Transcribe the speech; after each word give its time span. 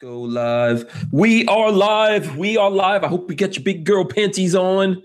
Go 0.00 0.22
live. 0.22 1.08
We 1.12 1.44
are 1.46 1.70
live. 1.70 2.34
We 2.38 2.56
are 2.56 2.70
live. 2.70 3.04
I 3.04 3.08
hope 3.08 3.28
you 3.30 3.36
get 3.36 3.56
your 3.56 3.62
big 3.64 3.84
girl 3.84 4.02
panties 4.06 4.54
on. 4.54 5.02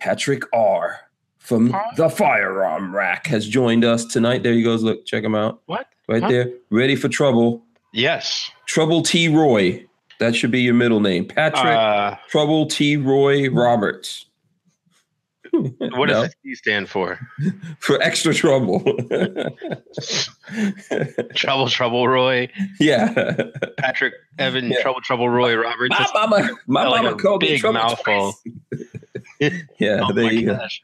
Patrick 0.00 0.42
R 0.52 1.00
from 1.38 1.74
the 1.96 2.10
Firearm 2.10 2.94
Rack 2.94 3.26
has 3.28 3.48
joined 3.48 3.86
us 3.86 4.04
tonight. 4.04 4.42
There 4.42 4.52
he 4.52 4.62
goes. 4.62 4.82
Look, 4.82 5.06
check 5.06 5.24
him 5.24 5.34
out. 5.34 5.62
What? 5.64 5.86
Right 6.08 6.22
Huh? 6.22 6.28
there. 6.28 6.50
Ready 6.68 6.94
for 6.94 7.08
trouble. 7.08 7.64
Yes. 7.94 8.50
Trouble 8.66 9.00
T. 9.02 9.28
Roy. 9.28 9.86
That 10.20 10.36
should 10.36 10.50
be 10.50 10.60
your 10.60 10.74
middle 10.74 11.00
name. 11.00 11.24
Patrick 11.24 11.64
Uh, 11.74 12.16
Trouble 12.28 12.66
T. 12.66 12.98
Roy 12.98 13.48
Roberts. 13.48 14.26
what 15.78 16.08
does 16.08 16.34
No, 16.44 16.54
stand 16.54 16.88
for? 16.88 17.18
for 17.78 18.00
extra 18.02 18.32
trouble? 18.34 18.80
Trouble, 21.34 21.68
Trouble 21.68 22.08
Roy, 22.08 22.48
yeah. 22.80 23.34
Patrick, 23.78 24.14
Evan, 24.38 24.70
Yeah. 24.70 24.80
Trouble, 24.82 25.00
Trouble 25.02 25.28
Roy, 25.28 25.54
Robert. 25.54 25.90
My 25.90 26.06
mama, 26.14 26.50
my 26.66 26.84
mama 26.84 27.10
a 27.10 27.14
called 27.16 27.42
me 27.42 27.58
trouble 27.58 27.80
mouthful. 27.80 28.34
yeah, 29.78 30.00
oh 30.02 30.12
there 30.12 30.24
my 30.24 30.30
you 30.30 30.46
go. 30.46 30.56
gosh. 30.56 30.82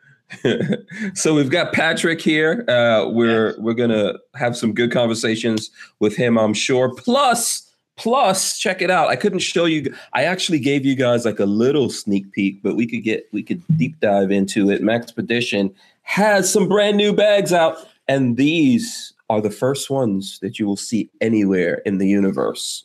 so 1.14 1.34
we've 1.34 1.50
got 1.50 1.72
Patrick 1.72 2.20
here. 2.20 2.64
Uh, 2.68 3.08
we're 3.08 3.48
Yes. 3.48 3.56
we're 3.58 3.74
gonna 3.74 4.14
have 4.34 4.56
some 4.56 4.74
good 4.74 4.92
conversations 4.92 5.70
with 6.00 6.16
him, 6.16 6.36
I'm 6.38 6.52
sure. 6.54 6.94
Plus, 6.94 7.67
plus, 7.98 8.56
check 8.56 8.80
it 8.80 8.90
out. 8.90 9.08
I 9.08 9.16
couldn't 9.16 9.40
show 9.40 9.66
you. 9.66 9.94
I 10.14 10.24
actually 10.24 10.60
gave 10.60 10.86
you 10.86 10.94
guys 10.94 11.24
like 11.24 11.38
a 11.38 11.44
little 11.44 11.90
sneak 11.90 12.32
peek, 12.32 12.62
but 12.62 12.76
we 12.76 12.86
could 12.86 13.02
get 13.02 13.28
we 13.32 13.42
could 13.42 13.62
deep 13.76 14.00
dive 14.00 14.30
into 14.30 14.70
it. 14.70 14.80
Maxpedition 14.80 15.74
has 16.02 16.50
some 16.50 16.68
brand 16.68 16.96
new 16.96 17.12
bags 17.12 17.52
out, 17.52 17.76
and 18.06 18.36
these 18.36 19.12
are 19.28 19.42
the 19.42 19.50
first 19.50 19.90
ones 19.90 20.38
that 20.40 20.58
you 20.58 20.66
will 20.66 20.76
see 20.76 21.10
anywhere 21.20 21.82
in 21.84 21.98
the 21.98 22.08
universe. 22.08 22.84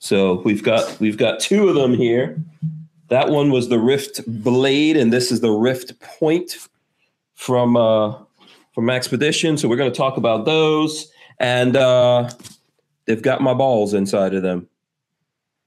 So 0.00 0.40
we've 0.42 0.62
got 0.62 0.98
we've 0.98 1.18
got 1.18 1.38
two 1.38 1.68
of 1.68 1.76
them 1.76 1.94
here. 1.94 2.42
That 3.08 3.30
one 3.30 3.50
was 3.50 3.68
the 3.68 3.78
Rift 3.78 4.20
Blade, 4.26 4.96
and 4.96 5.12
this 5.12 5.30
is 5.30 5.40
the 5.40 5.50
Rift 5.50 5.98
Point 6.00 6.56
from 7.34 7.76
uh, 7.76 8.14
from 8.74 8.84
Maxpedition. 8.84 9.58
So 9.58 9.68
we're 9.68 9.76
going 9.76 9.92
to 9.92 9.96
talk 9.96 10.16
about 10.16 10.44
those, 10.44 11.10
and 11.38 11.76
uh, 11.76 12.30
they've 13.08 13.20
got 13.22 13.40
my 13.40 13.54
balls 13.54 13.94
inside 13.94 14.34
of 14.34 14.42
them. 14.42 14.68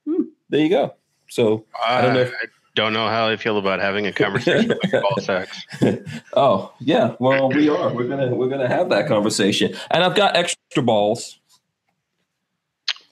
Hmm, 0.08 0.24
there 0.50 0.62
you 0.62 0.70
go. 0.70 0.94
So 1.30 1.66
I 1.86 2.02
don't 2.02 2.14
know 2.14 2.22
if- 2.22 2.32
I 2.34 2.46
don't 2.74 2.94
know 2.94 3.10
how 3.10 3.28
I 3.28 3.36
feel 3.36 3.58
about 3.58 3.82
having 3.82 4.08
a 4.08 4.14
conversation 4.14 4.72
about 4.86 5.02
ball 5.04 5.18
sex. 5.20 5.66
oh 6.38 6.72
yeah, 6.80 7.16
well 7.20 7.50
we 7.50 7.68
are. 7.68 7.94
We're 7.94 8.08
gonna 8.08 8.34
we're 8.34 8.48
gonna 8.48 8.70
have 8.70 8.88
that 8.92 9.08
conversation, 9.10 9.76
and 9.90 10.06
I've 10.06 10.16
got 10.16 10.38
extra 10.38 10.82
balls. 10.82 11.38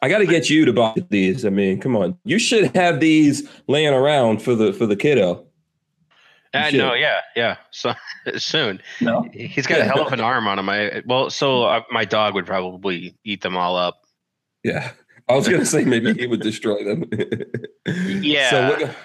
I 0.01 0.07
got 0.07 0.19
to 0.19 0.25
get 0.25 0.49
you 0.49 0.63
to 0.63 0.71
buy 0.71 0.95
these. 1.09 1.43
I 1.45 1.49
mean, 1.49 1.81
come 1.81 1.97
on, 1.97 2.17
you 2.23 2.39
should 2.39 2.73
have 2.73 3.01
these 3.01 3.49
laying 3.67 3.93
around 3.93 4.41
for 4.41 4.55
the 4.55 4.71
for 4.71 4.85
the 4.85 4.95
kiddo. 4.95 5.45
You 6.53 6.59
Uh, 6.61 6.69
no, 6.71 6.93
yeah, 6.93 7.19
yeah. 7.35 7.57
So 7.71 7.93
soon. 8.37 8.81
No, 9.01 9.27
He's 9.33 9.67
got 9.67 9.81
a 9.81 9.83
hell 9.83 10.07
of 10.07 10.13
an 10.13 10.21
arm 10.21 10.47
on 10.47 10.57
him. 10.57 10.69
I 10.69 11.01
well, 11.05 11.29
so 11.29 11.63
uh, 11.63 11.81
my 11.91 12.05
dog 12.05 12.33
would 12.33 12.45
probably 12.45 13.13
eat 13.25 13.41
them 13.41 13.57
all 13.57 13.75
up. 13.75 14.05
Yeah, 14.63 14.91
I 15.27 15.35
was 15.35 15.47
gonna 15.47 15.65
say 15.65 15.85
maybe 15.85 16.13
he 16.13 16.27
would 16.27 16.41
destroy 16.41 16.83
them. 16.83 17.09
Yeah. 17.85 18.49
So 18.49 18.69
we're 18.69 18.79
gonna, 18.79 18.95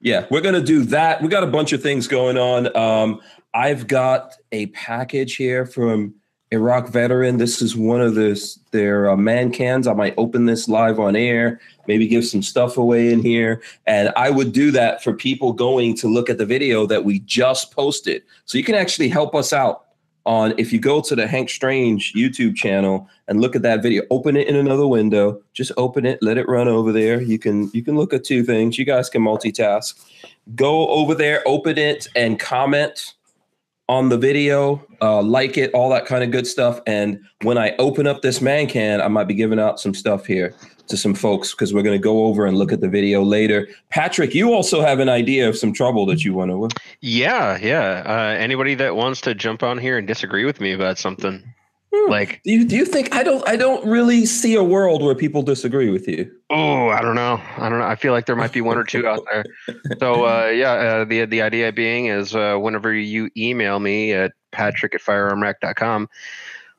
yeah, 0.00 0.26
we're 0.30 0.40
gonna 0.40 0.60
do 0.60 0.84
that. 0.84 1.22
We 1.22 1.28
got 1.28 1.44
a 1.44 1.48
bunch 1.48 1.72
of 1.72 1.82
things 1.82 2.08
going 2.08 2.38
on. 2.38 2.74
Um, 2.76 3.20
I've 3.54 3.86
got 3.86 4.34
a 4.52 4.66
package 4.66 5.36
here 5.36 5.64
from 5.66 6.14
Iraq 6.52 6.88
veteran. 6.88 7.38
This 7.38 7.60
is 7.60 7.76
one 7.76 8.00
of 8.00 8.14
this 8.14 8.56
their 8.70 9.10
uh, 9.10 9.16
man 9.16 9.50
cans. 9.50 9.86
I 9.86 9.94
might 9.94 10.14
open 10.16 10.46
this 10.46 10.68
live 10.68 11.00
on 11.00 11.16
air. 11.16 11.60
Maybe 11.88 12.06
give 12.06 12.24
some 12.24 12.42
stuff 12.42 12.76
away 12.76 13.12
in 13.12 13.20
here, 13.20 13.62
and 13.86 14.12
I 14.16 14.30
would 14.30 14.52
do 14.52 14.70
that 14.72 15.02
for 15.02 15.12
people 15.12 15.52
going 15.52 15.96
to 15.96 16.08
look 16.08 16.30
at 16.30 16.38
the 16.38 16.46
video 16.46 16.86
that 16.86 17.04
we 17.04 17.20
just 17.20 17.72
posted. 17.72 18.22
So 18.44 18.58
you 18.58 18.64
can 18.64 18.74
actually 18.74 19.08
help 19.08 19.34
us 19.34 19.52
out 19.52 19.85
on 20.26 20.52
if 20.58 20.72
you 20.72 20.78
go 20.78 21.00
to 21.00 21.16
the 21.16 21.26
Hank 21.26 21.48
Strange 21.48 22.12
YouTube 22.14 22.56
channel 22.56 23.08
and 23.28 23.40
look 23.40 23.56
at 23.56 23.62
that 23.62 23.82
video 23.82 24.02
open 24.10 24.36
it 24.36 24.46
in 24.46 24.56
another 24.56 24.86
window. 24.86 25.40
Just 25.54 25.72
open 25.76 26.04
it 26.04 26.18
let 26.22 26.36
it 26.36 26.48
run 26.48 26.68
over 26.68 26.92
there. 26.92 27.20
You 27.20 27.38
can 27.38 27.70
you 27.72 27.82
can 27.82 27.96
look 27.96 28.12
at 28.12 28.24
two 28.24 28.44
things. 28.44 28.78
You 28.78 28.84
guys 28.84 29.08
can 29.08 29.22
multitask. 29.22 29.94
Go 30.54 30.88
over 30.88 31.14
there 31.14 31.42
open 31.46 31.78
it 31.78 32.06
and 32.14 32.38
comment 32.38 33.14
on 33.88 34.08
the 34.08 34.18
video 34.18 34.84
uh, 35.00 35.22
like 35.22 35.56
it 35.56 35.72
all 35.72 35.88
that 35.88 36.06
kind 36.06 36.24
of 36.24 36.30
good 36.30 36.46
stuff 36.46 36.80
and 36.86 37.20
when 37.42 37.56
i 37.56 37.74
open 37.78 38.06
up 38.06 38.22
this 38.22 38.40
man 38.40 38.66
can 38.66 39.00
i 39.00 39.08
might 39.08 39.28
be 39.28 39.34
giving 39.34 39.60
out 39.60 39.78
some 39.78 39.94
stuff 39.94 40.26
here 40.26 40.54
to 40.88 40.96
some 40.96 41.14
folks 41.14 41.52
because 41.52 41.74
we're 41.74 41.82
going 41.82 41.98
to 41.98 42.02
go 42.02 42.24
over 42.26 42.46
and 42.46 42.56
look 42.56 42.72
at 42.72 42.80
the 42.80 42.88
video 42.88 43.22
later 43.22 43.68
patrick 43.90 44.34
you 44.34 44.52
also 44.52 44.80
have 44.80 44.98
an 44.98 45.08
idea 45.08 45.48
of 45.48 45.56
some 45.56 45.72
trouble 45.72 46.04
that 46.06 46.24
you 46.24 46.34
want 46.34 46.50
to 46.50 46.56
Yeah, 47.00 47.58
yeah. 47.60 48.02
Uh, 48.06 48.36
anybody 48.38 48.74
that 48.76 48.96
wants 48.96 49.20
to 49.22 49.34
jump 49.34 49.62
on 49.62 49.78
here 49.78 49.98
and 49.98 50.06
disagree 50.06 50.44
with 50.44 50.60
me 50.60 50.72
about 50.72 50.98
something. 50.98 51.42
Like, 52.08 52.40
do 52.44 52.52
you, 52.52 52.64
do 52.64 52.76
you 52.76 52.84
think 52.84 53.14
i 53.14 53.22
don't 53.22 53.46
i 53.48 53.56
don't 53.56 53.84
really 53.86 54.26
see 54.26 54.54
a 54.54 54.62
world 54.62 55.02
where 55.02 55.14
people 55.14 55.42
disagree 55.42 55.90
with 55.90 56.06
you 56.06 56.30
oh, 56.50 56.88
I 56.88 57.00
don't 57.00 57.14
know, 57.14 57.40
I 57.56 57.68
don't 57.68 57.78
know. 57.78 57.86
I 57.86 57.96
feel 57.96 58.12
like 58.12 58.26
there 58.26 58.36
might 58.36 58.52
be 58.52 58.60
one 58.60 58.78
or 58.78 58.84
two 58.84 59.06
out 59.06 59.24
there. 59.30 59.44
So, 59.98 60.26
uh, 60.26 60.46
yeah, 60.54 60.72
uh, 60.72 61.04
the 61.04 61.24
the 61.24 61.42
idea 61.42 61.72
being 61.72 62.06
is 62.06 62.34
uh, 62.34 62.56
whenever 62.56 62.92
you 62.92 63.30
email 63.36 63.80
me 63.80 64.12
at 64.12 64.32
patrick 64.52 64.94
at 64.94 65.00
firearmrack.com, 65.00 66.08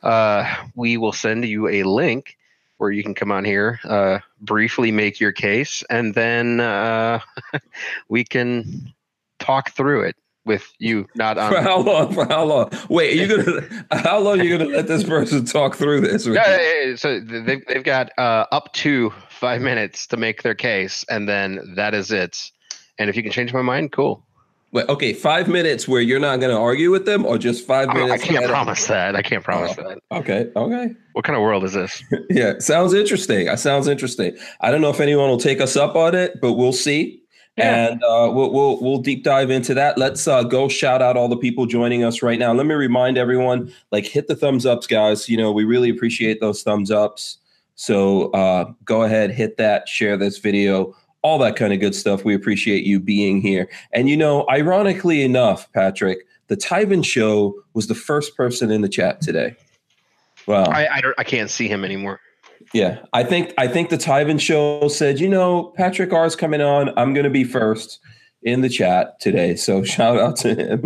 uh, 0.04 0.56
we 0.76 0.98
will 0.98 1.12
send 1.12 1.46
you 1.46 1.68
a 1.68 1.84
link 1.84 2.38
where 2.78 2.92
you 2.92 3.04
can 3.04 3.16
come 3.16 3.32
on 3.32 3.44
here, 3.44 3.80
uh, 3.86 4.20
briefly 4.42 4.92
make 4.92 5.20
your 5.20 5.32
case, 5.32 5.84
and 5.90 6.14
then 6.14 6.60
uh, 6.60 7.20
we 8.10 8.24
can 8.24 8.94
talk 9.40 9.72
through 9.72 10.02
it 10.02 10.16
with 10.48 10.74
you, 10.80 11.08
not 11.16 11.38
on 11.38 11.52
For 11.52 11.62
how 11.62 11.80
long? 11.80 12.14
For 12.14 12.26
how 12.26 12.44
long? 12.46 12.72
Wait, 12.90 13.14
are 13.20 13.24
you 13.24 13.44
gonna? 13.44 13.86
How 13.92 14.18
long 14.20 14.40
are 14.40 14.44
you 14.44 14.58
gonna 14.58 14.70
let 14.70 14.88
this 14.88 15.04
person 15.16 15.46
talk 15.46 15.76
through 15.76 16.02
this? 16.02 16.26
Yeah, 16.26 16.60
yeah, 16.86 16.96
so 16.96 17.20
they've 17.20 17.64
they've 17.68 17.84
got 17.84 18.12
uh, 18.18 18.46
up 18.52 18.74
to 18.74 19.14
five 19.30 19.62
minutes 19.62 20.08
to 20.08 20.18
make 20.18 20.42
their 20.44 20.56
case, 20.56 21.06
and 21.10 21.30
then 21.30 21.74
that 21.76 21.94
is 21.94 22.12
it. 22.12 22.52
And 22.98 23.10
if 23.10 23.16
you 23.16 23.22
can 23.22 23.32
change 23.32 23.54
my 23.54 23.62
mind, 23.62 23.92
cool. 23.92 24.24
Wait, 24.74 24.88
okay, 24.90 25.14
five 25.14 25.48
minutes 25.48 25.88
where 25.88 26.02
you're 26.02 26.20
not 26.20 26.38
gonna 26.42 26.60
argue 26.60 26.92
with 26.92 27.06
them, 27.06 27.26
or 27.26 27.38
just 27.38 27.66
five 27.66 27.88
I, 27.90 28.12
I 28.12 28.18
can't 28.18 28.46
promise 28.46 28.86
that. 28.88 29.16
I 29.16 29.22
can't 29.22 29.44
promise 29.44 29.74
Oh. 29.78 29.84
that. 29.84 30.00
Okay, 30.12 30.50
okay, 30.56 30.94
What 31.14 31.24
kind 31.24 31.38
of 31.38 31.42
world 31.44 31.64
is 31.64 31.72
this? 31.74 32.04
yeah, 32.30 32.60
sounds 32.60 32.94
interesting. 32.94 33.46
That 33.46 33.60
sounds 33.60 33.88
interesting. 33.88 34.36
I 34.60 34.70
don't 34.72 34.82
know 34.82 34.90
if 34.90 35.00
anyone 35.00 35.30
will 35.30 35.38
take 35.38 35.62
us 35.62 35.78
up 35.78 35.96
on 35.96 36.16
it, 36.16 36.42
but 36.42 36.54
we'll 36.54 36.74
see. 36.74 37.22
Yeah. 37.58 37.88
And 37.88 38.04
uh, 38.04 38.30
we'll, 38.32 38.52
we'll 38.52 38.80
we'll 38.80 39.00
deep 39.00 39.24
dive 39.24 39.50
into 39.50 39.74
that. 39.74 39.98
Let's 39.98 40.28
uh, 40.28 40.44
go 40.44 40.68
shout 40.68 41.02
out 41.02 41.18
all 41.18 41.28
the 41.28 41.38
people 41.38 41.66
joining 41.66 42.04
us 42.04 42.22
right 42.22 42.38
now. 42.38 42.54
Let 42.54 42.68
me 42.68 42.76
remind 42.76 43.18
everyone, 43.18 43.74
like 43.92 44.06
hit 44.06 44.28
the 44.28 44.36
thumbs 44.36 44.66
ups, 44.66 44.86
guys. 44.86 45.28
You 45.28 45.38
know 45.38 45.52
we 45.52 45.64
really 45.64 45.90
appreciate 45.90 46.40
those 46.40 46.62
thumbs 46.62 46.92
ups. 46.92 47.40
So 47.74 48.32
uh, 48.32 48.72
go 48.86 49.04
ahead, 49.04 49.32
hit 49.32 49.58
that, 49.58 49.88
share 49.88 50.18
this 50.18 50.38
video, 50.38 50.96
all 51.22 51.38
that 51.40 51.56
kind 51.56 51.74
of 51.74 51.80
good 51.80 51.96
stuff. 51.96 52.26
We 52.26 52.36
appreciate 52.36 52.84
you 52.84 53.00
being 53.00 53.42
here. 53.42 53.70
And 53.92 54.08
you 54.08 54.18
know, 54.18 54.46
ironically 54.50 55.24
enough, 55.24 55.72
Patrick, 55.74 56.28
the 56.48 56.58
Tyven 56.58 57.04
Show 57.04 57.56
was 57.74 57.88
the 57.88 57.96
first 57.96 58.36
person 58.36 58.72
in 58.72 58.82
the 58.82 58.90
chat 58.90 59.22
today. 59.22 59.56
Wow. 60.46 60.64
I 60.66 60.88
I, 60.96 61.02
don't, 61.02 61.16
I 61.18 61.24
can't 61.24 61.50
see 61.50 61.68
him 61.68 61.84
anymore. 61.84 62.20
Yeah, 62.74 63.00
I 63.14 63.24
think 63.24 63.54
I 63.58 63.68
think 63.68 63.90
the 63.90 63.98
Tyven 63.98 64.40
show 64.40 64.88
said, 64.88 65.20
you 65.20 65.30
know, 65.30 65.74
Patrick 65.76 66.14
R 66.14 66.26
is 66.26 66.36
coming 66.36 66.62
on. 66.62 66.90
I'm 66.98 67.14
going 67.14 67.24
to 67.24 67.30
be 67.30 67.44
first 67.44 68.00
in 68.44 68.62
the 68.62 68.70
chat 68.70 69.20
today. 69.20 69.56
So 69.56 69.84
shout 69.96 70.20
out 70.20 70.36
to 70.38 70.56
him. 70.56 70.84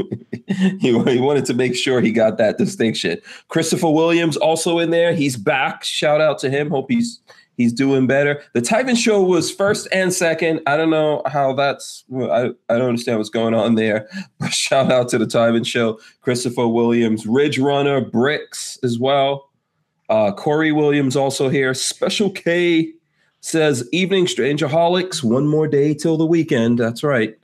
he, 0.80 0.92
he 1.04 1.20
wanted 1.20 1.46
to 1.46 1.54
make 1.54 1.76
sure 1.76 2.02
he 2.02 2.12
got 2.12 2.38
that 2.38 2.58
distinction. 2.58 3.20
Christopher 3.50 3.90
Williams 3.90 4.38
also 4.38 4.80
in 4.80 4.90
there. 4.90 5.14
He's 5.14 5.38
back. 5.38 5.84
Shout 5.84 6.22
out 6.22 6.40
to 6.40 6.50
him. 6.50 6.70
Hope 6.70 6.90
he's 6.90 7.22
he's 7.58 7.74
doing 7.74 8.08
better. 8.08 8.42
The 8.54 8.62
Tyven 8.62 8.98
show 8.98 9.22
was 9.22 9.52
first 9.52 9.88
and 9.92 10.14
second. 10.14 10.62
I 10.66 10.78
don't 10.78 10.90
know 10.90 11.22
how 11.26 11.54
that's. 11.54 12.04
I 12.14 12.52
I 12.70 12.78
don't 12.78 12.90
understand 12.90 13.18
what's 13.18 13.30
going 13.30 13.54
on 13.54 13.76
there. 13.76 14.10
But 14.40 14.54
shout 14.54 14.92
out 14.92 15.10
to 15.10 15.20
the 15.20 15.26
Tyven 15.26 15.66
show. 15.66 16.00
Christopher 16.22 16.68
Williams, 16.68 17.28
Ridge 17.28 17.60
Runner, 17.60 18.02
Bricks 18.02 18.80
as 18.84 18.98
well. 18.98 19.51
Uh, 20.12 20.30
Corey 20.34 20.74
Williams 20.74 21.16
also 21.16 21.48
here. 21.48 21.74
Special 21.74 22.30
K 22.30 22.92
says, 23.40 23.88
Evening 23.94 24.26
Strangerholics, 24.26 25.24
one 25.24 25.48
more 25.48 25.70
day 25.70 25.94
till 25.94 26.18
the 26.18 26.26
weekend. 26.26 26.78
That's 26.78 27.02
right. 27.02 27.38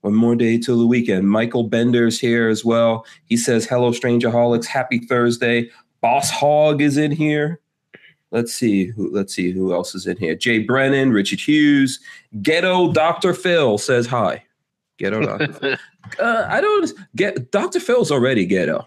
One 0.00 0.14
more 0.14 0.34
day 0.34 0.56
till 0.56 0.78
the 0.78 0.86
weekend. 0.86 1.28
Michael 1.28 1.64
Bender's 1.64 2.18
here 2.18 2.48
as 2.48 2.64
well. 2.64 3.04
He 3.26 3.36
says, 3.36 3.66
Hello, 3.66 3.92
Strangerholics. 3.92 4.64
Happy 4.64 5.00
Thursday. 5.00 5.70
Boss 6.00 6.30
Hog 6.30 6.80
is 6.80 6.96
in 6.96 7.10
here. 7.10 7.60
Let's 8.30 8.54
see 8.54 8.86
who 8.86 9.12
let's 9.12 9.34
see 9.34 9.52
who 9.52 9.74
else 9.74 9.94
is 9.94 10.06
in 10.06 10.16
here. 10.16 10.34
Jay 10.34 10.60
Brennan, 10.60 11.12
Richard 11.12 11.40
Hughes, 11.40 12.00
Ghetto 12.40 12.90
Dr. 12.92 13.34
Phil 13.34 13.76
says 13.76 14.06
hi. 14.06 14.42
Ghetto 14.98 15.20
Dr. 15.20 15.78
Uh, 16.18 16.46
I 16.50 16.60
don't 16.60 16.92
get 17.16 17.50
Dr. 17.50 17.80
Phil's 17.80 18.12
already 18.12 18.44
ghetto. 18.44 18.86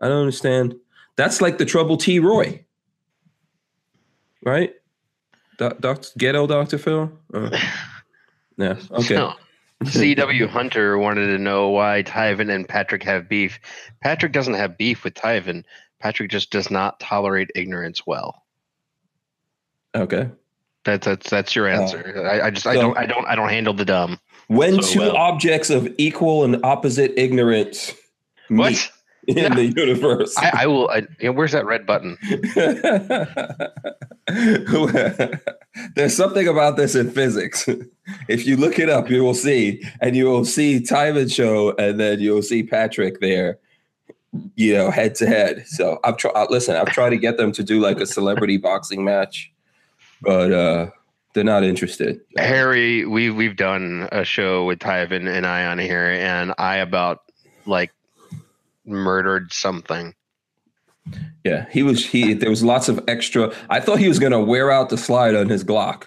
I 0.00 0.08
don't 0.08 0.20
understand. 0.20 0.74
That's 1.18 1.42
like 1.42 1.58
the 1.58 1.64
trouble 1.66 1.96
T 1.98 2.20
Roy. 2.20 2.64
Right? 4.44 4.72
Do- 5.58 5.76
Doc- 5.80 6.04
ghetto 6.16 6.46
Dr. 6.46 6.78
Phil? 6.78 7.12
Uh, 7.34 7.50
yeah. 8.56 8.76
Okay. 8.92 9.28
CW 9.84 10.48
Hunter 10.48 10.96
wanted 10.98 11.26
to 11.26 11.38
know 11.38 11.68
why 11.70 12.02
Tyven 12.04 12.52
and 12.54 12.68
Patrick 12.68 13.02
have 13.02 13.28
beef. 13.28 13.58
Patrick 14.00 14.32
doesn't 14.32 14.54
have 14.54 14.78
beef 14.78 15.02
with 15.04 15.14
Tyven. 15.14 15.64
Patrick 16.00 16.30
just 16.30 16.50
does 16.50 16.70
not 16.70 16.98
tolerate 17.00 17.50
ignorance 17.56 18.06
well. 18.06 18.42
Okay. 19.96 20.30
That's 20.84 21.04
that's 21.06 21.28
that's 21.28 21.56
your 21.56 21.66
answer. 21.66 22.24
I, 22.30 22.46
I 22.46 22.50
just 22.50 22.66
I 22.66 22.74
don't 22.74 22.96
I 22.96 23.06
don't 23.06 23.26
I 23.26 23.34
don't 23.34 23.48
handle 23.50 23.74
the 23.74 23.84
dumb. 23.84 24.18
When 24.46 24.80
So 24.82 24.92
two 24.92 25.00
well. 25.00 25.16
objects 25.16 25.68
of 25.70 25.92
equal 25.98 26.44
and 26.44 26.64
opposite 26.64 27.12
ignorance 27.18 27.92
What? 28.48 28.90
In 29.28 29.54
the 29.54 29.66
universe. 29.66 30.36
I, 30.38 30.62
I 30.62 30.66
will. 30.66 30.88
I, 30.88 31.06
you 31.20 31.28
know, 31.28 31.32
where's 31.32 31.52
that 31.52 31.66
red 31.66 31.86
button? 31.86 32.16
There's 35.94 36.16
something 36.16 36.48
about 36.48 36.76
this 36.76 36.94
in 36.94 37.10
physics. 37.10 37.68
If 38.26 38.46
you 38.46 38.56
look 38.56 38.78
it 38.78 38.88
up, 38.88 39.10
you 39.10 39.22
will 39.22 39.34
see, 39.34 39.82
and 40.00 40.16
you 40.16 40.24
will 40.24 40.46
see 40.46 40.80
Tyven 40.80 41.30
show, 41.30 41.76
and 41.76 42.00
then 42.00 42.20
you'll 42.20 42.40
see 42.40 42.62
Patrick 42.62 43.20
there, 43.20 43.58
you 44.56 44.72
know, 44.72 44.90
head 44.90 45.14
to 45.16 45.26
head. 45.26 45.66
So 45.66 45.98
I've 46.04 46.16
tried. 46.16 46.46
Listen, 46.48 46.76
I've 46.76 46.88
tried 46.88 47.10
to 47.10 47.18
get 47.18 47.36
them 47.36 47.52
to 47.52 47.62
do 47.62 47.80
like 47.80 48.00
a 48.00 48.06
celebrity 48.06 48.56
boxing 48.68 49.04
match, 49.04 49.52
but 50.22 50.52
uh 50.52 50.86
they're 51.34 51.44
not 51.44 51.64
interested. 51.64 52.18
Harry, 52.38 53.04
we 53.04 53.28
we've 53.28 53.56
done 53.56 54.08
a 54.10 54.24
show 54.24 54.64
with 54.64 54.78
Tyven 54.78 55.28
and 55.28 55.44
I 55.46 55.66
on 55.66 55.78
here, 55.78 56.12
and 56.12 56.54
I 56.56 56.76
about 56.76 57.24
like 57.66 57.92
murdered 58.88 59.52
something. 59.52 60.14
Yeah, 61.44 61.66
he 61.70 61.82
was. 61.82 62.04
He 62.04 62.34
there 62.34 62.50
was 62.50 62.62
lots 62.62 62.88
of 62.88 63.02
extra. 63.08 63.52
I 63.70 63.80
thought 63.80 63.98
he 63.98 64.08
was 64.08 64.18
gonna 64.18 64.40
wear 64.42 64.70
out 64.70 64.90
the 64.90 64.98
slide 64.98 65.34
on 65.34 65.48
his 65.48 65.64
Glock 65.64 66.04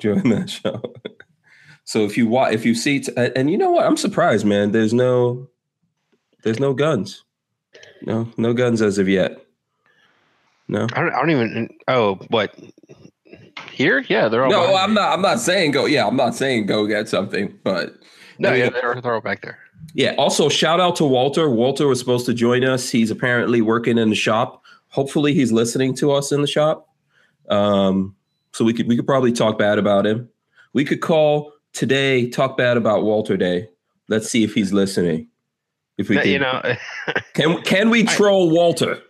during 0.00 0.30
that 0.30 0.48
show. 0.48 0.94
so 1.84 2.04
if 2.04 2.16
you 2.16 2.26
watch, 2.26 2.54
if 2.54 2.64
you 2.64 2.74
see, 2.74 3.00
t- 3.00 3.12
and 3.16 3.50
you 3.50 3.58
know 3.58 3.70
what, 3.70 3.86
I'm 3.86 3.96
surprised, 3.96 4.46
man. 4.46 4.72
There's 4.72 4.94
no, 4.94 5.48
there's 6.44 6.60
no 6.60 6.72
guns. 6.72 7.24
No, 8.02 8.30
no 8.36 8.54
guns 8.54 8.80
as 8.80 8.98
of 8.98 9.08
yet. 9.08 9.44
No. 10.68 10.86
I 10.92 11.00
don't, 11.00 11.12
I 11.12 11.18
don't 11.18 11.30
even. 11.30 11.68
Oh, 11.88 12.14
what? 12.28 12.58
Here? 13.72 14.04
Yeah, 14.08 14.28
they're 14.28 14.44
all. 14.44 14.50
No, 14.50 14.74
I'm 14.76 14.90
me. 14.90 14.94
not. 14.96 15.12
I'm 15.12 15.22
not 15.22 15.40
saying 15.40 15.72
go. 15.72 15.86
Yeah, 15.86 16.06
I'm 16.06 16.16
not 16.16 16.34
saying 16.34 16.66
go 16.66 16.86
get 16.86 17.08
something. 17.08 17.58
But 17.62 17.94
No, 18.38 18.52
yeah, 18.52 18.70
they're, 18.70 19.00
they're 19.00 19.14
all 19.14 19.20
back 19.20 19.42
there. 19.42 19.58
Yeah. 19.94 20.14
Also, 20.18 20.48
shout 20.48 20.80
out 20.80 20.96
to 20.96 21.04
Walter. 21.04 21.48
Walter 21.48 21.86
was 21.88 21.98
supposed 21.98 22.26
to 22.26 22.34
join 22.34 22.64
us. 22.64 22.90
He's 22.90 23.10
apparently 23.10 23.60
working 23.62 23.98
in 23.98 24.10
the 24.10 24.16
shop. 24.16 24.62
Hopefully, 24.88 25.34
he's 25.34 25.52
listening 25.52 25.94
to 25.96 26.12
us 26.12 26.32
in 26.32 26.40
the 26.40 26.46
shop. 26.46 26.88
Um, 27.48 28.14
so 28.52 28.64
we 28.64 28.72
could 28.72 28.88
we 28.88 28.96
could 28.96 29.06
probably 29.06 29.32
talk 29.32 29.58
bad 29.58 29.78
about 29.78 30.06
him. 30.06 30.28
We 30.72 30.84
could 30.84 31.00
call 31.00 31.52
today 31.72 32.28
talk 32.30 32.56
bad 32.56 32.76
about 32.76 33.02
Walter 33.04 33.36
Day. 33.36 33.68
Let's 34.08 34.28
see 34.28 34.44
if 34.44 34.54
he's 34.54 34.72
listening. 34.72 35.28
If 35.98 36.08
we 36.08 36.16
That- 36.16 36.24
can, 36.24 36.32
you 36.32 36.38
know, 36.38 36.62
can 37.34 37.62
can 37.62 37.90
we 37.90 38.04
troll 38.04 38.50
Walter? 38.50 39.00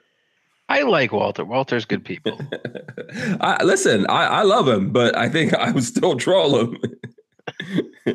I 0.69 0.83
like 0.83 1.13
Walter. 1.13 1.45
Walter's 1.45 1.85
good 1.85 2.05
people. 2.05 2.41
I, 3.41 3.63
listen, 3.63 4.05
I, 4.09 4.25
I 4.27 4.43
love 4.43 4.67
him, 4.67 4.91
but 4.91 5.17
I 5.17 5.29
think 5.29 5.55
I 5.55 5.71
would 5.71 5.85
still 5.85 6.17
troll 6.17 6.59
him. 6.59 6.77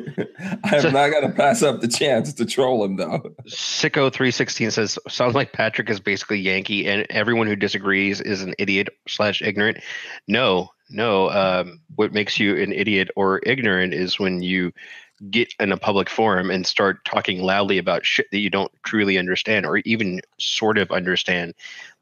I'm 0.64 0.92
not 0.92 1.10
gonna 1.10 1.32
pass 1.34 1.62
up 1.62 1.80
the 1.80 1.88
chance 1.88 2.32
to 2.34 2.46
troll 2.46 2.84
him 2.84 2.96
though. 2.96 3.34
Sicko 3.46 4.12
three 4.12 4.30
sixteen 4.30 4.70
says 4.70 4.98
sounds 5.08 5.34
like 5.34 5.52
Patrick 5.52 5.90
is 5.90 6.00
basically 6.00 6.40
Yankee, 6.40 6.88
and 6.88 7.06
everyone 7.10 7.46
who 7.46 7.56
disagrees 7.56 8.20
is 8.20 8.42
an 8.42 8.54
idiot 8.58 8.88
slash 9.08 9.42
ignorant. 9.42 9.78
No, 10.26 10.70
no. 10.90 11.30
Um, 11.30 11.80
what 11.96 12.12
makes 12.12 12.38
you 12.38 12.56
an 12.56 12.72
idiot 12.72 13.10
or 13.16 13.40
ignorant 13.44 13.94
is 13.94 14.18
when 14.18 14.42
you 14.42 14.72
get 15.30 15.54
in 15.60 15.70
a 15.70 15.76
public 15.76 16.10
forum 16.10 16.50
and 16.50 16.66
start 16.66 17.04
talking 17.04 17.40
loudly 17.40 17.78
about 17.78 18.04
shit 18.04 18.26
that 18.32 18.38
you 18.38 18.50
don't 18.50 18.72
truly 18.82 19.18
understand 19.18 19.64
or 19.64 19.78
even 19.78 20.20
sort 20.38 20.78
of 20.78 20.90
understand, 20.90 21.54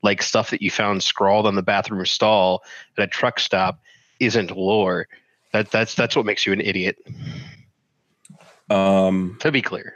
like 0.02 0.23
stuff 0.23 0.50
that 0.50 0.62
you 0.62 0.70
found 0.70 1.02
scrawled 1.02 1.47
on 1.47 1.55
the 1.55 1.62
bathroom 1.62 2.05
stall 2.06 2.62
at 2.97 3.05
a 3.05 3.06
truck 3.06 3.38
stop 3.38 3.81
isn't 4.20 4.56
lore. 4.56 5.06
That 5.52 5.70
that's 5.70 5.94
that's 5.94 6.17
what 6.17 6.26
makes 6.26 6.47
you 6.47 6.52
an 6.52 6.61
idiot. 6.61 6.99
Um, 8.69 9.37
To 9.41 9.50
be 9.50 9.62
clear. 9.62 9.94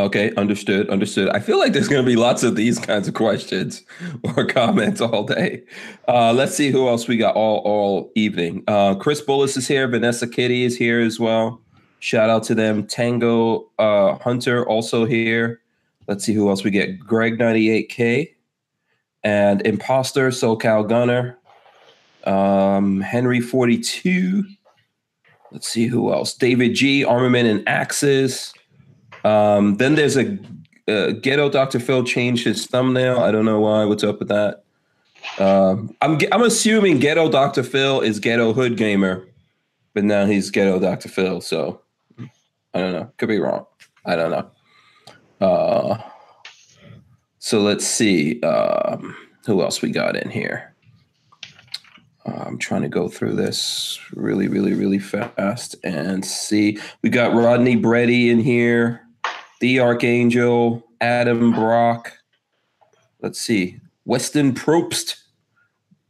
Okay, 0.00 0.34
understood, 0.34 0.90
understood. 0.90 1.28
I 1.28 1.38
feel 1.38 1.56
like 1.56 1.72
there's 1.72 1.86
going 1.86 2.04
to 2.04 2.10
be 2.10 2.16
lots 2.16 2.42
of 2.42 2.56
these 2.56 2.80
kinds 2.80 3.06
of 3.06 3.14
questions 3.14 3.84
or 4.36 4.44
comments 4.44 5.00
all 5.00 5.22
day. 5.22 5.62
Uh, 6.08 6.32
let's 6.32 6.56
see 6.56 6.70
who 6.70 6.88
else 6.88 7.06
we 7.06 7.16
got 7.16 7.36
all 7.36 7.58
all 7.58 8.10
evening. 8.16 8.64
Uh, 8.66 8.96
Chris 8.96 9.22
Bullis 9.22 9.56
is 9.56 9.68
here. 9.68 9.86
Vanessa 9.86 10.26
Kitty 10.26 10.64
is 10.64 10.76
here 10.76 11.00
as 11.00 11.20
well. 11.20 11.60
Shout 12.00 12.28
out 12.28 12.42
to 12.44 12.54
them. 12.54 12.86
Tango 12.86 13.70
uh, 13.78 14.16
Hunter 14.16 14.66
also 14.68 15.04
here. 15.04 15.60
Let's 16.08 16.24
see 16.24 16.34
who 16.34 16.48
else 16.48 16.64
we 16.64 16.70
get. 16.70 16.98
Greg 16.98 17.38
98K 17.38 18.34
and 19.22 19.66
Imposter 19.66 20.28
SoCal 20.28 20.88
Gunner. 20.88 21.38
Um, 22.26 23.00
Henry 23.00 23.40
42. 23.40 24.44
Let's 25.52 25.68
see 25.68 25.86
who 25.86 26.12
else. 26.12 26.34
David 26.34 26.74
G. 26.74 27.04
Armament 27.04 27.48
and 27.48 27.68
Axes. 27.68 28.52
Um, 29.24 29.76
then 29.76 29.94
there's 29.94 30.16
a 30.16 30.38
ghetto 30.86 31.48
Dr. 31.48 31.80
Phil 31.80 32.04
changed 32.04 32.44
his 32.44 32.66
thumbnail. 32.66 33.20
I 33.20 33.30
don't 33.30 33.44
know 33.44 33.60
why. 33.60 33.84
What's 33.84 34.04
up 34.04 34.18
with 34.18 34.28
that? 34.28 34.64
Um, 35.38 35.94
I'm 36.02 36.18
I'm 36.32 36.42
assuming 36.42 36.98
ghetto 36.98 37.30
Dr. 37.30 37.62
Phil 37.62 38.00
is 38.00 38.20
ghetto 38.20 38.52
hood 38.52 38.76
gamer, 38.76 39.26
but 39.94 40.04
now 40.04 40.26
he's 40.26 40.50
ghetto 40.50 40.78
Dr. 40.78 41.08
Phil. 41.08 41.40
So 41.40 41.80
I 42.18 42.80
don't 42.80 42.92
know. 42.92 43.12
Could 43.16 43.28
be 43.28 43.38
wrong. 43.38 43.66
I 44.04 44.16
don't 44.16 44.30
know. 44.30 44.50
Uh, 45.40 45.98
so 47.38 47.60
let's 47.60 47.86
see 47.86 48.40
um, 48.42 49.16
who 49.46 49.62
else 49.62 49.80
we 49.80 49.90
got 49.90 50.16
in 50.16 50.30
here. 50.30 50.73
I'm 52.26 52.58
trying 52.58 52.82
to 52.82 52.88
go 52.88 53.08
through 53.08 53.34
this 53.34 54.00
really, 54.12 54.48
really, 54.48 54.72
really 54.72 54.98
fast 54.98 55.76
and 55.84 56.24
see. 56.24 56.78
We 57.02 57.10
got 57.10 57.34
Rodney 57.34 57.76
Bredy 57.76 58.30
in 58.30 58.40
here, 58.40 59.02
the 59.60 59.80
Archangel, 59.80 60.82
Adam 61.00 61.52
Brock. 61.52 62.12
Let's 63.20 63.40
see. 63.40 63.78
Weston 64.06 64.54
Probst, 64.54 65.16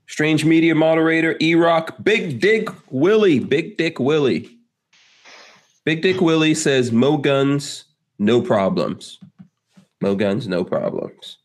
Strange 0.07 0.45
Media 0.45 0.75
Moderator, 0.75 1.37
E 1.41 1.55
Rock, 1.55 1.97
Big 2.03 2.41
Dick 2.41 2.69
Willie, 2.91 3.41
Big 3.41 3.77
Dick 3.77 3.99
Willie. 3.99 4.51
Big 5.85 6.01
Dick 6.01 6.21
Willie 6.21 6.55
says, 6.55 6.93
Mo 6.93 7.17
guns, 7.17 7.85
no 8.19 8.41
problems. 8.41 9.19
Mo 10.01 10.15
guns, 10.15 10.47
no 10.47 10.65
problems. 10.65 11.39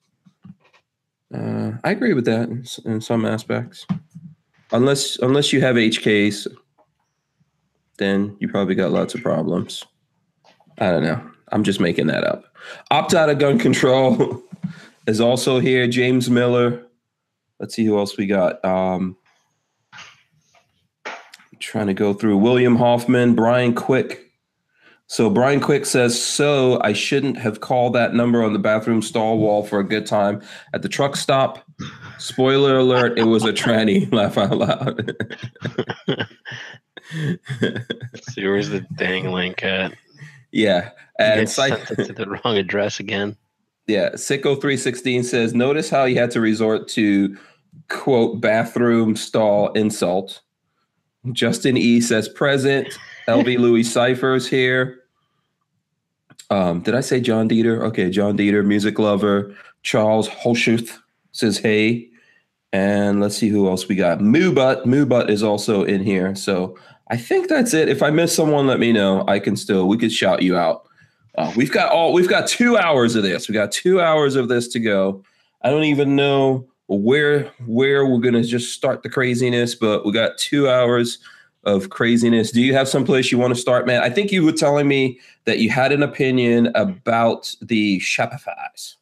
Uh, 1.34 1.72
I 1.84 1.92
agree 1.92 2.14
with 2.14 2.26
that 2.26 2.50
in, 2.50 2.66
in 2.86 3.02
some 3.02 3.26
aspects. 3.26 3.86
Unless 4.72 5.18
unless 5.18 5.52
you 5.52 5.62
have 5.62 5.76
HKs, 5.76 6.48
then 7.98 8.36
you 8.40 8.48
probably 8.48 8.76
got 8.76 8.92
lots 8.92 9.16
of 9.16 9.22
problems. 9.22 9.84
I 10.78 10.92
don't 10.92 11.04
know. 11.04 11.22
I'm 11.52 11.64
just 11.64 11.80
making 11.80 12.08
that 12.08 12.24
up. 12.24 12.46
Opt 12.92 13.14
out 13.14 13.30
of 13.30 13.40
gun 13.40 13.58
control 13.58 14.44
is 15.08 15.20
also 15.20 15.60
here. 15.60 15.88
James 15.88 16.30
Miller. 16.30 16.86
Let's 17.60 17.76
see 17.76 17.86
who 17.86 17.98
else 17.98 18.16
we 18.16 18.28
got. 18.28 18.64
Um, 18.64 19.18
trying 21.60 21.88
to 21.88 21.94
go 21.94 22.14
through 22.14 22.38
William 22.38 22.76
Hoffman, 22.76 23.36
Brian 23.36 23.74
Quick. 23.74 24.32
So 25.08 25.30
Brian 25.30 25.60
Quick 25.60 25.86
says, 25.86 26.22
"So 26.22 26.80
I 26.84 26.94
shouldn't 26.94 27.38
have 27.38 27.60
called 27.60 27.94
that 27.96 28.14
number 28.14 28.44
on 28.44 28.54
the 28.54 28.60
bathroom 28.60 29.02
stall 29.02 29.40
wall 29.40 29.64
for 29.64 29.80
a 29.80 29.84
good 29.84 30.06
time 30.06 30.42
at 30.74 30.84
the 30.84 30.90
truck 30.90 31.16
stop." 31.16 31.69
Spoiler 32.18 32.78
alert: 32.78 33.18
It 33.18 33.24
was 33.24 33.44
a 33.46 33.54
tranny. 33.54 34.12
Laugh 34.14 34.38
out 34.38 34.58
loud. 34.58 35.16
See, 38.32 38.46
where's 38.48 38.70
the 38.70 38.82
dang 38.96 39.32
link 39.32 39.64
at? 39.64 39.94
yeah, 40.52 40.92
And 41.18 41.50
psych- 41.50 41.88
sent 41.88 42.00
it 42.00 42.06
to 42.08 42.14
the 42.14 42.26
wrong 42.28 42.58
address 42.58 43.00
again. 43.00 43.36
Yeah, 43.88 44.10
Sicko 44.12 44.60
three 44.62 44.78
sixteen 44.78 45.24
says, 45.24 45.54
notice 45.54 45.90
how 45.90 46.06
he 46.06 46.14
had 46.16 46.30
to 46.32 46.42
resort 46.42 46.88
to 46.90 47.36
quote 47.90 48.40
bathroom 48.42 49.16
stall 49.16 49.72
insult. 49.74 50.42
Justin 51.32 51.76
E 51.78 52.00
says 52.02 52.30
present. 52.30 52.88
LV 53.28 53.58
Louis 53.60 53.84
Cyphers 53.84 54.48
here. 54.48 55.00
Um, 56.52 56.82
did 56.82 56.96
I 56.96 57.02
say 57.02 57.20
John 57.20 57.48
Dieter? 57.50 57.82
Okay, 57.84 58.10
John 58.10 58.38
Dieter, 58.38 58.66
music 58.66 58.98
lover. 59.00 59.56
Charles 59.84 60.28
Holschuth 60.30 60.98
says 61.40 61.58
hey. 61.58 62.10
And 62.72 63.20
let's 63.20 63.36
see 63.36 63.50
who 63.50 63.68
else 63.68 63.88
we 63.88 63.96
got. 63.96 64.20
Moobut. 64.20 64.86
Moobut 64.86 65.30
is 65.30 65.42
also 65.42 65.84
in 65.84 66.04
here. 66.04 66.36
So 66.36 66.78
I 67.10 67.18
think 67.18 67.50
that's 67.50 67.74
it. 67.74 67.90
If 67.90 68.04
I 68.04 68.12
miss 68.12 68.36
someone, 68.36 68.68
let 68.68 68.80
me 68.80 68.92
know. 68.92 69.26
I 69.28 69.40
can 69.40 69.56
still 69.56 69.88
we 69.88 69.98
could 69.98 70.12
shout 70.12 70.44
you 70.44 70.56
out. 70.56 70.88
Uh, 71.36 71.52
we've 71.56 71.72
got 71.72 71.92
all 71.92 72.14
we've 72.14 72.30
got 72.30 72.48
two 72.48 72.78
hours 72.78 73.16
of 73.16 73.24
this. 73.24 73.48
We 73.48 73.54
got 73.54 73.72
two 73.72 74.00
hours 74.00 74.36
of 74.36 74.50
this 74.50 74.68
to 74.70 74.80
go. 74.80 75.24
I 75.64 75.72
don't 75.72 75.86
even 75.86 76.16
know 76.16 76.68
where 76.88 77.52
where 77.66 78.06
we're 78.06 78.20
gonna 78.20 78.44
just 78.44 78.74
start 78.74 79.02
the 79.02 79.10
craziness. 79.10 79.74
But 79.74 80.06
we 80.06 80.12
got 80.12 80.38
two 80.38 80.70
hours 80.70 81.18
of 81.64 81.90
craziness. 81.90 82.52
Do 82.52 82.62
you 82.62 82.76
have 82.76 82.88
some 82.88 83.04
place 83.04 83.32
you 83.32 83.40
want 83.40 83.56
to 83.56 83.60
start, 83.60 83.88
man? 83.88 84.04
I 84.04 84.10
think 84.12 84.32
you 84.32 84.46
were 84.46 84.52
telling 84.52 84.88
me 84.88 85.20
that 85.46 85.58
you 85.58 85.72
had 85.72 85.92
an 85.92 86.04
opinion 86.04 86.72
about 86.76 87.56
the 87.62 88.00
Shopify's. 88.00 88.99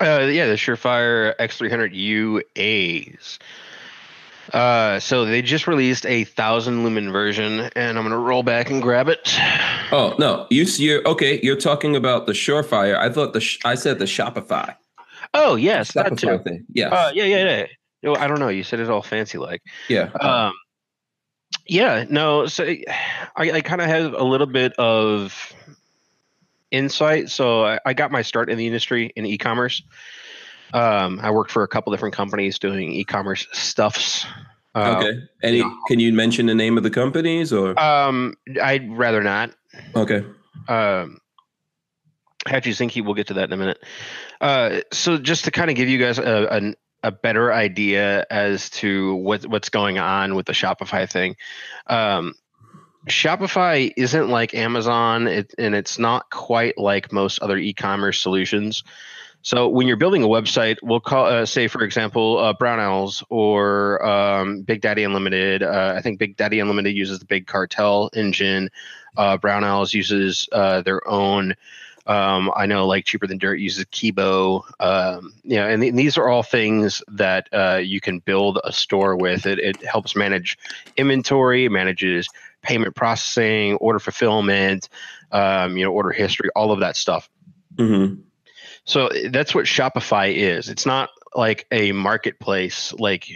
Uh, 0.00 0.26
yeah, 0.30 0.46
the 0.46 0.54
Surefire 0.54 1.36
X300 1.36 1.94
UAs. 2.56 3.38
Uh, 4.54 4.98
so 4.98 5.24
they 5.24 5.42
just 5.42 5.66
released 5.68 6.04
a 6.06 6.24
thousand 6.24 6.82
lumen 6.82 7.12
version, 7.12 7.70
and 7.76 7.96
I'm 7.96 8.04
gonna 8.04 8.18
roll 8.18 8.42
back 8.42 8.68
and 8.70 8.82
grab 8.82 9.08
it. 9.08 9.36
Oh 9.92 10.14
no, 10.18 10.46
you 10.50 10.64
you're 10.64 11.06
okay. 11.06 11.38
You're 11.42 11.56
talking 11.56 11.94
about 11.94 12.26
the 12.26 12.32
Surefire. 12.32 12.96
I 12.96 13.10
thought 13.10 13.32
the 13.32 13.46
I 13.64 13.74
said 13.76 13.98
the 14.00 14.06
Shopify. 14.06 14.74
Oh 15.34 15.54
yes, 15.54 15.92
Shopify 15.92 16.08
that 16.08 16.18
too. 16.18 16.38
thing. 16.42 16.64
Yeah, 16.72 16.88
Uh, 16.88 17.12
yeah, 17.14 17.24
yeah, 17.24 17.44
yeah. 17.44 17.66
No, 18.02 18.16
I 18.16 18.26
don't 18.26 18.40
know. 18.40 18.48
You 18.48 18.64
said 18.64 18.80
it 18.80 18.90
all 18.90 19.02
fancy 19.02 19.38
like. 19.38 19.62
yeah. 19.88 20.10
Um, 20.20 20.54
yeah, 21.66 22.04
no. 22.08 22.46
So 22.46 22.64
I, 22.64 22.84
I 23.36 23.60
kind 23.60 23.80
of 23.80 23.86
have 23.86 24.14
a 24.14 24.24
little 24.24 24.46
bit 24.48 24.72
of 24.78 25.52
insight. 26.70 27.30
So 27.30 27.64
I, 27.64 27.78
I 27.84 27.94
got 27.94 28.10
my 28.10 28.22
start 28.22 28.50
in 28.50 28.58
the 28.58 28.66
industry 28.66 29.12
in 29.16 29.26
e-commerce. 29.26 29.82
Um, 30.72 31.18
I 31.20 31.30
worked 31.30 31.50
for 31.50 31.62
a 31.62 31.68
couple 31.68 31.92
different 31.92 32.14
companies 32.14 32.58
doing 32.58 32.92
e-commerce 32.92 33.46
stuffs. 33.52 34.26
Uh, 34.74 34.96
okay. 34.98 35.20
Any? 35.42 35.58
yeah. 35.58 35.74
Can 35.88 35.98
you 35.98 36.12
mention 36.12 36.46
the 36.46 36.54
name 36.54 36.76
of 36.76 36.84
the 36.84 36.90
companies 36.90 37.52
or? 37.52 37.78
Um, 37.78 38.34
I'd 38.62 38.90
rather 38.96 39.22
not. 39.22 39.50
Okay. 39.96 40.24
Um, 40.68 41.18
Hatchie 42.46 42.72
Zinke, 42.72 43.04
we'll 43.04 43.14
get 43.14 43.26
to 43.28 43.34
that 43.34 43.44
in 43.44 43.52
a 43.52 43.56
minute. 43.56 43.82
Uh, 44.40 44.80
so 44.92 45.18
just 45.18 45.44
to 45.44 45.50
kind 45.50 45.70
of 45.70 45.76
give 45.76 45.88
you 45.88 45.98
guys 45.98 46.18
a, 46.18 46.46
an, 46.50 46.74
a 47.02 47.10
better 47.10 47.52
idea 47.52 48.26
as 48.30 48.70
to 48.70 49.14
what 49.16 49.44
what's 49.46 49.68
going 49.68 49.98
on 49.98 50.34
with 50.34 50.46
the 50.46 50.52
Shopify 50.52 51.10
thing. 51.10 51.36
Um, 51.86 52.34
Shopify 53.08 53.92
isn't 53.96 54.28
like 54.28 54.54
Amazon, 54.54 55.26
it, 55.26 55.54
and 55.58 55.74
it's 55.74 55.98
not 55.98 56.30
quite 56.30 56.76
like 56.76 57.12
most 57.12 57.40
other 57.40 57.56
e-commerce 57.56 58.20
solutions. 58.20 58.84
So 59.42 59.68
when 59.68 59.86
you're 59.86 59.96
building 59.96 60.22
a 60.22 60.28
website, 60.28 60.76
we'll 60.82 61.00
call, 61.00 61.24
uh, 61.24 61.46
say, 61.46 61.66
for 61.66 61.82
example, 61.82 62.38
uh, 62.38 62.52
Brown 62.52 62.78
Owls 62.78 63.24
or 63.30 64.04
um, 64.04 64.60
Big 64.62 64.82
Daddy 64.82 65.02
Unlimited. 65.02 65.62
Uh, 65.62 65.94
I 65.96 66.02
think 66.02 66.18
Big 66.18 66.36
Daddy 66.36 66.60
Unlimited 66.60 66.94
uses 66.94 67.20
the 67.20 67.24
Big 67.24 67.46
Cartel 67.46 68.10
engine. 68.14 68.68
Uh, 69.16 69.38
Brown 69.38 69.64
Owls 69.64 69.94
uses 69.94 70.46
uh, 70.52 70.82
their 70.82 71.06
own. 71.08 71.54
Um, 72.06 72.50
I 72.54 72.66
know, 72.66 72.86
like 72.86 73.04
Cheaper 73.06 73.26
Than 73.26 73.38
Dirt 73.38 73.60
uses 73.60 73.84
Kibo. 73.86 74.62
Um, 74.78 75.32
you 75.44 75.56
know, 75.56 75.68
and, 75.68 75.80
th- 75.80 75.94
these 75.94 76.18
are 76.18 76.28
all 76.28 76.42
things 76.42 77.02
that 77.08 77.48
uh, 77.52 77.80
you 77.82 78.00
can 78.00 78.18
build 78.18 78.58
a 78.62 78.72
store 78.72 79.16
with. 79.16 79.46
It, 79.46 79.58
it 79.58 79.82
helps 79.82 80.14
manage 80.14 80.58
inventory, 80.98 81.68
manages 81.70 82.28
payment 82.62 82.94
processing, 82.94 83.74
order 83.76 83.98
fulfillment, 83.98 84.88
um, 85.32 85.76
you 85.76 85.84
know, 85.84 85.92
order 85.92 86.10
history, 86.10 86.50
all 86.56 86.72
of 86.72 86.80
that 86.80 86.96
stuff. 86.96 87.28
hmm 87.78 88.14
So 88.84 89.08
that's 89.30 89.54
what 89.54 89.64
Shopify 89.66 90.34
is. 90.34 90.68
It's 90.68 90.86
not 90.86 91.10
like 91.34 91.66
a 91.70 91.92
marketplace 91.92 92.92
like 92.98 93.28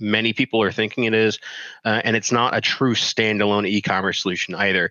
many 0.00 0.32
people 0.32 0.62
are 0.62 0.72
thinking 0.72 1.04
it 1.04 1.14
is, 1.14 1.38
uh, 1.84 2.00
and 2.04 2.16
it's 2.16 2.32
not 2.32 2.56
a 2.56 2.60
true 2.60 2.94
standalone 2.94 3.66
e-commerce 3.68 4.22
solution 4.22 4.54
either. 4.54 4.90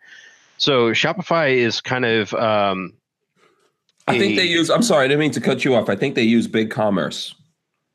So 0.57 0.91
Shopify 0.91 1.55
is 1.55 1.81
kind 1.81 2.05
of 2.05 2.33
um, 2.36 2.93
I 4.07 4.17
think 4.19 4.33
a- 4.33 4.36
they 4.38 4.45
use. 4.45 4.69
I'm 4.69 4.83
sorry, 4.83 5.05
I 5.05 5.07
didn't 5.07 5.19
mean 5.21 5.31
to 5.31 5.41
cut 5.41 5.65
you 5.65 5.74
off. 5.75 5.89
I 5.89 5.95
think 5.95 6.13
they 6.15 6.21
use 6.24 6.48
Big 6.48 6.69
Commerce 6.69 7.33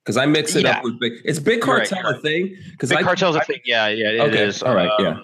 because 0.05 0.17
I 0.17 0.27
mix 0.27 0.57
it 0.57 0.65
Yeah. 0.65 0.79
up 0.79 0.85
with 0.85 0.99
Big. 0.99 1.13
It's 1.25 1.39
Big 1.39 1.65
You're 1.65 1.77
right, 1.79 1.89
Cartel 1.89 2.11
a 2.17 2.21
thing? 2.21 2.57
Because 2.73 2.89
Big 2.91 2.99
I 2.99 3.03
Cartel's 3.03 3.37
a 3.37 3.41
I- 3.41 3.45
thing. 3.45 3.61
Yeah, 3.65 3.87
yeah, 3.89 4.25
it 4.25 4.35
is. 4.35 4.63
Okay, 4.63 4.69
all 4.71 4.77
right, 4.77 4.91
yeah. 4.99 5.21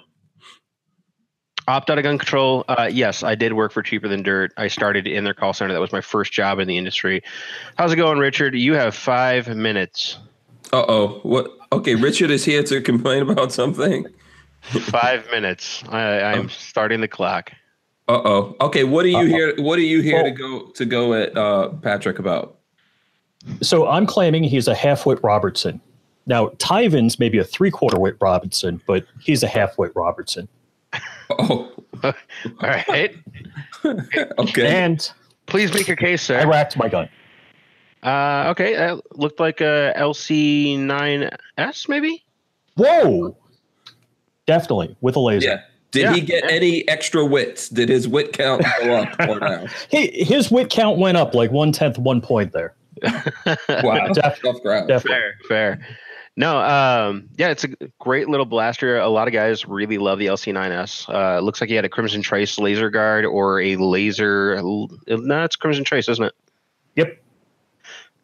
Opt 1.68 1.90
out 1.90 1.98
of 1.98 2.02
gun 2.02 2.18
control. 2.18 2.64
Uh, 2.68 2.88
yes, 2.90 3.22
I 3.22 3.34
did 3.36 3.52
work 3.52 3.70
for 3.72 3.82
Cheaper 3.82 4.08
Than 4.08 4.22
Dirt. 4.22 4.52
I 4.56 4.66
started 4.66 5.06
in 5.06 5.22
their 5.22 5.34
call 5.34 5.52
center. 5.52 5.72
That 5.72 5.80
was 5.80 5.92
my 5.92 6.00
first 6.00 6.32
job 6.32 6.58
in 6.58 6.66
the 6.66 6.76
industry. 6.76 7.22
How's 7.76 7.92
it 7.92 7.96
going, 7.96 8.18
Richard? 8.18 8.54
You 8.56 8.74
have 8.74 8.96
five 8.96 9.48
minutes. 9.48 10.18
Uh 10.72 10.84
oh. 10.88 11.20
What? 11.22 11.50
Okay, 11.70 11.94
Richard 11.94 12.30
is 12.30 12.44
here 12.44 12.62
to 12.64 12.80
complain 12.80 13.22
about 13.22 13.52
something. 13.52 14.06
Five 14.62 15.26
minutes. 15.30 15.84
I, 15.88 16.20
I'm 16.22 16.48
starting 16.48 17.00
the 17.00 17.08
clock. 17.08 17.52
Uh 18.08 18.20
oh. 18.24 18.56
Okay, 18.60 18.82
what 18.84 19.04
are 19.04 19.08
you 19.08 19.18
Uh-oh. 19.18 19.26
here? 19.26 19.54
What 19.58 19.78
are 19.78 19.82
you 19.82 20.00
here 20.00 20.22
to 20.24 20.30
go 20.32 20.66
to 20.66 20.84
go 20.84 21.14
at 21.14 21.36
uh, 21.36 21.68
Patrick 21.82 22.18
about? 22.18 22.58
So 23.60 23.88
I'm 23.88 24.06
claiming 24.06 24.42
he's 24.44 24.66
a 24.68 24.74
half-wit 24.74 25.20
Robertson. 25.22 25.80
Now 26.26 26.48
Tyvens 26.58 27.18
may 27.18 27.28
be 27.28 27.38
a 27.38 27.44
three-quarter-wit 27.44 28.16
Robertson, 28.20 28.80
but 28.86 29.04
he's 29.20 29.42
a 29.42 29.48
half-wit 29.48 29.92
Robertson. 29.94 30.48
Oh, 31.38 31.72
All 32.04 32.12
right. 32.62 33.14
okay. 33.84 34.66
And 34.66 35.10
Please 35.46 35.72
make 35.74 35.86
your 35.88 35.96
case, 35.96 36.22
sir. 36.22 36.38
I 36.38 36.42
sir. 36.42 36.48
racked 36.48 36.76
my 36.76 36.88
gun. 36.88 37.08
Uh, 38.02 38.46
okay. 38.50 38.74
Uh, 38.76 38.98
looked 39.12 39.38
like 39.40 39.60
a 39.60 39.92
LC9S, 39.96 41.88
maybe? 41.88 42.24
Whoa! 42.76 43.36
Definitely 44.46 44.96
with 45.00 45.16
a 45.16 45.20
laser. 45.20 45.46
Yeah. 45.46 45.60
Did 45.92 46.02
Yeah. 46.04 46.14
he 46.14 46.20
get 46.22 46.50
any 46.50 46.88
extra 46.88 47.24
wits? 47.24 47.68
Did 47.68 47.88
his 47.90 48.08
wit 48.08 48.32
count 48.32 48.62
go 48.82 48.94
up 49.02 49.28
or 49.28 49.38
down? 49.46 49.68
He, 49.90 50.24
his 50.24 50.50
wit 50.50 50.70
count 50.70 50.98
went 50.98 51.16
up 51.18 51.34
like 51.34 51.50
one 51.52 51.70
tenth, 51.70 51.98
one 51.98 52.20
point 52.22 52.52
there. 52.52 52.74
Wow, 53.04 54.08
Def- 54.12 54.40
tough 54.42 54.62
crowd. 54.62 54.88
Definitely. 54.88 55.20
Fair, 55.48 55.76
fair. 55.78 55.86
No, 56.36 56.58
um, 56.58 57.28
yeah, 57.36 57.48
it's 57.48 57.64
a 57.64 57.68
great 58.00 58.28
little 58.28 58.46
blaster. 58.46 58.98
A 58.98 59.08
lot 59.08 59.28
of 59.28 59.34
guys 59.34 59.66
really 59.66 59.98
love 59.98 60.18
the 60.18 60.26
LC9S. 60.26 61.08
Uh, 61.08 61.38
it 61.38 61.42
looks 61.42 61.60
like 61.60 61.68
he 61.68 61.76
had 61.76 61.84
a 61.84 61.90
Crimson 61.90 62.22
Trace 62.22 62.58
laser 62.58 62.88
guard 62.88 63.26
or 63.26 63.60
a 63.60 63.76
laser. 63.76 64.60
No, 64.62 65.44
it's 65.44 65.56
Crimson 65.56 65.84
Trace, 65.84 66.08
isn't 66.08 66.24
it? 66.24 66.32
Yep. 66.96 67.22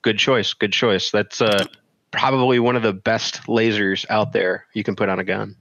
Good 0.01 0.19
choice. 0.19 0.55
Good 0.55 0.73
choice. 0.73 1.11
That's 1.11 1.43
uh, 1.43 1.67
probably 2.11 2.59
one 2.59 2.77
of 2.77 2.83
the 2.83 2.95
best 2.95 3.43
lasers 3.43 4.07
out 4.09 4.33
there 4.33 4.67
you 4.73 4.85
can 4.85 4.97
put 4.97 5.11
on 5.11 5.19
a 5.19 5.25
gun. 5.25 5.55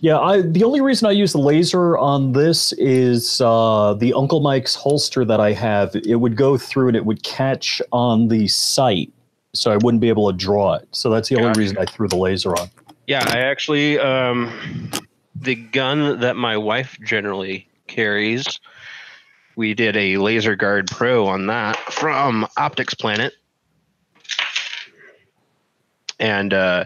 Yeah, 0.00 0.18
I 0.18 0.42
the 0.42 0.64
only 0.64 0.80
reason 0.80 1.08
I 1.08 1.12
use 1.12 1.32
the 1.32 1.38
laser 1.38 1.96
on 1.96 2.32
this 2.32 2.72
is 2.72 3.40
uh, 3.40 3.94
the 3.94 4.12
Uncle 4.12 4.40
Mike's 4.40 4.74
holster 4.74 5.24
that 5.24 5.40
I 5.40 5.52
have. 5.52 5.94
It 5.94 6.16
would 6.16 6.36
go 6.36 6.58
through 6.58 6.88
and 6.88 6.96
it 6.96 7.06
would 7.06 7.22
catch 7.22 7.80
on 7.92 8.28
the 8.28 8.48
sight, 8.48 9.12
so 9.54 9.70
I 9.70 9.76
wouldn't 9.76 10.00
be 10.00 10.08
able 10.08 10.30
to 10.30 10.36
draw 10.36 10.74
it. 10.74 10.88
So 10.90 11.08
that's 11.08 11.28
the 11.28 11.36
only 11.36 11.58
reason 11.58 11.78
I 11.78 11.84
threw 11.86 12.08
the 12.08 12.16
laser 12.16 12.50
on. 12.50 12.68
Yeah, 13.06 13.24
I 13.26 13.38
actually 13.38 13.98
um 13.98 14.90
the 15.34 15.54
gun 15.54 16.20
that 16.20 16.36
my 16.36 16.56
wife 16.56 16.98
generally 17.02 17.68
carries, 17.86 18.60
we 19.56 19.74
did 19.74 19.96
a 19.96 20.18
laser 20.18 20.56
guard 20.56 20.88
pro 20.90 21.26
on 21.26 21.46
that 21.46 21.76
from 21.92 22.46
Optics 22.56 22.94
Planet. 22.94 23.32
And 26.18 26.52
uh 26.52 26.84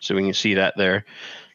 so 0.00 0.14
we 0.14 0.22
can 0.22 0.34
see 0.34 0.54
that 0.54 0.74
there. 0.76 1.04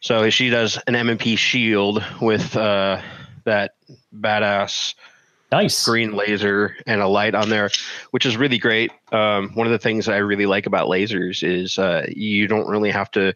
So 0.02 0.30
she 0.32 0.50
does 0.50 0.80
an 0.88 0.96
M&P 0.96 1.36
shield 1.36 2.04
with 2.20 2.56
uh 2.58 3.02
that 3.44 3.76
badass 4.16 4.96
Nice. 5.52 5.86
green 5.86 6.14
laser 6.14 6.78
and 6.88 7.02
a 7.02 7.08
light 7.08 7.36
on 7.36 7.50
there, 7.50 7.70
which 8.12 8.26
is 8.26 8.38
really 8.38 8.58
great. 8.58 8.92
Um, 9.12 9.50
one 9.54 9.68
of 9.68 9.72
the 9.72 9.80
things 9.80 10.08
I 10.08 10.18
really 10.18 10.46
like 10.46 10.66
about 10.66 10.88
lasers 10.88 11.44
is 11.44 11.78
uh, 11.78 12.06
you 12.10 12.48
don't 12.48 12.68
really 12.68 12.92
have 12.92 13.12
to 13.12 13.34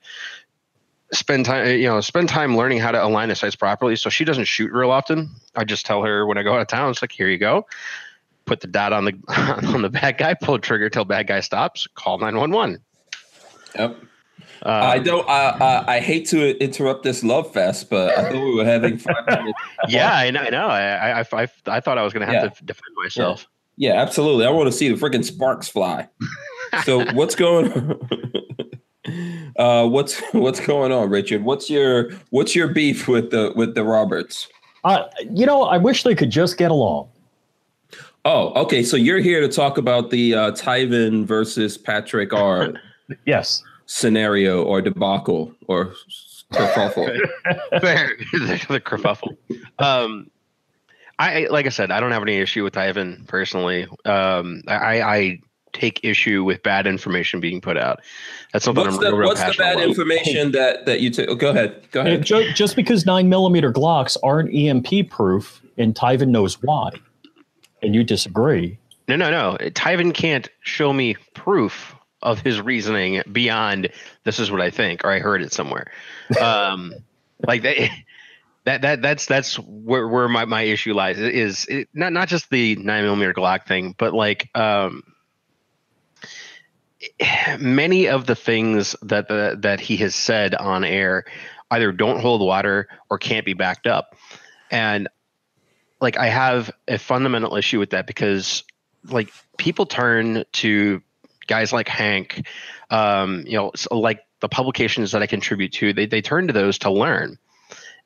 spend 1.12 1.45
time, 1.45 1.67
you 1.67 1.88
know, 1.88 2.00
spend 2.01 2.29
time 2.29 2.55
learning 2.55 2.79
how 2.79 2.91
to 2.91 3.03
align 3.03 3.29
the 3.29 3.36
sights 3.36 3.55
properly. 3.55 3.95
So 3.95 4.10
she 4.10 4.24
doesn't 4.24 4.45
shoot 4.45 4.72
real 4.72 4.91
often. 4.91 5.29
I 5.55 5.65
just 5.65 5.86
tell 5.86 6.03
her 6.03 6.25
when 6.25 6.38
I 6.38 6.43
go 6.43 6.53
out 6.53 6.62
of 6.62 6.67
town, 6.67 6.89
it's 6.91 7.01
like, 7.01 7.12
here 7.12 7.27
you 7.27 7.38
go. 7.38 7.67
Put 8.45 8.62
the 8.62 8.67
dot 8.67 8.93
on 8.93 9.05
the 9.05 9.13
on 9.74 9.81
the 9.81 9.89
bad 9.89 10.17
guy, 10.17 10.36
pull 10.36 10.55
the 10.55 10.62
trigger 10.62 10.89
till 10.89 11.03
bad 11.03 11.27
guy 11.27 11.39
stops, 11.39 11.88
call 11.95 12.19
nine 12.19 12.38
one 12.38 12.51
one. 12.51 12.79
Um, 14.65 14.72
I 14.84 14.98
don't. 15.00 15.29
I, 15.29 15.50
I 15.50 15.95
I 15.95 16.00
hate 16.00 16.25
to 16.29 16.57
interrupt 16.63 17.03
this 17.03 17.24
love 17.24 17.53
fest, 17.53 17.89
but 17.89 18.17
I 18.17 18.24
thought 18.31 18.43
we 18.43 18.55
were 18.55 18.65
having 18.65 18.98
fun. 18.98 19.53
Yeah, 19.88 20.15
I 20.15 20.31
know. 20.31 20.41
I 20.41 20.50
know. 20.50 20.67
I, 20.67 21.19
I, 21.22 21.25
I, 21.34 21.48
I 21.67 21.79
thought 21.79 21.98
I 22.00 22.03
was 22.03 22.13
going 22.13 22.25
to 22.27 22.34
have 22.34 22.43
Yeah. 22.43 22.50
to 22.50 22.63
defend 22.65 22.95
myself. 22.98 23.48
Yeah, 23.77 24.01
absolutely. 24.01 24.45
I 24.45 24.50
want 24.50 24.65
to 24.67 24.72
see 24.72 24.89
the 24.89 24.95
freaking 24.95 25.24
sparks 25.24 25.67
fly. 25.67 26.07
So 26.84 27.05
what's 27.13 27.36
going? 27.36 27.72
uh, 29.57 29.88
what's 29.88 30.19
what's 30.34 30.60
going 30.65 30.91
on, 30.91 31.10
Richard? 31.10 31.43
What's 31.43 31.69
your 31.69 32.12
what's 32.31 32.55
your 32.55 32.67
beef 32.69 33.07
with 33.07 33.29
the 33.31 33.53
with 33.55 33.75
the 33.75 33.84
Roberts? 33.84 34.48
Uh, 34.84 35.03
you 35.31 35.45
know, 35.45 35.63
I 35.63 35.77
wish 35.77 36.03
they 36.03 36.15
could 36.15 36.29
just 36.31 36.57
get 36.57 36.72
along. 36.72 37.10
Oh, 38.24 38.60
okay. 38.63 38.81
So 38.81 38.98
you're 38.98 39.19
here 39.19 39.41
to 39.41 39.48
talk 39.48 39.77
about 39.77 40.10
the 40.10 40.34
uh, 40.34 40.51
Tyven 40.51 41.25
versus 41.25 41.77
Patrick 41.77 42.34
R 42.34 42.74
Yes. 43.27 43.63
Scenario 43.85 44.63
or 44.63 44.81
debacle 44.81 45.53
or 45.67 45.93
kerfuffle. 46.53 47.17
Fair, 47.81 48.11
the, 48.33 48.65
the 48.69 48.79
kerfuffle. 48.81 49.35
Um, 49.79 50.29
I 51.19 51.47
like 51.49 51.65
I 51.65 51.69
said, 51.69 51.91
I 51.91 51.99
don't 51.99 52.11
have 52.11 52.23
any 52.23 52.37
issue 52.37 52.63
with 52.63 52.77
Ivan 52.77 53.25
personally. 53.27 53.87
Um, 54.05 54.63
I, 54.67 55.01
I 55.01 55.39
take 55.71 55.99
issue 56.03 56.43
with 56.43 56.61
bad 56.63 56.87
information 56.87 57.39
being 57.39 57.61
put 57.61 57.77
out. 57.77 58.01
That's 58.53 58.65
something 58.65 58.83
What's 58.85 58.97
I'm 58.97 59.03
the, 59.03 59.09
real, 59.11 59.17
real 59.19 59.27
what's 59.29 59.39
the 59.41 59.45
passionate 59.47 59.63
bad 59.65 59.75
about. 59.77 59.87
information 59.87 60.51
that 60.53 60.85
that 60.85 60.99
you 61.01 61.09
took? 61.11 61.29
Oh, 61.29 61.35
go 61.35 61.49
ahead. 61.51 61.87
Go 61.91 62.01
And 62.01 62.09
ahead. 62.09 62.25
ju- 62.25 62.51
just 62.53 62.75
because 62.75 63.05
nine 63.05 63.29
millimeter 63.29 63.71
Glocks 63.71 64.17
aren't 64.23 64.53
EMP 64.53 65.09
proof, 65.09 65.61
and 65.77 65.95
Tyven 65.95 66.29
knows 66.29 66.61
why, 66.61 66.91
and 67.81 67.95
you 67.95 68.03
disagree. 68.03 68.77
No, 69.07 69.15
no, 69.15 69.29
no. 69.31 69.55
Tyven 69.69 70.13
can't 70.13 70.49
show 70.61 70.91
me 70.91 71.15
proof 71.33 71.94
of 72.25 72.41
his 72.41 72.60
reasoning 72.60 73.22
beyond 73.32 73.89
this 74.24 74.39
is 74.39 74.51
what 74.51 74.60
I 74.60 74.72
think 74.72 75.05
or 75.05 75.12
I 75.12 75.20
heard 75.20 75.41
it 75.41 75.53
somewhere. 75.53 75.91
Um, 76.41 76.94
like 77.48 77.62
that, 77.62 77.89
that 78.65 78.82
that 78.82 79.01
that's 79.01 79.27
that's 79.27 79.60
where, 79.60 80.08
where 80.08 80.27
my, 80.27 80.46
my 80.46 80.63
issue 80.63 80.94
lies 80.94 81.20
is 81.20 81.65
it, 81.67 81.88
not 81.94 82.12
not 82.12 82.27
just 82.27 82.50
the 82.50 82.75
nine 82.75 83.03
millimeter 83.03 83.34
Glock 83.34 83.67
thing, 83.67 83.94
but 83.98 84.13
like 84.13 84.50
um, 84.55 85.03
many 87.60 88.08
of 88.08 88.25
the 88.25 88.36
things 88.36 88.96
that 89.03 89.27
the, 89.27 89.58
that 89.62 89.79
he 89.79 89.98
has 89.98 90.15
said 90.15 90.55
on 90.55 90.84
air 90.84 91.25
either 91.70 91.91
don't 91.91 92.20
hold 92.20 92.41
water 92.41 92.88
or 93.10 93.20
can't 93.20 93.46
be 93.46 93.53
backed 93.53 93.86
up, 93.86 94.15
and 94.72 95.08
like 96.01 96.17
I 96.17 96.27
have 96.27 96.72
a 96.88 96.98
fundamental 96.98 97.55
issue 97.55 97.77
with 97.77 97.91
that 97.91 98.08
because 98.08 98.63
like 99.03 99.32
people 99.58 99.86
turn 99.86 100.44
to 100.53 101.03
guys 101.47 101.71
like 101.73 101.87
Hank, 101.87 102.47
um, 102.89 103.43
you 103.45 103.53
know, 103.57 103.71
so 103.75 103.99
like 103.99 104.21
the 104.41 104.49
publications 104.49 105.11
that 105.11 105.21
I 105.21 105.27
contribute 105.27 105.71
to, 105.73 105.93
they, 105.93 106.05
they 106.05 106.21
turn 106.21 106.47
to 106.47 106.53
those 106.53 106.77
to 106.79 106.91
learn. 106.91 107.37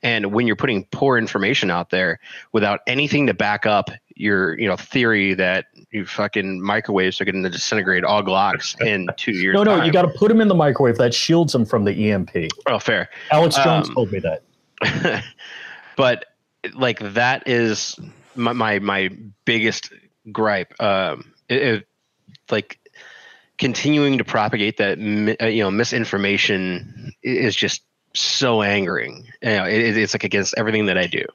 And 0.01 0.31
when 0.31 0.47
you're 0.47 0.55
putting 0.55 0.85
poor 0.91 1.17
information 1.17 1.69
out 1.69 1.89
there 1.89 2.19
without 2.53 2.79
anything 2.87 3.27
to 3.27 3.33
back 3.33 3.65
up 3.65 3.89
your, 4.15 4.57
you 4.57 4.65
know, 4.67 4.77
theory 4.77 5.33
that 5.33 5.65
you 5.91 6.05
fucking 6.05 6.61
microwaves 6.61 7.19
are 7.19 7.25
going 7.25 7.43
to 7.43 7.49
disintegrate 7.49 8.05
all 8.05 8.23
Glocks 8.23 8.79
in 8.81 9.07
two 9.17 9.33
years. 9.33 9.53
No, 9.55 9.63
no, 9.63 9.77
time. 9.77 9.85
you 9.85 9.91
got 9.91 10.03
to 10.03 10.07
put 10.17 10.29
them 10.29 10.39
in 10.39 10.47
the 10.47 10.55
microwave. 10.55 10.97
That 10.97 11.13
shields 11.13 11.51
them 11.51 11.65
from 11.65 11.83
the 11.83 12.11
EMP. 12.11 12.31
Oh, 12.67 12.79
fair. 12.79 13.09
Alex 13.31 13.55
Jones 13.57 13.89
Um, 13.89 13.95
told 13.95 14.11
me 14.13 14.19
that. 14.19 14.43
but 15.97 16.25
like 16.75 16.99
that 17.13 17.47
is 17.47 17.99
my 18.35 18.53
my, 18.53 18.79
my 18.79 19.09
biggest 19.45 19.91
gripe. 20.31 20.73
Um, 20.81 21.33
it, 21.49 21.61
it- 21.61 21.85
like 22.51 22.79
continuing 23.59 24.17
to 24.17 24.23
propagate 24.23 24.77
that 24.77 24.97
uh, 25.41 25.45
you 25.45 25.61
know 25.61 25.69
misinformation 25.69 27.13
is 27.21 27.55
just 27.55 27.83
so 28.15 28.61
angering. 28.61 29.27
You 29.41 29.49
know, 29.49 29.65
it, 29.65 29.97
it's 29.97 30.13
like 30.13 30.23
against 30.23 30.55
everything 30.57 30.87
that 30.87 30.97
I 30.97 31.05
do, 31.05 31.25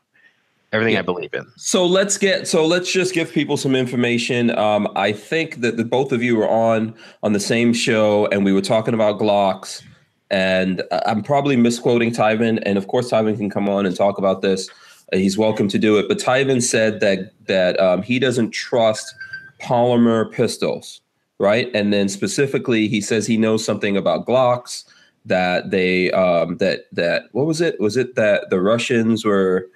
everything 0.72 0.94
Yeah. 0.94 1.00
I 1.00 1.02
believe 1.02 1.32
in. 1.32 1.46
So 1.56 1.86
let's 1.86 2.18
get 2.18 2.48
so 2.48 2.66
let's 2.66 2.90
just 2.92 3.14
give 3.14 3.32
people 3.32 3.56
some 3.56 3.74
information. 3.76 4.50
Um, 4.58 4.88
I 4.96 5.12
think 5.12 5.60
that 5.60 5.76
the 5.76 5.84
both 5.84 6.10
of 6.12 6.22
you 6.22 6.36
were 6.36 6.48
on 6.48 6.94
on 7.22 7.32
the 7.32 7.40
same 7.40 7.72
show, 7.72 8.26
and 8.26 8.44
we 8.44 8.52
were 8.52 8.62
talking 8.62 8.94
about 8.94 9.20
Glocks. 9.20 9.82
And 10.30 10.82
uh, 10.90 11.00
I'm 11.06 11.22
probably 11.22 11.56
misquoting 11.56 12.10
Tyven, 12.10 12.60
and 12.64 12.76
of 12.76 12.88
course 12.88 13.10
Tyven 13.10 13.36
can 13.36 13.50
come 13.50 13.68
on 13.68 13.86
and 13.86 13.94
talk 13.94 14.18
about 14.18 14.42
this. 14.42 14.68
Uh, 15.12 15.18
he's 15.18 15.38
welcome 15.38 15.68
to 15.68 15.78
do 15.78 15.98
it. 15.98 16.08
But 16.08 16.18
Tyven 16.18 16.62
said 16.62 17.00
that 17.00 17.32
that 17.46 17.78
um, 17.78 18.02
he 18.02 18.18
doesn't 18.18 18.50
trust 18.50 19.14
polymer 19.60 20.30
pistols, 20.32 21.00
right? 21.38 21.70
And 21.74 21.92
then 21.92 22.08
specifically, 22.08 22.88
he 22.88 23.00
says 23.00 23.26
he 23.26 23.36
knows 23.36 23.64
something 23.64 23.96
about 23.96 24.26
Glocks 24.26 24.84
that 25.26 25.70
they 25.70 26.10
um, 26.12 26.58
that 26.58 26.86
that 26.92 27.24
what 27.32 27.46
was 27.46 27.60
it? 27.60 27.80
Was 27.80 27.96
it 27.96 28.14
that 28.16 28.50
the 28.50 28.60
Russians 28.60 29.24
were 29.24 29.68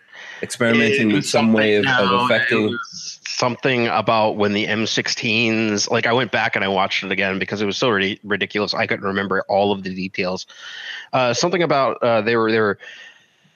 experimenting 0.43 1.12
with 1.12 1.27
some 1.27 1.53
way 1.53 1.77
of, 1.77 1.87
of 1.87 2.11
affecting? 2.23 2.77
something 3.38 3.87
about 3.87 4.37
when 4.37 4.53
the 4.53 4.67
M16s. 4.67 5.88
Like 5.91 6.07
I 6.07 6.12
went 6.12 6.33
back 6.33 6.57
and 6.57 6.65
I 6.65 6.69
watched 6.69 7.05
it 7.05 7.12
again 7.12 7.38
because 7.38 7.62
it 7.62 7.67
was 7.67 7.77
so 7.77 7.88
ri- 7.88 8.19
ridiculous. 8.25 8.75
I 8.75 8.87
couldn't 8.87 9.07
remember 9.07 9.45
all 9.49 9.71
of 9.71 9.85
the 9.85 9.95
details. 9.95 10.45
Uh, 11.12 11.33
something 11.33 11.62
about 11.62 12.03
uh, 12.03 12.21
they 12.21 12.37
were 12.37 12.50
they 12.50 12.61
were. 12.61 12.79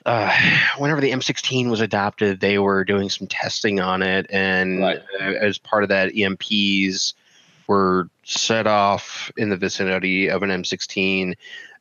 Uh, 0.05 0.35
whenever 0.79 0.99
the 0.99 1.11
M16 1.11 1.69
was 1.69 1.79
adopted, 1.79 2.41
they 2.41 2.59
were 2.59 2.83
doing 2.83 3.09
some 3.09 3.25
testing 3.27 3.79
on 3.79 4.01
it, 4.01 4.25
and 4.29 4.81
Right. 4.81 5.01
as 5.21 5.57
part 5.57 5.83
of 5.83 5.87
that, 5.89 6.13
EMPs 6.13 7.13
were 7.67 8.09
set 8.23 8.67
off 8.67 9.31
in 9.37 9.49
the 9.49 9.57
vicinity 9.57 10.29
of 10.29 10.43
an 10.43 10.49
M16, 10.49 11.33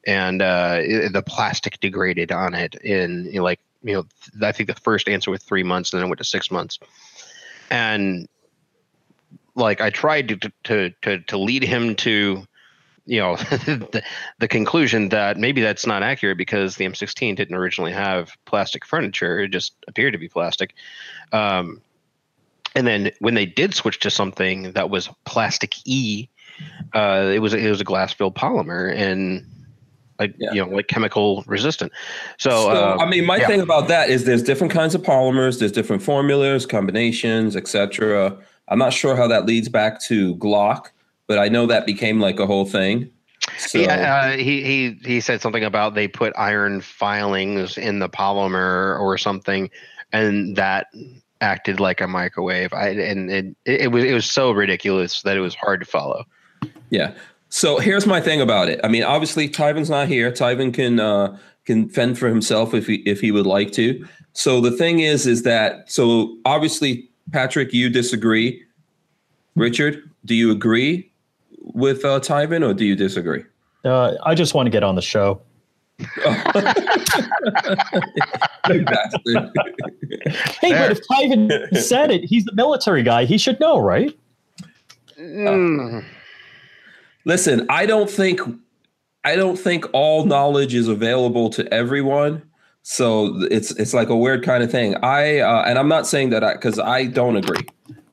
and 0.06 0.42
uh, 0.42 0.78
i- 0.78 1.08
the 1.12 1.22
plastic 1.26 1.80
degraded 1.80 2.32
on 2.32 2.54
it 2.54 2.74
in 2.76 3.26
you 3.26 3.34
know, 3.34 3.44
like 3.44 3.60
you 3.82 3.94
know 3.94 4.02
th- 4.02 4.42
I 4.42 4.52
think 4.52 4.68
the 4.68 4.80
first 4.80 5.08
answer 5.08 5.30
was 5.30 5.42
three 5.42 5.62
months, 5.62 5.92
and 5.92 5.98
then 6.00 6.06
it 6.06 6.08
went 6.10 6.18
to 6.18 6.24
six 6.24 6.50
months, 6.50 6.78
and 7.70 8.28
like 9.54 9.80
I 9.80 9.90
tried 9.90 10.28
to 10.28 10.52
to 10.64 10.90
to 11.02 11.18
to 11.20 11.38
lead 11.38 11.62
him 11.62 11.94
to 11.96 12.46
you 13.06 13.20
know 13.20 13.36
the, 13.66 14.02
the 14.38 14.48
conclusion 14.48 15.08
that 15.10 15.36
maybe 15.36 15.60
that's 15.60 15.86
not 15.86 16.02
accurate 16.02 16.38
because 16.38 16.76
the 16.76 16.84
M16 16.84 17.36
didn't 17.36 17.56
originally 17.56 17.92
have 17.92 18.32
plastic 18.44 18.84
furniture; 18.84 19.40
it 19.40 19.48
just 19.48 19.74
appeared 19.88 20.12
to 20.12 20.18
be 20.18 20.28
plastic. 20.28 20.74
Um, 21.32 21.80
and 22.74 22.86
then 22.86 23.10
when 23.20 23.34
they 23.34 23.46
did 23.46 23.74
switch 23.74 23.98
to 24.00 24.10
something 24.10 24.72
that 24.72 24.90
was 24.90 25.08
plastic 25.24 25.74
E, 25.84 26.28
uh, 26.94 27.30
it 27.34 27.40
was 27.40 27.54
it 27.54 27.68
was 27.68 27.80
a 27.80 27.84
glass 27.84 28.12
filled 28.12 28.34
polymer 28.34 28.94
and 28.94 29.46
like 30.18 30.34
Yeah. 30.38 30.52
you 30.52 30.64
know 30.64 30.70
like 30.76 30.88
chemical 30.88 31.44
resistant. 31.46 31.92
So, 32.38 32.50
So, 32.50 32.92
um, 32.92 33.00
I 33.00 33.06
mean, 33.06 33.24
my 33.26 33.36
yeah. 33.38 33.46
thing 33.46 33.60
about 33.60 33.88
that 33.88 34.10
is 34.10 34.24
there's 34.24 34.42
different 34.42 34.72
kinds 34.72 34.94
of 34.94 35.02
polymers, 35.02 35.58
there's 35.58 35.72
different 35.72 36.02
formulas, 36.02 36.66
combinations, 36.66 37.56
etc. 37.56 38.36
I'm 38.68 38.78
not 38.78 38.92
sure 38.92 39.16
how 39.16 39.26
that 39.28 39.46
leads 39.46 39.68
back 39.68 40.00
to 40.02 40.36
Glock, 40.36 40.86
but 41.26 41.38
I 41.38 41.48
know 41.48 41.66
that 41.66 41.86
became 41.86 42.20
like 42.20 42.38
a 42.38 42.46
whole 42.46 42.64
thing. 42.64 43.10
So, 43.58 43.78
Yeah, 43.78 44.32
uh, 44.32 44.36
he 44.36 44.62
he 44.62 44.98
he 45.04 45.20
said 45.20 45.40
something 45.40 45.64
about 45.64 45.94
they 45.94 46.06
put 46.06 46.32
iron 46.36 46.80
filings 46.80 47.76
in 47.76 47.98
the 47.98 48.08
polymer 48.08 48.98
or 49.00 49.18
something, 49.18 49.68
and 50.12 50.54
that 50.56 50.86
acted 51.42 51.80
like 51.80 52.00
a 52.00 52.06
microwave. 52.06 52.72
I 52.72 52.88
and 52.88 53.30
it, 53.30 53.56
it 53.64 53.92
was 53.92 54.04
it 54.04 54.14
was 54.14 54.30
so 54.30 54.52
ridiculous 54.52 55.22
that 55.22 55.36
it 55.36 55.40
was 55.40 55.54
hard 55.54 55.80
to 55.80 55.86
follow. 55.86 56.24
yeah. 56.90 57.12
So 57.50 57.78
here's 57.78 58.06
my 58.06 58.20
thing 58.20 58.40
about 58.40 58.70
it. 58.70 58.80
I 58.82 58.88
mean, 58.88 59.02
obviously 59.02 59.46
Tyven's 59.46 59.90
not 59.90 60.08
here. 60.08 60.32
Tyven 60.32 60.72
can 60.72 60.98
uh, 61.00 61.36
can 61.66 61.88
fend 61.88 62.18
for 62.18 62.28
himself 62.28 62.72
if 62.72 62.86
he 62.86 62.96
if 63.04 63.20
he 63.20 63.30
would 63.30 63.46
like 63.46 63.72
to. 63.72 64.06
So 64.32 64.60
the 64.60 64.70
thing 64.70 65.00
is, 65.00 65.26
is 65.26 65.42
that 65.42 65.90
so 65.90 66.34
obviously 66.46 67.10
Patrick, 67.30 67.72
you 67.72 67.90
disagree. 67.90 68.62
Richard, 69.54 70.08
do 70.24 70.34
you 70.34 70.50
agree 70.50 71.10
with 71.60 72.04
uh, 72.04 72.20
Tyven 72.20 72.66
or 72.66 72.72
do 72.72 72.86
you 72.86 72.96
disagree? 72.96 73.44
Uh, 73.84 74.14
I 74.24 74.34
just 74.34 74.54
want 74.54 74.66
to 74.66 74.70
get 74.70 74.82
on 74.82 74.94
the 74.94 75.02
show. 75.02 75.40
You 78.68 78.84
bastard. 78.84 79.50
Hey, 80.60 80.70
Fair. 80.70 80.88
but 80.88 80.92
if 80.92 81.00
Tyven 81.08 81.76
said 81.76 82.10
it, 82.10 82.24
he's 82.24 82.44
the 82.44 82.54
military 82.54 83.02
guy. 83.02 83.24
He 83.24 83.38
should 83.38 83.58
know, 83.60 83.78
right? 83.78 84.16
Mm. 85.18 86.04
Listen, 87.24 87.66
I 87.68 87.86
don't 87.86 88.10
think 88.10 88.40
I 89.24 89.36
don't 89.36 89.56
think 89.56 89.84
all 89.92 90.24
knowledge 90.24 90.74
is 90.74 90.88
available 90.88 91.50
to 91.50 91.72
everyone. 91.72 92.42
So 92.82 93.40
it's 93.50 93.70
it's 93.72 93.94
like 93.94 94.08
a 94.08 94.16
weird 94.16 94.44
kind 94.44 94.64
of 94.64 94.70
thing. 94.70 94.96
I 95.04 95.38
uh, 95.38 95.62
and 95.66 95.78
I'm 95.78 95.88
not 95.88 96.06
saying 96.06 96.30
that 96.30 96.42
I 96.42 96.54
because 96.54 96.78
I, 96.78 97.06
don't 97.06 97.36
agree. 97.36 97.64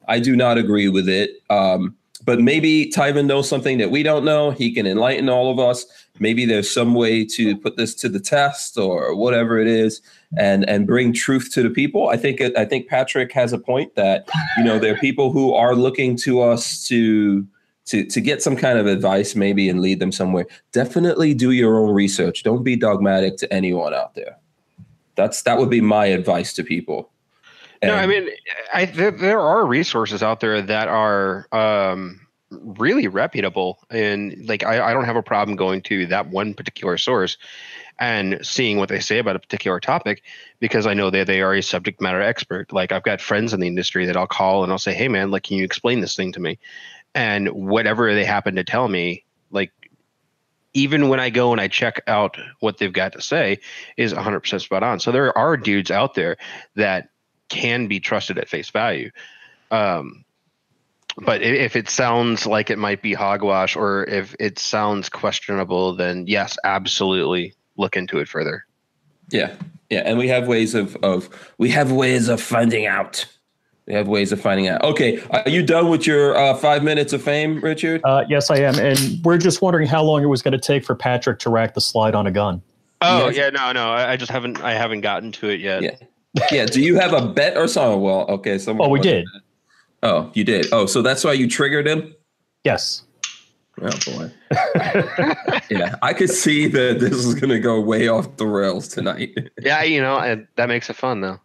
I 0.08 0.20
do 0.20 0.36
not 0.36 0.58
agree 0.58 0.89
with 0.89 1.10
it. 1.10 1.32
Um, 1.50 1.96
but 2.26 2.39
maybe 2.39 2.92
Tyven 2.96 3.26
knows 3.26 3.50
something 3.50 3.80
that 3.80 3.89
we 3.89 4.04
don't 4.04 4.24
know. 4.26 4.52
He 4.52 4.72
can 4.72 4.86
enlighten 4.86 5.30
all 5.30 5.52
of 5.52 5.58
us. 5.58 5.86
Maybe 6.19 6.45
there's 6.45 6.69
some 6.69 6.93
way 6.93 7.25
to 7.25 7.58
put 7.58 7.77
this 7.77 7.95
to 7.95 8.10
the 8.10 8.19
test 8.19 8.77
or 8.77 9.15
whatever 9.15 9.60
it 9.60 9.67
is, 9.67 10.01
and 10.38 10.67
and 10.69 10.86
bring 10.86 11.13
truth 11.13 11.51
to 11.53 11.63
the 11.63 11.69
people. 11.69 12.10
I 12.10 12.17
think 12.17 12.41
I 12.41 12.65
think 12.65 12.88
Patrick 12.88 13.32
has 13.34 13.53
a 13.53 13.60
point 13.60 13.95
that 13.95 14.27
you 14.58 14.63
know 14.63 14.79
there 14.79 14.93
are 14.93 14.97
people 14.97 15.32
who 15.32 15.53
are 15.53 15.75
looking 15.75 16.15
to 16.17 16.41
us 16.41 16.86
to 16.88 17.47
to 17.86 18.05
to 18.05 18.21
get 18.21 18.41
some 18.41 18.55
kind 18.55 18.77
of 18.77 18.86
advice 18.86 19.36
maybe 19.36 19.69
and 19.69 19.82
lead 19.82 19.99
them 19.99 20.12
somewhere. 20.12 20.45
Definitely 20.71 21.34
do 21.34 21.51
your 21.51 21.77
own 21.77 21.93
research. 21.93 22.43
Don't 22.43 22.63
be 22.63 22.75
dogmatic 22.75 23.38
to 23.38 23.53
anyone 23.53 23.93
out 23.93 24.15
there. 24.15 24.38
That's 25.15 25.41
that 25.43 25.58
would 25.58 25.69
be 25.69 25.82
my 25.82 26.05
advice 26.05 26.53
to 26.53 26.63
people. 26.63 27.12
No, 27.82 27.93
I 27.93 28.08
mean, 28.08 28.29
I 28.73 28.86
there, 28.86 29.12
there 29.12 29.39
are 29.39 29.65
resources 29.65 30.21
out 30.21 30.41
there 30.41 30.62
that 30.62 30.88
are 30.89 31.47
um, 31.53 32.19
really 32.51 33.07
reputable, 33.07 33.79
and 33.89 34.47
like 34.47 34.63
I, 34.63 34.89
I 34.89 34.93
don't 34.93 35.05
have 35.05 35.15
a 35.15 35.23
problem 35.23 35.55
going 35.55 35.81
to 35.83 36.07
that 36.07 36.29
one 36.29 36.53
particular 36.53 36.97
source 36.97 37.38
and 37.99 38.39
seeing 38.41 38.77
what 38.77 38.89
they 38.89 38.99
say 38.99 39.19
about 39.19 39.35
a 39.35 39.39
particular 39.39 39.79
topic 39.79 40.23
because 40.59 40.88
I 40.88 40.93
know 40.93 41.09
that 41.09 41.27
they 41.27 41.41
are 41.41 41.53
a 41.53 41.62
subject 41.62 42.01
matter 42.01 42.21
expert. 42.21 42.71
Like 42.71 42.91
I've 42.91 43.03
got 43.03 43.21
friends 43.21 43.53
in 43.53 43.59
the 43.59 43.67
industry 43.67 44.05
that 44.05 44.17
I'll 44.17 44.27
call 44.27 44.63
and 44.63 44.71
I'll 44.71 44.79
say, 44.79 44.93
"Hey, 44.93 45.07
man, 45.07 45.31
like, 45.31 45.43
can 45.43 45.57
you 45.57 45.63
explain 45.63 46.01
this 46.01 46.15
thing 46.15 46.31
to 46.33 46.39
me?" 46.39 46.59
And 47.13 47.49
whatever 47.49 48.13
they 48.13 48.25
happen 48.25 48.55
to 48.55 48.63
tell 48.63 48.88
me, 48.88 49.25
like. 49.51 49.71
Even 50.75 51.09
when 51.09 51.19
I 51.19 51.31
go 51.31 51.51
and 51.51 51.59
I 51.59 51.67
check 51.67 51.99
out 52.05 52.38
what 52.59 52.77
they've 52.77 52.93
got 52.93 53.13
to 53.13 53.21
say, 53.23 53.57
is 53.97 54.13
100% 54.13 54.62
spot 54.62 54.83
on. 54.83 54.99
So 54.99 55.12
there 55.12 55.35
are 55.35 55.57
dudes 55.57 55.89
out 55.89 56.13
there 56.13 56.38
that 56.75 57.09
can 57.49 57.88
be 57.88 57.99
trusted 57.99 58.38
at 58.38 58.47
face 58.47 58.69
value. 58.69 59.09
Um, 59.71 60.23
but 61.25 61.41
if 61.41 61.75
it 61.75 61.89
sounds 61.89 62.45
like 62.45 62.69
it 62.69 62.77
might 62.77 63.01
be 63.01 63.13
hogwash 63.13 63.75
or 63.75 64.03
if 64.05 64.36
it 64.39 64.60
sounds 64.60 65.10
questionable, 65.10 65.95
then 65.95 66.25
yes, 66.27 66.58
absolutely 66.63 67.53
look 67.77 67.95
into 67.95 68.19
it 68.19 68.27
further. 68.27 68.65
Yeah, 69.29 69.55
yeah, 69.89 70.01
and 70.05 70.17
we 70.17 70.27
have 70.29 70.47
ways 70.47 70.73
of 70.75 70.95
of 70.97 71.29
we 71.58 71.69
have 71.69 71.91
ways 71.91 72.27
of 72.29 72.41
finding 72.41 72.86
out. 72.86 73.25
We 73.86 73.93
have 73.95 74.08
ways 74.08 74.32
of 74.32 74.39
finding 74.39 74.67
out. 74.67 74.84
Okay, 74.84 75.19
are 75.32 75.49
you 75.49 75.63
done 75.63 75.89
with 75.89 76.05
your 76.05 76.36
uh, 76.38 76.53
five 76.55 76.84
minutes 76.84 77.12
of 77.13 77.23
fame, 77.23 77.60
Richard? 77.62 78.01
Uh, 78.03 78.23
yes, 78.29 78.51
I 78.51 78.58
am. 78.58 78.77
And 78.77 78.99
we're 79.23 79.39
just 79.39 79.62
wondering 79.63 79.88
how 79.88 80.03
long 80.03 80.21
it 80.21 80.27
was 80.27 80.41
going 80.43 80.51
to 80.51 80.60
take 80.60 80.86
for 80.86 80.93
Patrick 80.93 81.39
to 81.39 81.49
rack 81.49 81.73
the 81.73 81.82
slide 81.82 82.13
on 82.13 82.27
a 82.27 82.32
gun. 82.32 82.62
Oh 83.01 83.27
Yes. 83.29 83.38
yeah, 83.38 83.49
no, 83.49 83.71
no, 83.71 83.89
I, 83.91 84.12
I 84.12 84.15
just 84.17 84.32
haven't 84.32 84.62
I 84.62 84.73
haven't 84.73 85.01
gotten 85.01 85.32
to 85.34 85.49
it 85.49 85.60
yet. 85.60 85.82
Yeah. 85.82 85.95
yeah. 86.51 86.65
Do 86.67 86.82
you 86.82 86.99
have 86.99 87.13
a 87.13 87.25
bet 87.27 87.58
or 87.58 87.67
something? 87.67 88.01
Well, 88.01 88.25
okay. 88.29 88.58
Someone 88.60 88.88
Oh, 88.88 88.91
we 88.91 88.99
did. 88.99 89.25
Oh, 90.03 90.31
you 90.33 90.43
did. 90.43 90.67
Oh, 90.71 90.85
so 90.85 91.01
that's 91.01 91.23
why 91.23 91.33
you 91.33 91.47
triggered 91.47 91.88
him. 91.88 92.13
Yes. 92.63 93.03
Oh 93.81 93.89
boy. 94.05 94.31
yeah, 95.69 95.95
I 96.01 96.13
could 96.13 96.29
see 96.29 96.67
that 96.67 96.99
this 96.99 97.13
is 97.13 97.33
going 97.35 97.49
to 97.49 97.59
go 97.59 97.79
way 97.79 98.07
off 98.09 98.35
the 98.38 98.45
rails 98.45 98.88
tonight. 98.89 99.38
Yeah, 99.62 99.83
you 99.83 100.01
know, 100.01 100.17
and 100.17 100.47
that 100.55 100.67
makes 100.67 100.89
it 100.89 100.95
fun 100.95 101.21
though. 101.21 101.39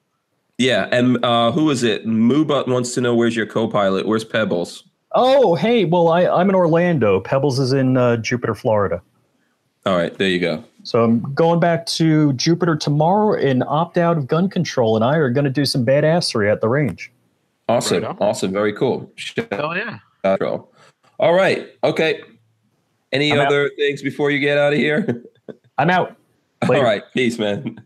yeah, 0.58 0.88
and 0.90 1.24
uh, 1.24 1.52
who 1.52 1.70
is 1.70 1.82
it? 1.84 2.06
Moobut 2.06 2.66
wants 2.68 2.94
to 2.94 3.00
know 3.00 3.14
where's 3.14 3.36
your 3.36 3.46
co-pilot? 3.46 4.06
Where's 4.06 4.24
Pebbles? 4.24 4.84
Oh, 5.12 5.54
hey. 5.54 5.84
Well, 5.84 6.08
I, 6.08 6.26
I'm 6.26 6.48
in 6.48 6.56
Orlando. 6.56 7.20
Pebbles 7.20 7.60
is 7.60 7.72
in 7.72 7.96
uh, 7.96 8.16
Jupiter, 8.16 8.54
Florida. 8.56 9.00
All 9.86 9.96
right, 9.96 10.16
there 10.16 10.28
you 10.28 10.40
go. 10.40 10.64
So 10.82 11.04
I'm 11.04 11.20
going 11.34 11.60
back 11.60 11.86
to 11.86 12.32
Jupiter 12.32 12.74
tomorrow 12.74 13.38
and 13.38 13.62
opt 13.64 13.96
out 13.96 14.16
of 14.18 14.26
gun 14.26 14.48
control, 14.48 14.96
and 14.96 15.04
I 15.04 15.16
are 15.16 15.30
going 15.30 15.44
to 15.44 15.50
do 15.50 15.64
some 15.64 15.84
badassery 15.86 16.50
at 16.50 16.60
the 16.60 16.68
range. 16.68 17.12
Awesome, 17.68 18.02
Right 18.02 18.16
awesome, 18.20 18.52
very 18.52 18.72
cool. 18.74 19.10
Shout 19.16 19.48
Oh 19.52 19.72
yeah. 19.72 19.98
All 21.18 21.32
right, 21.32 21.68
okay. 21.82 22.20
Any 23.12 23.32
I'm 23.32 23.40
out. 23.40 23.46
other 23.46 23.70
things 23.76 24.02
before 24.02 24.30
you 24.30 24.38
get 24.38 24.58
out 24.58 24.72
of 24.72 24.78
here? 24.78 25.24
I'm 25.78 25.88
out. 25.90 26.16
All 26.62 26.68
Later. 26.68 26.84
right, 26.84 27.02
peace, 27.14 27.38
man. 27.38 27.78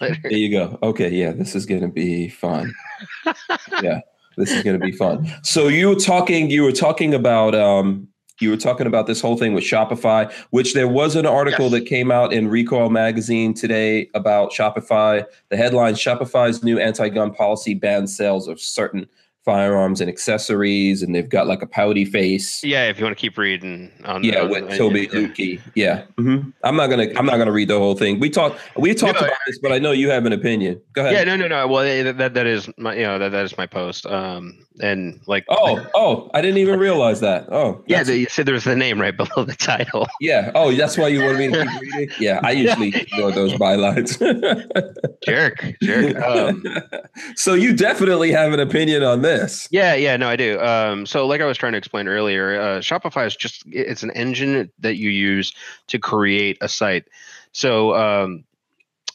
Later. 0.00 0.16
There 0.22 0.32
you 0.32 0.50
go. 0.50 0.78
Okay, 0.82 1.10
yeah, 1.10 1.32
this 1.32 1.54
is 1.54 1.66
gonna 1.66 1.88
be 1.88 2.28
fun. 2.28 2.72
yeah, 3.82 4.00
this 4.36 4.50
is 4.50 4.62
gonna 4.62 4.78
be 4.78 4.92
fun. 4.92 5.30
So 5.42 5.68
you 5.68 5.88
were 5.88 5.94
talking, 5.94 6.50
you 6.50 6.62
were 6.62 6.72
talking 6.72 7.14
about, 7.14 7.54
um, 7.54 8.08
you 8.42 8.50
were 8.50 8.56
talking 8.56 8.86
about 8.86 9.06
this 9.06 9.20
whole 9.20 9.36
thing 9.36 9.54
with 9.54 9.64
Shopify, 9.64 10.30
which 10.50 10.74
there 10.74 10.88
was 10.88 11.16
an 11.16 11.24
article 11.24 11.66
Yes. 11.66 11.72
that 11.72 11.86
came 11.86 12.10
out 12.10 12.32
in 12.32 12.48
Recoil 12.48 12.90
magazine 12.90 13.54
today 13.54 14.10
about 14.14 14.52
Shopify. 14.52 15.24
The 15.48 15.56
headline: 15.56 15.94
Shopify's 15.94 16.62
new 16.62 16.78
anti-gun 16.78 17.32
policy 17.32 17.74
bans 17.74 18.14
sales 18.16 18.48
of 18.48 18.60
certain 18.60 19.06
firearms 19.44 20.00
and 20.00 20.08
accessories, 20.08 21.02
and 21.02 21.14
they've 21.14 21.28
got 21.28 21.46
like 21.46 21.62
a 21.62 21.66
pouty 21.66 22.04
face. 22.04 22.62
Yeah, 22.62 22.88
if 22.88 22.98
you 22.98 23.04
want 23.04 23.16
to 23.16 23.20
keep 23.20 23.36
reading 23.36 23.90
on 24.04 24.22
Yeah, 24.22 24.42
on- 24.42 24.50
with 24.50 24.64
on- 24.70 24.76
Toby 24.78 25.02
yeah. 25.12 25.18
Lutke. 25.18 25.60
Yeah, 25.74 26.02
hmm 26.16 26.38
I'm 26.64 26.76
not 26.76 26.88
gonna. 26.88 27.08
I'm 27.16 27.26
not 27.26 27.38
gonna 27.38 27.52
read 27.52 27.68
the 27.68 27.78
whole 27.78 27.94
thing. 27.96 28.20
We 28.20 28.30
talked. 28.30 28.60
We 28.76 28.94
talked 28.94 29.20
No, 29.20 29.26
about 29.26 29.38
this, 29.46 29.58
but 29.58 29.72
I 29.72 29.78
know 29.78 29.92
you 29.92 30.10
have 30.10 30.26
an 30.26 30.32
opinion. 30.32 30.80
Go 30.92 31.02
ahead. 31.02 31.14
Yeah, 31.14 31.24
no, 31.24 31.36
no, 31.36 31.48
no. 31.48 31.66
Well, 31.66 31.82
eh, 31.82 32.12
that 32.12 32.34
that 32.34 32.46
is 32.46 32.68
my 32.78 32.94
you 32.94 33.02
know 33.02 33.18
that 33.18 33.30
that 33.32 33.44
is 33.44 33.56
my 33.58 33.66
post. 33.66 34.06
Um, 34.06 34.58
and 34.80 35.20
like 35.26 35.44
Oh, 35.50 35.84
oh, 35.94 36.30
I 36.34 36.40
didn't 36.40 36.58
even 36.58 36.78
realize 36.78 37.20
that. 37.20 37.46
Oh, 37.52 37.82
yeah, 37.86 38.02
the, 38.04 38.16
you 38.16 38.26
said 38.30 38.46
there's 38.46 38.64
the 38.64 38.74
name 38.76 39.00
right 39.00 39.14
below 39.16 39.44
the 39.44 39.54
title. 39.56 40.06
yeah. 40.20 40.50
Oh, 40.54 40.72
that's 40.72 40.96
why 40.96 41.08
you 41.08 41.22
wanted 41.24 41.38
me 41.38 41.48
to 41.58 41.66
keep 41.66 41.80
reading. 41.80 42.08
Yeah, 42.20 42.40
I 42.42 42.52
usually 42.52 42.88
ignore 42.96 43.32
those 43.32 43.52
bylines. 43.54 44.18
jerk, 45.24 45.64
jerk. 45.82 46.16
Um, 46.22 46.64
so 47.36 47.54
you 47.54 47.74
definitely 47.76 48.30
have 48.32 48.52
an 48.52 48.60
opinion 48.60 49.02
on 49.02 49.22
this. 49.22 49.31
Yeah, 49.70 49.94
yeah, 49.94 50.16
no, 50.16 50.28
I 50.28 50.36
do. 50.36 50.60
Um, 50.60 51.06
so, 51.06 51.26
like 51.26 51.40
I 51.40 51.46
was 51.46 51.58
trying 51.58 51.72
to 51.72 51.78
explain 51.78 52.08
earlier, 52.08 52.60
uh, 52.60 52.78
Shopify 52.78 53.26
is 53.26 53.36
just 53.36 53.62
it's 53.66 54.02
an 54.02 54.10
engine 54.12 54.70
that 54.80 54.96
you 54.96 55.10
use 55.10 55.54
to 55.88 55.98
create 55.98 56.58
a 56.60 56.68
site. 56.68 57.04
So 57.52 57.94
um, 57.94 58.44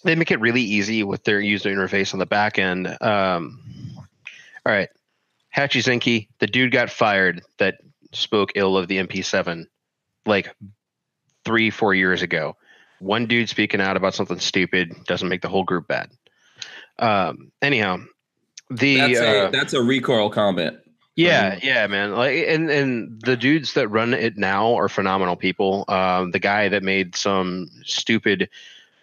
they 0.03 0.15
make 0.15 0.31
it 0.31 0.39
really 0.39 0.61
easy 0.61 1.03
with 1.03 1.23
their 1.23 1.39
user 1.39 1.69
interface 1.69 2.13
on 2.13 2.19
the 2.19 2.25
back 2.25 2.59
end. 2.59 2.87
Um, 3.01 3.59
all 4.65 4.73
right, 4.73 4.89
Hatchy 5.49 5.81
Zinky, 5.81 6.27
the 6.39 6.47
dude 6.47 6.71
got 6.71 6.89
fired 6.89 7.41
that 7.57 7.79
spoke 8.13 8.51
ill 8.55 8.77
of 8.77 8.87
the 8.87 8.97
MP7 8.97 9.65
like 10.25 10.53
three, 11.45 11.69
four 11.69 11.93
years 11.93 12.21
ago. 12.21 12.55
One 12.99 13.25
dude 13.25 13.49
speaking 13.49 13.81
out 13.81 13.97
about 13.97 14.13
something 14.13 14.39
stupid 14.39 14.93
doesn't 15.05 15.29
make 15.29 15.41
the 15.41 15.49
whole 15.49 15.63
group 15.63 15.87
bad. 15.87 16.09
Um, 16.99 17.51
anyhow, 17.61 17.99
the 18.69 18.97
That's 18.97 19.19
a 19.19 19.39
uh, 19.45 19.49
that's 19.51 19.73
a 19.73 19.81
recoil 19.81 20.29
comment. 20.29 20.77
yeah, 21.15 21.59
yeah, 21.63 21.87
man. 21.87 22.13
Like, 22.13 22.45
and 22.47 22.69
and 22.69 23.21
the 23.21 23.37
dudes 23.37 23.73
that 23.73 23.87
run 23.87 24.13
it 24.13 24.37
now 24.37 24.75
are 24.75 24.89
phenomenal 24.89 25.35
people. 25.35 25.85
Um, 25.87 26.31
the 26.31 26.39
guy 26.39 26.69
that 26.69 26.83
made 26.83 27.15
some 27.15 27.69
stupid 27.83 28.49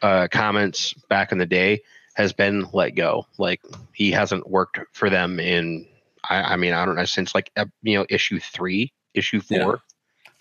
uh, 0.03 0.29
comments 0.31 0.92
back 1.09 1.33
in 1.33 1.38
the 1.38 1.46
day 1.46 1.83
has 2.14 2.33
been 2.33 2.66
let 2.72 2.90
go. 2.90 3.27
Like 3.38 3.61
he 3.92 4.11
hasn't 4.12 4.48
worked 4.48 4.79
for 4.92 5.11
them 5.11 5.40
in, 5.40 5.87
I, 6.29 6.55
I 6.55 6.57
mean, 6.57 6.72
I 6.72 6.85
don't 6.85 6.96
know 6.96 7.05
since 7.05 7.35
like 7.35 7.50
you 7.83 7.98
know 7.98 8.07
issue 8.09 8.38
three, 8.38 8.92
issue 9.14 9.40
four. 9.40 9.57
Yeah. 9.57 9.77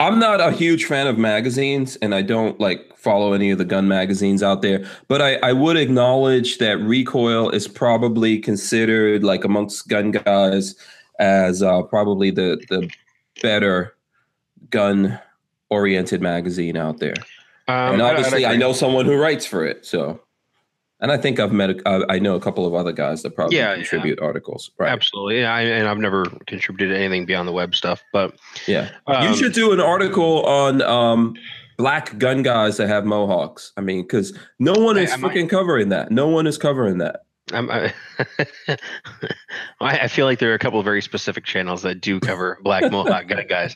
I'm 0.03 0.19
not 0.19 0.41
a 0.41 0.51
huge 0.51 0.85
fan 0.85 1.07
of 1.07 1.17
magazines 1.17 1.95
and 1.97 2.13
I 2.13 2.21
don't 2.21 2.59
like 2.59 2.95
follow 2.97 3.33
any 3.33 3.51
of 3.51 3.57
the 3.57 3.65
gun 3.65 3.87
magazines 3.87 4.43
out 4.43 4.61
there, 4.61 4.85
but 5.07 5.21
I, 5.21 5.35
I 5.37 5.53
would 5.53 5.77
acknowledge 5.77 6.57
that 6.57 6.77
Recoil 6.79 7.49
is 7.49 7.67
probably 7.67 8.37
considered 8.39 9.23
like 9.23 9.43
amongst 9.43 9.87
gun 9.87 10.11
guys 10.11 10.75
as 11.19 11.63
uh, 11.63 11.83
probably 11.83 12.31
the 12.31 12.61
the 12.69 12.89
better 13.41 13.95
gun 14.69 15.19
oriented 15.69 16.21
magazine 16.21 16.75
out 16.77 16.99
there. 16.99 17.15
Um, 17.67 17.93
and 17.93 18.01
I- 18.01 18.09
obviously 18.11 18.45
I 18.45 18.55
know 18.57 18.73
someone 18.73 19.05
who 19.05 19.15
writes 19.15 19.45
for 19.45 19.65
it, 19.65 19.85
so 19.85 20.19
and 21.03 21.11
I 21.11 21.17
think 21.17 21.39
I've 21.39 21.51
met 21.51 21.69
a, 21.85 22.05
I 22.09 22.17
know 22.17 22.33
a 22.35 22.39
couple 22.39 22.65
of 22.65 22.73
other 22.73 22.91
guys 22.91 23.21
that 23.21 23.35
probably 23.35 23.57
Yeah, 23.57 23.69
yeah. 23.71 23.75
contribute 23.75 24.19
articles. 24.19 24.71
Right. 24.79 24.89
absolutely. 24.89 25.41
Yeah, 25.41 25.53
I, 25.53 25.61
and 25.61 25.87
I've 25.87 25.99
never 25.99 26.25
contributed 26.47 26.95
anything 26.97 27.25
beyond 27.27 27.47
the 27.47 27.51
web 27.51 27.75
stuff, 27.75 28.01
but 28.11 28.35
Yeah. 28.67 28.89
um, 29.05 29.27
you 29.27 29.35
should 29.35 29.53
do 29.53 29.71
an 29.73 29.79
article 29.79 30.43
on 30.45 30.81
um, 30.81 31.35
black 31.77 32.17
gun 32.17 32.41
guys 32.41 32.77
that 32.77 32.87
have 32.87 33.05
mohawks. 33.05 33.71
I 33.77 33.81
mean, 33.81 34.01
because 34.03 34.35
no 34.59 34.73
one 34.73 34.97
I- 34.97 35.01
is 35.01 35.11
I 35.11 35.17
might- 35.17 35.33
freaking 35.35 35.49
covering 35.49 35.89
that. 35.89 36.09
No 36.11 36.27
one 36.29 36.47
is 36.47 36.57
covering 36.57 36.97
that. 36.99 37.21
I'm, 37.51 37.69
I, 37.69 37.93
I 38.67 38.77
I 39.81 40.07
feel 40.07 40.25
like 40.25 40.39
there 40.39 40.51
are 40.51 40.55
a 40.55 40.59
couple 40.59 40.79
of 40.79 40.85
very 40.85 41.01
specific 41.01 41.43
channels 41.43 41.81
that 41.81 41.99
do 42.01 42.19
cover 42.21 42.57
Black 42.63 42.89
Mohawk 42.91 43.27
gun 43.27 43.45
guys. 43.49 43.75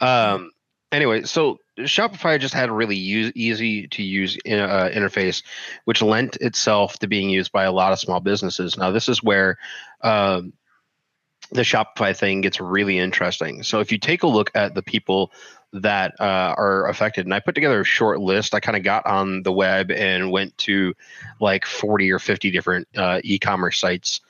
Um, 0.00 0.50
anyway, 0.94 1.22
so 1.22 1.58
Shopify 1.78 2.38
just 2.38 2.54
had 2.54 2.68
a 2.68 2.72
really 2.72 2.96
use, 2.96 3.32
easy 3.34 3.86
to 3.88 4.02
use 4.02 4.36
uh, 4.46 4.90
interface, 4.92 5.42
which 5.84 6.02
lent 6.02 6.36
itself 6.36 6.98
to 7.00 7.06
being 7.06 7.30
used 7.30 7.52
by 7.52 7.64
a 7.64 7.72
lot 7.72 7.92
of 7.92 7.98
small 7.98 8.20
businesses. 8.20 8.76
Now, 8.76 8.90
this 8.90 9.08
is 9.08 9.22
where 9.22 9.58
um, 10.02 10.52
the 11.50 11.62
Shopify 11.62 12.16
thing 12.16 12.40
gets 12.40 12.60
really 12.60 12.98
interesting. 12.98 13.62
So, 13.62 13.80
if 13.80 13.92
you 13.92 13.98
take 13.98 14.22
a 14.22 14.28
look 14.28 14.50
at 14.54 14.74
the 14.74 14.82
people 14.82 15.32
that 15.72 16.14
uh, 16.20 16.54
are 16.56 16.88
affected, 16.88 17.26
and 17.26 17.34
I 17.34 17.40
put 17.40 17.54
together 17.54 17.80
a 17.80 17.84
short 17.84 18.20
list, 18.20 18.54
I 18.54 18.60
kind 18.60 18.76
of 18.76 18.84
got 18.84 19.06
on 19.06 19.42
the 19.42 19.52
web 19.52 19.90
and 19.90 20.30
went 20.30 20.56
to 20.58 20.94
like 21.40 21.66
40 21.66 22.12
or 22.12 22.18
50 22.18 22.50
different 22.50 22.88
uh, 22.96 23.20
e-commerce 23.24 23.78
sites. 23.78 24.20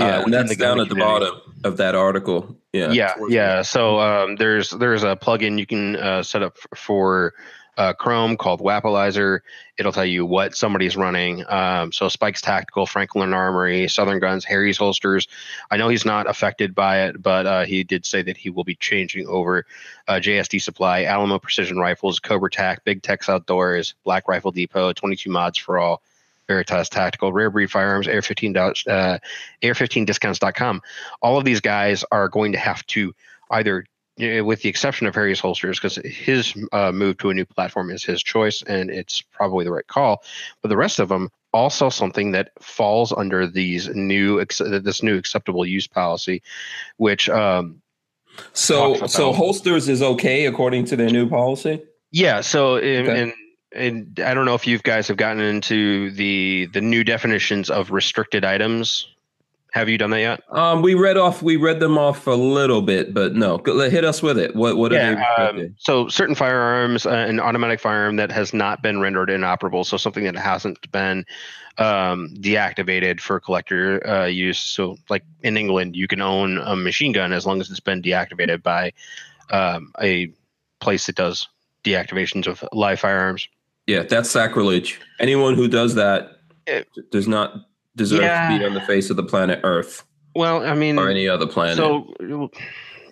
Uh, 0.00 0.04
Yeah, 0.04 0.22
and 0.22 0.32
that's 0.32 0.56
down 0.56 0.80
at 0.80 0.88
the 0.88 0.94
community. 0.94 1.26
bottom 1.26 1.40
of 1.64 1.76
that 1.76 1.94
article. 1.94 2.56
Yeah. 2.72 2.90
Yeah, 2.92 3.14
yeah. 3.28 3.62
So 3.62 4.00
um, 4.00 4.36
there's 4.36 4.70
there's 4.70 5.04
a 5.04 5.16
plugin 5.16 5.58
you 5.58 5.66
can 5.66 5.96
uh, 5.96 6.22
set 6.22 6.42
up 6.42 6.56
for 6.74 7.34
uh, 7.76 7.92
Chrome 7.92 8.36
called 8.36 8.60
Wappalyzer. 8.60 9.40
It'll 9.78 9.92
tell 9.92 10.04
you 10.04 10.24
what 10.24 10.56
somebody's 10.56 10.96
running. 10.96 11.44
Um, 11.48 11.92
so 11.92 12.08
Spike's 12.08 12.40
Tactical, 12.40 12.86
Franklin 12.86 13.32
Armory, 13.32 13.88
Southern 13.88 14.20
Guns, 14.20 14.44
Harry's 14.44 14.76
Holsters. 14.76 15.26
I 15.70 15.76
know 15.76 15.88
he's 15.88 16.04
not 16.04 16.28
affected 16.28 16.74
by 16.74 17.06
it, 17.06 17.20
but 17.20 17.46
uh, 17.46 17.64
he 17.64 17.82
did 17.82 18.06
say 18.06 18.22
that 18.22 18.36
he 18.36 18.50
will 18.50 18.64
be 18.64 18.76
changing 18.76 19.26
over. 19.26 19.66
Uh, 20.06 20.14
JSD 20.14 20.60
Supply, 20.62 21.04
Alamo 21.04 21.38
Precision 21.38 21.78
Rifles, 21.78 22.20
Cobra 22.20 22.50
Tac, 22.50 22.84
Big 22.84 23.02
Tex 23.02 23.28
Outdoors, 23.28 23.94
Black 24.04 24.28
Rifle 24.28 24.52
Depot, 24.52 24.92
22 24.92 25.30
Mods 25.30 25.58
for 25.58 25.78
All. 25.78 26.02
Veritas 26.46 26.88
Tactical, 26.88 27.32
Rare 27.32 27.50
Breed 27.50 27.70
Firearms, 27.70 28.08
AR 28.08 28.22
15, 28.22 28.52
dollars, 28.52 28.84
uh, 28.86 29.18
AR15discounts.com. 29.62 30.82
All 31.22 31.38
of 31.38 31.44
these 31.44 31.60
guys 31.60 32.04
are 32.12 32.28
going 32.28 32.52
to 32.52 32.58
have 32.58 32.84
to 32.88 33.14
either, 33.50 33.84
you 34.16 34.36
know, 34.36 34.44
with 34.44 34.62
the 34.62 34.68
exception 34.68 35.06
of 35.06 35.14
Harry's 35.14 35.40
Holsters, 35.40 35.78
because 35.78 35.96
his 35.96 36.54
uh, 36.72 36.92
move 36.92 37.18
to 37.18 37.30
a 37.30 37.34
new 37.34 37.44
platform 37.44 37.90
is 37.90 38.04
his 38.04 38.22
choice 38.22 38.62
and 38.62 38.90
it's 38.90 39.22
probably 39.22 39.64
the 39.64 39.72
right 39.72 39.86
call. 39.86 40.22
But 40.62 40.68
the 40.68 40.76
rest 40.76 40.98
of 40.98 41.08
them 41.08 41.30
all 41.52 41.70
sell 41.70 41.90
something 41.90 42.32
that 42.32 42.50
falls 42.60 43.12
under 43.12 43.46
these 43.46 43.88
new 43.88 44.44
this 44.44 45.02
new 45.02 45.16
acceptable 45.16 45.64
use 45.64 45.86
policy, 45.86 46.42
which 46.96 47.28
um, 47.28 47.80
So, 48.52 49.06
so 49.06 49.32
holsters 49.32 49.88
is 49.88 50.02
okay 50.02 50.46
according 50.46 50.86
to 50.86 50.96
their 50.96 51.10
new 51.10 51.28
policy. 51.28 51.82
Yeah. 52.10 52.40
So, 52.40 52.76
in, 52.76 53.08
Okay. 53.08 53.22
and 53.22 53.32
and 53.74 54.20
I 54.24 54.34
don't 54.34 54.46
know 54.46 54.54
if 54.54 54.66
you 54.66 54.78
guys 54.78 55.08
have 55.08 55.16
gotten 55.16 55.42
into 55.42 56.10
the 56.12 56.68
the 56.72 56.80
new 56.80 57.04
definitions 57.04 57.70
of 57.70 57.90
restricted 57.90 58.44
items 58.44 59.08
Have 59.74 59.88
you 59.88 59.98
done 59.98 60.10
that 60.10 60.20
yet? 60.20 60.42
Um, 60.50 60.82
we 60.82 60.94
read 60.94 61.16
off. 61.16 61.42
We 61.42 61.56
read 61.56 61.80
them 61.80 61.98
off 61.98 62.28
a 62.28 62.30
little 62.30 62.80
bit, 62.80 63.12
but 63.12 63.34
no. 63.34 63.58
Hit 63.58 64.04
us 64.04 64.22
with 64.22 64.38
it. 64.38 64.54
What? 64.54 64.76
What 64.76 64.92
are 64.92 65.16
they? 65.16 65.20
um, 65.42 65.74
so 65.78 66.06
certain 66.06 66.36
firearms, 66.36 67.06
uh, 67.06 67.10
an 67.10 67.40
automatic 67.40 67.80
firearm 67.80 68.14
that 68.14 68.30
has 68.30 68.54
not 68.54 68.82
been 68.82 69.00
rendered 69.00 69.30
inoperable, 69.30 69.82
so 69.82 69.96
something 69.96 70.22
that 70.22 70.36
hasn't 70.36 70.92
been 70.92 71.26
um, 71.78 72.32
deactivated 72.36 73.20
for 73.20 73.40
collector 73.40 74.06
uh, 74.06 74.26
use. 74.26 74.60
So, 74.60 74.96
like 75.10 75.24
in 75.42 75.56
England, 75.56 75.96
you 75.96 76.06
can 76.06 76.20
own 76.20 76.58
a 76.58 76.76
machine 76.76 77.10
gun 77.10 77.32
as 77.32 77.44
long 77.44 77.60
as 77.60 77.68
it's 77.68 77.80
been 77.80 78.00
deactivated 78.00 78.62
by 78.62 78.92
um, 79.50 79.92
a 80.00 80.30
place 80.78 81.06
that 81.06 81.16
does 81.16 81.48
deactivations 81.82 82.46
of 82.46 82.64
live 82.72 83.00
firearms. 83.00 83.48
Yeah, 83.86 84.02
that's 84.02 84.30
sacrilege. 84.30 85.00
Anyone 85.20 85.54
who 85.54 85.68
does 85.68 85.94
that 85.94 86.30
It- 86.66 86.88
does 87.10 87.28
not 87.28 87.54
deserve 87.96 88.22
Yeah. 88.22 88.50
to 88.52 88.58
be 88.58 88.64
on 88.64 88.74
the 88.74 88.80
face 88.82 89.10
of 89.10 89.16
the 89.16 89.22
planet 89.24 89.60
Earth 89.62 90.04
Well, 90.34 90.64
I 90.64 90.74
mean, 90.74 90.98
or 90.98 91.08
any 91.08 91.28
other 91.28 91.46
planet. 91.46 91.76
so 91.76 92.12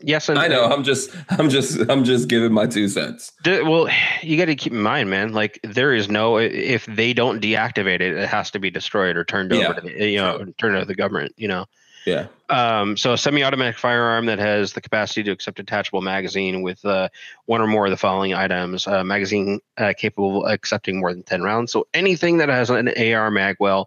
yes, 0.03 0.29
and 0.29 0.39
I 0.39 0.49
know. 0.49 0.65
I'm 0.65 0.83
just. 0.83 1.11
I'm 1.31 1.49
just. 1.49 1.79
I'm 1.89 2.03
just 2.05 2.29
giving 2.29 2.53
my 2.53 2.67
two 2.67 2.89
cents. 2.89 3.31
The- 3.45 3.63
well, 3.63 3.89
you 4.23 4.37
got 4.37 4.47
to 4.47 4.57
keep 4.57 4.73
in 4.73 4.83
mind, 4.83 5.09
man. 5.11 5.33
Like 5.33 5.61
there 5.63 5.95
is 5.95 6.09
no 6.09 6.39
if 6.39 6.87
they 6.87 7.13
don't 7.13 7.41
deactivate 7.41 8.01
it, 8.01 8.17
it 8.17 8.29
has 8.29 8.51
to 8.53 8.59
be 8.59 8.71
destroyed 8.71 9.17
or 9.17 9.25
turned 9.25 9.53
Yeah, 9.53 9.69
over 9.69 9.81
to 9.81 9.87
the, 9.87 10.09
you 10.11 10.17
know 10.19 10.39
turned 10.59 10.75
over 10.75 10.81
to 10.85 10.89
the 10.89 10.95
government. 10.97 11.33
You 11.37 11.49
know. 11.49 11.67
Yeah. 12.05 12.27
Um, 12.49 12.97
so 12.97 13.13
a 13.13 13.19
semi-automatic 13.19 13.79
firearm 13.79 14.27
that 14.27 14.39
has 14.39 14.73
the 14.73 14.81
capacity 14.81 15.23
to 15.25 15.31
accept 15.31 15.57
detachable 15.57 16.03
magazine 16.03 16.63
with 16.63 16.85
uh, 16.85 17.09
one 17.47 17.61
or 17.61 17.67
more 17.67 17.87
of 17.87 17.91
the 17.91 17.97
following 17.97 18.35
items: 18.35 18.87
a 18.87 19.05
magazine 19.05 19.61
uh, 19.79 19.93
capable 19.97 20.45
of 20.45 20.53
accepting 20.53 21.01
more 21.01 21.13
than 21.13 21.23
ten 21.23 21.43
rounds. 21.43 21.73
So 21.73 21.87
anything 21.95 22.39
that 22.39 22.49
has 22.49 22.71
an 22.71 22.89
AR 22.89 23.31
magwell, 23.31 23.87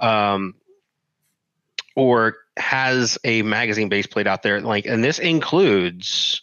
um, 0.00 0.54
or 1.94 2.38
has 2.56 3.18
a 3.24 3.42
magazine 3.42 3.88
base 3.88 4.06
plate 4.06 4.26
out 4.26 4.42
there, 4.42 4.60
like, 4.60 4.86
and 4.86 5.04
this 5.04 5.18
includes, 5.18 6.42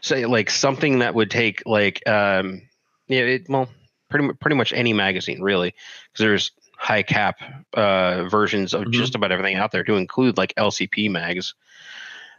say, 0.00 0.26
like 0.26 0.50
something 0.50 1.00
that 1.00 1.14
would 1.14 1.30
take 1.30 1.62
like, 1.66 2.06
um, 2.08 2.62
yeah, 3.06 3.20
it, 3.20 3.48
well, 3.48 3.68
pretty 4.08 4.32
pretty 4.40 4.56
much 4.56 4.72
any 4.72 4.92
magazine 4.92 5.42
really, 5.42 5.74
because 6.12 6.24
there's 6.24 6.52
high 6.78 7.02
cap 7.02 7.40
uh, 7.74 8.24
versions 8.24 8.72
of 8.72 8.84
Mhm. 8.84 8.92
just 8.92 9.14
about 9.16 9.32
everything 9.32 9.56
out 9.56 9.72
there 9.72 9.84
to 9.84 9.96
include 9.96 10.38
like 10.38 10.54
LCP 10.56 11.10
mags, 11.10 11.54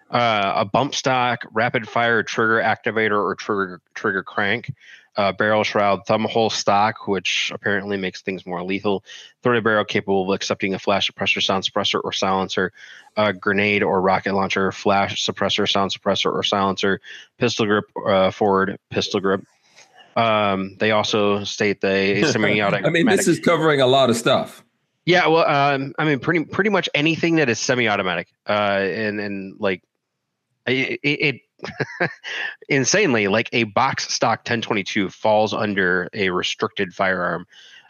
uh, 0.09 0.53
a 0.55 0.65
bump 0.65 0.95
stock, 0.95 1.43
rapid 1.51 1.87
fire 1.87 2.23
trigger 2.23 2.61
activator 2.61 3.21
or 3.23 3.35
trigger 3.35 3.81
trigger 3.93 4.23
crank, 4.23 4.71
uh, 5.17 5.33
barrel 5.33 5.65
shroud, 5.65 6.05
thumb 6.07 6.23
hole 6.23 6.49
stock, 6.49 7.05
which 7.05 7.51
apparently 7.53 7.97
makes 7.97 8.21
things 8.21 8.45
more 8.45 8.63
lethal, 8.63 9.03
30 9.43 9.59
barrel 9.59 9.83
capable 9.83 10.23
of 10.23 10.33
accepting 10.33 10.73
a 10.73 10.79
flash 10.79 11.11
suppressor, 11.11 11.43
sound 11.43 11.63
suppressor, 11.63 11.99
or 12.01 12.13
silencer, 12.13 12.71
a 13.17 13.33
grenade 13.33 13.83
or 13.83 14.01
rocket 14.01 14.33
launcher, 14.33 14.71
flash 14.71 15.23
suppressor, 15.23 15.69
sound 15.69 15.91
suppressor, 15.91 16.33
or 16.33 16.43
silencer, 16.43 17.01
pistol 17.37 17.65
grip, 17.65 17.85
uh, 18.07 18.31
forward 18.31 18.79
pistol 18.89 19.19
grip. 19.19 19.43
Um, 20.19 20.75
they 20.79 20.91
also 20.91 21.43
state 21.45 21.79
they 21.79 22.23
semi-automatic. 22.31 22.85
I 22.85 22.89
mean, 22.89 23.05
this 23.05 23.27
is 23.27 23.39
covering 23.39 23.79
a 23.79 23.87
lot 23.87 24.09
of 24.09 24.17
stuff. 24.17 24.63
Yeah, 25.05 25.27
well, 25.27 25.47
um, 25.47 25.93
I 25.97 26.05
mean, 26.05 26.19
pretty 26.19 26.43
pretty 26.45 26.69
much 26.69 26.89
anything 26.93 27.37
that 27.37 27.49
is 27.49 27.57
semi-automatic, 27.57 28.27
uh, 28.47 28.79
and 28.81 29.19
and 29.19 29.55
like 29.59 29.81
it, 30.67 30.99
it, 31.01 31.41
it 32.01 32.11
insanely 32.69 33.27
like 33.27 33.49
a 33.53 33.63
box 33.63 34.13
stock 34.13 34.39
1022 34.39 35.09
falls 35.09 35.53
under 35.53 36.09
a 36.13 36.29
restricted 36.29 36.93
firearm 36.93 37.45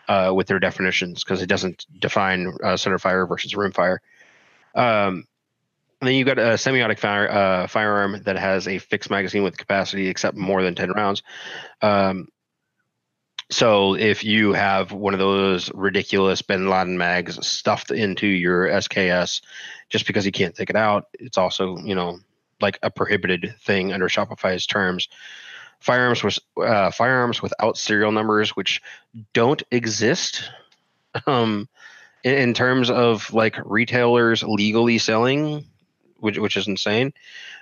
uh, 0.07 0.31
with 0.33 0.47
their 0.47 0.59
definitions 0.59 1.23
because 1.23 1.41
it 1.41 1.47
doesn't 1.47 1.87
define 1.99 2.53
uh, 2.63 2.77
center 2.77 2.99
fire 2.99 3.25
versus 3.25 3.55
rim 3.55 3.71
fire. 3.71 4.01
Um, 4.75 5.25
and 6.01 6.07
then 6.07 6.15
you've 6.15 6.27
got 6.27 6.39
a 6.39 6.57
semi-automatic 6.57 6.99
fire, 6.99 7.29
uh, 7.29 7.67
firearm 7.67 8.21
that 8.23 8.37
has 8.37 8.67
a 8.67 8.77
fixed 8.77 9.09
magazine 9.09 9.43
with 9.43 9.57
capacity 9.57 10.07
except 10.07 10.37
more 10.37 10.63
than 10.63 10.75
10 10.75 10.91
rounds. 10.91 11.23
Um, 11.81 12.29
so 13.51 13.95
if 13.95 14.23
you 14.23 14.53
have 14.53 14.91
one 14.91 15.13
of 15.13 15.19
those 15.19 15.73
ridiculous 15.73 16.41
Bin 16.41 16.69
Laden 16.69 16.97
mags 16.97 17.45
stuffed 17.45 17.91
into 17.91 18.27
your 18.27 18.67
SKS 18.67 19.41
just 19.89 20.05
because 20.05 20.25
you 20.25 20.31
can't 20.31 20.55
take 20.55 20.69
it 20.69 20.75
out, 20.75 21.07
it's 21.13 21.37
also 21.37 21.77
you 21.77 21.95
know 21.95 22.19
like 22.61 22.77
a 22.83 22.91
prohibited 22.91 23.55
thing 23.61 23.91
under 23.91 24.07
Shopify's 24.07 24.67
terms. 24.67 25.09
Firearms 25.79 26.23
with 26.23 26.37
uh, 26.61 26.91
firearms 26.91 27.41
without 27.41 27.77
serial 27.77 28.11
numbers, 28.11 28.51
which 28.51 28.81
don't 29.33 29.63
exist, 29.71 30.43
um, 31.25 31.67
in, 32.23 32.35
in 32.35 32.53
terms 32.53 32.91
of 32.91 33.33
like 33.33 33.57
retailers 33.65 34.43
legally 34.43 34.99
selling, 34.99 35.65
which 36.19 36.37
which 36.37 36.57
is 36.57 36.67
insane. 36.67 37.13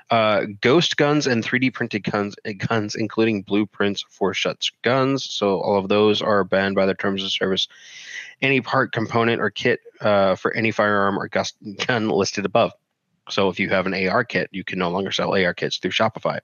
Uh, 0.10 0.46
ghost 0.62 0.96
guns 0.96 1.28
and 1.28 1.44
3D 1.44 1.74
printed 1.74 2.04
guns, 2.04 2.36
guns, 2.58 2.96
including 2.96 3.42
blueprints 3.42 4.06
for 4.10 4.34
Shuts 4.34 4.72
guns. 4.82 5.30
So 5.30 5.60
all 5.60 5.78
of 5.78 5.90
those 5.90 6.22
are 6.22 6.44
banned 6.44 6.76
by 6.76 6.86
their 6.86 6.96
terms 6.96 7.24
of 7.24 7.32
service. 7.32 7.68
Any 8.42 8.62
part, 8.62 8.92
component, 8.92 9.42
or 9.42 9.50
kit 9.50 9.80
uh, 10.00 10.36
for 10.36 10.54
any 10.54 10.72
firearm 10.72 11.18
or 11.18 11.28
gun 11.88 12.10
listed 12.10 12.46
above. 12.46 12.72
So 13.30 13.50
if 13.50 13.60
you 13.60 13.70
have 13.70 13.86
an 13.86 14.08
AR 14.08 14.24
kit, 14.24 14.50
you 14.52 14.64
can 14.64 14.80
no 14.80 14.90
longer 14.90 15.12
sell 15.12 15.36
AR 15.36 15.54
kits 15.54 15.78
through 15.78 15.92
Shopify. 15.92 16.40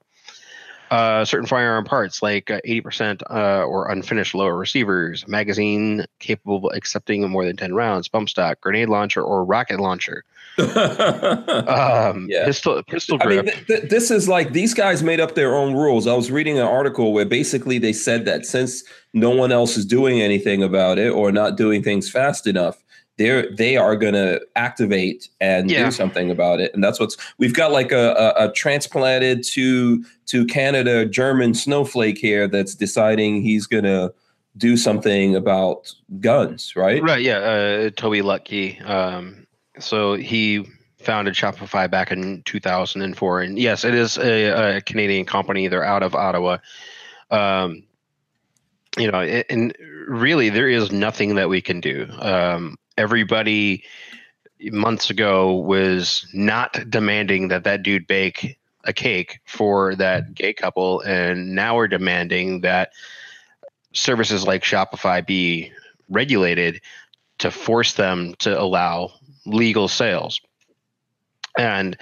Uh, 0.93 1.25
certain 1.25 1.47
firearm 1.47 1.83
parts 1.83 2.21
like 2.21 2.51
uh, 2.51 2.59
80% 2.67 3.23
uh, 3.31 3.63
or 3.65 3.89
unfinished 3.89 4.35
lower 4.35 4.55
receivers, 4.55 5.27
magazine 5.27 6.05
capable 6.19 6.67
of 6.67 6.75
accepting 6.75 7.27
more 7.27 7.43
than 7.45 7.57
10 7.57 7.73
rounds, 7.73 8.07
bump 8.07 8.29
stock, 8.29 8.61
grenade 8.61 8.89
launcher, 8.89 9.23
or 9.23 9.43
rocket 9.43 9.79
launcher, 9.79 10.23
um, 10.59 12.27
Yeah. 12.29 12.45
pistol 12.45 12.83
pistol 12.83 13.17
I 13.21 13.25
mean, 13.25 13.43
th- 13.45 13.65
th- 13.65 13.89
this 13.89 14.11
is 14.11 14.27
like 14.27 14.53
these 14.53 14.75
guys 14.75 15.01
made 15.01 15.19
up 15.19 15.33
their 15.33 15.55
own 15.55 15.73
rules. 15.73 16.05
I 16.05 16.13
was 16.13 16.29
reading 16.29 16.59
an 16.59 16.67
article 16.67 17.11
where 17.11 17.25
basically 17.25 17.79
they 17.79 17.93
said 17.93 18.25
that 18.25 18.45
since 18.45 18.83
no 19.13 19.31
one 19.31 19.51
else 19.51 19.75
is 19.77 19.85
doing 19.87 20.21
anything 20.21 20.61
about 20.61 20.99
it 20.99 21.09
or 21.09 21.31
not 21.31 21.57
doing 21.57 21.81
things 21.81 22.07
fast 22.07 22.45
enough, 22.45 22.83
they're 23.17 23.49
they 23.55 23.77
are 23.77 23.95
going 23.95 24.13
to 24.13 24.41
activate 24.55 25.29
and 25.39 25.69
Yeah. 25.69 25.85
do 25.85 25.91
something 25.91 26.31
about 26.31 26.59
it. 26.59 26.73
And 26.73 26.83
that's 26.83 26.99
what's 26.99 27.15
we've 27.37 27.53
got 27.53 27.71
like 27.71 27.91
a, 27.91 28.33
a, 28.37 28.45
a 28.47 28.51
transplanted 28.53 29.43
to 29.53 30.03
to 30.27 30.45
Canada 30.45 31.05
German 31.05 31.53
snowflake 31.53 32.17
here 32.17 32.47
that's 32.47 32.73
deciding 32.75 33.41
he's 33.41 33.67
going 33.67 33.83
to 33.83 34.13
do 34.57 34.77
something 34.77 35.35
about 35.35 35.93
guns, 36.19 36.75
right? 36.75 37.01
Right, 37.01 37.21
yeah, 37.23 37.37
uh, 37.37 37.89
Toby 37.95 38.21
Lutke. 38.21 38.87
Um, 38.87 39.47
so 39.79 40.13
he 40.13 40.63
founded 40.99 41.33
Shopify 41.33 41.89
back 41.89 42.11
in 42.11 42.43
2004, 42.43 43.41
and 43.41 43.57
yes, 43.59 43.83
it 43.83 43.93
is 43.95 44.17
a, 44.17 44.77
a 44.77 44.81
Canadian 44.81 45.25
company. 45.25 45.67
They're 45.67 45.83
out 45.83 46.03
of 46.03 46.13
Ottawa. 46.15 46.59
Um, 47.31 47.83
you 48.97 49.11
know, 49.11 49.21
and 49.21 49.75
really, 50.07 50.49
there 50.49 50.69
is 50.69 50.91
nothing 50.91 51.33
that 51.35 51.49
we 51.49 51.59
can 51.61 51.81
do. 51.81 52.07
Um, 52.19 52.77
everybody 52.97 53.83
months 54.71 55.09
ago 55.09 55.55
was 55.55 56.25
not 56.33 56.89
demanding 56.89 57.49
that 57.49 57.63
that 57.65 57.83
dude 57.83 58.07
bake 58.07 58.57
a 58.85 58.93
cake 58.93 59.39
for 59.45 59.95
that 59.95 60.33
gay 60.33 60.53
couple, 60.53 61.01
and 61.01 61.55
now 61.55 61.75
we're 61.75 61.87
demanding 61.87 62.61
that 62.61 62.91
services 63.93 64.45
like 64.45 64.63
Shopify 64.63 65.25
be 65.25 65.71
regulated 66.09 66.81
to 67.39 67.51
force 67.51 67.93
them 67.93 68.33
to 68.39 68.59
allow 68.59 69.11
legal 69.45 69.87
sales. 69.87 70.39
And 71.57 71.97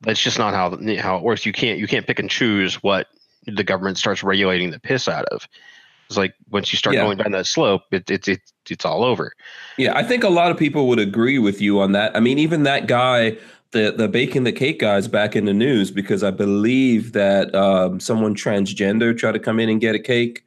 that's 0.00 0.20
just 0.20 0.38
not 0.38 0.54
how 0.54 0.78
how 0.98 1.16
it 1.16 1.22
works. 1.22 1.46
You 1.46 1.52
can't 1.52 1.78
you 1.78 1.86
can't 1.86 2.06
pick 2.06 2.18
and 2.18 2.30
choose 2.30 2.82
what 2.82 3.08
the 3.46 3.64
government 3.64 3.98
starts 3.98 4.22
regulating 4.22 4.70
the 4.70 4.80
piss 4.80 5.08
out 5.08 5.24
of. 5.26 5.46
It's 6.08 6.16
like 6.16 6.34
once 6.50 6.72
you 6.72 6.76
start 6.76 6.94
Yeah. 6.94 7.02
going 7.02 7.18
down 7.18 7.32
that 7.32 7.46
slope, 7.46 7.82
it, 7.90 8.10
it, 8.10 8.28
it 8.28 8.40
it's 8.68 8.84
all 8.84 9.04
over. 9.04 9.32
Yeah, 9.78 9.96
I 9.96 10.02
think 10.02 10.24
a 10.24 10.28
lot 10.28 10.50
of 10.50 10.58
people 10.58 10.88
would 10.88 10.98
agree 10.98 11.38
with 11.38 11.60
you 11.60 11.80
on 11.80 11.92
that. 11.92 12.16
I 12.16 12.20
mean, 12.20 12.38
even 12.38 12.62
that 12.64 12.86
guy, 12.86 13.36
the 13.72 13.92
the 13.96 14.08
baking 14.08 14.44
the 14.44 14.52
cake 14.52 14.80
guy, 14.80 14.96
is 14.96 15.08
back 15.08 15.34
in 15.36 15.44
the 15.44 15.54
news 15.54 15.90
because 15.90 16.22
I 16.22 16.30
believe 16.30 17.12
that 17.12 17.54
um, 17.54 18.00
someone 18.00 18.34
transgender 18.34 19.16
tried 19.16 19.32
to 19.32 19.38
come 19.38 19.60
in 19.60 19.68
and 19.68 19.80
get 19.80 19.94
a 19.94 19.98
cake, 19.98 20.44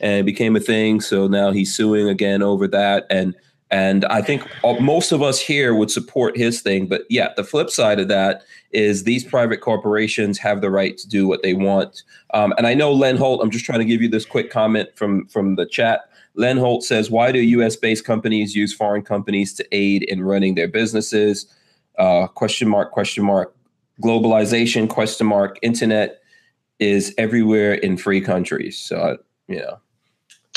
and 0.00 0.20
it 0.20 0.24
became 0.24 0.56
a 0.56 0.60
thing. 0.60 1.00
So 1.00 1.26
now 1.26 1.50
he's 1.50 1.74
suing 1.74 2.08
again 2.08 2.42
over 2.42 2.68
that. 2.68 3.06
And 3.10 3.34
and 3.70 4.04
I 4.06 4.20
think 4.20 4.46
most 4.80 5.12
of 5.12 5.22
us 5.22 5.38
here 5.40 5.74
would 5.74 5.90
support 5.90 6.36
his 6.36 6.60
thing. 6.60 6.86
But 6.86 7.02
yeah, 7.08 7.28
the 7.36 7.44
flip 7.44 7.70
side 7.70 8.00
of 8.00 8.08
that 8.08 8.42
is 8.72 9.04
these 9.04 9.22
private 9.24 9.60
corporations 9.60 10.38
have 10.38 10.60
the 10.60 10.70
right 10.70 10.98
to 10.98 11.08
do 11.08 11.28
what 11.28 11.42
they 11.42 11.54
want. 11.54 12.02
Um, 12.34 12.52
and 12.58 12.66
I 12.66 12.74
know 12.74 12.92
Len 12.92 13.16
Holt. 13.16 13.40
I'm 13.42 13.50
just 13.50 13.64
trying 13.64 13.78
to 13.78 13.84
give 13.84 14.02
you 14.02 14.08
this 14.08 14.26
quick 14.26 14.50
comment 14.50 14.88
from 14.96 15.26
from 15.26 15.54
the 15.54 15.66
chat. 15.66 16.00
Len 16.34 16.56
Holt 16.56 16.82
says, 16.82 17.10
"Why 17.10 17.30
do 17.30 17.38
U.S. 17.38 17.76
based 17.76 18.04
companies 18.04 18.56
use 18.56 18.74
foreign 18.74 19.02
companies 19.02 19.54
to 19.54 19.66
aid 19.70 20.02
in 20.04 20.22
running 20.22 20.56
their 20.56 20.68
businesses?" 20.68 21.46
Uh, 21.96 22.26
question 22.26 22.68
mark? 22.68 22.90
Question 22.90 23.24
mark? 23.24 23.54
Globalization? 24.02 24.88
Question 24.88 25.28
mark? 25.28 25.58
Internet 25.62 26.20
is 26.80 27.14
everywhere 27.18 27.74
in 27.74 27.96
free 27.96 28.20
countries. 28.20 28.78
So 28.78 29.18
you 29.46 29.58
know, 29.58 29.78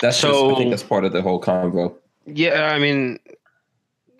that's 0.01 0.19
just, 0.21 0.33
I 0.33 0.55
think 0.55 0.71
that's 0.71 0.83
part 0.83 1.05
of 1.05 1.11
the 1.11 1.21
whole 1.21 1.41
convo. 1.41 1.95
Yeah, 2.25 2.71
I 2.73 2.79
mean, 2.79 3.19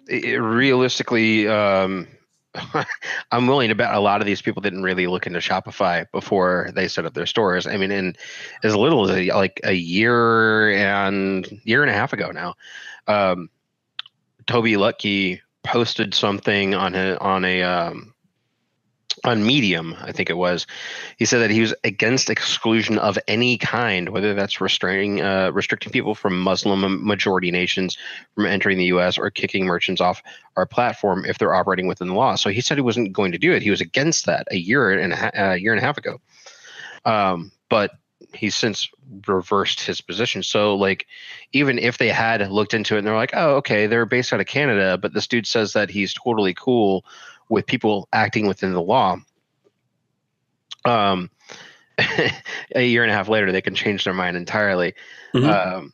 i 0.09 0.21
i- 0.25 0.33
realistically, 0.35 1.47
um, 1.47 2.07
I'm 3.31 3.47
willing 3.47 3.69
to 3.69 3.75
bet 3.75 3.93
a 3.93 3.99
lot 3.99 4.21
of 4.21 4.27
these 4.27 4.41
people 4.41 4.61
didn't 4.61 4.83
really 4.83 5.07
look 5.07 5.25
into 5.25 5.39
Shopify 5.39 6.05
before 6.11 6.69
they 6.75 6.87
set 6.87 7.05
up 7.05 7.13
their 7.13 7.25
stores. 7.25 7.65
I 7.65 7.77
mean, 7.77 7.91
in 7.91 8.15
as 8.63 8.75
little 8.75 9.09
as 9.09 9.17
a, 9.17 9.31
like 9.31 9.59
a 9.63 9.73
year 9.73 10.71
and 10.71 11.47
year 11.63 11.81
and 11.81 11.89
a 11.89 11.93
half 11.93 12.13
ago 12.13 12.31
now, 12.31 12.55
um, 13.07 13.49
Toby 14.45 14.73
Lutke 14.73 15.39
posted 15.63 16.13
something 16.13 16.75
on 16.75 16.93
a 16.95 17.15
on 17.17 17.45
a 17.45 17.63
um, 17.63 18.12
on 19.23 19.45
Medium, 19.45 19.95
I 20.01 20.11
think 20.11 20.29
it 20.29 20.37
was. 20.37 20.65
He 21.17 21.25
said 21.25 21.39
that 21.39 21.51
he 21.51 21.61
was 21.61 21.73
against 21.83 22.29
exclusion 22.29 22.97
of 22.97 23.17
any 23.27 23.57
kind, 23.57 24.09
whether 24.09 24.33
that's 24.33 24.61
restraining 24.61 25.21
uh, 25.21 25.51
restricting 25.51 25.91
people 25.91 26.15
from 26.15 26.39
Muslim 26.39 27.05
majority 27.05 27.51
nations 27.51 27.97
from 28.35 28.45
entering 28.45 28.77
the 28.77 28.85
U.S. 28.85 29.17
or 29.17 29.29
kicking 29.29 29.65
merchants 29.65 30.01
off 30.01 30.21
our 30.55 30.65
platform 30.65 31.25
if 31.25 31.37
they're 31.37 31.53
operating 31.53 31.87
within 31.87 32.07
the 32.07 32.13
law. 32.13 32.35
So 32.35 32.49
he 32.49 32.61
said 32.61 32.77
he 32.77 32.81
wasn't 32.81 33.13
going 33.13 33.31
to 33.31 33.37
do 33.37 33.53
it. 33.53 33.63
He 33.63 33.69
was 33.69 33.81
against 33.81 34.25
that 34.25 34.47
a 34.51 34.57
year 34.57 34.91
and 34.91 35.13
a, 35.13 35.53
a 35.53 35.57
year 35.57 35.73
and 35.73 35.81
a 35.81 35.85
half 35.85 35.97
ago. 35.97 36.19
Um, 37.05 37.51
but 37.69 37.91
he's 38.33 38.55
since 38.55 38.89
reversed 39.27 39.81
his 39.81 40.01
position. 40.01 40.43
So 40.43 40.75
like 40.75 41.07
even 41.51 41.77
if 41.77 41.97
they 41.97 42.09
had 42.09 42.49
looked 42.51 42.73
into 42.73 42.95
it 42.95 42.99
and 42.99 43.07
they're 43.07 43.15
like, 43.15 43.33
oh, 43.33 43.55
okay, 43.57 43.87
they're 43.87 44.05
based 44.05 44.33
out 44.33 44.39
of 44.39 44.47
Canada, 44.47 44.97
but 44.97 45.13
this 45.13 45.27
dude 45.27 45.47
says 45.47 45.73
that 45.73 45.89
he's 45.89 46.13
totally 46.13 46.53
cool 46.53 47.05
with 47.53 47.67
people 47.67 48.09
acting 48.11 48.47
within 48.47 48.73
the 48.73 48.81
law. 48.81 49.17
Um, 50.83 51.29
a 52.75 52.85
year 52.85 53.03
and 53.03 53.11
a 53.11 53.13
half 53.13 53.29
later, 53.29 53.51
they 53.51 53.61
can 53.61 53.75
change 53.75 54.03
their 54.03 54.13
mind 54.13 54.35
entirely. 54.35 54.95
Mm-hmm. 55.33 55.49
Um, 55.49 55.93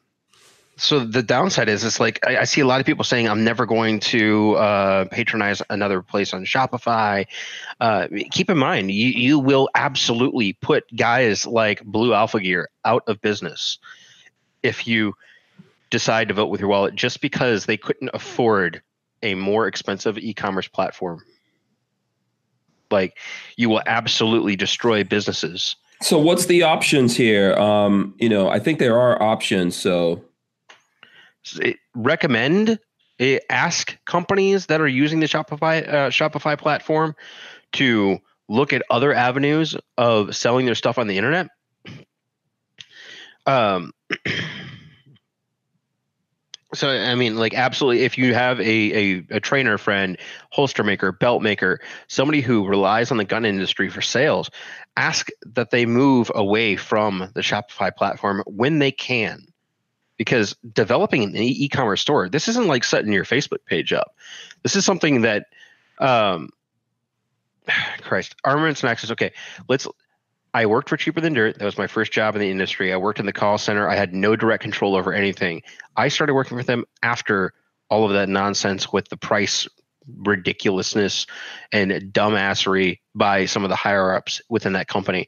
so 0.78 1.00
the 1.02 1.22
downside 1.22 1.67
is 1.67 1.84
it's 1.84 2.00
like 2.00 2.26
I, 2.26 2.38
I, 2.38 2.43
see 2.45 2.62
a 2.62 2.65
lot 2.65 2.80
of 2.80 2.86
people 2.86 3.04
saying 3.04 3.28
i'm 3.28 3.43
never 3.43 3.65
going 3.65 4.00
to 4.00 4.54
uh, 4.56 5.06
patronize 5.12 5.62
another 5.69 6.02
place 6.02 6.34
on 6.34 6.45
shopify 6.45 7.26
uh, 7.82 8.08
keep 8.32 8.50
in 8.50 8.58
mind 8.58 8.89
you, 8.89 9.10
you 9.10 9.39
will 9.39 9.69
absolutely 9.76 10.54
put 10.54 10.86
guys 10.95 11.45
like 11.45 11.84
blue 11.84 12.13
alpha 12.13 12.39
gear 12.39 12.69
out 12.86 13.04
of 13.08 13.19
business 13.19 13.78
if 14.63 14.88
you 14.88 15.15
decide 15.89 16.30
to 16.30 16.34
vote 16.34 16.48
with 16.48 16.62
your 16.62 16.69
wallet 16.69 16.95
just 16.95 17.19
because 17.19 17.65
they 17.65 17.76
couldn't 17.76 18.12
afford 18.13 18.82
a 19.22 19.36
more 19.36 19.67
expensive 19.67 20.17
e-commerce 20.17 20.69
platform 20.69 21.22
like 22.91 23.17
you 23.58 23.69
will 23.69 23.82
absolutely 23.86 24.56
destroy 24.56 25.04
businesses. 25.04 25.75
So 26.02 26.17
what's 26.17 26.45
the 26.45 26.63
options 26.63 27.15
here? 27.17 27.54
Um, 27.56 28.15
you 28.19 28.30
know, 28.30 28.49
I 28.49 28.60
think 28.60 28.80
there 28.80 28.99
are 28.99 29.21
options. 29.21 29.75
So 29.75 30.23
recommend 31.95 32.80
eh, 33.19 33.39
ask 33.49 33.97
companies 34.06 34.67
that 34.67 34.82
are 34.82 34.88
using 34.88 35.19
the 35.19 35.28
Shopify 35.28 35.88
uh, 35.88 36.10
Shopify 36.10 36.58
platform 36.58 37.15
to 37.73 38.19
look 38.47 38.73
at 38.73 38.82
other 38.89 39.13
avenues 39.13 39.75
of 39.97 40.36
selling 40.36 40.65
their 40.65 40.75
stuff 40.75 40.97
on 40.97 41.08
the 41.08 41.17
internet. 41.17 41.47
Um, 43.45 43.91
So 46.73 46.88
I 46.88 47.15
mean, 47.15 47.36
like 47.36 47.55
absolutely, 47.55 48.03
if 48.03 48.17
you 48.17 48.34
have 48.34 48.60
a, 48.60 48.63
a, 48.63 49.25
a 49.32 49.39
trainer 49.39 49.77
friend, 49.77 50.17
holster 50.51 50.84
maker, 50.84 51.12
belt 51.12 51.41
maker, 51.41 51.82
somebody 52.08 52.41
who 52.41 52.67
relies 52.67 53.10
on 53.10 53.17
the 53.17 53.25
gun 53.25 53.43
industry 53.43 53.89
for 53.89 54.01
sales, 54.01 54.51
ask 54.95 55.29
that 55.47 55.71
they 55.71 55.88
move 55.88 56.32
away 56.36 56.75
from 56.75 57.32
the 57.34 57.41
Shopify 57.41 57.95
platform 57.95 58.43
when 58.45 58.79
they 58.79 58.91
can. 58.91 59.45
Because 60.15 60.55
developing 60.73 61.23
an 61.23 61.36
e-commerce 61.38 62.01
store, 62.01 62.27
this 62.27 62.49
isn't 62.49 62.67
like 62.67 62.84
setting 62.84 63.13
your 63.13 63.23
Facebook 63.23 63.65
page 63.65 63.93
up. 63.93 64.15
This 64.63 64.75
is 64.75 64.86
something 64.86 65.21
that 65.21 65.45
um 65.97 66.49
Christ, 68.01 68.36
armaments 68.43 68.82
and 68.84 68.91
access. 68.91 69.12
Okay, 69.12 69.32
let's 69.67 69.88
I 70.53 70.65
worked 70.65 70.89
for 70.89 70.97
Cheaper 70.97 71.21
Than 71.21 71.33
Dirt. 71.33 71.59
That 71.59 71.65
was 71.65 71.77
my 71.77 71.88
first 71.88 72.12
job 72.12 72.35
in 72.35 72.41
the 72.41 72.49
industry. 72.49 72.91
I 72.91 72.97
worked 72.97 73.19
in 73.19 73.25
the 73.25 73.33
call 73.33 73.57
center. 73.57 73.88
I 73.88 73.95
had 73.95 74.13
no 74.13 74.35
direct 74.35 74.63
control 74.63 74.95
over 74.95 75.13
anything. 75.13 75.62
I 75.95 76.07
started 76.07 76.33
working 76.33 76.57
for 76.57 76.63
them 76.63 76.85
after 77.03 77.53
all 77.89 78.05
of 78.05 78.13
that 78.13 78.29
nonsense 78.29 78.91
with 78.91 79.09
the 79.09 79.17
price 79.17 79.67
ridiculousness 80.07 81.27
and 81.71 81.91
dumbassery 81.91 82.99
by 83.13 83.45
some 83.45 83.63
of 83.63 83.69
the 83.69 83.75
higher 83.75 84.13
ups 84.13 84.41
within 84.49 84.73
that 84.73 84.88
company. 84.88 85.27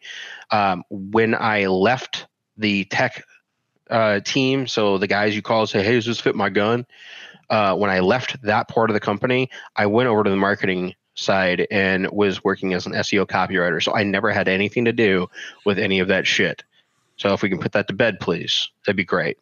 Um, 0.49 0.83
when 0.89 1.35
I 1.35 1.67
left 1.67 2.27
the 2.57 2.85
tech 2.85 3.23
uh, 3.89 4.21
team, 4.21 4.67
so 4.67 4.97
the 4.97 5.07
guys 5.07 5.35
you 5.35 5.41
call 5.41 5.67
say, 5.67 5.83
"Hey, 5.83 5.93
does 5.93 6.05
this 6.05 6.19
fit 6.19 6.35
my 6.35 6.49
gun?" 6.49 6.85
Uh, 7.49 7.75
when 7.75 7.89
I 7.89 7.99
left 7.99 8.41
that 8.43 8.69
part 8.69 8.89
of 8.89 8.93
the 8.93 8.99
company, 8.99 9.49
I 9.75 9.85
went 9.85 10.07
over 10.07 10.23
to 10.23 10.29
the 10.29 10.35
marketing 10.35 10.95
side 11.15 11.67
and 11.71 12.09
was 12.11 12.43
working 12.43 12.73
as 12.73 12.85
an 12.85 12.93
SEO 12.93 13.25
copywriter. 13.27 13.83
So 13.83 13.93
I 13.93 14.03
never 14.03 14.31
had 14.31 14.47
anything 14.47 14.85
to 14.85 14.93
do 14.93 15.27
with 15.65 15.77
any 15.77 15.99
of 15.99 16.07
that 16.07 16.25
shit. 16.25 16.63
So 17.17 17.33
if 17.33 17.41
we 17.41 17.49
can 17.49 17.59
put 17.59 17.73
that 17.73 17.87
to 17.87 17.93
bed, 17.93 18.19
please, 18.19 18.69
that'd 18.85 18.97
be 18.97 19.03
great. 19.03 19.37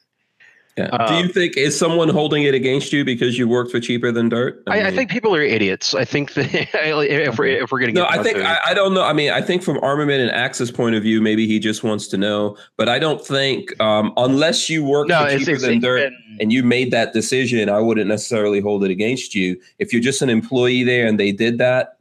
Yeah. 0.78 0.86
Um, 0.86 1.08
Do 1.08 1.28
you 1.28 1.34
think 1.34 1.58
is 1.58 1.78
someone 1.78 2.08
holding 2.08 2.44
it 2.44 2.54
against 2.54 2.94
you 2.94 3.04
because 3.04 3.38
you 3.38 3.48
worked 3.48 3.72
for 3.72 3.80
cheaper 3.80 4.12
than 4.12 4.30
dirt? 4.30 4.64
I, 4.68 4.72
I, 4.72 4.78
mean, 4.78 4.86
I 4.86 4.92
think 4.92 5.12
people 5.12 5.36
are 5.36 5.42
idiots. 5.42 5.94
I 5.94 6.06
think 6.06 6.34
that 6.36 6.70
if 6.74 7.38
we're 7.38 7.48
if 7.48 7.72
we're 7.72 7.80
gonna 7.80 7.92
no, 7.92 8.06
I 8.06 8.24
think 8.24 8.38
I, 8.38 8.58
I, 8.68 8.74
don't 8.74 8.94
know. 8.94 9.04
I 9.04 9.12
mean, 9.12 9.32
I 9.32 9.42
think 9.42 9.62
from 9.62 9.78
armament 9.80 10.22
and 10.22 10.32
access 10.32 10.72
point 10.72 10.96
of 10.96 11.04
view, 11.04 11.22
maybe 11.22 11.48
he 11.48 11.60
just 11.60 11.84
wants 11.84 12.08
to 12.10 12.18
know. 12.18 12.56
But 12.78 12.88
I 12.88 12.98
don't 12.98 13.26
think 13.26 13.80
um, 13.82 14.14
unless 14.16 14.70
you 14.70 14.86
work 14.86 15.10
no, 15.10 15.24
for 15.24 15.38
cheaper 15.38 15.52
it's, 15.52 15.64
than 15.64 15.74
it's 15.74 15.84
dirt 15.84 16.12
been, 16.12 16.38
and 16.40 16.54
you 16.54 16.64
made 16.64 16.92
that 16.92 17.14
decision, 17.14 17.70
I 17.70 17.80
wouldn't 17.80 18.08
necessarily 18.08 18.62
hold 18.62 18.84
it 18.84 18.92
against 18.92 19.36
you. 19.36 19.60
If 19.80 19.92
you're 19.92 20.02
just 20.02 20.22
an 20.22 20.30
employee 20.30 20.84
there 20.84 21.08
and 21.08 21.20
they 21.20 21.34
did 21.34 21.58
that, 21.58 21.98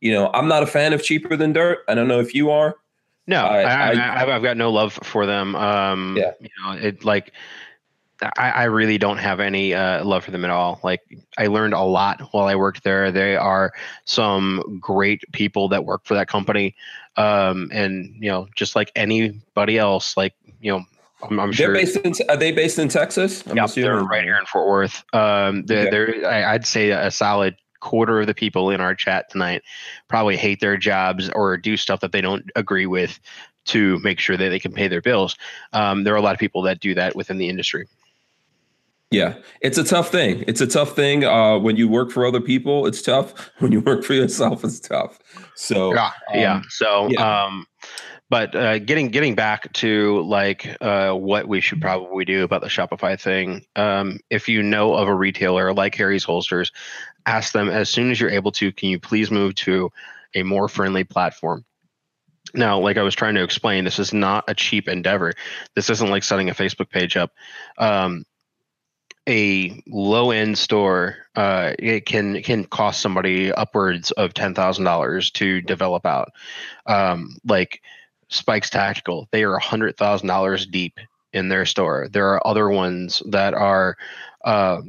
you 0.00 0.12
know, 0.12 0.30
I'm 0.32 0.48
not 0.48 0.62
a 0.62 0.66
fan 0.66 0.92
of 0.94 1.02
cheaper 1.02 1.36
than 1.36 1.52
dirt. 1.52 1.80
I 1.86 1.94
don't 1.94 2.08
know 2.08 2.20
if 2.20 2.34
you 2.34 2.50
are. 2.50 2.76
No, 3.26 3.44
I, 3.44 3.94
have 3.94 4.42
got 4.42 4.56
no 4.56 4.72
love 4.72 4.98
for 5.04 5.24
them. 5.26 5.54
Um, 5.54 6.16
yeah, 6.18 6.32
you 6.40 6.48
know, 6.64 6.72
it 6.72 7.04
like 7.04 7.32
I, 8.22 8.50
I 8.50 8.64
really 8.64 8.98
don't 8.98 9.18
have 9.18 9.40
any 9.40 9.74
uh, 9.74 10.04
love 10.04 10.24
for 10.24 10.30
them 10.30 10.44
at 10.44 10.50
all. 10.50 10.80
Like 10.82 11.00
I 11.38 11.46
learned 11.46 11.74
a 11.74 11.82
lot 11.82 12.20
while 12.32 12.46
I 12.46 12.54
worked 12.54 12.84
there. 12.84 13.10
They 13.10 13.36
are 13.36 13.72
some 14.04 14.78
great 14.80 15.22
people 15.32 15.68
that 15.68 15.84
work 15.84 16.02
for 16.04 16.14
that 16.14 16.28
company, 16.28 16.74
um, 17.16 17.70
and 17.72 18.14
you 18.18 18.30
know, 18.30 18.48
just 18.54 18.76
like 18.76 18.92
anybody 18.94 19.78
else, 19.78 20.16
like 20.16 20.34
you 20.60 20.72
know, 20.72 20.84
I'm, 21.22 21.40
I'm 21.40 21.48
they're 21.48 21.54
sure. 21.54 21.74
based 21.74 21.96
in. 21.96 22.12
Are 22.28 22.36
they 22.36 22.52
based 22.52 22.78
in 22.78 22.88
Texas? 22.88 23.42
Yeah, 23.54 23.66
they're 23.66 24.02
right 24.02 24.24
here 24.24 24.36
in 24.38 24.46
Fort 24.46 24.68
Worth. 24.68 25.04
Um, 25.14 25.64
they're, 25.66 25.88
okay. 25.88 25.90
they're 25.90 26.30
I, 26.30 26.54
I'd 26.54 26.66
say 26.66 26.90
a 26.90 27.10
solid 27.10 27.56
quarter 27.80 28.20
of 28.20 28.26
the 28.26 28.34
people 28.34 28.70
in 28.70 28.80
our 28.80 28.94
chat 28.94 29.30
tonight 29.30 29.62
probably 30.08 30.36
hate 30.36 30.60
their 30.60 30.76
jobs 30.76 31.30
or 31.30 31.56
do 31.56 31.76
stuff 31.76 32.00
that 32.00 32.12
they 32.12 32.20
don't 32.20 32.44
agree 32.54 32.86
with 32.86 33.18
to 33.64 33.98
make 34.00 34.18
sure 34.18 34.36
that 34.36 34.48
they 34.50 34.58
can 34.58 34.72
pay 34.72 34.88
their 34.88 35.00
bills. 35.00 35.36
Um, 35.72 36.04
there 36.04 36.14
are 36.14 36.18
a 36.18 36.22
lot 36.22 36.34
of 36.34 36.38
people 36.40 36.62
that 36.62 36.80
do 36.80 36.94
that 36.94 37.16
within 37.16 37.38
the 37.38 37.48
industry. 37.48 37.86
Yeah, 39.10 39.38
it's 39.60 39.76
a 39.76 39.82
tough 39.82 40.10
thing. 40.10 40.44
It's 40.46 40.60
a 40.60 40.68
tough 40.68 40.94
thing 40.94 41.24
uh, 41.24 41.58
when 41.58 41.76
you 41.76 41.88
work 41.88 42.12
for 42.12 42.24
other 42.24 42.40
people. 42.40 42.86
It's 42.86 43.02
tough 43.02 43.50
when 43.58 43.72
you 43.72 43.80
work 43.80 44.04
for 44.04 44.14
yourself. 44.14 44.64
It's 44.64 44.78
tough. 44.78 45.18
So 45.56 45.92
yeah, 45.94 46.10
um, 46.32 46.38
yeah. 46.38 46.62
So, 46.68 47.08
yeah. 47.10 47.44
Um, 47.44 47.66
but 48.28 48.54
uh, 48.54 48.78
getting 48.78 49.08
getting 49.08 49.34
back 49.34 49.72
to 49.74 50.22
like 50.22 50.76
uh, 50.80 51.12
what 51.12 51.48
we 51.48 51.60
should 51.60 51.80
probably 51.80 52.24
do 52.24 52.44
about 52.44 52.60
the 52.60 52.68
Shopify 52.68 53.20
thing. 53.20 53.64
Um, 53.74 54.20
if 54.30 54.48
you 54.48 54.62
know 54.62 54.94
of 54.94 55.08
a 55.08 55.14
retailer 55.14 55.74
like 55.74 55.96
Harry's 55.96 56.22
Holsters, 56.22 56.70
ask 57.26 57.52
them 57.52 57.68
as 57.68 57.90
soon 57.90 58.12
as 58.12 58.20
you're 58.20 58.30
able 58.30 58.52
to. 58.52 58.70
Can 58.70 58.90
you 58.90 59.00
please 59.00 59.32
move 59.32 59.56
to 59.56 59.90
a 60.36 60.44
more 60.44 60.68
friendly 60.68 61.02
platform? 61.02 61.64
Now, 62.54 62.78
like 62.78 62.96
I 62.96 63.02
was 63.02 63.14
trying 63.14 63.34
to 63.34 63.42
explain, 63.42 63.84
this 63.84 63.98
is 63.98 64.12
not 64.12 64.44
a 64.48 64.54
cheap 64.54 64.88
endeavor. 64.88 65.34
This 65.74 65.90
isn't 65.90 66.10
like 66.10 66.22
setting 66.22 66.50
a 66.50 66.54
Facebook 66.54 66.90
page 66.90 67.16
up. 67.16 67.32
Um, 67.78 68.24
a 69.28 69.82
low 69.86 70.30
end 70.30 70.58
store 70.58 71.16
uh, 71.36 71.72
it 71.78 72.06
can 72.06 72.42
can 72.42 72.64
cost 72.64 73.00
somebody 73.00 73.52
upwards 73.52 74.10
of 74.12 74.34
ten 74.34 74.54
thousand 74.54 74.84
dollars 74.84 75.30
to 75.32 75.60
develop 75.60 76.04
out. 76.06 76.30
Um, 76.86 77.36
like 77.44 77.82
Spikes 78.28 78.70
Tactical, 78.70 79.28
they 79.30 79.44
are 79.44 79.54
a 79.54 79.62
hundred 79.62 79.96
thousand 79.96 80.28
dollars 80.28 80.66
deep 80.66 80.98
in 81.32 81.48
their 81.48 81.66
store. 81.66 82.08
There 82.10 82.28
are 82.28 82.46
other 82.46 82.68
ones 82.68 83.22
that 83.26 83.54
are 83.54 83.96
uh, 84.44 84.80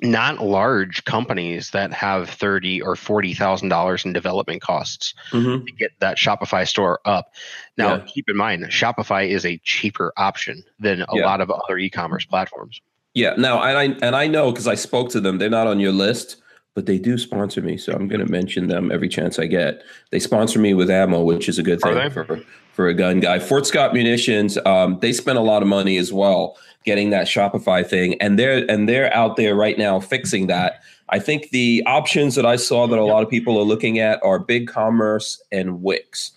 not 0.00 0.42
large 0.42 1.04
companies 1.04 1.70
that 1.70 1.92
have 1.92 2.28
thirty 2.28 2.82
or 2.82 2.96
forty 2.96 3.34
thousand 3.34 3.68
dollars 3.68 4.04
in 4.04 4.12
development 4.12 4.62
costs 4.62 5.14
mm-hmm. 5.30 5.64
to 5.64 5.72
get 5.72 5.92
that 6.00 6.16
Shopify 6.16 6.66
store 6.66 7.00
up. 7.04 7.32
Now, 7.78 7.96
yeah. 7.96 8.04
keep 8.06 8.28
in 8.28 8.36
mind, 8.36 8.64
Shopify 8.64 9.28
is 9.28 9.46
a 9.46 9.60
cheaper 9.64 10.12
option 10.16 10.64
than 10.80 11.02
a 11.02 11.06
yeah. 11.12 11.26
lot 11.26 11.40
of 11.40 11.50
other 11.50 11.78
e-commerce 11.78 12.24
platforms. 12.24 12.80
Yeah. 13.14 13.34
Now, 13.38 13.62
and 13.62 13.78
I 13.78 14.06
and 14.06 14.16
I 14.16 14.26
know 14.26 14.50
because 14.50 14.66
I 14.66 14.74
spoke 14.74 15.10
to 15.10 15.20
them. 15.20 15.38
They're 15.38 15.48
not 15.48 15.66
on 15.66 15.80
your 15.80 15.92
list, 15.92 16.36
but 16.74 16.86
they 16.86 16.98
do 16.98 17.16
sponsor 17.16 17.62
me, 17.62 17.76
so 17.76 17.92
I'm 17.92 18.08
going 18.08 18.24
to 18.24 18.30
mention 18.30 18.66
them 18.66 18.90
every 18.90 19.08
chance 19.08 19.38
I 19.38 19.46
get. 19.46 19.82
They 20.10 20.18
sponsor 20.18 20.58
me 20.58 20.74
with 20.74 20.90
ammo, 20.90 21.22
which 21.22 21.48
is 21.48 21.58
a 21.58 21.62
good 21.62 21.80
thing 21.80 22.10
for 22.10 22.40
for 22.72 22.88
a 22.88 22.94
gun 22.94 23.20
guy. 23.20 23.38
Fort 23.38 23.66
Scott 23.66 23.94
Munitions. 23.94 24.58
Um, 24.66 24.98
they 25.00 25.12
spent 25.12 25.38
a 25.38 25.42
lot 25.42 25.62
of 25.62 25.68
money 25.68 25.96
as 25.96 26.12
well 26.12 26.56
getting 26.84 27.10
that 27.10 27.26
Shopify 27.26 27.86
thing, 27.86 28.20
and 28.20 28.38
they're 28.38 28.68
and 28.70 28.88
they're 28.88 29.14
out 29.14 29.36
there 29.36 29.54
right 29.54 29.78
now 29.78 30.00
fixing 30.00 30.48
that. 30.48 30.80
I 31.10 31.20
think 31.20 31.50
the 31.50 31.82
options 31.86 32.34
that 32.34 32.46
I 32.46 32.56
saw 32.56 32.86
that 32.88 32.98
a 32.98 33.04
lot 33.04 33.22
of 33.22 33.28
people 33.28 33.58
are 33.58 33.64
looking 33.64 34.00
at 34.00 34.20
are 34.24 34.38
Big 34.38 34.66
Commerce 34.66 35.40
and 35.52 35.82
Wix. 35.82 36.32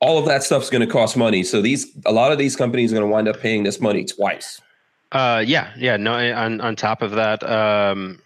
All 0.00 0.18
of 0.18 0.26
that 0.26 0.42
stuff's 0.42 0.70
going 0.70 0.86
to 0.86 0.92
cost 0.92 1.16
money, 1.16 1.44
so 1.44 1.60
these 1.60 1.86
a 2.06 2.12
lot 2.12 2.32
of 2.32 2.38
these 2.38 2.56
companies 2.56 2.90
are 2.92 2.96
going 2.96 3.06
to 3.06 3.12
wind 3.12 3.28
up 3.28 3.38
paying 3.40 3.64
this 3.64 3.80
money 3.80 4.04
twice. 4.04 4.62
Uh, 5.12 5.44
yeah, 5.46 5.72
yeah. 5.76 5.96
No, 5.96 6.14
on 6.14 6.60
on 6.60 6.76
top 6.76 7.02
of 7.02 7.12
that, 7.12 7.42
um, 7.48 8.20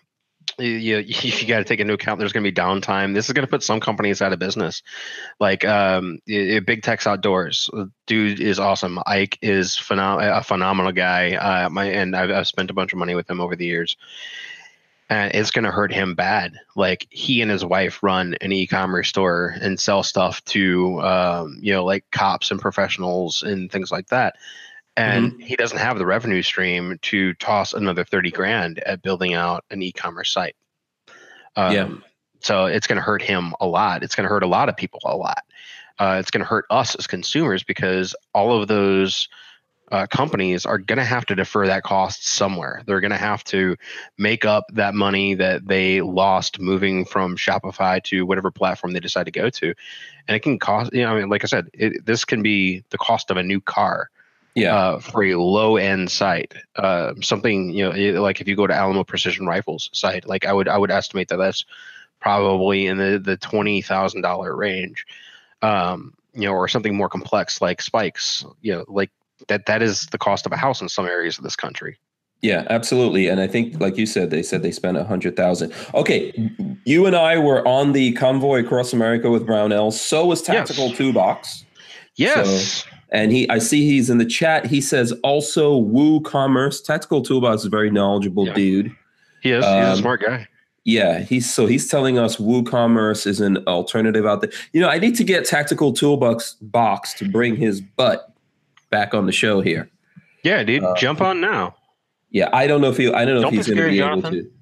you 0.59 0.99
you, 1.07 1.47
got 1.47 1.59
to 1.59 1.65
take 1.65 1.81
into 1.81 1.95
account 1.95 2.19
there's 2.19 2.33
going 2.33 2.45
to 2.45 2.51
be 2.51 2.55
downtime. 2.55 3.15
This 3.15 3.27
is 3.27 3.33
going 3.33 3.47
to 3.47 3.51
put 3.51 3.63
some 3.63 3.81
companies 3.81 4.23
out 4.23 4.33
of 4.33 4.39
business. 4.39 4.83
Like 5.41 5.65
um, 5.65 6.19
Big 6.27 6.83
Tex 6.83 7.07
Outdoors, 7.07 7.71
dude 8.07 8.41
is 8.41 8.59
awesome. 8.59 8.99
Ike 9.07 9.39
is 9.43 9.77
phenom- 9.77 10.39
a 10.39 10.43
phenomenal 10.43 10.93
guy. 10.93 11.35
Uh, 11.35 11.69
my 11.69 11.87
and 11.87 12.17
I've, 12.17 12.31
I've 12.31 12.49
spent 12.49 12.71
a 12.71 12.75
bunch 12.75 12.93
of 12.93 12.99
money 12.99 13.15
with 13.15 13.29
him 13.29 13.41
over 13.41 13.57
the 13.57 13.67
years. 13.67 13.97
And 15.11 15.35
it's 15.35 15.51
going 15.51 15.65
to 15.65 15.71
hurt 15.71 15.91
him 15.91 16.15
bad. 16.15 16.53
Like 16.77 17.07
he 17.09 17.41
and 17.41 17.51
his 17.51 17.65
wife 17.65 18.03
run 18.03 18.35
an 18.43 18.53
e-commerce 18.53 19.09
store 19.09 19.55
and 19.59 19.81
sell 19.81 20.03
stuff 20.03 20.45
to, 20.47 21.01
um, 21.01 21.59
you 21.63 21.73
know, 21.73 21.83
like 21.83 22.05
cops 22.11 22.51
and 22.51 22.61
professionals 22.61 23.43
and 23.43 23.73
things 23.73 23.91
like 23.91 24.09
that 24.09 24.37
and 24.99 25.33
mm-hmm. 25.33 25.41
he 25.41 25.57
doesn't 25.57 25.79
have 25.79 25.99
the 25.99 26.07
revenue 26.07 26.43
stream 26.43 26.99
to 27.03 27.33
toss 27.35 27.73
another 27.73 28.05
30 28.05 28.31
grand 28.31 28.79
at 28.81 29.03
building 29.03 29.35
out 29.35 29.65
an 29.71 29.81
e-commerce 29.83 30.31
site 30.31 30.57
um, 31.57 31.73
yeah 31.73 31.89
so 32.41 32.67
it's 32.67 32.87
going 32.87 32.97
to 32.97 33.03
hurt 33.03 33.23
him 33.23 33.55
a 33.61 33.67
lot 33.67 34.03
it's 34.03 34.15
going 34.15 34.25
to 34.25 34.29
hurt 34.29 34.43
a 34.43 34.49
lot 34.49 34.69
of 34.69 34.77
people 34.77 35.01
a 35.05 35.17
lot 35.17 35.43
uh, 35.99 36.17
it's 36.21 36.31
going 36.31 36.43
to 36.43 36.47
hurt 36.47 36.67
us 36.71 36.95
as 36.95 37.07
consumers 37.07 37.65
because 37.65 38.15
all 38.33 38.61
of 38.61 38.69
those 38.69 39.29
uh, 39.91 40.07
companies 40.07 40.67
are 40.67 40.79
going 40.79 40.99
to 40.99 41.05
have 41.05 41.25
to 41.27 41.35
defer 41.35 41.67
that 41.67 41.83
cost 41.83 42.27
somewhere. 42.27 42.83
They're 42.87 43.01
going 43.01 43.11
to 43.11 43.17
have 43.17 43.43
to 43.45 43.77
make 44.19 44.45
up 44.45 44.67
that 44.75 44.95
money 44.95 45.35
that 45.35 45.67
they 45.67 46.03
lost 46.03 46.61
moving 46.61 47.05
from 47.05 47.37
Shopify 47.37 48.03
to 48.05 48.27
whatever 48.27 48.51
platform 48.51 48.93
they 48.93 49.01
decide 49.01 49.25
to 49.25 49.33
go 49.33 49.49
to, 49.49 49.75
and 50.29 50.37
it 50.37 50.41
can 50.41 50.59
cost. 50.59 50.93
You 50.93 51.03
know, 51.03 51.17
I 51.17 51.21
mean, 51.21 51.31
like 51.31 51.43
I 51.43 51.47
said, 51.47 51.71
it, 51.73 52.05
this 52.05 52.25
can 52.25 52.43
be 52.43 52.85
the 52.91 52.99
cost 52.99 53.31
of 53.31 53.39
a 53.39 53.43
new 53.43 53.61
car 53.61 54.11
yeah. 54.55 54.75
Uh, 54.75 54.99
for 55.01 55.23
a 55.23 55.35
low 55.37 55.77
end 55.77 56.11
site. 56.11 56.55
Uh, 56.77 57.15
something 57.21 57.71
you 57.71 58.13
know, 58.13 58.23
like 58.23 58.41
if 58.41 58.49
you 58.49 58.57
go 58.57 58.67
to 58.67 58.75
Alamo 58.75 59.05
Precision 59.05 59.47
Rifles 59.47 59.91
site, 59.93 60.27
like 60.27 60.47
I 60.47 60.53
would 60.53 60.69
I 60.69 60.79
would 60.79 60.91
estimate 60.91 61.29
that 61.29 61.37
that's 61.37 61.65
probably 62.21 62.87
in 62.87 62.99
the 62.99 63.19
the 63.19 63.37
twenty 63.37 63.83
thousand 63.83 64.23
dollar 64.23 64.57
range. 64.57 65.07
Um, 65.63 66.15
you 66.35 66.43
know, 66.43 66.53
or 66.53 66.69
something 66.69 66.95
more 66.95 67.09
complex 67.09 67.61
like 67.61 67.81
spikes. 67.81 68.45
You 68.63 68.75
know, 68.75 68.85
like 68.89 69.11
that 69.49 69.67
that 69.67 69.83
is 69.83 70.07
the 70.07 70.19
cost 70.19 70.47
of 70.47 70.53
a 70.53 70.57
house 70.57 70.81
in 70.81 70.89
some 70.89 71.07
areas 71.07 71.39
of 71.39 71.45
this 71.45 71.57
country. 71.57 71.99
Yeah, 72.41 72.67
absolutely. 72.71 73.27
And 73.27 73.41
I 73.41 73.49
think, 73.49 73.81
like 73.81 73.97
you 73.97 74.07
said, 74.07 74.31
they 74.31 74.45
said 74.45 74.63
they 74.63 74.71
spent 74.71 74.97
a 74.97 75.05
hundred 75.05 75.35
thousand. 75.35 75.73
Okay, 75.95 76.33
you 76.85 77.07
and 77.07 77.17
I 77.17 77.39
were 77.39 77.67
on 77.67 77.93
the 77.93 78.13
convoy 78.13 78.61
across 78.61 78.93
America 78.93 79.29
with 79.29 79.45
Brownell. 79.45 79.91
So 79.91 80.27
was 80.27 80.43
Tactical 80.43 80.89
yes. 80.89 80.97
Toolbox. 80.97 81.65
Yes. 82.15 82.85
So, 82.85 82.91
and 83.11 83.33
he, 83.33 83.49
I 83.49 83.59
see 83.59 83.87
he's 83.87 84.11
in 84.11 84.19
the 84.19 84.27
chat. 84.27 84.67
He 84.67 84.81
says 84.81 85.13
also 85.23 85.81
WooCommerce 85.81 86.85
Tactical 86.85 87.23
Toolbox 87.23 87.61
is 87.61 87.67
a 87.67 87.71
very 87.71 87.91
knowledgeable 87.91 88.47
yeah. 88.47 88.55
dude. 88.55 88.97
He 89.43 89.53
is. 89.53 89.65
Um, 89.65 89.75
he's 89.75 89.89
a 89.89 89.93
um, 89.93 89.99
smart 89.99 90.23
guy. 90.23 90.49
Yeah, 90.85 91.19
he's 91.21 91.53
so 91.53 91.67
he's 91.67 91.89
telling 91.89 92.19
us 92.19 92.37
WooCommerce 92.37 93.27
is 93.27 93.41
an 93.41 93.59
alternative 93.67 94.25
out 94.25 94.41
there. 94.41 94.51
You 94.73 94.81
know, 94.81 94.89
I 94.89 94.99
need 94.99 95.17
to 95.17 95.25
get 95.25 95.45
Tactical 95.45 95.93
Toolbox 95.93 96.55
box 96.63 97.13
to 97.15 97.29
bring 97.29 97.57
his 97.57 97.81
butt 97.81 98.33
back 98.91 99.13
on 99.13 99.27
the 99.27 99.33
show 99.33 99.61
here. 99.61 99.91
Yeah, 100.45 100.63
dude, 100.63 100.83
uh, 100.83 100.95
jump 100.97 101.21
on 101.21 101.41
now. 101.41 101.77
Yeah, 102.31 102.49
I 102.53 102.67
don't 102.67 102.81
know 102.81 102.89
if 102.89 102.97
he. 102.97 103.13
I 103.13 103.25
don't 103.25 103.35
know 103.35 103.43
don't 103.43 103.55
if 103.55 103.67
he's 103.67 103.67
going 103.67 103.79
to 103.79 103.91
be 103.91 103.99
Jonathan. 103.99 104.35
able 104.35 104.45
to. 104.45 104.53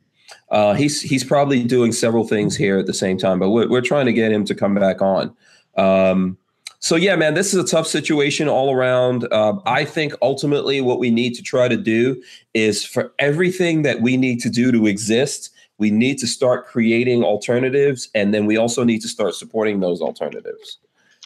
Uh, 0.51 0.74
he's 0.74 1.01
he's 1.01 1.24
probably 1.24 1.62
doing 1.62 1.92
several 1.92 2.26
things 2.26 2.57
here 2.57 2.78
at 2.78 2.86
the 2.86 2.94
same 2.94 3.18
time, 3.18 3.38
but 3.38 3.51
we're 3.51 3.68
we're 3.68 3.80
trying 3.80 4.07
to 4.07 4.12
get 4.12 4.32
him 4.32 4.44
to 4.44 4.55
come 4.55 4.74
back 4.74 5.01
on. 5.01 5.36
Um, 5.76 6.38
so 6.79 6.97
yeah, 6.97 7.16
man, 7.16 7.35
this 7.35 7.55
is 7.55 7.62
a 7.62 7.66
tough 7.66 7.87
situation 7.87 8.49
all 8.49 8.72
around. 8.72 9.27
Uh, 9.33 9.55
I 9.66 9.85
think 9.85 10.14
ultimately 10.22 10.81
what 10.81 10.99
we 10.99 11.11
need 11.11 11.35
to 11.35 11.43
try 11.43 11.68
to 11.68 11.77
do 11.77 12.22
is 12.55 12.85
for 12.85 13.12
everything 13.18 13.83
that 13.83 14.01
we 14.01 14.16
need 14.16 14.41
to 14.41 14.51
do 14.51 14.70
to 14.72 14.87
exist, 14.87 15.51
we 15.79 15.91
need 15.91 16.18
to 16.18 16.27
start 16.27 16.66
creating 16.66 17.22
alternatives, 17.22 18.09
and 18.14 18.33
then 18.33 18.47
we 18.47 18.57
also 18.57 18.85
need 18.85 19.01
to 19.03 19.09
start 19.09 19.35
supporting 19.35 19.81
those 19.81 20.01
alternatives. 20.01 20.79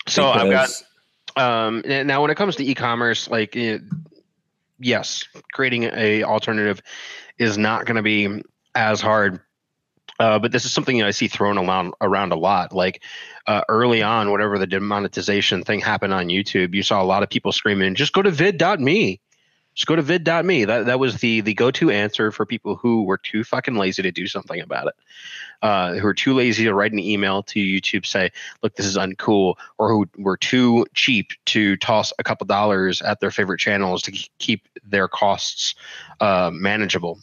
So 0.07 0.27
I've 0.27 0.51
got 0.51 0.71
um, 1.37 1.83
now 1.87 2.23
when 2.23 2.31
it 2.31 2.37
comes 2.37 2.57
to 2.57 2.65
e-commerce, 2.65 3.29
like 3.29 3.55
it, 3.55 3.83
yes, 4.79 5.25
creating 5.53 5.85
a 5.85 6.25
alternative 6.25 6.81
is 7.39 7.59
not 7.59 7.87
going 7.87 7.97
to 7.97 8.03
be 8.03 8.43
as 8.75 9.01
hard 9.01 9.41
uh, 10.21 10.39
but 10.39 10.53
this 10.53 10.67
is 10.67 10.71
something 10.71 11.03
I 11.03 11.13
see 11.13 11.29
thrown 11.29 11.57
around 11.57 11.95
around 12.03 12.31
a 12.33 12.37
lot. 12.37 12.75
Like 12.75 13.03
uh, 13.47 13.63
early 13.69 14.03
on, 14.03 14.31
whatever 14.31 14.59
the 14.59 14.67
demonetization 14.67 15.63
thing 15.63 15.81
happened 15.81 16.13
on 16.13 16.29
YouTube, 16.29 16.75
you 16.75 16.83
saw 16.83 17.03
a 17.03 17.05
lot 17.05 17.23
of 17.23 17.31
people 17.31 17.53
screaming, 17.53 17.95
"Just 17.95 18.13
go 18.13 18.23
to 18.23 18.31
vid.me." 18.31 19.21
Just 19.75 19.87
go 19.87 19.95
to 19.97 20.03
vid.me. 20.03 20.65
That 20.65 20.87
that 20.87 20.99
was 20.99 21.17
the 21.17 21.41
the 21.41 21.55
go 21.55 21.71
to 21.71 21.91
answer 21.91 22.33
for 22.33 22.45
people 22.45 22.77
who 22.77 23.05
were 23.05 23.19
too 23.19 23.45
fucking 23.45 23.77
lazy 23.77 24.03
to 24.03 24.11
do 24.11 24.27
something 24.27 24.61
about 24.61 24.89
it. 24.89 24.95
Uh, 25.63 25.95
who 25.95 26.07
are 26.07 26.15
too 26.15 26.35
lazy 26.35 26.65
to 26.65 26.75
write 26.75 26.93
an 26.93 26.99
email 26.99 27.43
to 27.45 27.61
YouTube 27.61 28.05
say, 28.05 28.31
"Look, 28.63 28.75
this 28.75 28.87
is 28.87 28.97
uncool," 28.97 29.55
or 29.79 29.89
who 29.91 30.09
were 30.19 30.37
too 30.37 30.87
cheap 30.95 31.31
to 31.47 31.77
toss 31.77 32.13
a 32.19 32.25
couple 32.25 32.47
dollars 32.47 33.01
at 33.01 33.21
their 33.21 33.31
favorite 33.31 33.61
channels 33.61 34.03
to 34.03 34.13
keep 34.39 34.67
their 34.85 35.07
costs 35.07 35.75
uh, 36.21 36.51
manageable. 36.53 37.21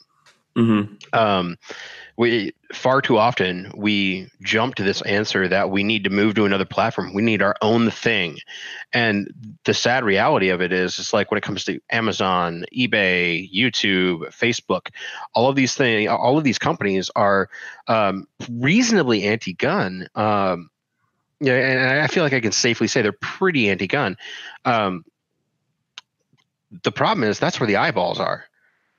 Mm-hmm. 0.56 0.96
Um, 1.14 1.58
we 2.18 2.52
far 2.74 3.00
too 3.02 3.18
often 3.18 3.72
we 3.76 4.28
jump 4.42 4.76
to 4.76 4.84
this 4.84 5.02
answer 5.04 5.48
that 5.48 5.70
we 5.70 5.84
need 5.84 6.04
to 6.04 6.10
move 6.10 6.34
to 6.36 6.46
another 6.46 6.66
platform. 6.66 7.14
We 7.14 7.22
need 7.22 7.44
our 7.44 7.56
own 7.62 7.92
thing. 7.92 8.40
And 8.92 9.32
the 9.66 9.74
sad 9.74 10.04
reality 10.04 10.50
of 10.50 10.60
it 10.60 10.74
is 10.74 10.98
it's 10.98 11.14
like 11.14 11.30
when 11.30 11.38
it 11.38 11.44
comes 11.44 11.64
to 11.66 11.80
amazon 11.92 12.66
ebay 12.76 13.50
youtube 13.54 14.22
facebook 14.30 14.90
all 15.34 15.48
of 15.48 15.56
these 15.56 15.76
things 15.76 16.10
all 16.10 16.38
of 16.38 16.44
these 16.44 16.58
companies 16.58 17.10
are 17.16 17.50
um, 17.88 18.28
reasonably 18.50 19.24
anti-gun. 19.24 20.08
Um, 20.16 20.70
yeah 21.40 21.54
and 21.54 22.00
i 22.00 22.08
feel 22.08 22.24
like 22.24 22.34
i 22.34 22.40
can 22.40 22.52
safely 22.52 22.88
say 22.88 23.02
they're 23.04 23.12
pretty 23.12 23.70
anti-gun. 23.70 24.18
Um, 24.66 25.06
the 26.84 26.92
problem 26.92 27.24
is 27.24 27.40
that's 27.40 27.60
where 27.60 27.68
the 27.68 27.78
eyeballs 27.78 28.20
are. 28.20 28.46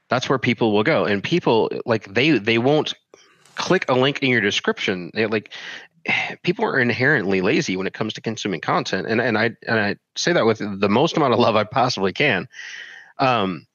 That's 0.08 0.28
where 0.28 0.38
people 0.38 0.72
will 0.72 0.84
go. 0.84 1.04
And 1.04 1.22
people 1.22 1.70
like 1.84 2.12
they 2.14 2.38
they 2.38 2.58
won't 2.58 2.94
click 3.58 3.84
a 3.88 3.92
link 3.94 4.22
in 4.22 4.30
your 4.30 4.40
description. 4.40 5.10
It, 5.12 5.30
like 5.30 5.52
people 6.42 6.64
are 6.64 6.78
inherently 6.78 7.42
lazy 7.42 7.76
when 7.76 7.86
it 7.86 7.92
comes 7.92 8.14
to 8.14 8.22
consuming 8.22 8.60
content, 8.60 9.06
and 9.06 9.20
and 9.20 9.36
I 9.36 9.50
and 9.66 9.78
I 9.78 9.96
say 10.16 10.32
that 10.32 10.46
with 10.46 10.58
the 10.58 10.88
most 10.88 11.16
amount 11.18 11.34
of 11.34 11.38
love 11.38 11.56
I 11.56 11.64
possibly 11.64 12.14
can. 12.14 12.48
Um, 13.18 13.66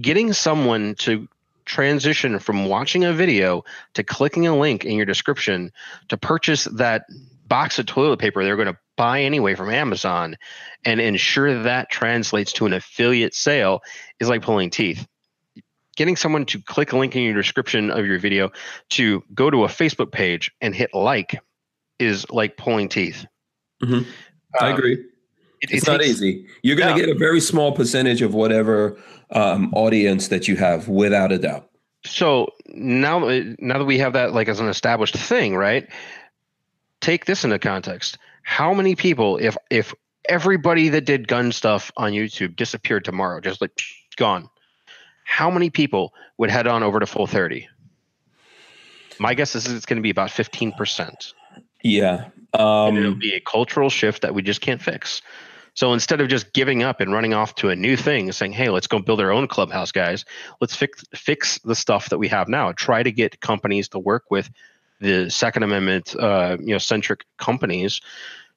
getting 0.00 0.32
someone 0.32 0.94
to 1.00 1.28
transition 1.64 2.38
from 2.38 2.66
watching 2.66 3.04
a 3.04 3.12
video 3.12 3.64
to 3.94 4.02
clicking 4.02 4.46
a 4.46 4.56
link 4.56 4.84
in 4.84 4.96
your 4.96 5.06
description 5.06 5.70
to 6.08 6.16
purchase 6.16 6.64
that 6.64 7.04
box 7.46 7.78
of 7.78 7.86
toilet 7.86 8.18
paper 8.18 8.42
they're 8.42 8.56
going 8.56 8.66
to 8.66 8.78
buy 8.96 9.22
anyway 9.22 9.54
from 9.54 9.70
Amazon 9.70 10.36
and 10.84 11.00
ensure 11.00 11.62
that 11.62 11.88
translates 11.90 12.52
to 12.52 12.66
an 12.66 12.72
affiliate 12.72 13.34
sale 13.34 13.80
is 14.18 14.28
like 14.28 14.42
pulling 14.42 14.70
teeth 14.70 15.06
getting 15.96 16.16
someone 16.16 16.46
to 16.46 16.60
click 16.60 16.92
a 16.92 16.96
link 16.98 17.14
in 17.16 17.22
your 17.22 17.34
description 17.34 17.90
of 17.90 18.06
your 18.06 18.18
video 18.18 18.50
to 18.90 19.22
go 19.34 19.50
to 19.50 19.64
a 19.64 19.68
Facebook 19.68 20.12
page 20.12 20.50
and 20.60 20.74
hit 20.74 20.94
like 20.94 21.38
is 21.98 22.28
like 22.30 22.56
pulling 22.56 22.88
teeth. 22.88 23.26
Mm-hmm. 23.82 24.08
I 24.60 24.70
um, 24.70 24.78
agree. 24.78 24.94
It, 25.60 25.70
it's 25.70 25.86
it 25.86 25.90
not 25.90 26.00
takes, 26.00 26.10
easy. 26.10 26.46
You're 26.62 26.76
going 26.76 26.94
to 26.94 27.00
yeah. 27.00 27.06
get 27.06 27.16
a 27.16 27.18
very 27.18 27.40
small 27.40 27.72
percentage 27.72 28.22
of 28.22 28.34
whatever 28.34 28.98
um, 29.30 29.72
audience 29.74 30.28
that 30.28 30.48
you 30.48 30.56
have, 30.56 30.88
without 30.88 31.32
a 31.32 31.38
doubt. 31.38 31.68
So 32.04 32.52
now, 32.66 33.20
now 33.58 33.78
that 33.78 33.84
we 33.84 33.98
have 33.98 34.12
that 34.14 34.32
like 34.32 34.48
as 34.48 34.60
an 34.60 34.68
established 34.68 35.16
thing, 35.16 35.54
right? 35.56 35.88
Take 37.00 37.26
this 37.26 37.44
into 37.44 37.58
context. 37.58 38.18
How 38.42 38.74
many 38.74 38.96
people, 38.96 39.36
if 39.38 39.56
if 39.70 39.94
everybody 40.28 40.88
that 40.88 41.04
did 41.04 41.28
gun 41.28 41.52
stuff 41.52 41.92
on 41.96 42.12
YouTube 42.12 42.56
disappeared 42.56 43.04
tomorrow, 43.04 43.40
just 43.40 43.60
like 43.60 43.70
gone, 44.16 44.48
how 45.24 45.50
many 45.50 45.70
people 45.70 46.12
would 46.38 46.50
head 46.50 46.66
on 46.66 46.82
over 46.82 47.00
to 47.00 47.06
full 47.06 47.26
30 47.26 47.68
my 49.18 49.34
guess 49.34 49.54
is 49.54 49.66
it's 49.66 49.86
going 49.86 49.96
to 49.96 50.02
be 50.02 50.10
about 50.10 50.30
15% 50.30 51.32
yeah 51.82 52.28
um, 52.54 52.96
it'll 52.96 53.14
be 53.14 53.34
a 53.34 53.40
cultural 53.40 53.88
shift 53.88 54.22
that 54.22 54.34
we 54.34 54.42
just 54.42 54.60
can't 54.60 54.80
fix. 54.80 55.22
So 55.74 55.94
instead 55.94 56.20
of 56.20 56.28
just 56.28 56.52
giving 56.52 56.82
up 56.82 57.00
and 57.00 57.12
running 57.12 57.32
off 57.32 57.54
to 57.56 57.70
a 57.70 57.76
new 57.76 57.96
thing 57.96 58.30
saying 58.32 58.52
hey 58.52 58.68
let's 58.68 58.86
go 58.86 58.98
build 58.98 59.20
our 59.20 59.32
own 59.32 59.48
clubhouse 59.48 59.90
guys. 59.90 60.24
Let's 60.60 60.76
fix 60.76 61.02
fix 61.14 61.58
the 61.60 61.74
stuff 61.74 62.10
that 62.10 62.18
we 62.18 62.28
have 62.28 62.48
now. 62.48 62.72
Try 62.72 63.02
to 63.02 63.10
get 63.10 63.40
companies 63.40 63.88
to 63.90 63.98
work 63.98 64.24
with 64.30 64.50
the 65.00 65.30
second 65.30 65.62
amendment 65.62 66.14
uh, 66.18 66.58
you 66.60 66.72
know 66.74 66.78
centric 66.78 67.24
companies 67.38 68.02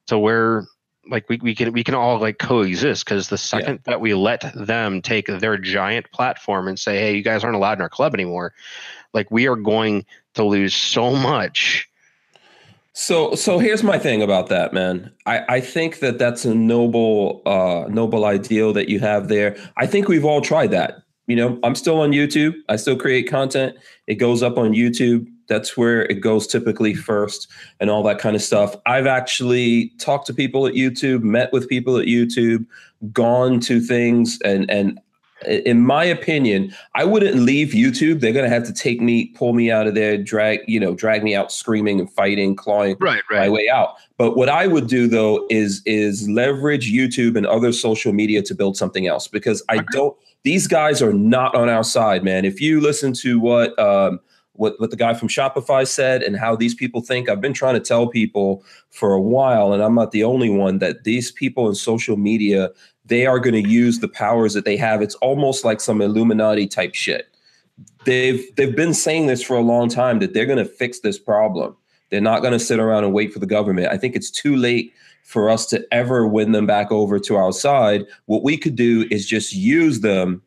to 0.07 0.19
where 0.19 0.67
like 1.09 1.27
we, 1.29 1.37
we 1.41 1.55
can 1.55 1.71
we 1.71 1.83
can 1.83 1.95
all 1.95 2.19
like 2.19 2.39
coexist 2.39 3.05
because 3.05 3.29
the 3.29 3.37
second 3.37 3.75
yeah. 3.75 3.91
that 3.91 4.01
we 4.01 4.13
let 4.13 4.43
them 4.55 5.01
take 5.01 5.27
their 5.27 5.57
giant 5.57 6.11
platform 6.11 6.67
and 6.67 6.79
say 6.79 6.99
hey 6.99 7.15
you 7.15 7.21
guys 7.21 7.43
aren't 7.43 7.55
allowed 7.55 7.77
in 7.77 7.81
our 7.81 7.89
club 7.89 8.13
anymore 8.13 8.53
like 9.15 9.31
we 9.31 9.47
are 9.47 9.55
going 9.55 10.05
to 10.35 10.43
lose 10.43 10.75
so 10.75 11.15
much. 11.15 11.89
So 12.93 13.35
so 13.35 13.57
here's 13.57 13.83
my 13.83 13.97
thing 13.97 14.21
about 14.21 14.47
that 14.49 14.73
man. 14.73 15.11
I 15.25 15.55
i 15.55 15.59
think 15.59 15.99
that 15.99 16.17
that's 16.17 16.45
a 16.45 16.53
noble 16.53 17.41
uh 17.45 17.89
noble 17.89 18.23
ideal 18.23 18.71
that 18.73 18.87
you 18.89 18.99
have 18.99 19.27
there. 19.27 19.57
I 19.75 19.87
think 19.87 20.07
we've 20.07 20.23
all 20.23 20.41
tried 20.41 20.71
that. 20.71 21.01
You 21.27 21.35
know 21.35 21.59
i'm 21.63 21.75
still 21.75 21.99
on 21.99 22.11
youtube. 22.11 22.53
I 22.69 22.75
still 22.77 22.97
create 22.97 23.29
content. 23.29 23.75
It 24.07 24.15
goes 24.15 24.41
up 24.43 24.57
on 24.57 24.71
youtube 24.71 25.27
that's 25.47 25.77
where 25.77 26.03
it 26.05 26.21
goes 26.21 26.47
typically 26.47 26.93
first 26.93 27.47
and 27.79 27.89
all 27.89 28.03
that 28.03 28.19
kind 28.19 28.35
of 28.35 28.41
stuff. 28.41 28.75
I've 28.85 29.07
actually 29.07 29.89
talked 29.99 30.27
to 30.27 30.33
people 30.33 30.67
at 30.67 30.73
YouTube, 30.73 31.21
met 31.21 31.51
with 31.53 31.67
people 31.69 31.97
at 31.97 32.05
YouTube, 32.05 32.65
gone 33.11 33.59
to 33.61 33.79
things 33.79 34.39
and 34.43 34.69
and 34.69 34.99
in 35.45 35.85
my 35.85 36.03
opinion, 36.03 36.73
I 36.95 37.03
wouldn't 37.03 37.35
leave 37.35 37.69
YouTube. 37.69 38.19
They're 38.19 38.33
gonna 38.33 38.49
have 38.49 38.65
to 38.65 38.73
take 38.73 39.01
me, 39.01 39.27
pull 39.35 39.53
me 39.53 39.69
out 39.69 39.85
of 39.85 39.93
there, 39.93 40.17
drag, 40.17 40.61
you 40.67 40.79
know, 40.79 40.95
drag 40.95 41.23
me 41.23 41.35
out 41.35 41.51
screaming 41.51 41.99
and 41.99 42.11
fighting, 42.11 42.55
clawing 42.55 42.95
right, 42.99 43.21
right. 43.29 43.39
my 43.39 43.49
way 43.49 43.69
out. 43.69 43.95
But 44.17 44.37
what 44.37 44.49
I 44.49 44.67
would 44.67 44.87
do 44.87 45.07
though 45.07 45.45
is 45.49 45.81
is 45.85 46.27
leverage 46.29 46.91
YouTube 46.91 47.35
and 47.35 47.45
other 47.45 47.73
social 47.73 48.13
media 48.13 48.41
to 48.43 48.55
build 48.55 48.77
something 48.77 49.07
else 49.07 49.27
because 49.27 49.61
I 49.69 49.79
don't 49.91 50.15
these 50.43 50.67
guys 50.67 51.01
are 51.01 51.13
not 51.13 51.55
on 51.55 51.69
our 51.69 51.83
side, 51.83 52.23
man. 52.23 52.45
If 52.45 52.61
you 52.61 52.79
listen 52.79 53.13
to 53.13 53.39
what 53.39 53.77
um, 53.79 54.19
what, 54.57 54.79
what 54.79 54.89
the 54.89 54.95
guy 54.95 55.13
from 55.13 55.27
Shopify 55.27 55.87
said 55.87 56.23
and 56.23 56.37
how 56.37 56.55
these 56.55 56.73
people 56.73 57.01
think. 57.01 57.29
I've 57.29 57.41
been 57.41 57.53
trying 57.53 57.75
to 57.75 57.79
tell 57.79 58.07
people 58.07 58.63
for 58.89 59.13
a 59.13 59.21
while, 59.21 59.73
and 59.73 59.83
I'm 59.83 59.95
not 59.95 60.11
the 60.11 60.23
only 60.23 60.49
one, 60.49 60.79
that 60.79 61.03
these 61.03 61.31
people 61.31 61.67
in 61.67 61.75
social 61.75 62.17
media, 62.17 62.69
they 63.05 63.25
are 63.25 63.39
going 63.39 63.61
to 63.61 63.69
use 63.69 63.99
the 63.99 64.07
powers 64.07 64.53
that 64.53 64.65
they 64.65 64.77
have. 64.77 65.01
It's 65.01 65.15
almost 65.15 65.65
like 65.65 65.81
some 65.81 66.01
Illuminati 66.01 66.67
type 66.67 66.95
shit. 66.95 67.27
They've 68.05 68.43
they've 68.55 68.75
been 68.75 68.93
saying 68.93 69.27
this 69.27 69.43
for 69.43 69.57
a 69.57 69.61
long 69.61 69.89
time 69.89 70.19
that 70.19 70.33
they're 70.33 70.45
going 70.45 70.59
to 70.59 70.65
fix 70.65 70.99
this 70.99 71.19
problem. 71.19 71.75
They're 72.09 72.21
not 72.21 72.41
going 72.41 72.53
to 72.53 72.59
sit 72.59 72.79
around 72.79 73.03
and 73.03 73.13
wait 73.13 73.33
for 73.33 73.39
the 73.39 73.45
government. 73.45 73.89
I 73.91 73.97
think 73.97 74.15
it's 74.15 74.31
too 74.31 74.55
late 74.55 74.93
for 75.23 75.49
us 75.49 75.65
to 75.67 75.85
ever 75.91 76.27
win 76.27 76.51
them 76.51 76.67
back 76.67 76.91
over 76.91 77.19
to 77.19 77.35
our 77.35 77.51
side. 77.51 78.05
What 78.27 78.43
we 78.43 78.57
could 78.57 78.75
do 78.75 79.07
is 79.11 79.25
just 79.25 79.53
use 79.53 79.99
them 80.01 80.41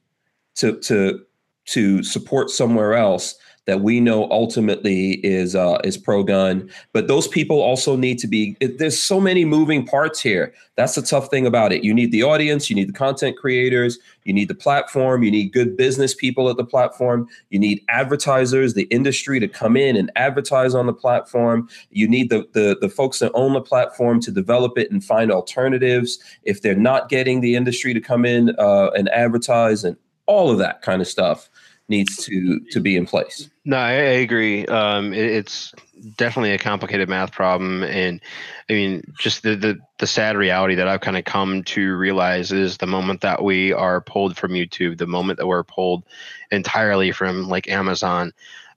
to 0.54 0.78
to 0.80 1.20
to 1.66 2.02
support 2.02 2.48
somewhere 2.48 2.94
else 2.94 3.34
that 3.68 3.82
we 3.82 4.00
know 4.00 4.26
ultimately 4.30 5.20
is 5.22 5.54
uh, 5.54 5.78
is 5.84 5.98
pro 5.98 6.22
gun. 6.22 6.70
But 6.94 7.06
those 7.06 7.28
people 7.28 7.60
also 7.60 7.96
need 7.96 8.18
to 8.20 8.26
be. 8.26 8.56
It, 8.60 8.78
there's 8.78 9.00
so 9.00 9.20
many 9.20 9.44
moving 9.44 9.86
parts 9.86 10.22
here. 10.22 10.54
That's 10.76 10.94
the 10.94 11.02
tough 11.02 11.28
thing 11.28 11.46
about 11.46 11.70
it. 11.70 11.84
You 11.84 11.92
need 11.92 12.10
the 12.10 12.22
audience, 12.22 12.70
you 12.70 12.76
need 12.76 12.88
the 12.88 12.94
content 12.94 13.36
creators, 13.36 13.98
you 14.24 14.32
need 14.32 14.48
the 14.48 14.54
platform, 14.54 15.22
you 15.22 15.30
need 15.30 15.52
good 15.52 15.76
business 15.76 16.14
people 16.14 16.48
at 16.48 16.56
the 16.56 16.64
platform, 16.64 17.28
you 17.50 17.58
need 17.58 17.84
advertisers, 17.90 18.72
the 18.72 18.84
industry 18.84 19.38
to 19.38 19.48
come 19.48 19.76
in 19.76 19.96
and 19.96 20.10
advertise 20.16 20.74
on 20.74 20.86
the 20.86 20.94
platform. 20.94 21.68
You 21.90 22.08
need 22.08 22.30
the 22.30 22.48
the, 22.54 22.78
the 22.80 22.88
folks 22.88 23.18
that 23.18 23.32
own 23.34 23.52
the 23.52 23.60
platform 23.60 24.18
to 24.20 24.30
develop 24.30 24.78
it 24.78 24.90
and 24.90 25.04
find 25.04 25.30
alternatives 25.30 26.18
if 26.44 26.62
they're 26.62 26.74
not 26.74 27.10
getting 27.10 27.42
the 27.42 27.54
industry 27.54 27.92
to 27.92 28.00
come 28.00 28.24
in 28.24 28.56
uh, 28.58 28.88
and 28.96 29.10
advertise 29.10 29.84
and 29.84 29.98
all 30.24 30.50
of 30.50 30.58
that 30.58 30.80
kind 30.80 31.02
of 31.02 31.08
stuff 31.08 31.50
needs 31.89 32.24
to 32.24 32.61
to 32.70 32.80
be 32.80 32.97
in 32.97 33.07
place. 33.07 33.49
No, 33.64 33.76
I, 33.76 33.93
agree. 33.93 34.66
Um, 34.66 35.12
it, 35.12 35.24
it's 35.24 35.74
definitely 36.16 36.53
a 36.53 36.59
complicated 36.59 37.09
math 37.09 37.32
problem, 37.32 37.82
and 37.82 38.20
I 38.68 38.72
mean, 38.72 39.03
just 39.18 39.43
the 39.43 39.57
the, 39.57 39.78
the 39.99 40.07
sad 40.07 40.36
reality 40.36 40.74
that 40.76 40.89
I've 40.89 41.01
kind 41.01 41.16
of 41.16 41.24
come 41.24 41.64
to 41.64 41.97
realize 41.97 42.53
is 42.53 42.78
the 42.78 42.86
moment 42.86 43.22
that 43.22 43.43
we 43.43 43.72
are 43.72 44.01
pulled 44.01 44.36
from 44.36 44.53
YouTube, 44.53 44.99
the 44.99 45.07
moment 45.07 45.39
that 45.39 45.47
we're 45.47 45.64
pulled 45.64 46.05
entirely 46.51 47.12
from 47.12 47.49
like 47.49 47.68
Amazon 47.68 48.32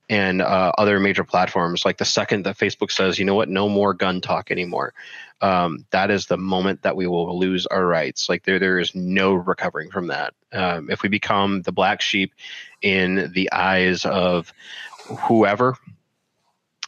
and 0.09 0.41
uh, 0.41 0.73
other 0.77 0.99
major 0.99 1.23
platforms, 1.23 1.85
like 1.85 1.97
the 1.97 2.05
second 2.05 2.43
that 2.43 2.57
Facebook 2.57 2.91
says, 2.91 3.17
you 3.17 3.23
know 3.23 3.35
what, 3.35 3.47
no 3.47 3.69
more 3.69 3.93
gun 3.93 4.19
talk 4.19 4.51
anymore, 4.51 4.93
um, 5.41 5.85
that 5.91 6.11
is 6.11 6.25
the 6.25 6.37
moment 6.37 6.81
that 6.81 6.97
we 6.97 7.07
will 7.07 7.39
lose 7.39 7.65
our 7.67 7.85
rights. 7.85 8.27
Like 8.27 8.43
there, 8.43 8.59
there 8.59 8.77
is 8.77 8.93
no 8.93 9.33
recovering 9.33 9.89
from 9.89 10.07
that. 10.07 10.33
Um, 10.51 10.89
if 10.89 11.01
we 11.01 11.07
become 11.07 11.61
the 11.61 11.71
black 11.71 12.01
sheep 12.01 12.33
in 12.81 13.31
the 13.33 13.51
eyes 13.51 14.05
of 14.05 14.53
whoever, 15.27 15.77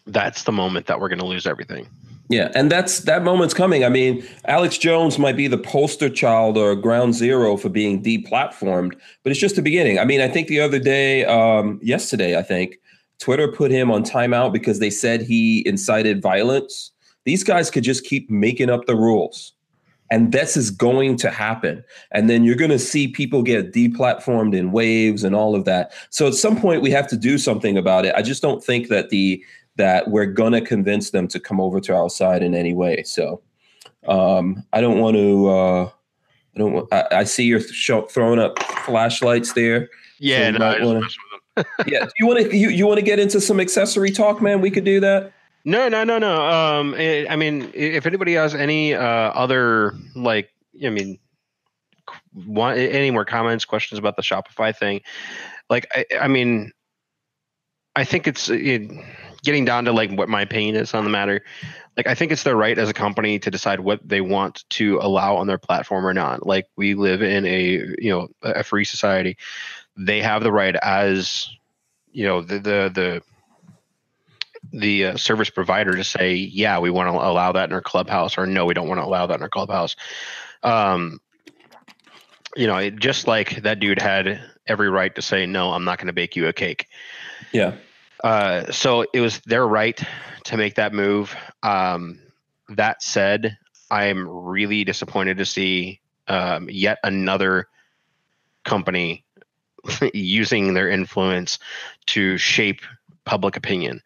that's 0.08 0.44
the 0.44 0.52
moment 0.52 0.88
that 0.88 1.00
we're 1.00 1.10
going 1.10 1.20
to 1.20 1.26
lose 1.26 1.48
everything. 1.48 1.88
Yeah, 2.30 2.52
and 2.56 2.72
that's 2.72 3.02
that 3.02 3.24
moment's 3.24 3.54
coming. 3.54 3.84
I 3.84 3.90
mean, 3.90 4.26
Alex 4.46 4.78
Jones 4.78 5.20
might 5.20 5.36
be 5.36 5.48
the 5.48 5.58
poster 5.58 6.10
child 6.10 6.58
or 6.58 6.76
ground 6.76 7.16
zero 7.16 7.58
for 7.58 7.70
being 7.70 8.02
deplatformed, 8.02 8.94
but 9.24 9.32
it's 9.32 9.40
just 9.40 9.56
the 9.56 9.62
beginning. 9.62 10.00
I 10.00 10.06
mean, 10.06 10.22
I 10.22 10.30
think 10.30 10.48
the 10.48 10.62
other 10.62 10.80
day, 10.80 11.26
um, 11.26 11.80
yesterday, 11.84 12.38
I 12.38 12.42
think 12.42 12.80
Twitter 13.20 13.50
put 13.50 13.72
him 13.72 13.92
on 13.92 14.04
timeout 14.04 14.54
because 14.54 14.80
they 14.80 14.90
said 14.90 15.22
he 15.22 15.68
incited 15.68 16.22
violence. 16.22 16.92
These 17.26 17.44
guys 17.44 17.70
could 17.70 17.84
just 17.84 18.06
keep 18.06 18.30
making 18.30 18.70
up 18.70 18.86
the 18.86 18.96
rules. 18.96 19.54
And 20.12 20.32
this 20.32 20.56
is 20.56 20.70
going 20.70 21.18
to 21.18 21.32
happen. 21.32 21.84
And 22.12 22.30
then 22.30 22.44
you're 22.44 22.56
going 22.56 22.72
to 22.72 22.80
see 22.80 23.08
people 23.08 23.42
get 23.42 23.74
deplatformed 23.74 24.56
in 24.56 24.72
waves 24.72 25.24
and 25.24 25.36
all 25.36 25.56
of 25.56 25.66
that. 25.66 25.92
So 26.12 26.28
at 26.28 26.36
some 26.36 26.60
point 26.60 26.82
we 26.82 26.92
have 26.92 27.08
to 27.08 27.18
do 27.18 27.38
something 27.38 27.78
about 27.78 28.06
it. 28.06 28.14
I 28.16 28.22
just 28.22 28.42
don't 28.42 28.64
think 28.64 28.90
that 28.90 29.10
the 29.10 29.44
that 29.76 30.10
we're 30.10 30.28
going 30.28 30.54
to 30.54 30.62
convince 30.62 31.10
them 31.10 31.28
to 31.28 31.40
come 31.40 31.60
over 31.60 31.80
to 31.80 31.96
our 31.96 32.10
side 32.10 32.44
in 32.44 32.54
any 32.54 32.76
way. 32.76 33.02
So 33.04 33.42
um, 34.08 34.64
I 34.72 34.82
don't 34.82 35.00
want 35.00 35.16
to 35.18 35.48
uh, 35.48 35.90
I 36.56 36.60
don't 36.60 36.94
I, 36.94 37.08
I 37.12 37.24
see 37.24 37.46
you're 37.46 37.62
sh- 37.62 37.92
throwing 38.10 38.40
up 38.40 38.62
flashlights 38.86 39.54
there. 39.54 39.90
Yeah, 40.20 40.52
so 40.52 40.58
no, 40.58 40.86
wanna, 40.86 41.08
yeah. 41.88 42.06
Do 42.06 42.12
you 42.20 42.28
want 42.28 42.40
to 42.40 42.56
you, 42.56 42.70
you 42.70 42.86
want 42.86 43.00
to 43.00 43.06
get 43.06 43.20
into 43.20 43.42
some 43.42 43.60
accessory 43.60 44.12
talk, 44.12 44.42
man? 44.42 44.62
We 44.62 44.72
could 44.72 44.86
do 44.86 45.00
that. 45.00 45.34
No, 45.66 45.88
no, 45.88 46.04
no, 46.04 46.18
no. 46.20 46.50
Um, 46.50 46.94
it, 46.96 47.30
I 47.30 47.36
mean, 47.36 47.72
if 47.74 48.06
anybody 48.06 48.34
has 48.34 48.54
any 48.54 48.94
uh, 48.94 49.02
other 49.02 49.94
like, 50.16 50.50
I 50.84 50.90
mean, 50.90 51.20
want 52.36 52.78
any 52.78 53.12
more 53.12 53.24
comments, 53.24 53.64
questions 53.64 53.98
about 53.98 54.18
the 54.18 54.22
Shopify 54.22 54.76
thing? 54.76 55.02
Like, 55.70 55.88
I, 55.96 56.06
I 56.22 56.28
mean, 56.28 56.72
I 57.96 58.04
think 58.04 58.28
it's 58.28 58.50
it, 58.50 58.92
getting 59.44 59.64
down 59.64 59.86
to 59.86 59.94
like 59.94 60.12
what 60.12 60.28
my 60.28 60.42
opinion 60.42 60.76
is 60.76 60.94
on 60.94 61.06
the 61.06 61.10
matter. 61.10 61.44
Like, 61.96 62.08
I 62.08 62.16
think 62.16 62.32
it's 62.32 62.44
their 62.44 62.56
right 62.56 62.78
as 62.78 62.90
a 62.90 62.94
company 62.94 63.40
to 63.40 63.52
decide 63.52 63.80
what 63.80 64.02
they 64.08 64.20
want 64.20 64.66
to 64.72 64.98
allow 65.00 65.38
on 65.38 65.48
their 65.48 65.60
platform 65.60 66.06
or 66.06 66.14
not. 66.14 66.46
Like, 66.46 66.66
we 66.76 66.96
live 66.96 67.22
in 67.22 67.46
a 67.46 67.62
you 68.00 68.10
know 68.10 68.28
a 68.42 68.64
free 68.64 68.84
society. 68.84 69.38
They 69.96 70.22
have 70.22 70.44
the 70.44 70.52
right 70.52 70.76
as 70.76 71.50
you 72.12 72.26
know 72.26 72.42
the 72.42 72.56
the 72.56 72.92
the 72.94 73.24
the 74.74 75.06
uh, 75.06 75.18
service 75.18 75.50
provider 75.50 75.96
to 75.96 76.04
say, 76.04 76.34
yeah, 76.34 76.80
we 76.80 76.90
want 76.90 77.08
to 77.08 77.14
allow 77.14 77.52
that 77.52 77.70
in 77.70 77.74
our 77.74 77.82
clubhouse, 77.82 78.38
or 78.38 78.48
no, 78.48 78.66
we 78.66 78.74
don't 78.74 78.88
want 78.88 79.00
to 79.00 79.06
allow 79.06 79.28
that 79.28 79.36
in 79.36 79.42
our 79.44 79.50
clubhouse. 79.50 79.96
Um, 80.64 81.20
you 82.56 82.68
know, 82.68 82.78
it, 82.78 82.96
just 82.98 83.28
like 83.28 83.62
that 83.62 83.80
dude 83.80 84.02
had 84.02 84.42
every 84.66 84.90
right 84.90 85.14
to 85.16 85.22
say, 85.22 85.46
no, 85.46 85.72
I'm 85.72 85.86
not 85.86 86.00
going 86.00 86.08
to 86.08 86.14
bake 86.14 86.36
you 86.36 86.48
a 86.48 86.54
cake. 86.54 86.88
Yeah. 87.52 87.76
Uh, 88.24 88.72
so 88.72 89.06
it 89.14 89.20
was 89.20 89.40
their 89.42 89.68
right 89.68 90.02
to 90.46 90.58
make 90.58 90.76
that 90.76 90.94
move. 90.94 91.36
Um, 91.62 92.20
that 92.70 93.04
said, 93.04 93.58
I'm 93.92 94.28
really 94.28 94.84
disappointed 94.84 95.38
to 95.38 95.46
see 95.46 96.02
um, 96.28 96.68
yet 96.70 96.98
another 97.04 97.68
company 98.64 99.26
using 100.14 100.74
their 100.74 100.90
influence 100.90 101.60
to 102.08 102.38
shape 102.38 102.82
public 103.26 103.56
opinion 103.56 104.02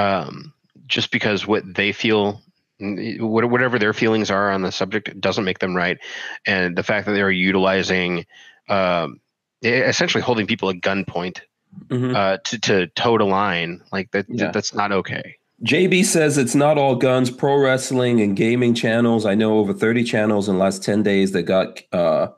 um, 0.00 0.52
just 0.86 1.10
because 1.10 1.46
what 1.46 1.62
they 1.74 1.92
feel 1.92 2.42
whatever 2.80 3.78
their 3.78 3.92
feelings 3.92 4.30
are 4.30 4.50
on 4.50 4.62
the 4.62 4.72
subject 4.72 5.20
doesn't 5.20 5.44
make 5.44 5.58
them 5.58 5.76
right 5.76 5.98
and 6.46 6.76
the 6.76 6.82
fact 6.82 7.06
that 7.06 7.12
they're 7.12 7.30
utilizing 7.30 8.24
um, 8.70 9.20
essentially 9.62 10.22
holding 10.22 10.46
people 10.46 10.70
at 10.70 10.76
gunpoint 10.76 11.40
mm-hmm. 11.88 12.16
uh, 12.16 12.38
to, 12.44 12.58
to 12.58 12.86
tote 12.88 13.20
a 13.20 13.24
line 13.26 13.82
like 13.92 14.10
that 14.12 14.24
yeah. 14.30 14.50
that's 14.50 14.72
not 14.72 14.92
okay 14.92 15.36
JB 15.62 16.06
says 16.06 16.38
it's 16.38 16.54
not 16.54 16.78
all 16.78 16.96
guns, 16.96 17.30
pro 17.30 17.54
wrestling 17.54 18.22
and 18.22 18.34
gaming 18.34 18.72
channels. 18.72 19.26
I 19.26 19.34
know 19.34 19.58
over 19.58 19.74
30 19.74 20.04
channels 20.04 20.48
in 20.48 20.54
the 20.54 20.60
last 20.60 20.82
10 20.82 21.02
days 21.02 21.32
that 21.32 21.42
got, 21.42 21.82
uh, 21.92 22.28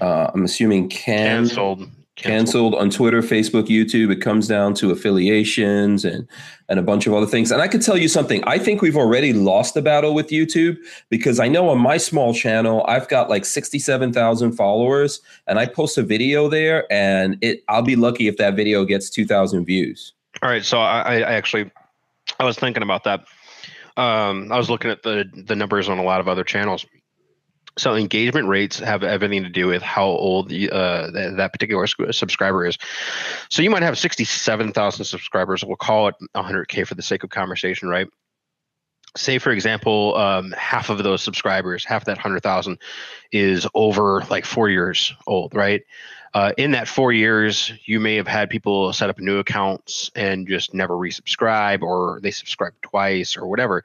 uh, 0.00 0.30
I'm 0.32 0.44
assuming, 0.44 0.88
canceled 0.88 1.86
canceled 2.16 2.74
on 2.74 2.90
Twitter, 2.90 3.22
Facebook, 3.22 3.66
YouTube. 3.66 4.12
It 4.12 4.20
comes 4.20 4.46
down 4.46 4.74
to 4.74 4.90
affiliations 4.90 6.04
and 6.04 6.26
and 6.68 6.78
a 6.78 6.82
bunch 6.82 7.06
of 7.06 7.12
other 7.12 7.26
things. 7.26 7.50
And 7.50 7.60
I 7.60 7.68
could 7.68 7.82
tell 7.82 7.98
you 7.98 8.08
something. 8.08 8.42
I 8.44 8.58
think 8.58 8.80
we've 8.80 8.96
already 8.96 9.32
lost 9.32 9.74
the 9.74 9.82
battle 9.82 10.14
with 10.14 10.28
YouTube 10.28 10.76
because 11.10 11.38
I 11.40 11.48
know 11.48 11.68
on 11.68 11.78
my 11.78 11.96
small 11.96 12.32
channel 12.32 12.84
I've 12.86 13.08
got 13.08 13.28
like 13.28 13.44
sixty 13.44 13.78
seven 13.78 14.12
thousand 14.12 14.52
followers, 14.52 15.20
and 15.46 15.58
I 15.58 15.66
post 15.66 15.98
a 15.98 16.02
video 16.02 16.48
there, 16.48 16.90
and 16.92 17.36
it 17.40 17.62
I'll 17.68 17.82
be 17.82 17.96
lucky 17.96 18.28
if 18.28 18.36
that 18.36 18.54
video 18.54 18.84
gets 18.84 19.10
two 19.10 19.26
thousand 19.26 19.64
views. 19.64 20.12
All 20.42 20.50
right, 20.50 20.64
so 20.64 20.78
I, 20.78 21.18
I 21.18 21.20
actually 21.20 21.70
I 22.38 22.44
was 22.44 22.58
thinking 22.58 22.82
about 22.82 23.04
that. 23.04 23.26
Um, 23.96 24.50
I 24.50 24.56
was 24.56 24.70
looking 24.70 24.90
at 24.90 25.02
the 25.02 25.24
the 25.32 25.54
numbers 25.54 25.88
on 25.88 25.98
a 25.98 26.02
lot 26.02 26.20
of 26.20 26.28
other 26.28 26.44
channels, 26.44 26.86
So 27.76 27.94
engagement 27.96 28.48
rates 28.48 28.78
have 28.78 29.02
everything 29.02 29.42
to 29.42 29.48
do 29.48 29.66
with 29.66 29.82
how 29.82 30.04
old 30.04 30.52
uh, 30.52 31.10
that, 31.10 31.50
particular 31.52 31.86
subscriber 31.86 32.66
is. 32.66 32.78
So 33.50 33.62
you 33.62 33.70
might 33.70 33.82
have 33.82 33.98
67,000 33.98 35.04
subscribers. 35.04 35.64
We'll 35.64 35.76
call 35.76 36.08
it 36.08 36.14
100K 36.36 36.86
for 36.86 36.94
the 36.94 37.02
sake 37.02 37.24
of 37.24 37.30
conversation, 37.30 37.88
right? 37.88 38.06
Say, 39.16 39.38
for 39.38 39.50
example, 39.50 40.16
um, 40.16 40.52
half 40.52 40.90
of 40.90 41.02
those 41.02 41.22
subscribers, 41.22 41.84
half 41.84 42.04
that 42.06 42.16
100,000 42.16 42.78
is 43.32 43.66
over 43.74 44.22
like 44.30 44.44
four 44.44 44.68
years 44.68 45.14
old, 45.26 45.54
right? 45.54 45.82
Uh, 46.34 46.52
in 46.58 46.72
that 46.72 46.88
four 46.88 47.12
years, 47.12 47.72
you 47.84 48.00
may 48.00 48.16
have 48.16 48.26
had 48.26 48.50
people 48.50 48.92
set 48.92 49.08
up 49.08 49.20
new 49.20 49.38
accounts 49.38 50.10
and 50.16 50.48
just 50.48 50.74
never 50.74 50.94
resubscribe, 50.94 51.80
or 51.80 52.18
they 52.24 52.32
subscribe 52.32 52.72
twice, 52.82 53.36
or 53.36 53.46
whatever. 53.46 53.84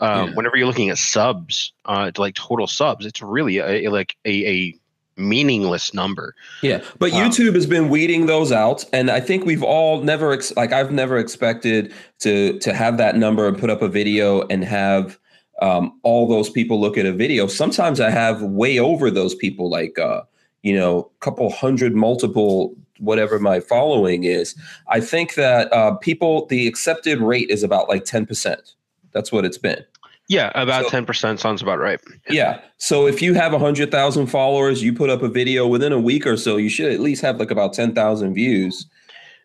Um, 0.00 0.28
yeah. 0.28 0.34
Whenever 0.34 0.56
you're 0.56 0.66
looking 0.66 0.90
at 0.90 0.98
subs, 0.98 1.72
uh, 1.86 2.10
like 2.18 2.34
total 2.34 2.66
subs, 2.66 3.06
it's 3.06 3.22
really 3.22 3.58
a, 3.58 3.88
like 3.88 4.16
a, 4.24 4.46
a 4.46 4.78
meaningless 5.16 5.94
number. 5.94 6.34
Yeah, 6.62 6.82
but 6.98 7.12
um, 7.12 7.20
YouTube 7.20 7.54
has 7.54 7.66
been 7.66 7.88
weeding 7.88 8.26
those 8.26 8.52
out, 8.52 8.84
and 8.92 9.10
I 9.10 9.20
think 9.20 9.44
we've 9.44 9.62
all 9.62 10.02
never 10.02 10.32
ex- 10.32 10.54
like 10.56 10.72
I've 10.72 10.92
never 10.92 11.18
expected 11.18 11.92
to 12.20 12.58
to 12.58 12.74
have 12.74 12.98
that 12.98 13.16
number 13.16 13.48
and 13.48 13.58
put 13.58 13.70
up 13.70 13.82
a 13.82 13.88
video 13.88 14.46
and 14.48 14.64
have 14.64 15.18
um, 15.62 15.98
all 16.02 16.28
those 16.28 16.50
people 16.50 16.80
look 16.80 16.98
at 16.98 17.06
a 17.06 17.12
video. 17.12 17.46
Sometimes 17.46 18.00
I 18.00 18.10
have 18.10 18.42
way 18.42 18.78
over 18.78 19.10
those 19.10 19.34
people, 19.34 19.70
like 19.70 19.98
uh, 19.98 20.22
you 20.62 20.74
know, 20.76 21.10
a 21.20 21.24
couple 21.24 21.50
hundred 21.50 21.94
multiple 21.94 22.74
whatever 22.98 23.38
my 23.38 23.60
following 23.60 24.24
is. 24.24 24.54
I 24.88 25.00
think 25.00 25.34
that 25.34 25.72
uh, 25.72 25.96
people 25.96 26.46
the 26.46 26.66
accepted 26.66 27.20
rate 27.20 27.50
is 27.50 27.62
about 27.62 27.88
like 27.88 28.04
ten 28.04 28.26
percent. 28.26 28.74
That's 29.16 29.32
what 29.32 29.46
it's 29.46 29.56
been. 29.56 29.82
Yeah, 30.28 30.52
about 30.54 30.88
ten 30.88 31.04
so, 31.04 31.06
percent 31.06 31.40
sounds 31.40 31.62
about 31.62 31.78
right. 31.78 31.98
Yeah. 32.28 32.60
So 32.76 33.06
if 33.06 33.22
you 33.22 33.32
have 33.32 33.54
a 33.54 33.58
hundred 33.58 33.90
thousand 33.90 34.26
followers, 34.26 34.82
you 34.82 34.92
put 34.92 35.08
up 35.08 35.22
a 35.22 35.28
video 35.28 35.66
within 35.66 35.92
a 35.92 36.00
week 36.00 36.26
or 36.26 36.36
so, 36.36 36.58
you 36.58 36.68
should 36.68 36.92
at 36.92 37.00
least 37.00 37.22
have 37.22 37.38
like 37.38 37.50
about 37.50 37.72
ten 37.72 37.94
thousand 37.94 38.34
views. 38.34 38.86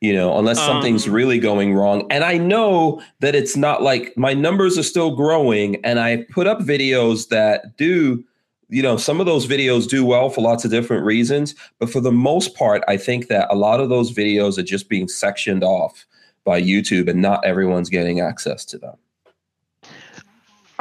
You 0.01 0.13
know, 0.13 0.38
unless 0.38 0.57
something's 0.57 1.07
um, 1.07 1.13
really 1.13 1.39
going 1.39 1.74
wrong. 1.74 2.07
And 2.11 2.24
I 2.24 2.38
know 2.38 3.01
that 3.19 3.36
it's 3.36 3.55
not 3.55 3.82
like 3.82 4.11
my 4.17 4.34
numbers 4.34 4.76
are 4.78 4.84
still 4.84 5.15
growing, 5.15 5.78
and 5.86 5.99
I 5.99 6.26
put 6.32 6.47
up 6.47 6.59
videos 6.59 7.30
that 7.30 7.78
do 7.78 8.24
you 8.72 8.82
know, 8.82 8.95
some 8.95 9.19
of 9.19 9.26
those 9.26 9.45
videos 9.45 9.88
do 9.88 10.05
well 10.05 10.30
for 10.30 10.41
lots 10.41 10.63
of 10.63 10.72
different 10.72 11.03
reasons, 11.03 11.53
but 11.78 11.89
for 11.89 11.99
the 11.99 12.11
most 12.11 12.55
part, 12.55 12.82
I 12.88 12.95
think 12.95 13.28
that 13.28 13.51
a 13.51 13.55
lot 13.55 13.82
of 13.82 13.89
those 13.89 14.13
videos 14.13 14.57
are 14.57 14.63
just 14.63 14.88
being 14.88 15.09
sectioned 15.09 15.61
off 15.61 16.05
by 16.45 16.61
YouTube 16.61 17.09
and 17.09 17.22
not 17.22 17.43
everyone's 17.43 17.89
getting 17.89 18.22
access 18.22 18.63
to 18.65 18.78
them. 18.78 18.95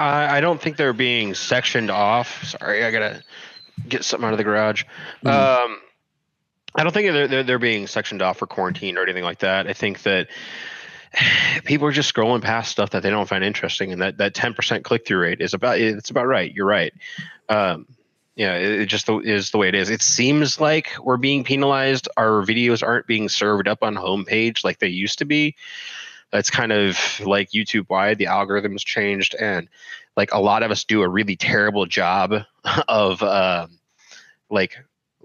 I, 0.01 0.39
I 0.39 0.41
don't 0.41 0.61
think 0.61 0.77
they're 0.77 0.93
being 0.93 1.35
sectioned 1.35 1.91
off. 1.91 2.45
Sorry, 2.45 2.85
I 2.85 2.91
gotta 2.91 3.23
get 3.87 4.05
something 4.05 4.27
out 4.27 4.33
of 4.33 4.39
the 4.39 4.45
garage. 4.45 4.85
Mm-hmm. 5.25 5.29
Um, 5.73 5.79
I 6.75 6.85
don't 6.85 6.93
think 6.93 7.13
they're, 7.13 7.29
they're, 7.29 7.43
they're 7.43 7.59
being 7.59 7.87
sectioned 7.87 8.23
off 8.23 8.39
for 8.39 8.47
quarantine 8.47 8.97
or 8.97 9.03
anything 9.03 9.25
like 9.25 9.41
that. 9.41 9.67
I 9.67 9.73
think 9.75 10.03
that 10.05 10.29
people 11.65 11.87
are 11.87 11.93
just 11.93 12.13
scrolling 12.13 12.41
past 12.41 12.71
stuff 12.71 12.91
that 12.91 13.03
they 13.03 13.11
don't 13.11 13.29
find 13.29 13.45
interesting, 13.45 13.93
and 13.93 14.01
that 14.01 14.17
that 14.19 14.35
ten 14.35 14.55
percent 14.55 14.85
click 14.85 15.07
through 15.07 15.21
rate 15.21 15.41
is 15.41 15.53
about 15.53 15.79
it's 15.79 16.11
about 16.11 16.27
right. 16.27 16.53
You're 16.53 16.67
right. 16.67 16.95
Um, 17.49 17.87
yeah, 18.37 18.55
it, 18.55 18.81
it 18.81 18.87
just 18.87 19.07
is 19.09 19.51
the 19.51 19.59
way 19.59 19.69
it 19.69 19.75
is. 19.75 19.91
It 19.91 20.01
seems 20.01 20.59
like 20.59 20.93
we're 21.03 21.19
being 21.19 21.45
penalized. 21.45 22.09
Our 22.17 22.43
videos 22.43 22.83
aren't 22.83 23.07
being 23.07 23.29
served 23.29 23.69
up 23.69 23.83
on 23.83 23.97
homepage 23.97 24.65
like 24.65 24.79
they 24.79 24.89
used 24.89 25.19
to 25.19 25.27
be 25.27 25.57
that's 26.33 26.51
kind 26.51 26.73
of 26.73 26.99
like 27.21 27.51
YouTube 27.51 27.89
wide. 27.89 28.19
The 28.19 28.27
algorithms 28.27 28.85
changed, 28.85 29.35
and 29.35 29.69
like 30.17 30.33
a 30.33 30.41
lot 30.41 30.63
of 30.63 30.71
us 30.71 30.85
do 30.85 31.03
a 31.03 31.09
really 31.09 31.37
terrible 31.37 31.87
job 31.87 32.35
of 32.89 33.23
uh, 33.23 33.67
like 34.51 34.77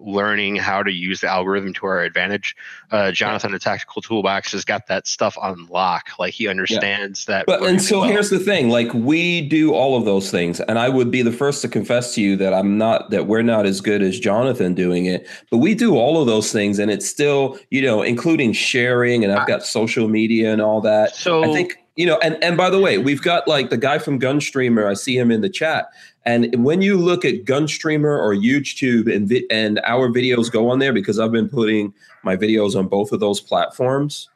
learning 0.06 0.56
how 0.56 0.84
to 0.84 0.91
use 0.91 1.22
the 1.22 1.28
algorithm 1.28 1.74
to 1.74 1.86
our 1.86 2.01
advantage. 2.01 2.56
Uh, 2.91 3.12
Jonathan, 3.12 3.51
the 3.51 3.60
Tactical 3.60 4.01
Toolbox, 4.01 4.51
has 4.51 4.64
got 4.64 4.88
that 4.88 5.08
stuff 5.08 5.38
on 5.41 5.66
lock. 5.68 6.10
Like 6.20 6.34
he 6.34 6.47
understands 6.47 7.26
yeah. 7.28 7.39
that. 7.39 7.45
But 7.45 7.64
and 7.64 7.82
so 7.82 8.01
well. 8.01 8.10
here's 8.10 8.30
the 8.30 8.39
thing: 8.39 8.70
like 8.70 8.93
we 8.93 9.41
do 9.41 9.74
all 9.74 9.97
of 9.97 10.06
those 10.06 10.32
things, 10.32 10.60
and 10.62 10.78
I 10.80 10.89
would 10.89 11.12
be 11.12 11.22
the 11.22 11.32
first 11.32 11.62
to 11.64 11.68
confess 11.68 12.16
to 12.16 12.22
you 12.22 12.36
that 12.38 12.53
I'm 12.53 12.78
not 12.78 13.10
that 13.10 13.28
we're 13.28 13.41
not 13.41 13.66
as 13.66 13.82
good 13.82 14.01
as 14.01 14.20
Jonathan 14.20 14.74
doing 14.74 15.06
it. 15.06 15.28
But 15.49 15.58
we 15.58 15.76
do 15.76 15.97
all 15.97 16.22
of 16.22 16.28
those 16.28 16.51
things, 16.51 16.80
and 16.80 16.91
it's 16.91 17.08
still 17.08 17.58
you 17.72 17.82
know 17.82 18.01
including 18.01 18.53
sharing, 18.53 19.24
and 19.24 19.34
I've 19.34 19.47
got 19.47 19.66
social 19.66 20.08
media 20.08 20.53
and 20.53 20.62
all 20.62 20.82
that. 20.82 21.16
So 21.16 21.43
I 21.43 21.53
think 21.53 21.78
you 21.95 22.06
know, 22.06 22.20
and 22.22 22.41
and 22.43 22.58
by 22.58 22.70
the 22.70 22.80
way, 22.80 22.97
we've 22.97 23.22
got 23.22 23.47
like 23.47 23.70
the 23.70 23.78
guy 23.78 23.99
from 23.99 24.20
Gunstreamer. 24.20 24.86
I 24.86 24.93
see 24.93 25.18
him 25.18 25.32
in 25.32 25.41
the 25.41 25.49
chat. 25.49 25.89
And 26.26 26.64
when 26.64 26.82
you 26.82 26.98
look 26.98 27.24
at 27.24 27.46
Gunstreamer 27.46 28.18
or 28.18 28.34
YouTube 28.34 29.14
and 29.14 29.30
vi- 29.30 29.46
and 29.52 29.80
our 29.86 30.10
videos 30.10 30.52
go 30.52 30.70
on 30.70 30.80
there 30.80 30.94
because 30.94 31.20
I've 31.20 31.32
been 31.32 31.50
putting 31.50 31.94
my 32.24 32.36
videos 32.36 32.76
on 32.76 32.88
both 32.88 33.12
of 33.12 33.20
those 33.20 33.40
platforms. 33.40 34.30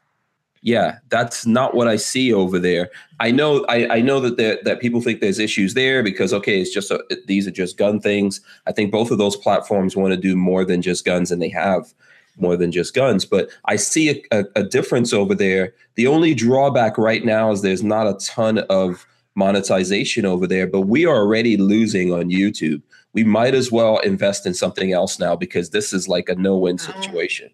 Yeah, 0.61 0.99
that's 1.07 1.45
not 1.45 1.73
what 1.73 1.87
I 1.87 1.95
see 1.95 2.33
over 2.33 2.59
there. 2.59 2.89
I 3.19 3.31
know 3.31 3.65
I, 3.69 3.97
I 3.97 4.01
know 4.01 4.19
that 4.19 4.35
there, 4.35 4.59
that 4.65 4.81
people 4.81 5.01
think 5.01 5.21
there's 5.21 5.39
issues 5.39 5.73
there 5.73 6.03
because 6.03 6.33
okay, 6.33 6.59
it's 6.59 6.73
just 6.73 6.91
a, 6.91 7.01
these 7.27 7.47
are 7.47 7.51
just 7.51 7.77
gun 7.77 8.01
things. 8.01 8.41
I 8.67 8.73
think 8.73 8.91
both 8.91 9.09
of 9.09 9.17
those 9.17 9.37
platforms 9.37 9.95
want 9.95 10.13
to 10.13 10.19
do 10.19 10.35
more 10.35 10.65
than 10.65 10.81
just 10.81 11.05
guns, 11.05 11.31
and 11.31 11.41
they 11.41 11.49
have 11.49 11.93
more 12.37 12.57
than 12.57 12.73
just 12.73 12.93
guns. 12.93 13.25
But 13.25 13.49
I 13.65 13.77
see 13.77 14.09
a, 14.09 14.39
a, 14.39 14.45
a 14.57 14.63
difference 14.63 15.13
over 15.13 15.33
there. 15.33 15.73
The 15.95 16.07
only 16.07 16.33
drawback 16.33 16.97
right 16.97 17.23
now 17.23 17.51
is 17.51 17.61
there's 17.61 17.83
not 17.83 18.07
a 18.07 18.17
ton 18.25 18.59
of 18.69 19.05
monetization 19.35 20.25
over 20.25 20.47
there, 20.47 20.67
but 20.67 20.81
we 20.81 21.05
are 21.05 21.15
already 21.15 21.57
losing 21.57 22.13
on 22.13 22.29
YouTube. 22.29 22.81
We 23.13 23.23
might 23.23 23.55
as 23.55 23.71
well 23.71 23.97
invest 23.99 24.45
in 24.45 24.53
something 24.53 24.93
else 24.93 25.19
now 25.19 25.35
because 25.35 25.71
this 25.71 25.93
is 25.93 26.07
like 26.07 26.29
a 26.29 26.35
no-win 26.35 26.77
situation. 26.77 27.49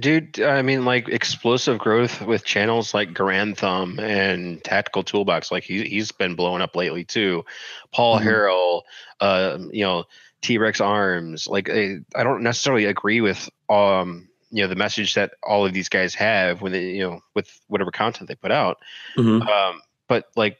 Dude, 0.00 0.40
I 0.40 0.62
mean, 0.62 0.84
like 0.84 1.08
explosive 1.08 1.78
growth 1.78 2.22
with 2.22 2.44
channels 2.44 2.92
like 2.92 3.10
Garand 3.10 3.56
Thumb 3.56 4.00
and 4.00 4.62
Tactical 4.64 5.04
Toolbox. 5.04 5.52
Like 5.52 5.62
he 5.62 5.84
he's 5.84 6.10
been 6.10 6.34
blowing 6.34 6.60
up 6.60 6.74
lately 6.74 7.04
too. 7.04 7.44
Paul 7.92 8.18
mm-hmm. 8.18 8.28
Harrell, 8.28 8.82
uh, 9.20 9.58
you 9.72 9.84
know, 9.84 10.04
T 10.42 10.58
Rex 10.58 10.80
Arms. 10.80 11.46
Like 11.46 11.70
I, 11.70 11.98
I 12.16 12.24
don't 12.24 12.42
necessarily 12.42 12.86
agree 12.86 13.20
with 13.20 13.48
um 13.68 14.28
you 14.50 14.62
know 14.62 14.68
the 14.68 14.74
message 14.74 15.14
that 15.14 15.34
all 15.44 15.64
of 15.64 15.72
these 15.72 15.88
guys 15.88 16.14
have 16.14 16.60
when 16.62 16.72
they 16.72 16.90
you 16.90 17.02
know 17.02 17.20
with 17.34 17.60
whatever 17.68 17.90
content 17.90 18.28
they 18.28 18.34
put 18.34 18.50
out. 18.50 18.78
Mm-hmm. 19.16 19.46
Um, 19.46 19.82
but 20.08 20.26
like 20.34 20.58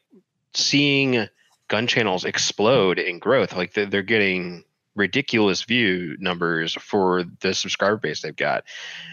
seeing 0.55 1.29
gun 1.69 1.87
channels 1.87 2.25
explode 2.25 2.99
in 2.99 3.19
growth. 3.19 3.55
Like 3.55 3.75
they're, 3.75 3.87
they're 3.87 4.03
getting 4.03 4.65
ridiculous 4.97 5.63
view 5.63 6.17
numbers 6.19 6.75
for 6.75 7.25
the 7.41 7.55
subscriber 7.55 7.97
base 7.97 8.23
they've 8.23 8.35
got, 8.37 8.65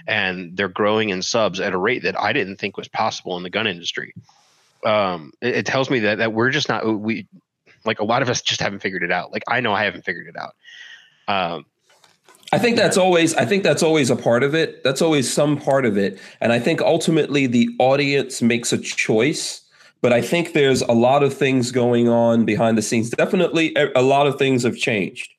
and 0.07 0.57
they're 0.57 0.67
growing 0.67 1.09
in 1.09 1.21
subs 1.21 1.59
at 1.59 1.73
a 1.73 1.77
rate 1.77 2.03
that 2.03 2.19
I 2.19 2.33
didn't 2.33 2.57
think 2.57 2.77
was 2.77 2.87
possible 2.87 3.37
in 3.37 3.43
the 3.43 3.49
gun 3.49 3.67
industry. 3.67 4.13
Um, 4.85 5.33
it, 5.41 5.55
it 5.57 5.65
tells 5.65 5.89
me 5.89 5.99
that 5.99 6.17
that 6.19 6.33
we're 6.33 6.49
just 6.49 6.69
not 6.69 6.85
we 6.85 7.27
like 7.85 7.99
a 7.99 8.03
lot 8.03 8.21
of 8.21 8.29
us 8.29 8.41
just 8.41 8.61
haven't 8.61 8.79
figured 8.79 9.03
it 9.03 9.11
out. 9.11 9.31
Like 9.31 9.43
I 9.47 9.61
know 9.61 9.73
I 9.73 9.83
haven't 9.83 10.05
figured 10.05 10.27
it 10.27 10.35
out. 10.35 10.55
Um, 11.27 11.65
I 12.51 12.59
think 12.59 12.77
that's 12.77 12.97
always 12.97 13.33
I 13.35 13.45
think 13.45 13.63
that's 13.63 13.83
always 13.83 14.09
a 14.09 14.15
part 14.15 14.43
of 14.43 14.55
it. 14.55 14.83
That's 14.83 15.01
always 15.01 15.31
some 15.31 15.57
part 15.57 15.85
of 15.85 15.97
it. 15.97 16.19
And 16.39 16.53
I 16.53 16.59
think 16.59 16.81
ultimately 16.81 17.47
the 17.47 17.69
audience 17.79 18.41
makes 18.41 18.71
a 18.71 18.77
choice 18.77 19.61
but 20.01 20.13
I 20.13 20.21
think 20.21 20.53
there's 20.53 20.81
a 20.83 20.91
lot 20.91 21.23
of 21.23 21.33
things 21.33 21.71
going 21.71 22.07
on 22.07 22.45
behind 22.45 22.77
the 22.77 22.81
scenes. 22.81 23.09
Definitely, 23.09 23.75
a 23.95 24.01
lot 24.01 24.27
of 24.27 24.37
things 24.37 24.63
have 24.63 24.77
changed. 24.77 25.33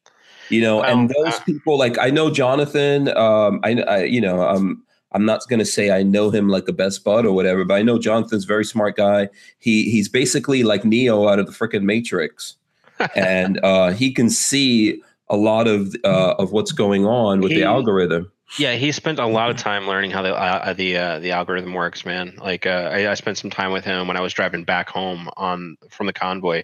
You 0.51 0.63
know, 0.63 0.83
and 0.83 1.11
those 1.11 1.39
people, 1.41 1.79
like 1.79 1.99
I 1.99 2.11
know 2.11 2.31
Jonathan. 2.31 3.09
Um, 3.17 3.61
I, 3.63 3.83
I 3.83 4.03
you 4.05 4.21
know, 4.21 4.41
um, 4.43 4.83
I'm 5.13 5.25
not 5.25 5.43
going 5.49 5.59
to 5.59 5.67
say 5.67 5.91
I 5.91 6.03
know 6.03 6.31
him 6.31 6.49
like 6.49 6.69
a 6.69 6.73
best 6.73 7.05
bud 7.05 7.27
or 7.27 7.33
whatever, 7.33 7.65
but 7.65 7.75
I 7.75 7.83
know 7.83 7.99
Jonathan's 7.99 8.45
very 8.45 8.65
smart 8.65 8.97
guy. 8.97 9.29
He 9.59 9.91
he's 9.91 10.09
basically 10.09 10.63
like 10.63 10.85
Neo 10.85 11.29
out 11.29 11.39
of 11.39 11.47
the 11.47 11.53
freaking 11.53 11.83
Matrix, 11.83 12.57
and 13.15 13.61
uh, 13.63 13.93
he 13.93 14.13
can 14.13 14.31
see 14.31 15.03
a 15.31 15.37
lot 15.37 15.67
of 15.67 15.95
uh, 16.05 16.35
of 16.39 16.53
what's 16.53 16.73
going 16.73 17.07
on 17.07 17.41
with 17.41 17.53
he, 17.53 17.59
the 17.59 17.65
algorithm. 17.65 18.31
Yeah, 18.57 18.77
he 18.77 18.93
spent 18.93 19.19
a 19.19 19.27
lot 19.27 19.51
of 19.51 19.57
time 19.57 19.87
learning 19.87 20.11
how 20.11 20.23
the 20.23 20.35
uh, 20.35 20.73
the 20.73 20.97
uh, 20.97 21.19
the 21.19 21.33
algorithm 21.33 21.75
works, 21.75 22.07
man. 22.07 22.37
Like 22.41 22.67
uh, 22.67 22.91
I, 22.93 23.11
I, 23.11 23.15
spent 23.15 23.37
some 23.37 23.51
time 23.51 23.73
with 23.73 23.85
him 23.85 24.09
when 24.09 24.17
I 24.17 24.21
was 24.21 24.33
driving 24.33 24.65
back 24.65 24.89
home 24.89 25.29
on 25.37 25.77
from 25.91 26.07
the 26.07 26.13
convoy. 26.15 26.63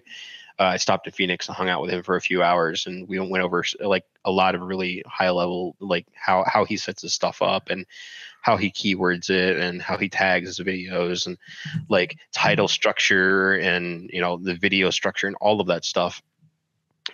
Uh, 0.57 0.63
I 0.63 0.77
stopped 0.77 1.05
at 1.05 1.13
Phoenix 1.13 1.47
and 1.47 1.55
hung 1.55 1.69
out 1.69 1.81
with 1.81 1.91
him 1.91 2.01
for 2.01 2.15
a 2.15 2.21
few 2.21 2.41
hours, 2.41 2.87
and 2.87 3.07
we 3.07 3.19
went 3.19 3.43
over 3.43 3.63
like 3.81 4.05
a 4.23 4.31
lot 4.31 4.55
of 4.55 4.61
really 4.61 5.03
high 5.05 5.29
level, 5.29 5.75
like 5.79 6.07
how 6.15 6.43
how 6.47 6.65
he 6.65 6.77
sets 6.77 7.03
his 7.03 7.13
stuff 7.13 7.41
up 7.41 7.69
and 7.69 7.85
how 8.41 8.57
he 8.57 8.71
keywords 8.71 9.29
it 9.29 9.57
and 9.57 9.81
how 9.81 9.97
he 9.97 10.07
tags 10.07 10.47
his 10.47 10.65
videos 10.65 11.27
and 11.27 11.37
like 11.89 12.17
title 12.31 12.67
structure 12.67 13.53
and 13.53 14.09
you 14.13 14.21
know 14.21 14.37
the 14.37 14.55
video 14.55 14.89
structure 14.89 15.27
and 15.27 15.35
all 15.41 15.61
of 15.61 15.67
that 15.67 15.85
stuff. 15.85 16.23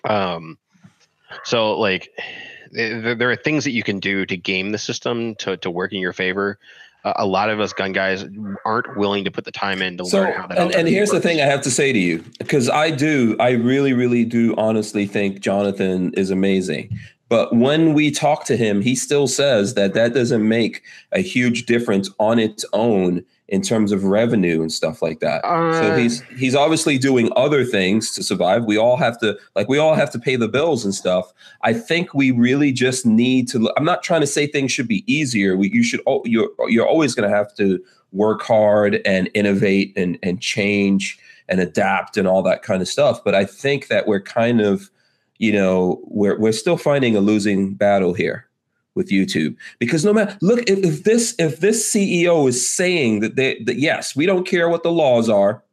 Um, 0.06 0.58
so 1.44 1.80
like 1.80 2.10
there, 2.72 3.16
there 3.16 3.30
are 3.32 3.36
things 3.36 3.64
that 3.66 3.72
you 3.72 3.84
can 3.84 4.00
do 4.00 4.26
to 4.26 4.38
game 4.38 4.72
the 4.72 4.78
system 4.78 5.36
to, 5.36 5.58
to 5.58 5.70
work 5.70 5.92
in 5.94 6.00
your 6.00 6.14
favor. 6.14 6.58
uh, 7.04 7.14
a 7.16 7.26
lot 7.26 7.50
of 7.50 7.60
us 7.60 7.74
gun 7.74 7.92
guys 7.92 8.26
aren't 8.66 8.96
willing 8.98 9.24
to 9.26 9.32
put 9.32 9.44
the 9.46 9.52
time 9.52 9.82
in 9.82 9.98
to 9.98 10.06
So, 10.06 10.20
learn 10.22 10.34
how 10.34 10.48
that. 10.48 10.58
and, 10.58 10.72
and 10.76 10.88
here's 10.88 11.10
the 11.10 11.20
thing 11.20 11.42
I 11.42 11.46
have 11.46 11.62
to 11.64 11.72
say 11.72 11.92
to 11.92 12.00
you, 12.00 12.24
because 12.40 12.70
I 12.70 12.92
do, 12.92 13.36
I 13.40 13.52
really, 13.52 13.94
really 13.94 14.24
do 14.24 14.54
honestly 14.58 15.06
think 15.08 15.40
Jonathan 15.42 16.14
is 16.14 16.30
amazing. 16.32 16.98
But 17.32 17.56
when 17.56 17.94
we 17.94 18.12
talk 18.12 18.44
to 18.48 18.58
him, 18.58 18.82
he 18.82 18.94
still 18.94 19.26
says 19.26 19.74
that 19.76 19.94
that 19.94 20.14
doesn't 20.14 20.46
make 20.46 20.84
a 21.14 21.22
huge 21.22 21.66
difference 21.66 22.10
on 22.20 22.40
its 22.40 22.66
own 22.74 23.24
in 23.48 23.62
terms 23.62 23.94
of 23.94 24.04
revenue 24.04 24.62
and 24.62 24.70
stuff 24.70 25.02
like 25.02 25.22
that. 25.22 25.42
so 25.44 25.94
Uh, 25.94 25.96
he's 25.96 26.22
he's 26.38 26.56
obviously 26.56 26.98
doing 26.98 27.30
other 27.38 27.64
things 27.64 28.14
to 28.16 28.22
survive. 28.22 28.66
We 28.66 28.78
all 28.78 28.98
have 28.98 29.18
to 29.22 29.38
like 29.56 29.70
we 29.70 29.78
all 29.78 29.96
have 29.96 30.12
to 30.12 30.20
pay 30.20 30.36
the 30.36 30.50
bills 30.50 30.84
and 30.84 30.94
stuff. 30.94 31.32
I 31.62 31.72
think 31.72 32.14
we 32.14 32.32
really 32.32 32.74
just 32.74 33.06
need 33.06 33.48
to. 33.52 33.72
I'm 33.78 33.86
not 33.86 34.04
trying 34.04 34.22
to 34.22 34.28
say 34.28 34.46
things 34.46 34.74
should 34.74 34.90
be 34.90 35.06
easier. 35.08 35.56
We, 35.56 35.72
you 35.72 35.84
should 35.84 36.02
you're 36.26 36.50
you're 36.68 36.88
always 36.88 37.16
going 37.16 37.30
to 37.30 37.36
have 37.36 37.56
to 37.56 37.82
work 38.12 38.42
hard 38.42 39.00
and 39.06 39.30
innovate 39.34 39.94
and 39.96 40.20
and 40.22 40.42
change 40.42 41.18
and 41.48 41.62
adapt 41.62 42.18
and 42.18 42.28
all 42.28 42.44
that 42.44 42.62
kind 42.62 42.82
of 42.82 42.90
stuff. 42.90 43.24
But 43.24 43.36
I 43.36 43.46
think 43.46 43.88
that 43.88 44.06
we're 44.08 44.22
kind 44.22 44.62
of, 44.62 44.90
you 45.42 45.52
know, 45.52 46.00
we're 46.04 46.38
we're 46.38 46.52
still 46.52 46.78
finding 46.78 47.16
a 47.16 47.20
losing 47.20 47.74
battle 47.74 48.14
here 48.14 48.48
with 48.94 49.10
YouTube. 49.10 49.56
Because 49.80 50.06
no 50.06 50.14
matter 50.14 50.38
look 50.40 50.60
if, 50.70 50.86
if 50.86 51.04
this 51.04 51.34
if 51.40 51.60
this 51.60 51.92
CEO 51.92 52.48
is 52.48 52.70
saying 52.70 53.22
that 53.22 53.38
they 53.38 53.58
that 53.64 53.80
yes 53.80 54.16
we 54.16 54.28
don't 54.28 54.48
care 54.48 54.70
what 54.70 54.84
the 54.84 54.92
laws 54.92 55.30
are 55.30 55.64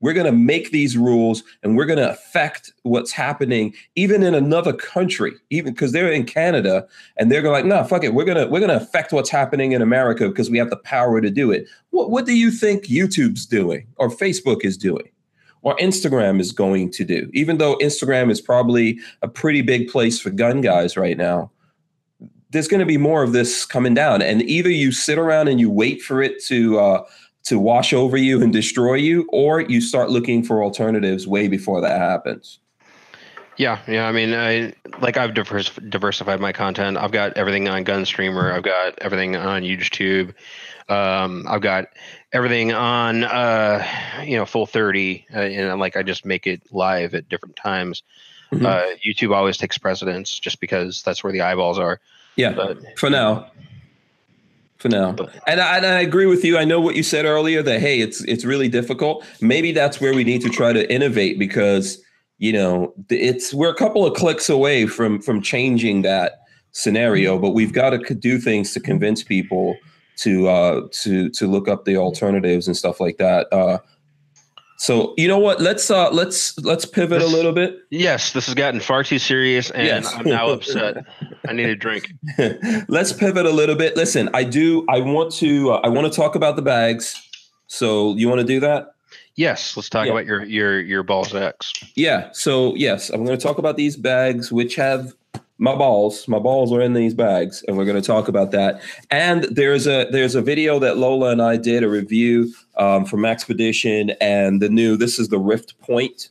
we're 0.00 0.12
going 0.12 0.26
to 0.26 0.32
make 0.32 0.72
these 0.72 0.94
rules 0.98 1.42
and 1.62 1.74
we're 1.74 1.86
going 1.86 1.98
to 1.98 2.10
affect 2.10 2.70
what's 2.82 3.10
happening 3.10 3.72
even 3.94 4.22
in 4.22 4.34
another 4.34 4.74
country 4.74 5.32
even 5.48 5.72
because 5.72 5.92
they're 5.92 6.12
in 6.12 6.26
Canada 6.26 6.86
and 7.16 7.32
they're 7.32 7.40
going 7.40 7.54
like 7.54 7.64
no 7.64 7.82
fuck 7.84 8.04
it 8.04 8.12
we're 8.12 8.26
going 8.26 8.36
to 8.36 8.46
we're 8.52 8.60
going 8.60 8.68
to 8.68 8.76
affect 8.76 9.14
what's 9.14 9.30
happening 9.30 9.72
in 9.72 9.80
America 9.80 10.28
because 10.28 10.50
we 10.50 10.58
have 10.58 10.68
the 10.68 10.76
power 10.76 11.22
to 11.22 11.30
do 11.30 11.50
it. 11.50 11.66
What 11.88 12.10
what 12.10 12.26
do 12.26 12.34
you 12.34 12.50
think 12.50 12.84
YouTube's 12.84 13.46
doing 13.46 13.86
or 13.96 14.10
Facebook 14.10 14.62
is 14.62 14.76
doing 14.76 15.08
or 15.66 15.76
Instagram 15.78 16.38
is 16.40 16.52
going 16.52 16.92
to 16.92 17.04
do 17.04 17.28
even 17.34 17.58
though 17.58 17.76
Instagram 17.78 18.30
is 18.30 18.40
probably 18.40 19.00
a 19.22 19.28
pretty 19.28 19.62
big 19.62 19.88
place 19.88 20.20
for 20.20 20.30
gun 20.30 20.60
guys 20.60 20.96
right 20.96 21.18
now 21.18 21.50
there's 22.50 22.68
going 22.68 22.80
to 22.80 22.86
be 22.86 22.96
more 22.96 23.24
of 23.24 23.32
this 23.32 23.66
coming 23.66 23.92
down 23.92 24.22
and 24.22 24.42
either 24.42 24.70
you 24.70 24.92
sit 24.92 25.18
around 25.18 25.48
and 25.48 25.58
you 25.58 25.68
wait 25.68 26.00
for 26.00 26.22
it 26.22 26.42
to 26.44 26.78
uh, 26.78 27.04
to 27.42 27.58
wash 27.58 27.92
over 27.92 28.16
you 28.16 28.40
and 28.40 28.52
destroy 28.52 28.94
you 28.94 29.26
or 29.32 29.60
you 29.62 29.80
start 29.80 30.08
looking 30.08 30.44
for 30.44 30.62
alternatives 30.62 31.26
way 31.26 31.48
before 31.48 31.80
that 31.80 31.98
happens 31.98 32.60
Yeah, 33.56 33.80
yeah. 33.88 34.06
I 34.06 34.12
mean, 34.12 34.34
I 34.34 34.74
like 35.00 35.16
I've 35.16 35.34
divers- 35.34 35.70
diversified 35.88 36.40
my 36.40 36.52
content. 36.52 36.98
I've 36.98 37.10
got 37.10 37.36
everything 37.36 37.68
on 37.68 37.84
Gunstreamer. 37.84 38.52
I've 38.52 38.62
got 38.62 38.98
everything 39.00 39.34
on 39.34 39.62
YouTube. 39.62 40.34
Um, 40.88 41.46
I've 41.48 41.62
got 41.62 41.86
everything 42.36 42.72
on 42.72 43.24
uh, 43.24 43.84
you 44.24 44.36
know 44.36 44.44
full 44.44 44.66
thirty, 44.66 45.24
uh, 45.34 45.38
and 45.40 45.80
like 45.80 45.96
I 45.96 46.02
just 46.02 46.24
make 46.24 46.46
it 46.46 46.62
live 46.70 47.14
at 47.14 47.28
different 47.28 47.56
times. 47.56 48.02
Mhm. 48.52 48.64
Uh, 48.64 48.94
YouTube 49.04 49.34
always 49.34 49.56
takes 49.56 49.76
precedence 49.78 50.38
just 50.38 50.60
because 50.60 51.02
that's 51.02 51.24
where 51.24 51.32
the 51.32 51.40
eyeballs 51.40 51.78
are. 51.80 51.98
yeah 52.36 52.52
But 52.52 52.78
for 52.98 53.10
now 53.10 53.50
for 54.76 54.88
now 54.90 55.12
But- 55.12 55.34
and 55.48 55.58
I, 55.60 55.76
and 55.78 55.86
I 55.86 56.00
agree 56.02 56.26
with 56.26 56.44
you 56.44 56.58
i 56.58 56.64
know 56.64 56.80
what 56.82 56.94
you 56.96 57.02
said 57.02 57.24
earlier 57.24 57.62
that 57.62 57.80
hey 57.80 58.00
it's 58.00 58.20
it's 58.24 58.44
really 58.44 58.68
difficult 58.68 59.24
maybe 59.40 59.72
that's 59.72 60.00
where 60.02 60.12
we 60.14 60.22
need 60.22 60.42
to 60.42 60.50
try 60.50 60.70
to 60.74 60.82
innovate 60.92 61.38
because 61.38 61.98
you 62.38 62.52
know 62.52 62.92
it's 63.08 63.54
we're 63.54 63.70
a 63.70 63.74
couple 63.74 64.04
of 64.06 64.12
clicks 64.14 64.50
away 64.50 64.86
from 64.86 65.20
from 65.22 65.40
changing 65.40 66.02
that 66.02 66.40
scenario 66.72 67.38
but 67.38 67.50
we've 67.50 67.72
got 67.72 67.90
to 67.90 68.14
do 68.14 68.38
things 68.38 68.74
to 68.74 68.80
convince 68.80 69.22
people 69.24 69.76
to 70.16 70.48
uh 70.48 70.80
to 70.92 71.28
to 71.30 71.46
look 71.46 71.68
up 71.68 71.84
the 71.84 71.96
alternatives 71.96 72.66
and 72.66 72.76
stuff 72.76 73.00
like 73.00 73.18
that 73.18 73.46
uh 73.52 73.78
so 74.78 75.14
you 75.16 75.26
know 75.26 75.38
what 75.38 75.60
let's 75.60 75.90
uh 75.90 76.10
let's 76.10 76.58
let's 76.58 76.84
pivot 76.84 77.22
a 77.22 77.26
little 77.26 77.52
bit 77.52 77.78
yes, 77.90 78.32
this 78.34 78.44
has 78.46 78.54
gotten 78.54 78.78
far 78.80 79.02
too 79.02 79.18
serious, 79.18 79.70
and 79.70 79.86
Yes. 79.86 80.12
I'm 80.14 80.26
now 80.28 80.50
upset. 80.50 80.98
I 81.48 81.52
need 81.54 81.70
a 81.70 81.76
drink. 81.86 82.12
let's 82.88 83.12
pivot 83.12 83.46
a 83.46 83.50
little 83.50 83.74
bit 83.76 83.96
listen 83.96 84.28
i 84.34 84.44
do 84.44 84.84
i 84.90 85.00
want 85.00 85.32
to 85.34 85.72
uh, 85.72 85.80
i 85.82 85.88
want 85.88 86.10
to 86.10 86.14
talk 86.14 86.34
about 86.34 86.56
the 86.56 86.62
bags 86.62 87.14
so 87.68 88.14
you 88.16 88.28
want 88.28 88.40
to 88.40 88.46
do 88.46 88.60
that 88.60 88.92
Yes, 89.38 89.76
let's 89.76 89.90
talk 89.90 90.06
Yeah. 90.06 90.12
about 90.12 90.24
your 90.24 90.44
your 90.44 90.80
your 90.80 91.02
balls 91.02 91.34
X. 91.34 91.72
yeah 91.94 92.30
so 92.32 92.74
yes 92.74 93.08
i'm 93.10 93.24
going 93.24 93.36
to 93.38 93.42
talk 93.42 93.58
about 93.58 93.76
these 93.76 93.96
bags 93.96 94.50
which 94.52 94.74
have 94.76 95.14
my 95.58 95.74
balls 95.74 96.28
my 96.28 96.38
balls 96.38 96.72
are 96.72 96.80
in 96.80 96.92
these 96.92 97.14
bags 97.14 97.64
and 97.66 97.76
we're 97.76 97.84
going 97.84 98.00
to 98.00 98.06
talk 98.06 98.28
about 98.28 98.50
that. 98.50 98.80
And 99.10 99.44
there's 99.44 99.86
a 99.86 100.06
there's 100.10 100.34
a 100.34 100.42
video 100.42 100.78
that 100.78 100.98
lola 100.98 101.30
and 101.30 101.40
i 101.40 101.56
did 101.56 101.82
a 101.82 101.88
review 101.88 102.52
um, 102.76 103.04
from 103.04 103.20
Maxpedition 103.20 104.14
and 104.20 104.60
the 104.60 104.68
new 104.68 104.96
this 104.96 105.18
is 105.18 105.28
the 105.28 105.38
rift 105.38 105.78
point. 105.80 106.30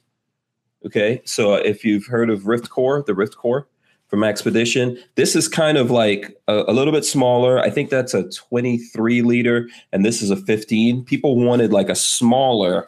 Okay 0.85 1.21
so 1.25 1.55
if 1.55 1.83
you've 1.83 2.05
heard 2.05 2.29
of 2.29 2.47
rift 2.47 2.69
core 2.69 3.03
the 3.05 3.15
rift 3.15 3.35
core 3.35 3.67
from 4.07 4.19
Maxpedition 4.19 4.97
this 5.15 5.35
is 5.35 5.47
kind 5.47 5.77
of 5.77 5.89
like 5.89 6.37
a, 6.47 6.65
a 6.67 6.73
little 6.73 6.93
bit 6.93 7.05
smaller. 7.05 7.59
I 7.59 7.71
think 7.71 7.89
that's 7.89 8.13
a 8.13 8.29
23 8.29 9.23
liter 9.23 9.67
and 9.91 10.05
this 10.05 10.21
is 10.21 10.29
a 10.29 10.37
15 10.37 11.03
people 11.03 11.35
wanted 11.35 11.73
like 11.73 11.89
a 11.89 11.95
smaller 11.95 12.87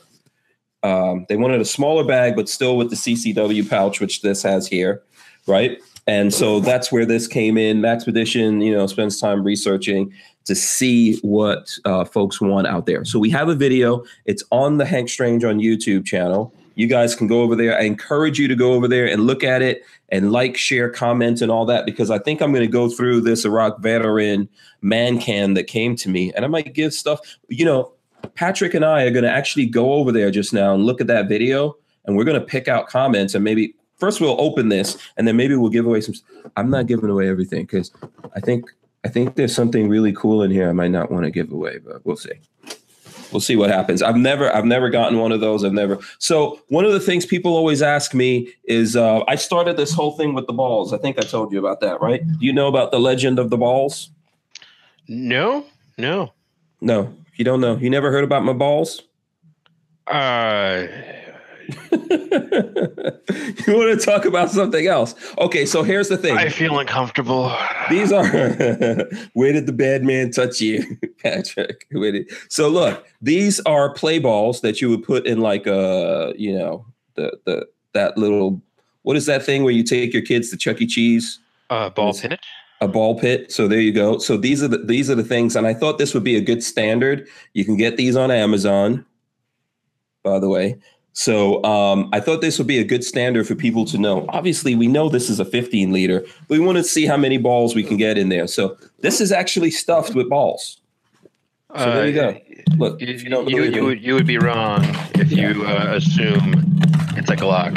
um, 0.84 1.26
they 1.28 1.36
wanted 1.36 1.60
a 1.60 1.66
smaller 1.66 2.04
bag 2.04 2.36
but 2.36 2.48
still 2.48 2.78
with 2.78 2.92
the 2.92 2.96
ccw 2.96 3.68
pouch 3.68 4.00
which 4.00 4.22
this 4.22 4.44
has 4.44 4.68
here 4.68 5.02
right 5.48 5.82
and 6.08 6.34
so 6.34 6.60
that's 6.60 6.92
where 6.92 7.06
this 7.06 7.28
came 7.28 7.58
in. 7.58 7.82
Maxpedition 7.82 8.66
you 8.66 8.74
know 8.74 8.88
spends 8.88 9.20
time 9.20 9.44
researching 9.44 10.14
to 10.46 10.56
see 10.56 11.18
what 11.20 11.78
uh, 11.86 12.06
folks 12.06 12.40
want 12.40 12.68
out 12.68 12.86
there. 12.86 13.04
So 13.04 13.20
we 13.20 13.30
have 13.32 13.50
a 13.50 13.56
video. 13.56 14.04
It's 14.26 14.44
on 14.52 14.78
the 14.78 14.86
hank 14.86 15.10
strange 15.10 15.44
on 15.44 15.60
youtube 15.60 16.06
channel. 16.06 16.54
You 16.76 16.88
guys 16.88 17.16
can 17.16 17.26
go 17.26 17.42
over 17.42 17.56
there. 17.56 17.78
I 17.78 17.82
encourage 17.82 18.38
you 18.38 18.48
to 18.48 18.56
go 18.56 18.74
over 18.74 18.88
there 18.88 19.08
and 19.08 19.26
look 19.26 19.44
at 19.44 19.62
it 19.64 19.84
and 20.10 20.32
like 20.32 20.58
share 20.58 20.90
comment 20.90 21.42
and 21.42 21.52
all 21.52 21.66
that 21.66 21.86
because 21.86 22.10
i 22.10 22.18
think 22.18 22.42
i'm 22.42 22.52
going 22.52 22.66
to 22.66 22.72
go 22.72 22.90
through 22.90 23.22
this 23.22 23.46
iraq 23.46 23.80
veteran 23.80 24.48
man 24.82 25.20
can 25.20 25.54
that 25.54 25.66
came 25.66 25.96
to 25.96 26.10
me 26.10 26.32
and 26.34 26.46
i 26.46 26.48
might 26.48 26.74
give 26.74 26.94
stuff 26.94 27.20
you 27.50 27.66
know 27.66 27.92
patrick 28.36 28.74
and 28.74 28.86
i 28.86 29.04
are 29.04 29.12
going 29.12 29.24
to 29.24 29.32
actually 29.32 29.66
go 29.66 29.94
over 29.94 30.12
there 30.12 30.32
just 30.32 30.54
now 30.54 30.74
and 30.74 30.86
look 30.86 31.02
at 31.02 31.08
that 31.08 31.28
video 31.28 31.76
and 32.06 32.16
we're 32.16 32.24
going 32.24 32.40
to 32.40 32.46
pick 32.46 32.68
out 32.68 32.88
comments 32.88 33.36
and 33.36 33.44
maybe 33.44 33.74
first 33.98 34.22
we'll 34.22 34.40
open 34.40 34.70
this 34.70 34.98
and 35.18 35.28
then 35.28 35.36
maybe 35.36 35.56
we'll 35.56 35.70
give 35.70 35.86
away 35.86 36.02
some 36.02 36.16
i'm 36.56 36.70
not 36.70 36.88
giving 36.88 37.10
away 37.10 37.28
everything 37.30 37.64
because 37.64 37.92
i 38.36 38.40
think 38.40 38.66
i 39.06 39.08
think 39.08 39.36
there's 39.36 39.54
something 39.54 39.90
really 39.90 40.14
cool 40.14 40.42
in 40.44 40.52
here 40.52 40.70
i 40.70 40.74
might 40.74 40.92
not 40.92 41.12
want 41.12 41.26
to 41.26 41.32
give 41.32 41.52
away 41.52 41.78
but 41.80 42.06
we'll 42.06 42.16
see. 42.16 42.34
We'll 43.32 43.42
see 43.42 43.58
what 43.58 43.70
happens. 43.70 44.02
I've 44.02 44.16
never 44.16 44.56
i've 44.56 44.64
never 44.64 44.90
gotten 44.90 45.20
one 45.20 45.34
of 45.34 45.42
those 45.42 45.66
i've 45.66 45.74
never 45.74 46.00
so 46.18 46.62
one 46.70 46.86
of 46.86 46.94
the 46.94 47.00
things 47.00 47.26
people 47.26 47.58
always 47.58 47.82
ask 47.82 48.14
me 48.14 48.54
is 48.64 48.96
uh, 48.96 49.22
i 49.28 49.36
started 49.36 49.76
this 49.76 49.92
whole 49.92 50.14
thing 50.14 50.34
with 50.34 50.48
the 50.48 50.54
balls. 50.54 50.94
I 50.94 50.98
think 50.98 51.20
i 51.20 51.24
told 51.24 51.52
you 51.52 51.60
about 51.60 51.82
that 51.82 52.00
right? 52.00 52.26
Do 52.26 52.46
you 52.46 52.54
know 52.54 52.68
about 52.68 52.92
the 52.92 53.00
legend 53.00 53.38
of 53.38 53.50
the 53.50 53.58
balls? 53.58 54.12
No, 55.10 55.66
no. 55.98 56.34
no. 56.82 57.14
You 57.36 57.46
don't 57.46 57.62
know? 57.62 57.78
You 57.78 57.90
never 57.90 58.12
heard 58.12 58.24
about 58.24 58.44
my 58.44 58.54
balls? 58.54 59.04
Uh, 60.08 60.88
you 63.68 63.74
want 63.76 64.00
to 64.00 64.02
talk 64.02 64.26
about 64.26 64.50
something 64.50 64.88
else 64.88 65.16
okay 65.38 65.66
so 65.66 65.84
here's 65.84 66.08
the 66.10 66.18
thing 66.18 66.38
I 66.38 66.50
feel 66.50 66.80
uncomfortable. 66.80 67.54
These 67.90 68.12
are 68.12 68.26
where 69.34 69.54
did 69.54 69.66
the 69.66 69.74
bad 69.74 70.04
man 70.04 70.32
touch 70.32 70.62
you, 70.62 70.98
Patrick? 71.24 71.86
Where 71.92 72.12
did- 72.12 72.30
so 72.50 72.70
look, 72.70 73.06
these 73.22 73.60
are 73.62 73.94
play 73.94 74.20
balls 74.20 74.62
that 74.62 74.82
you 74.82 74.90
would 74.90 75.04
put 75.04 75.26
in 75.26 75.40
like 75.42 75.68
a 75.68 76.34
you 76.38 76.58
know 76.58 76.86
the 77.16 77.38
the 77.46 77.68
that 77.94 78.18
little 78.18 78.62
what 79.04 79.16
is 79.18 79.26
that 79.26 79.44
thing 79.44 79.64
where 79.64 79.74
you 79.74 79.84
take 79.84 80.14
your 80.14 80.22
kids 80.24 80.50
to 80.52 80.58
Chuck 80.58 80.82
E. 80.82 80.86
Cheese? 80.88 81.40
Uh, 81.70 81.90
ball 81.90 82.14
pit. 82.14 82.40
A 82.82 82.88
ball 82.88 83.18
pit. 83.20 83.52
So 83.52 83.68
there 83.68 83.80
you 83.80 83.92
go. 83.92 84.18
So 84.20 84.38
these 84.38 84.62
are 84.62 84.68
the 84.68 84.78
these 84.80 85.10
are 85.10 85.16
the 85.16 85.24
things, 85.24 85.56
and 85.56 85.66
I 85.66 85.74
thought 85.74 85.98
this 85.98 86.14
would 86.14 86.24
be 86.24 86.36
a 86.36 86.42
good 86.42 86.64
standard. 86.64 87.28
You 87.54 87.66
can 87.66 87.78
get 87.78 87.98
these 87.98 88.16
on 88.16 88.32
Amazon, 88.32 89.06
by 90.24 90.40
the 90.40 90.50
way. 90.50 90.78
So 91.18 91.64
um, 91.64 92.10
I 92.14 92.20
thought 92.20 92.42
this 92.42 92.60
would 92.60 92.68
be 92.68 92.78
a 92.78 92.84
good 92.84 93.04
standard 93.04 93.48
for 93.48 93.56
people 93.56 93.86
to 93.86 93.98
know. 93.98 94.28
Obviously, 94.30 94.76
we 94.76 94.86
know 94.86 95.10
this 95.10 95.32
is 95.32 95.40
a 95.40 95.46
15 95.46 95.92
liter. 95.92 96.24
We 96.48 96.60
want 96.60 96.78
to 96.78 96.84
see 96.84 97.08
how 97.08 97.18
many 97.18 97.40
balls 97.40 97.74
we 97.74 97.82
can 97.82 97.98
get 97.98 98.20
in 98.20 98.30
there. 98.30 98.46
So 98.46 98.78
this 99.00 99.20
is 99.20 99.32
actually 99.32 99.72
stuffed 99.72 100.14
with 100.14 100.30
balls. 100.30 100.80
So 101.76 101.86
there 101.86 102.08
you 102.08 102.14
go. 102.14 102.38
Look, 102.78 103.02
You, 103.02 103.08
you 103.08 103.64
you, 103.64 103.84
would, 103.84 104.04
you 104.04 104.14
would 104.14 104.28
be 104.28 104.38
wrong 104.38 104.84
if 105.16 105.32
you 105.32 105.66
uh, 105.66 105.94
assume 105.96 106.54
it's 107.18 107.32
a 107.32 107.36
Glock. 107.36 107.74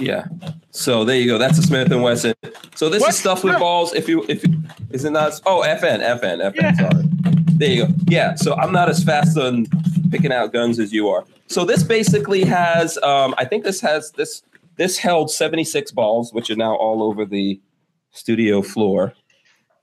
yeah. 0.00 0.24
So 0.70 1.04
there 1.04 1.16
you 1.16 1.26
go. 1.26 1.36
That's 1.36 1.58
a 1.58 1.62
Smith 1.62 1.92
and 1.92 2.02
Wesson. 2.02 2.32
So 2.76 2.88
this 2.88 3.02
What? 3.02 3.10
is 3.10 3.18
stuffed 3.18 3.44
with 3.44 3.58
balls. 3.58 3.92
If 3.92 4.08
you 4.08 4.24
if 4.30 4.42
you, 4.42 4.54
is 4.90 5.04
it 5.04 5.10
not? 5.10 5.38
Oh, 5.44 5.60
FN, 5.66 6.00
FN, 6.00 6.38
FN. 6.40 6.54
Yeah. 6.54 6.72
Sorry. 6.72 7.04
There 7.58 7.68
you 7.70 7.86
go. 7.86 7.92
Yeah. 8.08 8.34
So 8.36 8.54
I'm 8.54 8.72
not 8.72 8.88
as 8.88 9.04
fast 9.04 9.36
on 9.36 9.66
picking 10.10 10.32
out 10.32 10.52
guns 10.52 10.78
as 10.78 10.92
you 10.92 11.08
are. 11.08 11.24
So 11.46 11.64
this 11.64 11.82
basically 11.82 12.44
has. 12.44 12.98
Um, 12.98 13.34
I 13.38 13.44
think 13.44 13.64
this 13.64 13.80
has 13.80 14.10
this. 14.12 14.42
This 14.76 14.98
held 14.98 15.30
76 15.30 15.92
balls, 15.92 16.32
which 16.32 16.50
are 16.50 16.56
now 16.56 16.74
all 16.74 17.04
over 17.04 17.24
the 17.24 17.60
studio 18.10 18.60
floor, 18.60 19.14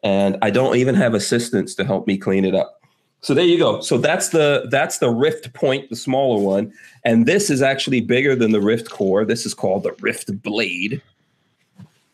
and 0.04 0.38
I 0.42 0.50
don't 0.50 0.76
even 0.76 0.96
have 0.96 1.14
assistants 1.14 1.76
to 1.76 1.86
help 1.86 2.08
me 2.08 2.18
clean 2.18 2.44
it 2.44 2.54
up. 2.54 2.82
So 3.22 3.36
there 3.36 3.46
you 3.46 3.60
go. 3.60 3.82
So 3.82 4.00
that's 4.00 4.30
the 4.30 4.68
that's 4.72 4.98
the 4.98 5.10
Rift 5.10 5.54
Point, 5.54 5.90
the 5.90 5.96
smaller 5.96 6.42
one, 6.42 6.74
and 7.06 7.28
this 7.28 7.52
is 7.52 7.62
actually 7.62 8.02
bigger 8.02 8.36
than 8.36 8.52
the 8.52 8.62
Rift 8.62 8.90
Core. 8.90 9.26
This 9.26 9.46
is 9.46 9.54
called 9.54 9.84
the 9.84 9.94
Rift 10.00 10.42
Blade, 10.42 11.02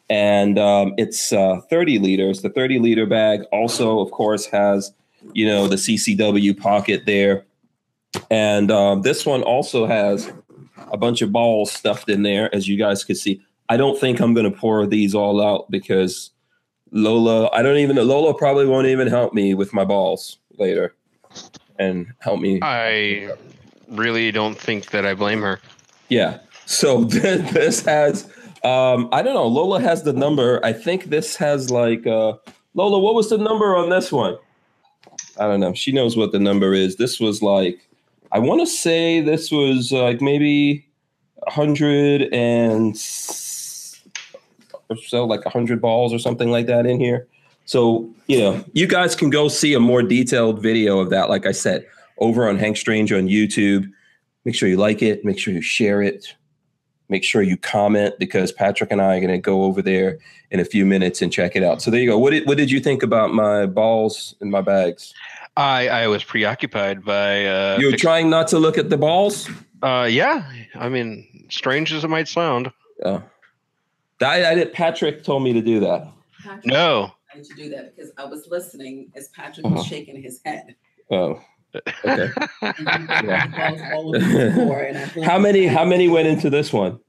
and 0.09 0.59
um, 0.59 0.93
it's 0.97 1.31
uh, 1.31 1.61
30 1.69 1.99
liters. 1.99 2.41
The 2.41 2.49
30 2.49 2.79
liter 2.79 3.05
bag 3.05 3.43
also, 3.53 3.99
of 3.99 4.11
course, 4.11 4.45
has 4.47 4.93
you 5.31 5.47
know 5.47 5.67
the 5.67 5.77
CCW 5.77 6.59
pocket 6.59 7.03
there, 7.05 7.45
and 8.29 8.71
um, 8.71 9.01
this 9.01 9.25
one 9.25 9.43
also 9.43 9.85
has 9.85 10.31
a 10.91 10.97
bunch 10.97 11.21
of 11.21 11.31
balls 11.31 11.71
stuffed 11.71 12.09
in 12.09 12.23
there, 12.23 12.53
as 12.53 12.67
you 12.67 12.77
guys 12.77 13.03
could 13.03 13.17
see. 13.17 13.41
I 13.69 13.77
don't 13.77 13.99
think 13.99 14.19
I'm 14.19 14.33
going 14.33 14.49
to 14.49 14.57
pour 14.57 14.85
these 14.85 15.13
all 15.13 15.45
out 15.45 15.69
because 15.69 16.31
Lola, 16.91 17.49
I 17.51 17.61
don't 17.61 17.77
even 17.77 17.95
know. 17.95 18.03
Lola 18.03 18.33
probably 18.33 18.65
won't 18.65 18.87
even 18.87 19.07
help 19.07 19.33
me 19.33 19.53
with 19.53 19.73
my 19.73 19.83
balls 19.83 20.37
later 20.57 20.95
and 21.77 22.07
help 22.19 22.39
me. 22.39 22.59
I 22.61 23.33
really 23.89 24.31
don't 24.31 24.57
think 24.57 24.91
that 24.91 25.05
I 25.05 25.13
blame 25.13 25.41
her. 25.41 25.59
Yeah. 26.09 26.39
So 26.65 27.03
this, 27.03 27.51
this 27.51 27.85
has, 27.85 28.25
um, 28.63 29.09
I 29.11 29.21
don't 29.21 29.33
know. 29.33 29.47
Lola 29.47 29.81
has 29.81 30.03
the 30.03 30.13
number. 30.13 30.63
I 30.63 30.73
think 30.73 31.05
this 31.05 31.35
has 31.35 31.69
like, 31.69 32.07
uh, 32.07 32.33
Lola, 32.73 32.99
what 32.99 33.15
was 33.15 33.29
the 33.29 33.37
number 33.37 33.75
on 33.75 33.89
this 33.89 34.11
one? 34.11 34.37
I 35.39 35.47
don't 35.47 35.59
know. 35.59 35.73
She 35.73 35.91
knows 35.91 36.15
what 36.15 36.31
the 36.31 36.39
number 36.39 36.73
is. 36.73 36.95
This 36.95 37.19
was 37.19 37.41
like, 37.41 37.87
I 38.31 38.39
want 38.39 38.61
to 38.61 38.67
say 38.67 39.21
this 39.21 39.51
was 39.51 39.91
uh, 39.91 40.03
like 40.03 40.21
maybe 40.21 40.87
a 41.45 41.51
hundred 41.51 42.33
and 42.33 42.95
or 44.89 44.97
so, 44.97 45.25
like 45.25 45.45
a 45.45 45.49
hundred 45.49 45.81
balls 45.81 46.13
or 46.13 46.19
something 46.19 46.51
like 46.51 46.67
that 46.67 46.85
in 46.85 46.99
here. 46.99 47.27
So, 47.65 48.09
you 48.27 48.39
know, 48.39 48.63
you 48.73 48.87
guys 48.87 49.15
can 49.15 49.29
go 49.29 49.47
see 49.49 49.73
a 49.73 49.79
more 49.79 50.01
detailed 50.01 50.61
video 50.61 50.99
of 50.99 51.09
that. 51.09 51.29
Like 51.29 51.45
I 51.45 51.51
said, 51.51 51.85
over 52.17 52.47
on 52.47 52.57
Hank 52.57 52.77
Strange 52.77 53.11
on 53.11 53.27
YouTube. 53.27 53.91
Make 54.45 54.55
sure 54.55 54.69
you 54.69 54.77
like 54.77 55.01
it. 55.01 55.25
Make 55.25 55.37
sure 55.37 55.53
you 55.53 55.61
share 55.61 56.01
it. 56.01 56.33
Make 57.09 57.23
sure 57.23 57.41
you 57.41 57.57
comment 57.57 58.15
because 58.19 58.51
Patrick 58.51 58.91
and 58.91 59.01
I 59.01 59.17
are 59.17 59.19
going 59.19 59.31
to 59.31 59.37
go 59.37 59.63
over 59.63 59.81
there 59.81 60.17
in 60.51 60.59
a 60.59 60.65
few 60.65 60.85
minutes 60.85 61.21
and 61.21 61.31
check 61.31 61.55
it 61.55 61.63
out. 61.63 61.81
So 61.81 61.91
there 61.91 61.99
you 61.99 62.09
go. 62.09 62.17
What 62.17 62.31
did 62.31 62.47
what 62.47 62.57
did 62.57 62.71
you 62.71 62.79
think 62.79 63.03
about 63.03 63.33
my 63.33 63.65
balls 63.65 64.35
and 64.39 64.49
my 64.49 64.61
bags? 64.61 65.13
I 65.57 65.87
I 66.03 66.07
was 66.07 66.23
preoccupied 66.23 67.03
by 67.03 67.45
uh, 67.45 67.77
You 67.79 67.91
were 67.91 67.97
trying 67.97 68.29
not 68.29 68.47
to 68.49 68.59
look 68.59 68.77
at 68.77 68.89
the 68.89 68.97
balls. 68.97 69.49
uh 69.81 70.07
yeah. 70.09 70.49
I 70.75 70.87
mean, 70.89 71.47
strange 71.49 71.91
as 71.91 72.03
it 72.03 72.09
might 72.09 72.27
sound. 72.27 72.71
Oh, 73.03 73.21
I, 74.21 74.45
I 74.51 74.55
did. 74.55 74.71
Patrick 74.73 75.23
told 75.23 75.43
me 75.43 75.53
to 75.53 75.61
do 75.61 75.79
that. 75.81 76.07
Patrick, 76.43 76.65
No. 76.65 77.11
Why 77.31 77.41
did 77.41 77.49
you 77.49 77.55
do 77.55 77.69
that? 77.75 77.95
Because 77.95 78.11
I 78.17 78.25
was 78.25 78.47
listening 78.47 79.11
as 79.15 79.27
Patrick 79.29 79.65
Uh-huh. 79.65 79.75
was 79.75 79.85
shaking 79.85 80.21
his 80.21 80.41
head. 80.45 80.75
Oh, 81.11 81.39
okay. 81.75 82.31
And 82.61 82.75
you 82.79 83.07
put 83.07 83.25
the 83.25 83.53
balls 83.57 83.81
all 83.93 84.15
over 84.15 84.19
the 84.19 84.51
floor, 84.55 84.79
and 84.81 84.97
I 84.97 85.05
pulled 85.07 85.25
how 85.25 85.37
many? 85.39 85.65
How 85.67 85.85
many 85.85 86.07
went 86.07 86.27
into 86.27 86.49
this 86.49 86.73
one? 86.73 86.99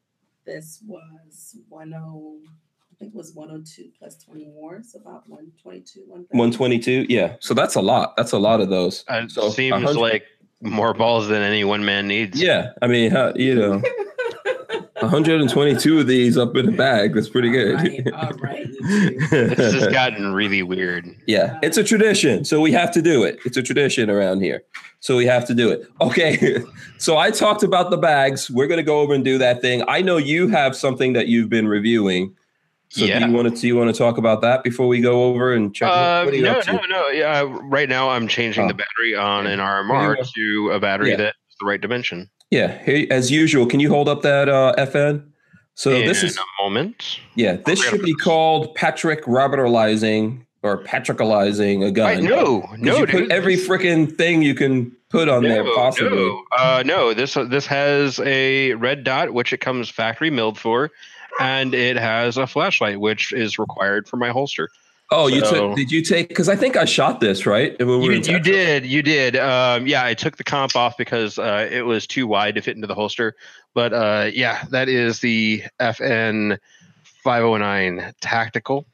This 0.45 0.83
was 0.87 1.57
one 1.69 1.93
oh, 1.95 2.39
I 2.47 2.51
think 2.99 3.15
it 3.15 3.17
was 3.17 3.33
one 3.35 3.51
oh 3.51 3.63
two 3.65 3.91
plus 3.99 4.17
twenty 4.23 4.47
more, 4.47 4.83
so 4.83 4.99
about 4.99 5.29
one 5.29 5.53
twenty 5.63 5.81
two, 5.81 6.03
one. 6.07 6.27
One 6.31 6.51
twenty-two. 6.51 7.07
Yeah. 7.09 7.37
So 7.41 7.55
that's 7.55 7.75
a 7.75 7.81
lot. 7.81 8.17
That's 8.17 8.33
a 8.33 8.39
lot 8.39 8.61
of 8.61 8.69
those. 8.71 9.05
It 9.09 9.31
So, 9.31 9.51
seems 9.51 9.73
100 9.73 10.01
like 10.01 10.25
more 10.61 10.93
balls 10.95 11.29
than 11.29 11.43
any 11.43 11.65
one 11.65 11.85
man 11.85 12.09
needs. 12.09 12.41
Yeah. 12.41 12.73
I 12.83 12.89
mean, 12.89 13.11
how, 13.13 13.33
you 13.37 13.55
know, 13.55 13.81
122 15.01 16.01
of 16.01 16.07
these 16.09 16.37
up 16.37 16.57
in 16.57 16.69
a 16.69 16.73
bag. 16.73 17.15
That's 17.15 17.29
pretty 17.29 17.51
good. 17.51 17.77
All 17.77 17.85
right, 17.85 18.13
all 18.15 18.31
right. 18.39 18.67
This 19.31 19.75
has 19.75 19.87
gotten 19.89 20.33
really 20.33 20.63
weird. 20.63 21.15
yeah, 21.27 21.59
it's 21.63 21.77
a 21.77 21.85
tradition. 21.85 22.45
So 22.45 22.61
we 22.61 22.73
have 22.73 22.91
to 22.93 23.03
do 23.03 23.23
it. 23.23 23.39
It's 23.45 23.57
a 23.57 23.63
tradition 23.63 24.09
around 24.11 24.41
here. 24.41 24.63
So 25.01 25.17
we 25.17 25.27
have 25.27 25.47
to 25.49 25.55
do 25.55 25.71
it. 25.71 25.87
Okay. 26.01 26.63
so 26.99 27.17
I 27.19 27.31
talked 27.31 27.63
about 27.63 27.91
the 27.91 27.97
bags. 27.99 28.51
We're 28.51 28.67
going 28.67 28.79
to 28.79 28.85
go 28.85 29.01
over 29.01 29.15
and 29.15 29.25
do 29.25 29.39
that 29.39 29.61
thing. 29.61 29.85
I 29.87 30.01
know 30.03 30.17
you 30.17 30.49
have 30.49 30.75
something 30.75 31.13
that 31.13 31.29
you've 31.29 31.49
been 31.49 31.69
reviewing. 31.69 32.35
So 32.91 33.05
Yeah. 33.05 33.19
do 33.19 33.27
you 33.27 33.33
want 33.33 33.55
to 33.55 33.61
do 33.61 33.67
you 33.67 33.77
want 33.77 33.95
to 33.95 33.99
talk 33.99 34.17
about 34.19 34.41
that 34.43 34.65
before 34.65 34.87
we 34.89 35.01
go 35.01 35.25
over 35.25 35.53
and 35.53 35.75
check? 35.75 35.89
Uh, 35.91 36.23
what 36.25 36.33
are 36.33 36.37
you 36.37 36.43
no, 36.43 36.61
no, 36.67 36.81
no. 36.89 37.09
Yeah, 37.09 37.45
right 37.65 37.89
now 37.89 38.09
I'm 38.11 38.27
changing 38.29 38.65
Oh. 38.65 38.69
the 38.69 38.75
battery 38.75 39.15
on 39.15 39.47
an 39.47 39.61
RMR 39.61 40.17
to 40.35 40.71
a 40.73 40.81
battery 40.81 41.11
Yeah. 41.11 41.17
that's 41.17 41.37
the 41.61 41.67
right 41.67 41.81
dimension. 41.81 42.31
Yeah. 42.51 42.83
Here, 42.85 43.07
as 43.11 43.31
usual, 43.31 43.67
can 43.67 43.79
you 43.81 43.91
hold 43.91 44.09
up 44.09 44.23
that 44.23 44.49
uh, 44.49 44.75
FN? 44.79 45.23
So 45.75 45.91
In 45.93 46.07
this 46.07 46.23
is 46.23 46.37
a 46.39 46.63
moment. 46.63 47.21
yeah. 47.35 47.57
This 47.65 47.81
should 47.83 48.03
be 48.03 48.15
called 48.15 48.75
Patrick 48.75 49.25
Robertalizing 49.27 50.45
or 50.63 50.83
Patrickalizing 50.83 51.87
a 51.87 51.91
gun. 51.91 52.09
I 52.11 52.21
no, 52.21 52.69
no, 52.79 52.97
you 52.99 53.07
put 53.07 53.31
every 53.31 53.57
freaking 53.57 54.17
thing 54.17 54.43
you 54.43 54.55
can 54.55 54.91
put 55.11 55.29
on 55.29 55.43
there 55.45 55.63
possibly. 55.75 56.17
No, 56.19 56.43
uh, 56.59 56.83
no. 56.85 57.13
This 57.15 57.35
this 57.49 57.67
has 57.67 58.19
a 58.25 58.75
red 58.75 59.05
dot, 59.05 59.33
which 59.35 59.53
it 59.53 59.59
comes 59.61 59.89
factory 59.89 60.31
milled 60.31 60.59
for, 60.59 60.91
and 61.39 61.75
it 61.75 61.97
has 61.97 62.37
a 62.37 62.47
flashlight, 62.47 63.01
which 63.01 63.33
is 63.33 63.59
required 63.59 64.09
for 64.09 64.17
my 64.17 64.31
holster. 64.31 64.69
Oh, 65.11 65.27
you 65.27 65.41
took? 65.41 65.75
Did 65.75 65.91
you 65.91 66.03
take? 66.03 66.29
Because 66.29 66.51
I 66.51 66.57
think 66.57 66.77
I 66.77 66.85
shot 66.85 67.21
this 67.21 67.47
right. 67.47 67.75
You, 67.81 68.11
you 68.13 68.39
did, 68.41 68.85
you 68.85 69.03
did. 69.03 69.37
Um, 69.37 69.87
yeah, 69.87 70.05
I 70.05 70.13
took 70.13 70.37
the 70.37 70.45
comp 70.45 70.77
off 70.77 70.99
because 70.99 71.39
uh, 71.39 71.67
it 71.71 71.83
was 71.83 72.07
too 72.07 72.27
wide 72.27 72.57
to 72.57 72.61
fit 72.61 72.77
into 72.77 72.87
the 72.87 72.95
holster. 72.95 73.35
But 73.73 73.95
uh, 73.95 74.31
yeah, 74.35 74.65
that 74.71 74.91
is 74.91 75.21
the 75.21 75.63
FN 75.81 76.59
509 77.25 78.13
tactical. 78.21 78.87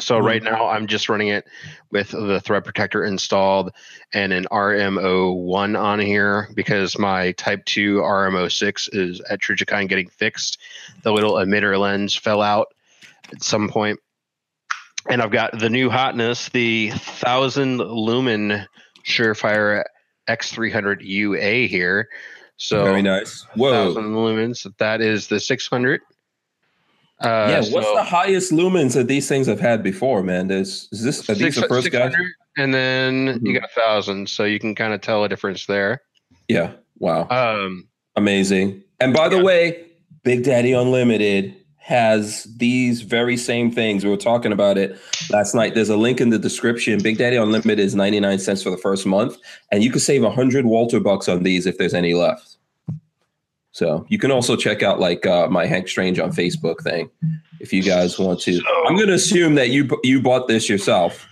So 0.00 0.16
mm-hmm. 0.16 0.26
right 0.26 0.42
now 0.42 0.68
I'm 0.68 0.86
just 0.86 1.08
running 1.08 1.28
it 1.28 1.46
with 1.90 2.10
the 2.10 2.40
thread 2.40 2.64
protector 2.64 3.04
installed 3.04 3.72
and 4.12 4.32
an 4.32 4.46
RMO1 4.50 5.78
on 5.78 5.98
here 5.98 6.48
because 6.54 6.98
my 6.98 7.32
Type 7.32 7.64
2 7.64 7.96
RMO6 7.96 8.90
is 8.92 9.20
at 9.30 9.40
Trijicon 9.40 9.88
getting 9.88 10.08
fixed. 10.08 10.58
The 11.02 11.12
little 11.12 11.34
emitter 11.34 11.78
lens 11.78 12.14
fell 12.14 12.42
out 12.42 12.68
at 13.32 13.42
some 13.42 13.68
point. 13.68 13.98
And 15.08 15.22
I've 15.22 15.30
got 15.30 15.58
the 15.58 15.70
new 15.70 15.88
hotness, 15.88 16.48
the 16.50 16.90
1000 16.90 17.78
lumen 17.78 18.66
Surefire 19.06 19.84
X300 20.28 20.98
UA 21.00 21.68
here. 21.68 22.08
So 22.56 22.84
Very 22.84 23.02
nice. 23.02 23.46
Whoa. 23.54 23.94
1000 23.94 24.14
lumens. 24.14 24.76
That 24.78 25.00
is 25.00 25.28
the 25.28 25.38
600. 25.38 26.00
Uh, 27.20 27.46
yeah. 27.48 27.56
What's 27.74 27.86
so- 27.86 27.94
the 27.94 28.02
highest 28.04 28.52
lumens 28.52 28.94
that 28.94 29.08
these 29.08 29.28
things 29.28 29.46
have 29.46 29.60
had 29.60 29.82
before, 29.82 30.22
man? 30.22 30.50
Is, 30.50 30.88
is 30.92 31.02
this 31.02 31.28
are 31.30 31.34
these 31.34 31.54
Six- 31.54 31.60
the 31.60 31.68
first 31.68 31.90
guys? 31.90 32.12
and 32.58 32.72
then 32.74 33.28
Mhm. 33.40 33.46
you 33.46 33.52
got 33.58 33.64
a 33.70 33.80
thousand, 33.80 34.28
so 34.28 34.44
you 34.44 34.58
can 34.58 34.74
kind 34.74 34.92
of 34.92 35.00
tell 35.00 35.24
a 35.24 35.28
difference 35.28 35.66
there. 35.66 36.02
Yeah. 36.48 36.72
Wow. 36.98 37.26
Um, 37.30 37.88
Amazing. 38.16 38.82
And 39.00 39.12
by 39.12 39.28
the 39.28 39.42
way, 39.44 39.82
Big 40.24 40.42
Daddy 40.42 40.72
Unlimited 40.72 41.54
has 41.76 42.44
these 42.56 43.02
very 43.02 43.36
same 43.36 43.70
things. 43.70 44.02
We 44.04 44.10
were 44.10 44.16
talking 44.16 44.52
about 44.52 44.78
it 44.78 44.96
last 45.30 45.54
night. 45.54 45.74
There's 45.74 45.90
a 45.90 45.96
link 45.98 46.20
in 46.20 46.30
the 46.30 46.38
description. 46.38 46.98
Big 47.02 47.18
Daddy 47.18 47.36
Unlimited 47.36 47.78
is 47.78 47.94
99 47.94 48.38
cents 48.38 48.62
for 48.62 48.70
the 48.70 48.78
first 48.78 49.04
month, 49.06 49.36
and 49.70 49.84
you 49.84 49.90
can 49.90 50.00
save 50.00 50.22
100 50.22 50.64
Walter 50.64 50.98
bucks 50.98 51.28
on 51.28 51.42
these 51.42 51.66
if 51.66 51.76
there's 51.78 51.94
any 51.94 52.14
left. 52.14 52.55
So 53.76 54.06
you 54.08 54.16
can 54.18 54.30
also 54.30 54.56
check 54.56 54.82
out 54.82 55.00
like 55.00 55.26
uh, 55.26 55.48
my 55.48 55.66
Hank 55.66 55.86
Strange 55.86 56.18
on 56.18 56.30
Facebook 56.32 56.80
thing 56.82 57.10
if 57.60 57.74
you 57.74 57.82
guys 57.82 58.18
want 58.18 58.40
to. 58.40 58.58
I'm 58.86 58.94
going 58.96 59.08
to 59.08 59.12
assume 59.12 59.54
that 59.56 59.68
you 59.68 59.86
you 60.02 60.22
bought 60.22 60.48
this 60.48 60.66
yourself. 60.66 61.28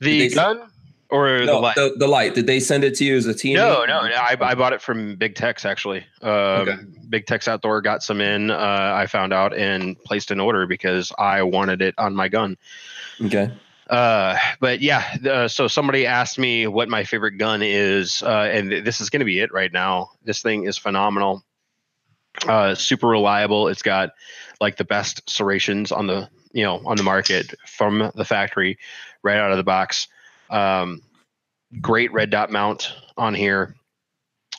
the 0.00 0.18
Did 0.20 0.30
they- 0.30 0.34
gun 0.34 0.62
or 1.10 1.44
the 1.44 1.52
light? 1.58 1.74
the, 1.76 1.94
the 1.98 2.08
light. 2.08 2.34
Did 2.34 2.46
they 2.46 2.58
send 2.58 2.84
it 2.84 2.94
to 2.96 3.04
you 3.04 3.14
as 3.18 3.26
a 3.26 3.34
team? 3.34 3.56
no, 3.56 3.84
no, 3.84 4.00
no, 4.08 4.14
I, 4.14 4.34
I 4.40 4.54
bought 4.54 4.72
it 4.72 4.80
from 4.80 5.16
Big 5.16 5.34
Tex 5.34 5.66
actually. 5.66 6.06
Um, 6.22 6.32
Okay. 6.32 6.76
Big 7.10 7.26
Tex 7.26 7.46
Outdoor 7.46 7.82
got 7.82 8.02
some 8.02 8.22
in. 8.22 8.50
Uh, 8.50 8.92
I 8.96 9.04
found 9.06 9.34
out 9.34 9.54
and 9.54 10.02
placed 10.04 10.30
an 10.30 10.40
order 10.40 10.66
because 10.66 11.12
I 11.18 11.42
wanted 11.42 11.82
it 11.82 11.94
on 11.98 12.16
my 12.16 12.28
gun. 12.28 12.56
Okay. 13.22 13.52
Uh, 13.90 14.38
but 14.58 14.80
yeah, 14.80 15.04
uh, 15.30 15.48
so 15.48 15.68
somebody 15.68 16.06
asked 16.06 16.38
me 16.38 16.66
what 16.66 16.88
my 16.88 17.04
favorite 17.04 17.32
gun 17.36 17.60
is, 17.62 18.22
uh, 18.22 18.48
and 18.50 18.70
th- 18.70 18.84
this 18.84 19.02
is 19.02 19.10
going 19.10 19.20
to 19.20 19.26
be 19.26 19.40
it 19.40 19.52
right 19.52 19.70
now. 19.70 20.08
This 20.24 20.40
thing 20.40 20.64
is 20.64 20.78
phenomenal, 20.78 21.44
uh, 22.46 22.74
super 22.74 23.08
reliable. 23.08 23.68
It's 23.68 23.82
got 23.82 24.10
like 24.60 24.76
the 24.76 24.84
best 24.84 25.28
serrations 25.28 25.92
on 25.92 26.06
the 26.06 26.28
you 26.52 26.62
know 26.62 26.80
on 26.84 26.96
the 26.96 27.02
market 27.02 27.54
from 27.66 28.10
the 28.14 28.24
factory, 28.24 28.78
right 29.22 29.38
out 29.38 29.50
of 29.50 29.56
the 29.56 29.64
box. 29.64 30.08
Um, 30.50 31.02
great 31.80 32.12
red 32.12 32.30
dot 32.30 32.50
mount 32.50 32.92
on 33.16 33.34
here. 33.34 33.74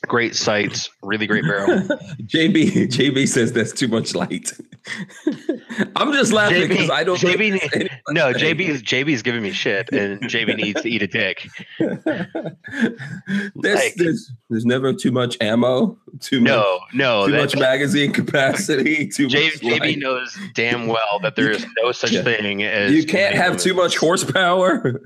Great 0.08 0.36
sights, 0.36 0.90
really 1.02 1.26
great 1.26 1.44
barrel. 1.44 1.68
JB 2.22 2.88
JB 2.90 3.28
says 3.28 3.54
that's 3.54 3.72
too 3.72 3.88
much 3.88 4.14
light. 4.14 4.52
I'm 5.96 6.14
just 6.14 6.32
laughing 6.34 6.68
because 6.68 6.90
I 6.90 7.04
don't. 7.04 7.20
JB, 7.20 7.90
no, 8.12 8.32
such 8.32 8.40
thing. 8.42 8.58
JB, 8.58 8.82
JB's 8.84 9.22
giving 9.22 9.42
me 9.42 9.52
shit, 9.52 9.90
and 9.92 10.22
JB 10.22 10.58
needs 10.58 10.82
to 10.82 10.88
eat 10.90 11.02
a 11.02 11.08
dick. 11.08 11.48
there's, 11.80 13.76
Like- 13.80 13.96
there's 13.96 14.32
there's 14.50 14.66
never 14.66 14.94
too 14.94 15.12
much 15.12 15.38
ammo, 15.42 15.98
too 16.20 16.42
No, 16.42 16.80
no, 16.94 17.26
too 17.26 17.32
that- 17.34 17.38
much 17.42 17.56
magazine 17.58 18.12
capacity, 18.14 19.08
too 19.16 19.28
J- 19.28 19.46
much 19.46 19.54
JB 19.60 19.80
light. 19.80 20.00
knows 20.00 20.38
damn 20.54 20.88
well 20.88 21.20
that 21.22 21.36
there 21.36 21.52
is 21.52 21.66
no 21.82 21.92
such 21.92 22.12
Yeah. 22.12 22.24
thing 22.24 22.64
as 22.64 22.92
You 22.94 23.06
can't 23.06 23.36
have 23.36 23.58
too 23.58 23.74
much 23.74 23.98
horsepower. 23.98 25.02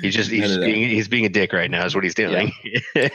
He's 0.00 0.14
just 0.14 0.30
he's 0.30 0.56
being 0.58 0.88
he's 0.88 1.08
being 1.08 1.26
a 1.26 1.28
dick 1.28 1.52
right 1.52 1.70
now. 1.70 1.84
Is 1.84 1.94
what 1.94 2.04
he's 2.04 2.14
doing. 2.14 2.52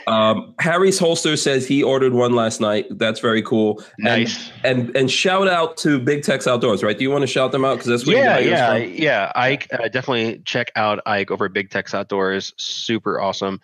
Um, 0.06 0.54
Harry's 0.58 0.98
holster 0.98 1.36
says 1.36 1.66
he 1.66 1.82
ordered 1.82 2.12
one 2.12 2.34
last 2.34 2.60
night. 2.60 2.86
That's 2.90 3.20
very 3.20 3.42
cool. 3.42 3.82
And- 3.98 4.04
nice. 4.04 4.50
And 4.64 4.94
and 4.96 5.10
shout 5.10 5.48
out 5.48 5.76
to 5.78 5.98
Big 6.00 6.22
Tex 6.22 6.46
Outdoors, 6.46 6.82
right? 6.82 6.96
Do 6.96 7.04
you 7.04 7.10
want 7.10 7.22
to 7.22 7.26
shout 7.26 7.52
them 7.52 7.64
out 7.64 7.74
because 7.74 7.86
that's 7.88 8.06
you 8.06 8.16
yeah, 8.16 8.38
yeah, 8.38 8.76
yeah. 8.76 9.32
Ike, 9.34 9.68
uh, 9.72 9.88
definitely 9.88 10.40
check 10.44 10.70
out 10.76 11.00
Ike 11.06 11.30
over 11.30 11.46
at 11.46 11.52
Big 11.52 11.70
Tex 11.70 11.94
Outdoors. 11.94 12.52
Super 12.56 13.20
awesome, 13.20 13.60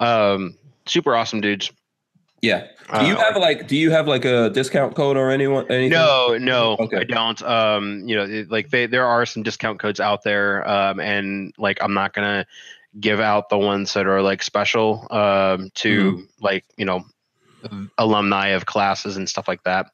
um, 0.00 0.56
super 0.86 1.14
awesome 1.14 1.40
dudes. 1.40 1.70
Yeah. 2.40 2.66
Do 3.00 3.04
you 3.06 3.16
Uh, 3.16 3.20
have 3.20 3.36
like 3.36 3.66
do 3.68 3.76
you 3.76 3.90
have 3.90 4.08
like 4.08 4.24
a 4.24 4.48
discount 4.50 4.94
code 4.94 5.16
or 5.16 5.30
anyone 5.30 5.66
anything? 5.70 5.90
No, 5.90 6.38
no, 6.38 6.76
Okay. 6.80 6.98
I 6.98 7.04
don't. 7.04 7.42
Um, 7.42 8.08
you 8.08 8.16
know, 8.16 8.24
it, 8.24 8.50
like 8.50 8.70
they, 8.70 8.86
there 8.86 9.06
are 9.06 9.26
some 9.26 9.42
discount 9.42 9.78
codes 9.78 10.00
out 10.00 10.22
there, 10.22 10.66
um, 10.66 10.98
and 11.00 11.52
like 11.58 11.82
I'm 11.82 11.92
not 11.92 12.14
gonna 12.14 12.46
give 12.98 13.20
out 13.20 13.50
the 13.50 13.58
ones 13.58 13.92
that 13.94 14.06
are 14.06 14.22
like 14.22 14.42
special 14.42 15.06
um, 15.10 15.70
to 15.74 16.12
Mm-hmm. 16.12 16.22
like 16.40 16.64
you 16.76 16.86
know 16.86 17.04
alumni 17.98 18.48
of 18.48 18.64
classes 18.66 19.16
and 19.16 19.28
stuff 19.28 19.48
like 19.48 19.64
that. 19.64 19.90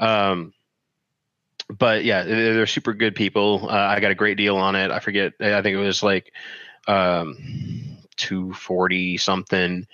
Um, 0.00 0.52
but 1.68 2.04
yeah, 2.04 2.24
they're, 2.24 2.54
they're 2.54 2.66
super 2.66 2.94
good 2.94 3.14
people. 3.14 3.68
Uh, 3.70 3.74
I 3.74 4.00
got 4.00 4.10
a 4.10 4.16
great 4.16 4.36
deal 4.38 4.56
on 4.56 4.74
it. 4.74 4.90
I 4.90 4.98
forget. 4.98 5.34
I 5.40 5.62
think 5.62 5.76
it 5.76 5.80
was 5.80 6.02
like 6.02 6.32
um, 6.88 7.36
two 8.16 8.52
forty 8.54 9.16
something, 9.18 9.86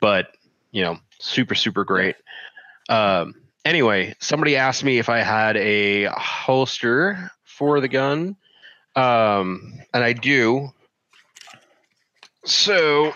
but 0.00 0.28
you 0.70 0.82
know, 0.82 0.98
super 1.18 1.54
super 1.54 1.84
great. 1.84 2.16
Um, 2.88 3.34
anyway, 3.64 4.14
somebody 4.20 4.56
asked 4.56 4.84
me 4.84 4.98
if 4.98 5.08
I 5.08 5.18
had 5.18 5.56
a 5.56 6.04
holster 6.06 7.30
for 7.44 7.80
the 7.80 7.88
gun, 7.88 8.36
um, 8.96 9.80
and 9.92 10.02
I 10.02 10.12
do. 10.12 10.70
So 12.44 13.12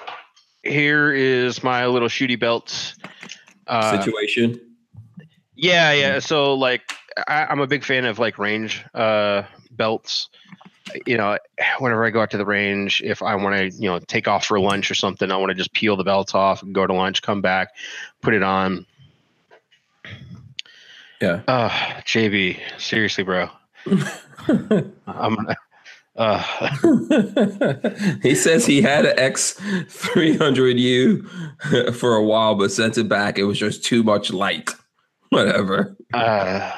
here 0.63 1.13
is 1.13 1.63
my 1.63 1.87
little 1.87 2.09
shooty 2.09 2.39
belt. 2.39 2.95
Uh, 3.67 3.99
situation. 3.99 4.61
yeah, 5.57 5.93
yeah. 5.93 6.19
So 6.19 6.55
like, 6.55 6.83
I, 7.27 7.47
I'm 7.47 7.61
a 7.61 7.67
big 7.67 7.85
fan 7.85 8.05
of 8.05 8.19
like 8.19 8.39
range 8.39 8.85
uh, 8.93 9.45
belts. 9.71 10.29
You 11.07 11.17
know, 11.17 11.39
whenever 11.79 12.05
I 12.05 12.11
go 12.11 12.21
out 12.21 12.31
to 12.33 12.37
the 12.37 12.45
range, 12.45 13.01
if 13.03 13.23
I 13.23 13.35
want 13.37 13.57
to, 13.57 13.71
you 13.79 13.89
know, 13.89 13.99
take 14.01 14.29
off 14.29 14.45
for 14.45 14.61
lunch 14.61 14.91
or 14.91 14.95
something, 14.95 15.31
I 15.31 15.37
want 15.37 15.51
to 15.51 15.55
just 15.55 15.73
peel 15.73 15.97
the 15.97 16.05
belts 16.05 16.35
off, 16.35 16.63
and 16.63 16.75
go 16.75 16.87
to 16.87 16.93
lunch, 16.93 17.23
come 17.23 17.41
back, 17.41 17.69
put 18.21 18.35
it 18.35 18.43
on. 18.43 18.87
Yeah. 21.21 21.41
Uh, 21.49 21.71
JB, 22.03 22.59
seriously, 22.79 23.25
bro. 23.25 23.49
I'm. 25.07 25.37
Uh, 26.17 26.43
he 28.23 28.35
says 28.37 28.67
he 28.67 28.83
had 28.83 29.05
an 29.05 29.19
X 29.19 29.59
three 29.89 30.37
hundred 30.37 30.79
U 30.79 31.23
for 31.93 32.15
a 32.15 32.23
while, 32.23 32.55
but 32.55 32.71
sent 32.71 32.99
it 32.99 33.09
back. 33.09 33.39
It 33.39 33.45
was 33.45 33.59
just 33.59 33.85
too 33.85 34.03
much 34.03 34.33
light. 34.33 34.71
Whatever. 35.31 35.97
uh, 36.13 36.71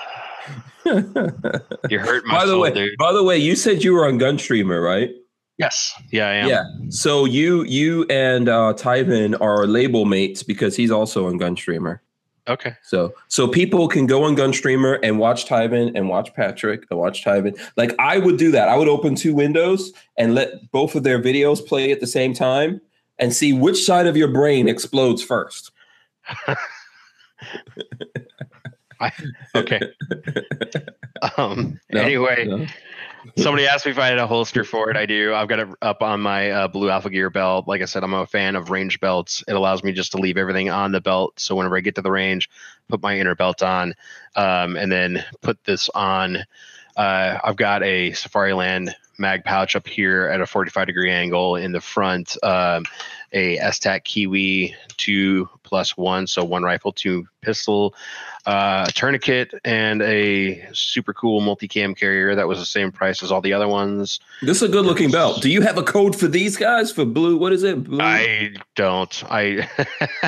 you 1.90 1.98
hurt 1.98 2.24
my 2.26 2.40
by 2.40 2.46
the 2.46 2.58
way, 2.58 2.90
by 2.98 3.12
the 3.12 3.22
way, 3.22 3.36
you 3.36 3.56
said 3.56 3.82
you 3.82 3.92
were 3.92 4.06
on 4.06 4.18
Gunstreamer, 4.18 4.82
right? 4.82 5.10
Yes. 5.58 5.92
Yeah, 6.12 6.28
I 6.28 6.34
am. 6.34 6.48
Yeah. 6.48 6.64
So 6.90 7.24
you 7.24 7.64
you 7.64 8.04
and 8.10 8.48
uh 8.48 8.74
Tyven 8.76 9.40
are 9.40 9.66
label 9.66 10.04
mates 10.04 10.42
because 10.42 10.76
he's 10.76 10.90
also 10.90 11.26
on 11.26 11.38
Gunstreamer. 11.38 12.00
Okay. 12.48 12.74
So 12.82 13.12
so 13.28 13.48
people 13.48 13.88
can 13.88 14.06
go 14.06 14.22
on 14.24 14.36
Gunstreamer 14.36 14.98
and 15.02 15.18
watch 15.18 15.46
Tyven 15.46 15.92
and 15.94 16.08
watch 16.08 16.32
Patrick 16.34 16.84
and 16.90 16.98
watch 17.00 17.24
Tyven. 17.24 17.58
Like 17.76 17.94
I 17.98 18.18
would 18.18 18.36
do 18.36 18.50
that. 18.52 18.68
I 18.68 18.76
would 18.76 18.88
open 18.88 19.14
two 19.14 19.34
windows 19.34 19.92
and 20.16 20.34
let 20.34 20.70
both 20.70 20.94
of 20.94 21.02
their 21.02 21.20
videos 21.20 21.66
play 21.66 21.90
at 21.90 22.00
the 22.00 22.06
same 22.06 22.34
time 22.34 22.80
and 23.18 23.34
see 23.34 23.52
which 23.52 23.84
side 23.84 24.06
of 24.06 24.16
your 24.16 24.28
brain 24.28 24.68
explodes 24.68 25.22
first. 25.22 25.72
Okay. 29.54 29.80
Um. 31.38 31.80
No? 31.90 32.02
anyway, 32.02 32.44
No? 32.44 32.66
Somebody 33.38 33.66
asked 33.66 33.86
me 33.86 33.92
if 33.92 33.98
I 33.98 34.06
had 34.06 34.18
a 34.18 34.26
holster 34.26 34.64
for 34.64 34.90
it. 34.90 34.96
I 34.96 35.06
do. 35.06 35.34
I've 35.34 35.48
got 35.48 35.58
it 35.58 35.68
up 35.82 36.02
on 36.02 36.20
my 36.20 36.50
uh, 36.50 36.68
Blue 36.68 36.90
Alpha 36.90 37.10
Gear 37.10 37.30
belt. 37.30 37.66
Like 37.66 37.82
I 37.82 37.86
said, 37.86 38.04
I'm 38.04 38.14
a 38.14 38.26
fan 38.26 38.56
of 38.56 38.70
range 38.70 39.00
belts. 39.00 39.42
It 39.48 39.54
allows 39.54 39.82
me 39.82 39.92
just 39.92 40.12
to 40.12 40.18
leave 40.18 40.36
everything 40.36 40.70
on 40.70 40.92
the 40.92 41.00
belt. 41.00 41.38
So 41.40 41.54
whenever 41.54 41.76
I 41.76 41.80
get 41.80 41.94
to 41.96 42.02
the 42.02 42.10
range, 42.10 42.48
put 42.88 43.02
my 43.02 43.18
inner 43.18 43.34
belt 43.34 43.62
on, 43.62 43.94
um, 44.36 44.76
and 44.76 44.90
then 44.90 45.24
put 45.40 45.62
this 45.64 45.88
on. 45.90 46.44
Uh, 46.96 47.38
I've 47.42 47.56
got 47.56 47.82
a 47.82 48.10
Safariland 48.12 48.92
mag 49.18 49.44
pouch 49.44 49.76
up 49.76 49.86
here 49.86 50.28
at 50.28 50.40
a 50.40 50.46
45 50.46 50.86
degree 50.86 51.10
angle 51.10 51.56
in 51.56 51.72
the 51.72 51.80
front. 51.80 52.36
Um, 52.42 52.84
Esstac 53.32 54.04
KYWI 54.04 54.74
two 54.96 55.48
plus 55.62 55.96
one, 55.96 56.26
so 56.26 56.44
one 56.44 56.62
rifle, 56.62 56.92
two 56.92 57.26
pistol, 57.42 57.94
uh, 58.46 58.86
a 58.88 58.92
tourniquet, 58.92 59.52
and 59.64 60.02
a 60.02 60.68
super 60.72 61.12
cool 61.12 61.40
multicam 61.40 61.96
carrier 61.96 62.34
that 62.34 62.46
was 62.46 62.58
the 62.58 62.66
same 62.66 62.92
price 62.92 63.22
as 63.22 63.32
all 63.32 63.40
the 63.40 63.52
other 63.52 63.68
ones. 63.68 64.20
This 64.42 64.58
is 64.58 64.62
a 64.64 64.68
good 64.68 64.86
looking 64.86 65.10
belt. 65.10 65.42
Do 65.42 65.50
you 65.50 65.60
have 65.62 65.78
a 65.78 65.82
code 65.82 66.16
for 66.18 66.28
these 66.28 66.56
guys 66.56 66.92
for 66.92 67.04
blue? 67.04 67.36
What 67.36 67.52
is 67.52 67.62
it? 67.62 67.84
Blue? 67.84 68.00
I 68.00 68.54
don't. 68.74 69.24
I 69.30 69.68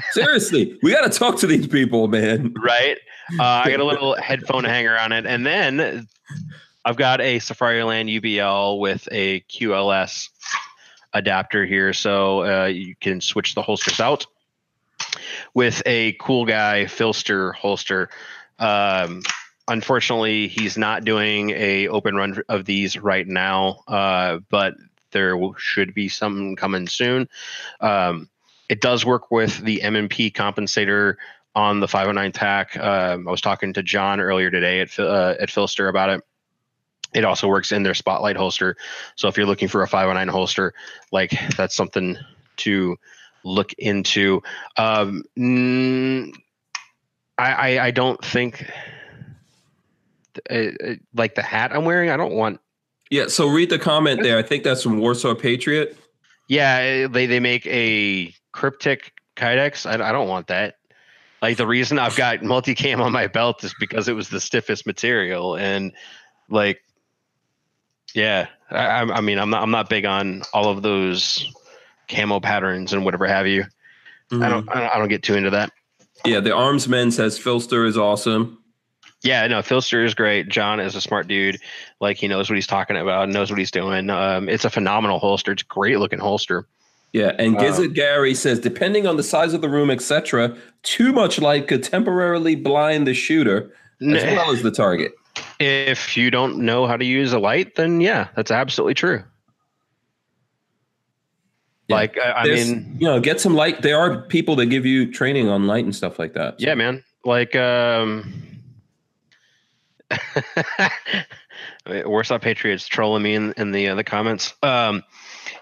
Seriously, 0.13 0.79
we 0.83 0.93
got 0.93 1.11
to 1.11 1.19
talk 1.19 1.39
to 1.39 1.47
these 1.47 1.67
people, 1.67 2.09
man. 2.09 2.55
right. 2.63 2.99
Uh, 3.39 3.63
I 3.65 3.71
got 3.71 3.81
a 3.81 3.85
little 3.87 4.17
headphone 4.17 4.65
hanger 4.65 4.99
on 4.99 5.13
it, 5.13 5.27
and 5.27 5.47
then 5.47 6.09
I've 6.85 6.97
got 6.97 7.21
a 7.21 7.39
Safariland 7.39 8.21
UBL 8.21 8.81
with 8.81 9.09
a 9.13 9.41
QLS 9.43 10.31
adapter 11.13 11.65
here, 11.65 11.93
so 11.93 12.45
uh, 12.45 12.67
you 12.67 12.95
can 13.01 13.21
switch 13.21 13.55
the 13.55 13.63
holsters 13.63 14.01
out 14.01 14.27
with 15.55 15.83
a 15.87 16.13
cool 16.21 16.45
guy 16.45 16.85
PHLster 16.87 17.55
holster. 17.55 18.11
Um, 18.59 19.23
unfortunately, 19.67 20.49
he's 20.49 20.77
not 20.77 21.05
doing 21.05 21.51
a 21.51 21.89
open 21.89 22.17
run 22.17 22.43
of 22.49 22.65
these 22.65 22.99
right 22.99 23.27
now, 23.27 23.81
uh, 23.87 24.39
but 24.49 24.75
there 25.13 25.39
should 25.57 25.95
be 25.95 26.09
something 26.09 26.57
coming 26.57 26.87
soon. 26.87 27.29
Um, 27.81 28.29
it 28.69 28.81
does 28.81 29.05
work 29.05 29.31
with 29.31 29.59
the 29.59 29.83
M&P 29.83 30.31
compensator 30.31 31.17
on 31.55 31.81
the 31.81 31.89
509 31.89 32.33
TAC. 32.33 32.77
Um, 32.77 33.27
I 33.27 33.31
was 33.31 33.41
talking 33.41 33.73
to 33.73 33.83
John 33.83 34.21
earlier 34.21 34.51
today 34.51 34.81
at 34.81 34.99
uh, 34.99 35.35
at 35.41 35.49
PHLster 35.49 35.89
about 35.89 36.11
it. 36.11 36.25
It 37.15 37.25
also 37.25 37.49
works 37.49 37.73
in 37.73 37.83
their 37.83 37.95
Spotlight 37.95 38.37
holster. 38.37 38.77
So 39.17 39.29
if 39.29 39.37
you're 39.37 39.47
looking 39.47 39.69
for 39.69 39.83
a 39.83 39.89
509 39.89 40.29
holster, 40.29 40.75
like 41.11 41.33
that's 41.57 41.75
something 41.75 42.19
to 42.59 42.97
look 43.45 43.73
into. 43.75 44.43
Um, 44.77 45.25
I, 47.39 47.53
I 47.53 47.87
I 47.87 47.91
don't 47.91 48.23
think 48.25 48.71
uh, 50.51 50.55
uh, 50.55 50.95
like 51.15 51.35
the 51.35 51.43
hat 51.43 51.73
I'm 51.75 51.85
wearing. 51.85 52.11
I 52.11 52.17
don't 52.17 52.35
want. 52.35 52.61
Yeah, 53.11 53.29
so 53.29 53.47
read 53.49 53.71
the 53.71 53.79
comment 53.79 54.23
there. 54.23 54.37
I 54.37 54.43
think 54.43 54.65
that's 54.65 54.83
from 54.83 54.99
Warsaw 54.99 55.35
Patriot. 55.35 55.97
Yeah, 56.49 57.07
they 57.07 57.27
they 57.27 57.41
make 57.41 57.67
a 57.67 58.35
Kryptek 58.55 59.11
kydex. 59.37 59.87
I, 59.87 60.09
I 60.09 60.13
don't 60.13 60.29
want 60.29 60.49
that. 60.49 60.77
Like 61.41 61.57
the 61.57 61.67
reason 61.67 61.99
I've 61.99 62.17
got 62.17 62.41
multicam 62.41 63.01
on 63.01 63.13
my 63.13 63.29
belt 63.29 63.63
is 63.63 63.75
because 63.79 64.09
it 64.09 64.15
was 64.15 64.29
the 64.29 64.41
stiffest 64.41 64.87
material, 64.87 65.57
and 65.57 65.93
like, 66.49 66.81
yeah, 68.15 68.49
I, 68.71 69.01
I 69.03 69.21
mean, 69.21 69.39
I'm 69.39 69.51
not 69.51 69.63
I'm 69.63 69.71
not 69.71 69.89
big 69.89 70.05
on 70.05 70.43
all 70.53 70.69
of 70.71 70.83
those 70.83 71.51
camo 72.09 72.41
patterns 72.41 72.93
and 72.93 73.05
whatever 73.05 73.27
have 73.27 73.47
you. 73.47 73.65
I 74.31 74.49
don't 74.49 74.69
I 74.69 74.81
don't- 74.81 74.91
I 74.95 74.99
don't 74.99 75.09
get 75.09 75.23
too 75.23 75.35
into 75.35 75.51
that. 75.51 75.73
Yeah, 76.25 76.41
the 76.41 76.51
Armsman 76.51 77.13
says 77.13 77.39
PHLster 77.39 77.87
is 77.87 77.97
awesome. 77.97 78.59
Yeah, 79.23 79.47
no, 79.47 79.61
PHLster 79.61 80.05
is 80.05 80.15
great. 80.15 80.49
John 80.49 80.81
is 80.81 80.95
a 80.95 81.01
smart 81.01 81.29
dude. 81.29 81.59
Like 82.01 82.17
he 82.19 82.29
knows 82.29 82.51
what 82.51 82.57
he's 82.57 82.67
talking 82.67 82.97
about, 82.97 83.29
knows 83.29 83.51
what 83.51 83.59
he's 83.59 83.71
doing. 83.71 84.11
Um, 84.11 84.49
it's 84.49 84.65
a 84.65 84.71
phenomenal 84.71 85.19
holster. 85.19 85.53
It's 85.53 85.63
a 85.63 85.67
great 85.67 85.99
looking 85.99 86.19
holster. 86.19 86.67
Yeah, 87.13 87.33
and 87.39 87.57
Um, 87.57 87.63
Gizzard 87.63 87.95
Gary 87.95 88.35
says 88.35 88.61
depending 88.61 89.07
on 89.07 89.17
the 89.17 89.23
size 89.23 89.55
of 89.55 89.61
the 89.63 89.69
room, 89.69 89.91
etc., 89.91 90.57
too 90.83 91.13
much 91.13 91.41
light 91.41 91.67
could 91.67 91.83
temporarily 91.83 92.55
blind 92.55 93.07
the 93.07 93.15
shooter 93.15 93.73
as 94.03 94.23
well 94.25 94.51
as 94.53 94.63
the 94.63 94.71
target. 94.71 95.13
If 95.59 96.17
you 96.17 96.31
don't 96.31 96.59
know 96.59 96.87
how 96.87 96.97
to 96.97 97.05
use 97.05 97.33
a 97.33 97.39
light, 97.39 97.75
then 97.77 98.01
yeah, 98.01 98.29
that's 98.37 98.51
absolutely 98.51 98.95
true. 98.95 99.23
Yeah. 101.89 101.97
Like 101.97 102.19
I, 102.19 102.33
I 102.33 102.45
mean, 102.45 102.97
you 102.99 103.07
know, 103.07 103.21
get 103.21 103.41
some 103.41 103.55
light. 103.55 103.83
There 103.83 103.99
are 103.99 104.23
people 104.23 104.57
that 104.57 104.67
give 104.67 104.85
you 104.85 105.11
training 105.11 105.49
on 105.49 105.67
light 105.67 105.85
and 105.85 105.95
stuff 105.97 106.19
like 106.19 106.35
that. 106.35 106.61
yeah, 106.61 106.75
man. 106.75 107.03
Like 107.25 107.57
um 107.57 108.33
Warsaw 111.87 112.39
Patriots 112.39 112.87
trolling 112.87 113.23
me 113.23 113.35
in, 113.35 113.53
in 113.57 113.73
the 113.73 113.89
uh, 113.89 113.95
the 113.95 114.05
comments. 114.05 114.55
Um 114.63 115.03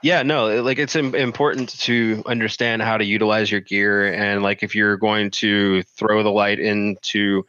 yeah, 0.03 0.23
no, 0.23 0.63
like 0.63 0.79
it's 0.79 0.97
im- 0.97 1.15
important 1.15 1.79
to 1.81 2.23
understand 2.27 2.83
how 2.83 2.97
to 2.97 3.05
utilize 3.05 3.51
your 3.51 3.61
gear 3.61 4.13
and 4.13 4.43
like 4.43 4.63
if 4.63 4.75
you're 4.75 4.97
going 4.97 5.31
to 5.33 5.83
throw 5.85 6.23
the 6.23 6.31
light 6.31 6.59
into 6.59 7.47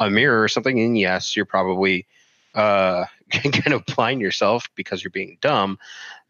a 0.00 0.10
mirror 0.10 0.42
or 0.42 0.48
something, 0.48 0.80
and 0.80 0.98
yes, 0.98 1.36
you're 1.36 1.44
probably 1.44 2.06
uh 2.54 3.04
going 3.42 3.52
to 3.78 3.94
blind 3.94 4.20
yourself 4.20 4.68
because 4.74 5.04
you're 5.04 5.10
being 5.12 5.38
dumb. 5.40 5.78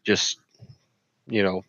Just 0.03 0.37
you 1.27 1.41
know, 1.41 1.63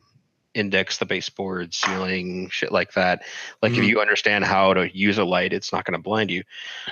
index 0.55 0.99
the 0.99 1.07
baseboard, 1.07 1.73
ceiling, 1.73 2.49
shit 2.51 2.73
like 2.73 2.93
that. 2.95 3.23
Like 3.63 3.73
Mhm. 3.73 3.79
if 3.79 3.85
you 3.85 4.01
understand 4.01 4.45
how 4.45 4.75
to 4.75 4.95
use 4.95 5.19
a 5.19 5.25
light, 5.25 5.53
it's 5.53 5.73
not 5.73 5.85
going 5.85 5.97
to 5.97 6.03
blind 6.03 6.31
you. 6.31 6.43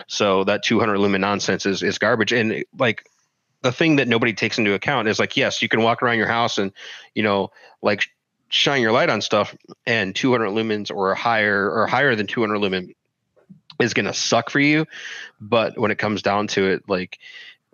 So 0.06 0.44
that 0.44 0.62
200 0.62 0.98
lumen 0.98 1.20
nonsense 1.20 1.66
is 1.66 1.82
is 1.82 1.98
garbage. 1.98 2.32
And 2.32 2.64
like 2.78 3.04
the 3.62 3.72
thing 3.72 3.96
that 3.96 4.08
nobody 4.08 4.32
takes 4.32 4.56
into 4.56 4.72
account 4.72 5.08
is 5.08 5.18
like, 5.18 5.36
yes, 5.36 5.60
you 5.60 5.68
can 5.68 5.82
walk 5.82 6.02
around 6.02 6.16
your 6.16 6.28
house 6.28 6.56
and 6.56 6.72
you 7.14 7.22
know, 7.22 7.50
like 7.82 8.04
shine 8.48 8.82
your 8.82 8.92
light 8.92 9.10
on 9.10 9.20
stuff, 9.20 9.54
and 9.86 10.14
200 10.16 10.48
lumens 10.48 10.90
or 10.90 11.14
higher 11.14 11.70
or 11.70 11.86
higher 11.86 12.14
than 12.16 12.26
200 12.26 12.58
lumen 12.58 12.94
is 13.80 13.94
going 13.94 14.06
to 14.06 14.14
suck 14.14 14.50
for 14.50 14.60
you. 14.60 14.86
But 15.40 15.78
when 15.78 15.90
it 15.90 15.98
comes 15.98 16.22
down 16.22 16.46
to 16.48 16.66
it, 16.66 16.88
like 16.88 17.18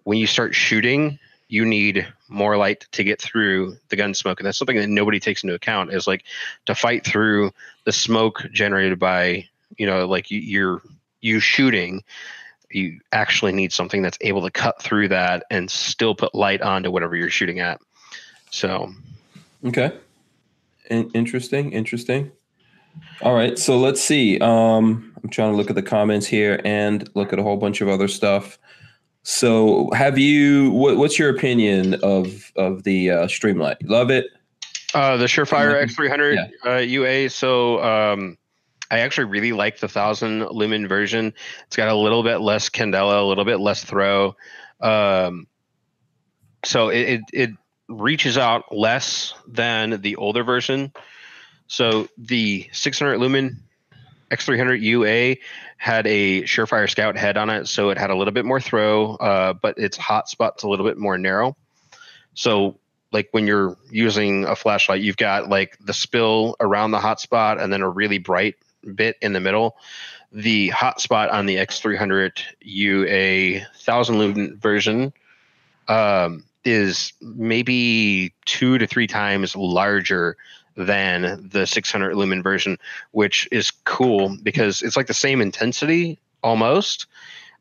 when 0.04 0.18
you 0.18 0.26
start 0.26 0.54
shooting, 0.54 1.18
you 1.48 1.64
need 1.64 2.06
more 2.28 2.56
light 2.56 2.86
to 2.92 3.04
get 3.04 3.20
through 3.20 3.76
the 3.88 3.96
gun 3.96 4.14
smoke. 4.14 4.40
And 4.40 4.46
that's 4.46 4.58
something 4.58 4.76
that 4.76 4.88
nobody 4.88 5.20
takes 5.20 5.42
into 5.42 5.54
account 5.54 5.92
is 5.92 6.06
like 6.06 6.24
to 6.66 6.74
fight 6.74 7.04
through 7.04 7.52
the 7.84 7.92
smoke 7.92 8.44
generated 8.52 8.98
by, 8.98 9.48
you 9.76 9.86
know, 9.86 10.06
like 10.06 10.30
you, 10.30 10.40
you're 10.40 10.82
you 11.20 11.40
shooting, 11.40 12.04
you 12.70 13.00
actually 13.12 13.52
need 13.52 13.72
something 13.72 14.02
that's 14.02 14.18
able 14.20 14.42
to 14.42 14.50
cut 14.50 14.82
through 14.82 15.08
that 15.08 15.44
and 15.50 15.70
still 15.70 16.14
put 16.14 16.34
light 16.34 16.62
onto 16.62 16.90
whatever 16.90 17.16
you're 17.16 17.30
shooting 17.30 17.60
at. 17.60 17.80
So 18.50 18.92
Okay. 19.64 19.92
In- 20.90 21.10
interesting. 21.12 21.72
Interesting. 21.72 22.30
All 23.22 23.34
right. 23.34 23.58
So 23.58 23.78
let's 23.78 24.00
see. 24.00 24.38
Um, 24.40 25.15
I'm 25.26 25.30
trying 25.30 25.50
to 25.50 25.56
look 25.56 25.70
at 25.70 25.74
the 25.74 25.82
comments 25.82 26.24
here 26.24 26.60
and 26.64 27.10
look 27.16 27.32
at 27.32 27.40
a 27.40 27.42
whole 27.42 27.56
bunch 27.56 27.80
of 27.80 27.88
other 27.88 28.06
stuff. 28.06 28.60
So, 29.24 29.90
have 29.92 30.18
you? 30.18 30.70
What, 30.70 30.98
what's 30.98 31.18
your 31.18 31.30
opinion 31.30 31.94
of 31.94 32.52
of 32.54 32.84
the 32.84 33.10
uh, 33.10 33.26
Streamlight? 33.26 33.78
Love 33.82 34.08
it. 34.08 34.26
Uh, 34.94 35.16
the 35.16 35.24
Surefire 35.24 35.82
Mhm. 35.82 35.90
X300 35.90 36.50
uh, 36.64 36.76
UA. 36.76 37.30
So 37.30 37.82
um, 37.82 38.38
I 38.92 39.00
actually 39.00 39.24
really 39.24 39.50
like 39.50 39.80
the 39.80 39.88
thousand 39.88 40.46
lumen 40.52 40.86
version. 40.86 41.34
It's 41.66 41.74
got 41.74 41.88
a 41.88 41.94
little 41.96 42.22
bit 42.22 42.36
less 42.36 42.70
candela, 42.70 43.20
a 43.20 43.24
little 43.24 43.44
bit 43.44 43.58
less 43.58 43.82
throw. 43.82 44.36
Um, 44.80 45.48
so 46.64 46.90
it, 46.90 47.00
it 47.00 47.20
it 47.32 47.50
reaches 47.88 48.38
out 48.38 48.72
less 48.72 49.34
than 49.48 50.00
the 50.02 50.14
older 50.14 50.44
version. 50.44 50.92
So 51.66 52.06
the 52.16 52.68
600 52.70 53.18
lumen 53.18 53.60
X300 54.30 54.80
UA 54.80 55.36
had 55.76 56.06
a 56.06 56.42
Surefire 56.42 56.90
Scout 56.90 57.16
head 57.16 57.36
on 57.36 57.50
it, 57.50 57.68
so 57.68 57.90
it 57.90 57.98
had 57.98 58.10
a 58.10 58.16
little 58.16 58.32
bit 58.32 58.44
more 58.44 58.60
throw, 58.60 59.14
uh, 59.16 59.52
but 59.52 59.78
its 59.78 59.96
hot 59.96 60.28
spot's 60.28 60.62
a 60.62 60.68
little 60.68 60.86
bit 60.86 60.98
more 60.98 61.16
narrow. 61.18 61.56
So 62.34 62.78
like 63.12 63.28
when 63.30 63.46
you're 63.46 63.76
using 63.90 64.44
a 64.44 64.56
flashlight, 64.56 65.00
you've 65.00 65.16
got 65.16 65.48
like 65.48 65.78
the 65.78 65.94
spill 65.94 66.56
around 66.60 66.90
the 66.90 67.00
hot 67.00 67.20
spot 67.20 67.60
and 67.60 67.72
then 67.72 67.82
a 67.82 67.88
really 67.88 68.18
bright 68.18 68.56
bit 68.94 69.16
in 69.20 69.32
the 69.32 69.40
middle. 69.40 69.76
The 70.32 70.68
hot 70.68 71.00
spot 71.00 71.30
on 71.30 71.46
the 71.46 71.56
X300 71.56 72.40
UA 72.60 73.60
1000 73.60 74.18
lumen 74.18 74.58
version 74.58 75.12
um, 75.88 76.44
is 76.64 77.12
maybe 77.20 78.34
two 78.44 78.78
to 78.78 78.86
three 78.86 79.06
times 79.06 79.54
larger 79.54 80.36
than 80.76 81.48
the 81.52 81.66
600 81.66 82.14
lumen 82.14 82.42
version, 82.42 82.78
which 83.12 83.48
is 83.50 83.70
cool 83.84 84.36
because 84.42 84.82
it's 84.82 84.96
like 84.96 85.06
the 85.06 85.14
same 85.14 85.40
intensity 85.40 86.18
almost. 86.42 87.06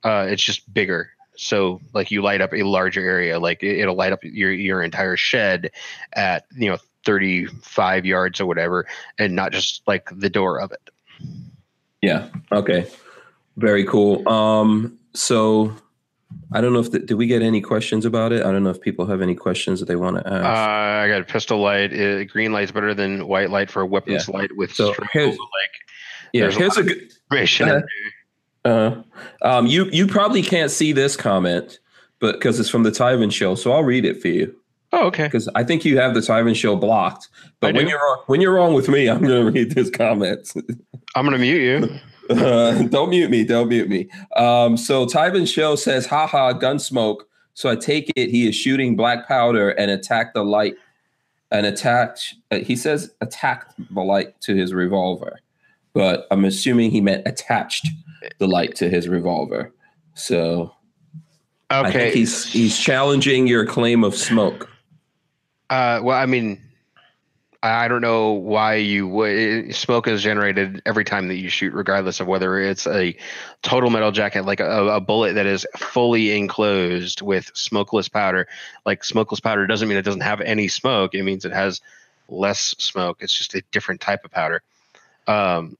Uh, 0.04 0.26
it's 0.30 0.44
just 0.44 0.72
bigger. 0.74 1.10
So 1.38 1.82
like 1.94 2.12
you 2.12 2.22
light 2.22 2.42
up 2.42 2.54
a 2.54 2.64
larger 2.64 3.02
area, 3.02 3.40
like 3.40 3.64
it- 3.64 3.80
it'll 3.80 3.96
light 3.96 4.14
up 4.14 4.20
your 4.24 4.52
your 4.52 4.82
entire 4.84 5.18
shed 5.18 5.72
at 6.14 6.46
you 6.56 6.70
know 6.70 6.78
35 7.06 8.06
yards 8.06 8.40
or 8.40 8.46
whatever, 8.46 8.86
and 9.20 9.36
not 9.36 9.52
just 9.52 9.82
like 9.88 10.10
the 10.12 10.30
door 10.30 10.60
of 10.60 10.72
it. 10.72 10.90
Yeah. 12.02 12.30
Okay. 12.52 12.88
Very 13.58 13.86
cool. 13.86 14.28
Um, 14.28 14.98
so 15.14 15.74
I 16.54 16.62
don't 16.62 16.74
know 16.74 16.80
if 16.80 16.92
the, 16.92 17.00
did 17.00 17.16
we 17.16 17.28
get 17.28 17.42
any 17.42 17.60
questions 17.62 18.06
about 18.06 18.32
it? 18.32 18.46
I 18.46 18.52
don't 18.52 18.64
know 18.64 18.70
if 18.70 18.80
people 18.80 19.06
have 19.08 19.22
any 19.22 19.36
questions 19.36 19.80
that 19.80 19.88
they 19.88 19.96
want 19.96 20.18
to 20.18 20.26
Uh, 20.26 20.38
ask. 20.38 20.46
I 20.48 21.08
got 21.08 21.22
a 21.22 21.26
pistol 21.26 21.60
light. 21.60 21.92
Uh, 21.94 22.24
green 22.26 22.54
light's 22.54 22.72
better 22.72 22.94
than 22.94 23.28
white 23.28 23.50
light 23.50 23.70
for 23.72 23.82
a 23.82 23.86
weapons 23.86 24.30
light 24.30 24.56
with 24.56 24.74
So 24.74 24.94
here's- 25.12 25.38
like 25.38 25.72
yeah. 26.34 26.46
a 26.46 26.52
Here's 26.52 26.78
a 26.78 26.84
lot 26.84 26.88
good. 26.88 27.12
Uh, 27.72 27.82
Uh, 28.66 29.04
um, 29.44 29.68
you 29.68 29.86
you 29.92 30.08
probably 30.08 30.42
can't 30.42 30.72
see 30.72 30.92
this 30.92 31.16
comment, 31.16 31.80
but 32.20 32.34
because 32.34 32.60
it's 32.60 32.70
from 32.70 32.84
the 32.84 32.90
Tyven 32.92 33.32
show, 33.32 33.54
so 33.56 33.72
I'll 33.72 33.84
read 33.84 34.06
it 34.06 34.20
for 34.22 34.28
you 34.30 34.56
oh, 34.92 35.06
okay. 35.08 35.26
because 35.26 35.48
I 35.54 35.64
think 35.64 35.86
you 35.86 36.00
have 36.00 36.14
the 36.16 36.20
Tyven 36.22 36.56
show 36.56 36.76
blocked. 36.76 37.28
But 37.60 37.76
I 37.76 37.78
when 37.78 37.86
do. 37.86 37.92
you're 37.92 38.18
when 38.26 38.42
you're 38.42 38.56
wrong 38.56 38.74
with 38.74 38.90
me, 38.90 39.08
I'm 39.08 39.22
going 39.22 39.46
to 39.46 39.52
read 39.52 39.72
this 39.76 39.92
comment. 39.92 40.52
I'm 41.16 41.26
gonna 41.26 41.38
mute 41.38 41.62
you. 41.62 42.00
Uh, 42.30 42.84
don't 42.90 43.10
mute 43.10 43.30
me. 43.30 43.44
Don't 43.44 43.70
mute 43.70 43.90
me. 43.90 44.10
Um, 44.36 44.78
so 44.78 45.06
Tyven 45.06 45.48
show 45.52 45.76
says, 45.76 46.06
"Haha, 46.06 46.54
gun 46.54 46.80
smoke." 46.80 47.28
So 47.54 47.70
I 47.70 47.76
take 47.76 48.12
it 48.16 48.30
he 48.30 48.48
is 48.50 48.56
shooting 48.56 48.96
black 48.96 49.28
powder 49.28 49.70
and 49.70 49.90
attacked 49.90 50.34
the 50.34 50.44
light 50.44 50.76
and 51.52 51.66
attacked. 51.66 52.36
Uh, 52.52 52.58
he 52.58 52.76
says 52.76 53.12
attacked 53.22 53.74
the 53.94 54.02
light 54.02 54.40
to 54.42 54.56
his 54.56 54.74
revolver, 54.74 55.40
but 55.94 56.28
I'm 56.32 56.44
assuming 56.46 56.92
he 56.92 57.00
meant 57.02 57.26
attached 57.28 57.88
the 58.40 58.48
light 58.48 58.76
to 58.76 58.90
his 58.90 59.08
revolver. 59.08 59.72
So 60.16 60.74
I 61.70 61.82
Okay. 61.82 61.92
think 61.92 62.14
he's 62.16 62.52
he's 62.52 62.78
challenging 62.78 63.48
your 63.48 63.66
claim 63.66 64.04
of 64.04 64.16
smoke. 64.16 64.70
Uh, 65.70 66.00
well, 66.04 66.18
I 66.18 66.26
mean, 66.26 66.62
I 67.66 67.88
don't 67.88 68.02
know 68.02 68.32
why 68.32 68.76
you 68.76 69.08
would. 69.08 69.74
Smoke 69.76 70.08
is 70.08 70.22
generated 70.22 70.84
every 70.86 71.04
time 71.04 71.28
that 71.30 71.38
you 71.38 71.50
shoot, 71.50 71.74
regardless 71.74 72.20
of 72.20 72.28
whether 72.28 72.60
it's 72.60 72.86
a 72.86 73.18
total 73.64 73.90
metal 73.90 74.12
jacket, 74.12 74.46
like 74.46 74.60
a, 74.60 74.88
a 74.88 75.02
bullet 75.02 75.34
that 75.34 75.48
is 75.48 75.66
fully 75.76 76.38
enclosed 76.38 77.22
with 77.22 77.52
smokeless 77.56 78.08
powder. 78.08 78.48
Like 78.86 79.04
smokeless 79.04 79.40
powder 79.40 79.66
doesn't 79.66 79.88
mean 79.88 79.98
it 79.98 80.04
doesn't 80.04 80.22
have 80.22 80.42
any 80.42 80.68
smoke. 80.68 81.16
It 81.16 81.24
means 81.24 81.44
it 81.44 81.54
has 81.54 81.82
less 82.30 82.76
smoke. 82.78 83.18
It's 83.22 83.34
just 83.36 83.56
a 83.56 83.64
different 83.72 84.00
type 84.00 84.26
of 84.26 84.32
powder. 84.32 84.62
Um, 85.26 85.78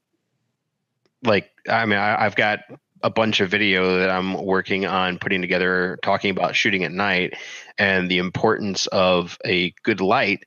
like 1.22 1.50
I 1.68 1.86
mean, 1.86 2.00
I, 2.00 2.24
I've 2.24 2.36
got 2.36 2.60
a 3.02 3.10
bunch 3.10 3.40
of 3.40 3.50
video 3.50 3.98
that 3.98 4.10
I'm 4.10 4.34
working 4.44 4.86
on 4.86 5.18
putting 5.18 5.40
together, 5.40 5.98
talking 6.02 6.30
about 6.30 6.56
shooting 6.56 6.82
at 6.82 6.90
night 6.90 7.34
and 7.78 8.10
the 8.10 8.18
importance 8.18 8.86
of 8.88 9.38
a 9.44 9.70
good 9.84 10.00
light 10.00 10.44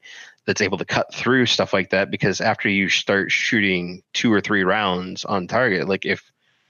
that's 0.50 0.62
able 0.62 0.80
to 0.80 0.86
cut 0.86 1.14
through 1.14 1.46
stuff 1.46 1.74
like 1.74 1.92
that. 1.92 2.10
Because 2.10 2.42
after 2.42 2.68
you 2.68 2.90
start 2.90 3.32
shooting 3.32 4.02
two 4.14 4.34
or 4.34 4.42
three 4.42 4.64
rounds 4.64 5.24
on 5.24 5.46
target, 5.46 5.88
like 5.88 6.08
if 6.08 6.24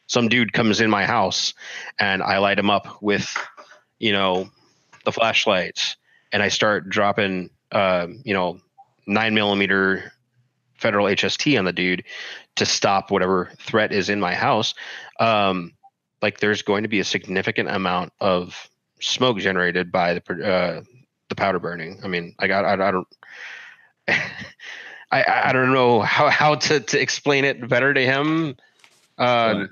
some 0.06 0.28
dude 0.28 0.52
comes 0.52 0.82
in 0.82 0.90
my 0.90 1.06
house 1.06 1.54
and 1.98 2.22
I 2.22 2.40
light 2.40 2.60
him 2.60 2.70
up 2.70 3.02
with, 3.02 3.34
you 3.98 4.12
know, 4.12 4.50
the 5.06 5.14
flashlights 5.14 5.96
and 6.34 6.44
I 6.44 6.50
start 6.50 6.90
dropping, 6.90 7.52
um, 7.72 8.22
you 8.26 8.34
know, 8.34 8.60
nine 9.08 9.34
millimeter 9.34 10.12
federal 10.74 11.06
HST 11.06 11.58
on 11.58 11.64
the 11.64 11.72
dude 11.72 12.04
to 12.58 12.66
stop 12.66 13.12
whatever 13.12 13.50
threat 13.60 13.94
is 13.94 14.10
in 14.10 14.20
my 14.20 14.36
house. 14.36 14.74
Um, 15.22 15.72
like 16.22 16.42
there's 16.42 16.64
going 16.64 16.84
to 16.84 16.90
be 16.90 17.00
a 17.00 17.06
significant 17.06 17.70
amount 17.70 18.12
of 18.20 18.70
smoke 19.00 19.38
generated 19.38 19.90
by 19.90 20.16
the 20.16 20.46
uh, 20.46 20.82
the 21.30 21.36
powder 21.36 21.60
burning. 21.60 22.02
I 22.04 22.10
mean, 22.10 22.36
I 22.40 22.48
got 22.48 22.66
I 22.66 22.92
don't 22.92 23.08
I 25.12 25.24
I 25.46 25.54
don't 25.54 25.74
know 25.74 26.02
how 26.02 26.30
how 26.30 26.56
to 26.56 26.80
to 26.80 27.02
explain 27.02 27.46
it 27.46 27.68
better 27.68 27.94
to 27.94 28.02
him. 28.06 28.56
Um, 29.18 29.70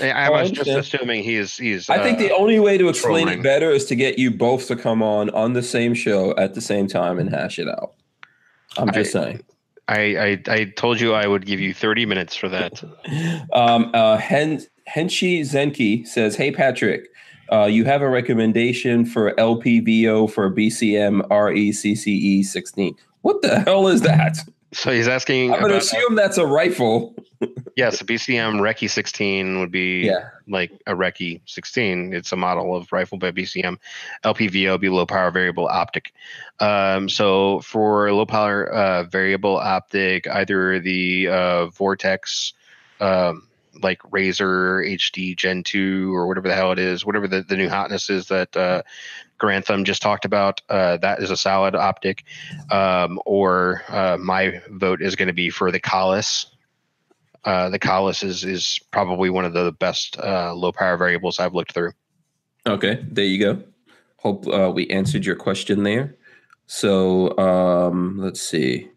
I, 0.00 0.10
I 0.10 0.28
Oh, 0.28 0.32
I 0.34 0.42
was 0.42 0.50
just 0.50 0.68
understand. 0.68 0.78
assuming 1.00 1.22
he's 1.24 1.56
he's. 1.56 1.88
I 1.88 2.02
think 2.02 2.18
uh, 2.18 2.22
the 2.22 2.34
only 2.34 2.58
way 2.60 2.76
to 2.78 2.88
explain 2.88 3.24
trolling. 3.26 3.40
it 3.40 3.42
better 3.42 3.70
is 3.70 3.84
to 3.86 3.94
get 3.96 4.18
you 4.18 4.30
both 4.30 4.66
to 4.68 4.76
come 4.76 5.02
on 5.02 5.30
on 5.30 5.54
the 5.54 5.62
same 5.62 5.94
show 5.94 6.36
at 6.36 6.54
the 6.54 6.60
same 6.60 6.86
time 6.88 7.18
and 7.18 7.30
hash 7.30 7.58
it 7.58 7.68
out. 7.68 7.94
I'm 8.76 8.92
just 8.92 9.12
saying. 9.12 9.42
I, 9.88 10.00
I 10.16 10.42
I 10.52 10.64
told 10.76 11.00
you 11.00 11.14
I 11.14 11.26
would 11.26 11.46
give 11.46 11.58
you 11.60 11.72
30 11.72 12.04
minutes 12.06 12.36
for 12.36 12.48
that. 12.50 12.82
Um, 13.54 13.90
uh, 13.94 14.18
Hen 14.18 14.60
Henshi 14.94 15.40
Zenki 15.40 16.06
says, 16.06 16.36
"Hey 16.36 16.50
Patrick, 16.50 17.08
uh, 17.50 17.64
you 17.64 17.84
have 17.86 18.02
a 18.02 18.08
recommendation 18.10 19.06
for 19.06 19.32
LPVO 19.36 20.30
for 20.30 20.50
BCM 20.54 21.26
RECCE 21.28 22.44
16. 22.44 22.94
What 23.22 23.42
the 23.42 23.60
hell 23.60 23.88
is 23.88 24.02
that? 24.02 24.38
So 24.72 24.92
he's 24.92 25.08
asking 25.08 25.52
I'm 25.54 25.60
going 25.60 25.72
to 25.72 25.78
assume 25.78 26.14
that's 26.14 26.36
a 26.36 26.46
rifle. 26.46 27.14
yes, 27.76 28.00
a 28.00 28.04
BCM 28.04 28.60
Recce 28.60 28.90
16 28.90 29.60
would 29.60 29.70
be 29.70 30.02
Yeah. 30.06 30.28
like 30.46 30.72
a 30.86 30.92
Recce 30.92 31.40
16. 31.46 32.12
It's 32.12 32.32
a 32.32 32.36
model 32.36 32.76
of 32.76 32.92
rifle 32.92 33.16
by 33.16 33.30
BCM. 33.30 33.78
LPVO 34.24 34.78
be 34.78 34.88
low 34.90 35.06
power 35.06 35.30
variable 35.30 35.66
optic. 35.68 36.12
Um, 36.60 37.08
so 37.08 37.60
for 37.60 38.12
low 38.12 38.26
power 38.26 38.70
uh, 38.70 39.04
variable 39.04 39.56
optic, 39.56 40.26
either 40.28 40.80
the 40.80 41.28
uh, 41.28 41.66
Vortex, 41.66 42.52
um, 43.00 43.48
like 43.80 44.00
Razor 44.10 44.82
HD 44.82 45.36
Gen 45.36 45.62
2 45.62 46.14
or 46.14 46.26
whatever 46.26 46.48
the 46.48 46.54
hell 46.54 46.72
it 46.72 46.78
is, 46.78 47.06
whatever 47.06 47.28
the, 47.28 47.42
the 47.42 47.56
new 47.56 47.68
hotness 47.68 48.10
is 48.10 48.26
that 48.28 48.54
uh, 48.56 48.82
Grantham 49.38 49.84
just 49.84 50.02
talked 50.02 50.24
about. 50.24 50.60
Uh, 50.68 50.96
that 50.98 51.22
is 51.22 51.30
a 51.30 51.36
solid 51.36 51.74
optic. 51.74 52.24
Um, 52.70 53.20
or 53.24 53.82
uh, 53.88 54.18
my 54.18 54.60
vote 54.70 55.00
is 55.00 55.16
going 55.16 55.28
to 55.28 55.34
be 55.34 55.50
for 55.50 55.70
the 55.70 55.80
Kahles. 55.80 56.46
Uh, 57.44 57.70
the 57.70 57.78
Kahles 57.78 58.22
is 58.24 58.44
is 58.44 58.80
probably 58.90 59.30
one 59.30 59.44
of 59.44 59.52
the 59.52 59.72
best 59.72 60.18
uh, 60.18 60.52
low 60.54 60.72
power 60.72 60.96
variables 60.96 61.38
I've 61.38 61.54
looked 61.54 61.72
through. 61.72 61.92
Okay, 62.66 63.04
there 63.08 63.24
you 63.24 63.38
go. 63.38 63.62
Hope 64.16 64.46
uh, 64.48 64.70
we 64.74 64.88
answered 64.90 65.24
your 65.24 65.36
question 65.36 65.84
there. 65.84 66.16
So 66.66 67.38
um, 67.38 68.18
let's 68.18 68.42
see. 68.42 68.90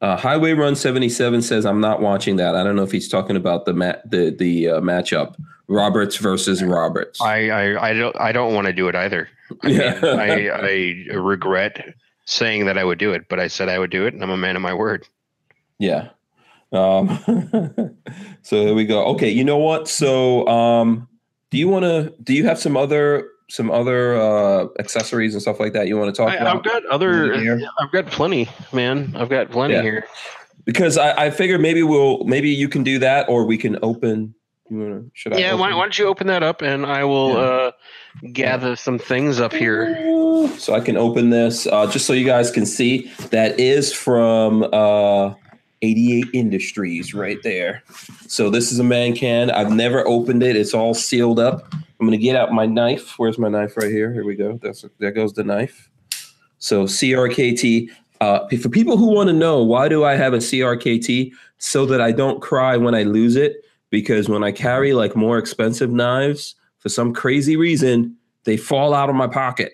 Uh, 0.00 0.16
Highway 0.16 0.52
Run 0.52 0.74
seventy 0.74 1.08
seven 1.08 1.42
says 1.42 1.66
I'm 1.66 1.80
not 1.80 2.00
watching 2.00 2.36
that. 2.36 2.54
I 2.54 2.64
don't 2.64 2.74
know 2.74 2.82
if 2.82 2.92
he's 2.92 3.08
talking 3.08 3.36
about 3.36 3.66
the 3.66 3.74
ma- 3.74 4.00
the 4.04 4.34
the 4.36 4.68
uh, 4.68 4.80
matchup 4.80 5.36
Roberts 5.68 6.16
versus 6.16 6.62
Roberts. 6.62 7.20
I 7.20 7.50
I, 7.50 7.90
I 7.90 7.92
don't 7.92 8.18
I 8.18 8.32
don't 8.32 8.54
want 8.54 8.66
to 8.66 8.72
do 8.72 8.88
it 8.88 8.94
either. 8.94 9.28
I, 9.62 9.68
Yeah. 9.68 10.00
mean, 10.00 10.20
I 10.20 11.04
I 11.12 11.14
regret 11.16 11.94
saying 12.26 12.66
that 12.66 12.76
I 12.78 12.84
would 12.84 12.98
do 12.98 13.12
it, 13.12 13.28
but 13.28 13.40
I 13.40 13.48
said 13.48 13.68
I 13.68 13.78
would 13.78 13.90
do 13.90 14.06
it, 14.06 14.14
and 14.14 14.22
I'm 14.22 14.30
a 14.30 14.36
man 14.36 14.56
of 14.56 14.62
my 14.62 14.74
word. 14.74 15.06
Yeah. 15.78 16.08
Um, 16.72 17.18
so 18.42 18.64
there 18.64 18.74
we 18.74 18.84
go. 18.84 19.04
Okay, 19.06 19.30
you 19.30 19.44
know 19.44 19.56
what? 19.58 19.88
So 19.88 20.46
um, 20.48 21.08
do 21.50 21.58
you 21.58 21.68
want 21.68 21.84
to? 21.84 22.12
Do 22.22 22.34
you 22.34 22.44
have 22.46 22.58
some 22.58 22.76
other 22.76 23.28
some 23.50 23.70
other 23.70 24.14
uh, 24.20 24.66
accessories 24.78 25.32
and 25.34 25.40
stuff 25.40 25.58
like 25.58 25.72
that 25.72 25.88
you 25.88 25.96
want 25.96 26.14
to 26.14 26.22
talk 26.22 26.32
I, 26.32 26.36
about? 26.36 26.56
I've 26.58 26.62
got 26.64 26.84
other. 26.86 27.34
I've 27.80 27.92
got 27.92 28.06
plenty, 28.08 28.48
man. 28.72 29.14
I've 29.16 29.30
got 29.30 29.50
plenty 29.50 29.74
Yeah. 29.74 29.82
here. 29.82 30.04
because 30.66 30.98
I, 30.98 31.26
I 31.26 31.30
figured 31.30 31.62
maybe 31.62 31.82
we'll 31.82 32.22
maybe 32.24 32.50
you 32.50 32.68
can 32.68 32.82
do 32.82 32.98
that 32.98 33.28
or 33.30 33.46
we 33.46 33.56
can 33.56 33.78
open. 33.82 34.34
You 34.70 34.78
wanna, 34.78 35.02
should 35.14 35.32
I? 35.32 35.38
Yeah, 35.38 35.54
why, 35.54 35.72
why 35.72 35.80
don't 35.80 35.98
you 35.98 36.06
open 36.06 36.26
that 36.26 36.42
up 36.42 36.60
and 36.60 36.84
I 36.84 37.04
will 37.04 37.30
Yeah. 37.30 37.38
uh, 37.38 37.70
gather 38.32 38.76
some 38.76 38.98
things 38.98 39.40
up 39.40 39.52
here. 39.52 39.96
So 40.58 40.74
I 40.74 40.80
can 40.80 40.96
open 40.96 41.30
this 41.30 41.66
uh, 41.66 41.90
just 41.90 42.06
so 42.06 42.12
you 42.12 42.24
guys 42.24 42.50
can 42.50 42.66
see. 42.66 43.10
That 43.30 43.58
is 43.58 43.92
from 43.92 44.64
uh, 44.72 45.34
88 45.82 46.26
Industries 46.32 47.14
right 47.14 47.38
there. 47.42 47.82
So 48.26 48.50
this 48.50 48.72
is 48.72 48.78
a 48.78 48.84
man 48.84 49.14
can. 49.14 49.50
I've 49.50 49.72
never 49.72 50.06
opened 50.06 50.42
it. 50.42 50.56
It's 50.56 50.74
all 50.74 50.94
sealed 50.94 51.38
up. 51.38 51.72
I'm 51.72 52.06
gonna 52.06 52.16
get 52.16 52.36
out 52.36 52.52
my 52.52 52.66
knife. 52.66 53.18
Where's 53.18 53.38
my 53.38 53.48
knife? 53.48 53.76
Right 53.76 53.90
here. 53.90 54.12
Here 54.12 54.24
we 54.24 54.36
go. 54.36 54.58
That's 54.62 54.84
there 54.98 55.10
goes 55.10 55.32
the 55.32 55.44
knife. 55.44 55.90
So 56.58 56.84
CRKT. 56.84 57.88
Uh, 58.20 58.48
for 58.48 58.68
people 58.68 58.96
who 58.96 59.14
want 59.14 59.28
to 59.28 59.32
know 59.32 59.62
why 59.62 59.88
do 59.88 60.04
I 60.04 60.16
have 60.16 60.34
a 60.34 60.38
CRKT, 60.38 61.30
so 61.58 61.86
that 61.86 62.00
I 62.00 62.10
don't 62.10 62.42
cry 62.42 62.76
when 62.76 62.92
I 62.92 63.04
lose 63.04 63.36
it, 63.36 63.64
because 63.90 64.28
when 64.28 64.42
I 64.42 64.50
carry 64.50 64.92
like 64.92 65.14
more 65.14 65.38
expensive 65.38 65.90
knives, 65.90 66.56
for 66.78 66.88
some 66.88 67.12
crazy 67.12 67.56
reason, 67.56 68.16
they 68.44 68.56
fall 68.56 68.94
out 68.94 69.10
of 69.10 69.16
my 69.16 69.26
pocket. 69.26 69.72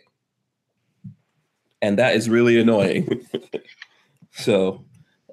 And 1.82 1.98
that 1.98 2.16
is 2.16 2.28
really 2.28 2.59
annoying. 2.59 3.26
so, 4.32 4.85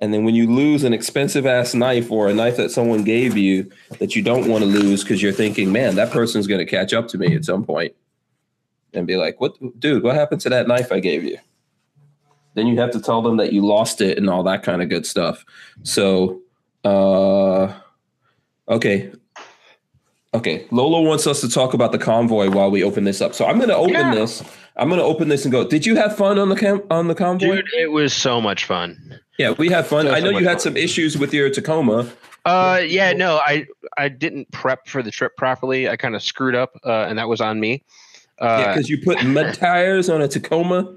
and 0.02 0.14
then 0.14 0.26
when 0.26 0.36
you 0.36 0.50
lose 0.52 0.84
an 0.84 0.94
expensive 0.94 1.46
ass 1.46 1.74
knife 1.74 2.12
or 2.12 2.28
a 2.28 2.34
knife 2.34 2.58
that 2.58 2.72
someone 2.72 3.04
gave 3.04 3.38
you 3.38 3.72
that 4.00 4.16
you 4.16 4.22
don't 4.22 4.50
want 4.50 4.64
to 4.64 4.70
lose 4.70 5.04
because 5.04 5.22
you're 5.22 5.32
thinking, 5.32 5.72
man, 5.72 5.96
that 5.96 6.12
person's 6.12 6.48
going 6.48 6.60
to 6.60 6.66
catch 6.66 6.94
up 6.94 7.08
to 7.10 7.18
me 7.18 7.36
at 7.36 7.46
some 7.46 7.64
point 7.64 7.94
and 8.94 9.08
be 9.08 9.16
like, 9.16 9.40
what, 9.40 9.56
dude, 9.80 10.04
what 10.04 10.16
happened 10.16 10.42
to 10.42 10.50
that 10.50 10.68
knife 10.68 10.92
I 10.92 11.00
gave 11.00 11.24
you? 11.24 11.38
Then 12.56 12.68
you 12.68 12.78
have 12.80 12.92
to 12.92 13.02
tell 13.02 13.22
them 13.22 13.38
that 13.38 13.54
you 13.54 13.66
lost 13.66 14.02
it 14.02 14.18
and 14.18 14.30
all 14.30 14.44
that 14.44 14.64
kind 14.64 14.82
of 14.82 14.90
good 14.90 15.06
stuff. 15.06 15.46
So, 15.84 16.42
uh, 16.84 17.74
okay. 18.68 19.12
Okay. 20.34 20.66
Lola 20.72 21.02
wants 21.02 21.28
us 21.28 21.42
to 21.42 21.50
talk 21.50 21.74
about 21.74 21.92
the 21.92 21.98
convoy 21.98 22.50
while 22.50 22.72
we 22.72 22.84
open 22.84 23.04
this 23.04 23.22
up. 23.22 23.34
So 23.36 23.46
I'm 23.46 23.58
going 23.58 23.70
to 23.70 23.76
open 23.76 23.94
Yeah. 23.94 24.16
this. 24.16 24.42
I'm 24.78 24.88
going 24.88 25.00
to 25.00 25.06
open 25.06 25.28
this 25.28 25.44
and 25.44 25.52
go. 25.52 25.68
Did 25.68 25.86
you 25.86 25.96
have 25.98 26.16
fun 26.16 26.40
on 26.40 26.48
the 26.50 26.56
cam- 26.56 26.84
on 26.90 27.08
the 27.10 27.16
convoy? 27.16 27.58
Dude, 27.58 27.66
it 27.78 27.92
was 27.92 28.14
so 28.14 28.40
much 28.40 28.64
fun. 28.64 29.20
Yeah, 29.38 29.52
we 29.52 29.68
had 29.70 29.86
fun. 29.86 30.06
So, 30.06 30.14
I 30.14 30.22
know 30.22 30.32
so 30.32 30.40
you 30.40 30.46
had 30.48 30.54
fun. 30.54 30.60
some 30.60 30.78
issues 30.78 31.18
with 31.18 31.34
your 31.34 31.50
Tacoma. 31.50 32.10
Uh, 32.46 32.82
yeah, 32.86 33.12
no, 33.12 33.38
I 33.46 33.66
I 33.98 34.08
didn't 34.08 34.50
prep 34.52 34.88
for 34.88 35.04
the 35.04 35.12
trip 35.12 35.36
properly. 35.36 35.90
I 35.90 35.96
kind 35.98 36.16
of 36.16 36.24
screwed 36.24 36.56
up, 36.56 36.80
uh, 36.86 37.06
and 37.10 37.18
that 37.20 37.28
was 37.28 37.42
on 37.42 37.60
me. 37.60 37.84
Yeah, 38.40 38.48
Uh, 38.48 38.68
because 38.74 38.90
you 38.90 39.00
put 39.04 39.24
mud 39.26 39.54
tires 39.54 40.10
on 40.10 40.22
a 40.22 40.28
Tacoma. 40.28 40.92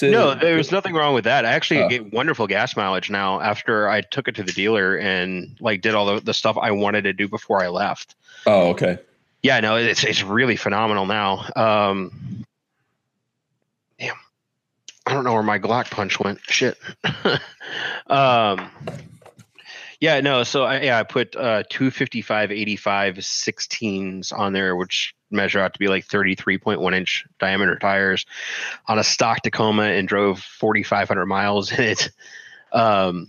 To, 0.00 0.10
no, 0.10 0.34
there's 0.34 0.72
nothing 0.72 0.94
wrong 0.94 1.12
with 1.14 1.24
that. 1.24 1.44
I 1.44 1.52
actually 1.52 1.82
Oh. 1.82 1.88
get 1.88 2.10
wonderful 2.12 2.46
gas 2.46 2.74
mileage 2.74 3.10
now 3.10 3.38
after 3.40 3.86
I 3.86 4.00
took 4.00 4.28
it 4.28 4.36
to 4.36 4.42
the 4.42 4.52
dealer 4.52 4.96
and 4.96 5.56
like 5.60 5.82
did 5.82 5.94
all 5.94 6.06
the, 6.06 6.20
the 6.20 6.32
stuff 6.32 6.56
I 6.56 6.70
wanted 6.70 7.02
to 7.02 7.12
do 7.12 7.28
before 7.28 7.62
I 7.62 7.68
left. 7.68 8.14
Oh, 8.46 8.70
okay. 8.70 8.98
Yeah, 9.42 9.60
no, 9.60 9.76
it's 9.76 10.02
it's 10.04 10.22
really 10.22 10.56
phenomenal 10.56 11.04
now. 11.04 11.44
Um, 11.54 12.44
damn, 13.98 14.16
I 15.06 15.12
don't 15.12 15.24
know 15.24 15.34
where 15.34 15.42
my 15.42 15.58
Glock 15.58 15.90
punch 15.90 16.18
went. 16.18 16.40
Shit. 16.48 16.78
um, 18.06 18.70
yeah, 20.00 20.20
no. 20.20 20.44
So 20.44 20.64
I, 20.64 20.80
yeah, 20.80 20.98
I 20.98 21.02
put 21.02 21.36
uh, 21.36 21.62
255, 21.68 22.52
85, 22.52 23.16
16s 23.16 24.32
on 24.32 24.54
there, 24.54 24.74
which 24.76 25.14
measure 25.30 25.60
out 25.60 25.72
to 25.72 25.78
be 25.78 25.88
like 25.88 26.06
33.1 26.06 26.94
inch 26.94 27.24
diameter 27.38 27.76
tires 27.76 28.26
on 28.86 28.98
a 28.98 29.04
stock 29.04 29.42
Tacoma 29.42 29.84
and 29.84 30.08
drove 30.08 30.40
4,500 30.40 31.26
miles 31.26 31.72
in 31.72 31.84
it. 31.84 32.10
Um, 32.72 33.28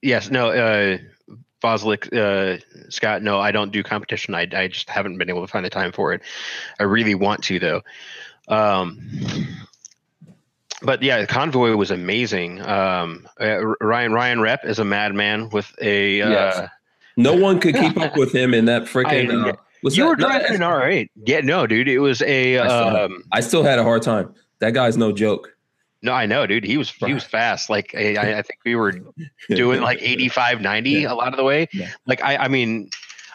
yes, 0.00 0.30
no, 0.30 0.50
uh, 0.50 0.98
Foslick, 1.62 2.12
uh, 2.12 2.60
Scott, 2.88 3.22
no, 3.22 3.40
I 3.40 3.52
don't 3.52 3.72
do 3.72 3.82
competition. 3.82 4.34
I, 4.34 4.48
I 4.52 4.68
just 4.68 4.90
haven't 4.90 5.18
been 5.18 5.28
able 5.28 5.42
to 5.42 5.50
find 5.50 5.64
the 5.64 5.70
time 5.70 5.92
for 5.92 6.12
it. 6.12 6.22
I 6.80 6.84
really 6.84 7.14
want 7.14 7.44
to 7.44 7.58
though. 7.58 7.82
Um, 8.48 8.98
but 10.82 11.02
yeah, 11.02 11.20
the 11.20 11.26
convoy 11.26 11.76
was 11.76 11.90
amazing. 11.90 12.60
Um, 12.60 13.28
uh, 13.40 13.64
Ryan 13.80 14.12
Ryan 14.12 14.40
Rep 14.40 14.64
is 14.64 14.78
a 14.78 14.84
madman 14.84 15.48
with 15.50 15.72
a. 15.80 16.22
Uh. 16.22 16.68
No 17.16 17.34
one 17.46 17.60
could 17.60 17.74
keep 17.74 17.96
up 17.98 18.16
with 18.16 18.32
him 18.34 18.54
in 18.54 18.64
that 18.66 18.82
freaking. 18.84 19.30
I- 19.30 19.50
Uh, 19.84 19.90
you 19.90 20.04
that- 20.04 20.08
were 20.10 20.16
no, 20.16 20.28
driving 20.28 20.54
an 20.56 20.60
R8. 20.62 21.08
Yeah, 21.26 21.40
no, 21.40 21.66
dude, 21.66 21.88
it 21.88 21.98
was 21.98 22.22
a. 22.22 22.58
I 22.58 22.64
it. 22.64 22.70
Um, 23.04 23.24
I 23.32 23.40
still 23.40 23.64
had 23.64 23.78
a 23.78 23.82
hard 23.82 24.02
time. 24.02 24.32
That 24.60 24.74
guy's 24.74 24.96
no 24.96 25.10
joke. 25.12 25.56
no, 26.02 26.12
I 26.12 26.26
know, 26.26 26.46
dude. 26.46 26.62
He 26.64 26.76
was 26.76 26.90
he 26.90 27.12
was 27.12 27.24
fast. 27.24 27.68
Like 27.70 27.92
I, 27.96 28.38
I 28.38 28.42
think 28.42 28.60
we 28.64 28.74
were 28.76 28.92
doing 29.48 29.80
like 29.80 30.00
85 30.00 30.60
90 30.60 30.90
Yeah. 30.90 31.12
a 31.12 31.14
lot 31.14 31.28
of 31.32 31.36
the 31.36 31.44
way 31.44 31.68
Yeah. 31.72 31.88
like 32.06 32.22
i 32.24 32.36
i 32.36 32.48
mean 32.48 32.90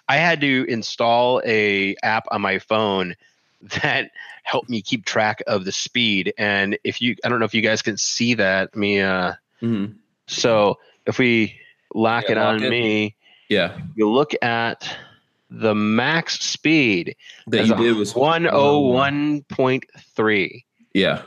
i 0.09 0.15
had 0.17 0.39
to 0.41 0.65
install 0.69 1.41
a 1.45 1.95
app 2.03 2.25
on 2.31 2.41
my 2.41 2.59
phone 2.59 3.15
that 3.83 4.11
helped 4.43 4.69
me 4.69 4.81
keep 4.81 5.05
track 5.05 5.43
of 5.47 5.65
the 5.65 5.71
speed 5.71 6.33
and 6.37 6.77
if 6.85 7.01
you 7.01 7.15
i 7.25 7.29
don't 7.29 7.39
know 7.39 7.45
if 7.45 7.53
you 7.53 7.61
guys 7.61 7.81
can 7.81 7.97
see 7.97 8.33
that 8.35 8.73
mean 8.75 9.01
uh 9.01 9.35
Mhm. 9.61 9.95
so 10.27 10.77
if 11.05 11.17
we 11.19 11.59
lock 11.93 12.25
Yeah, 12.25 12.33
it 12.33 12.37
on 12.37 12.59
lock 12.61 12.69
me 12.69 13.15
Yeah, 13.49 13.77
you 13.95 14.09
look 14.09 14.33
at 14.41 14.97
the 15.49 15.73
max 15.73 16.39
speed 16.41 17.15
that 17.47 17.65
you 17.67 17.75
did 17.75 17.95
was 17.95 18.13
101.3 18.13 20.63
Yeah. 20.93 21.21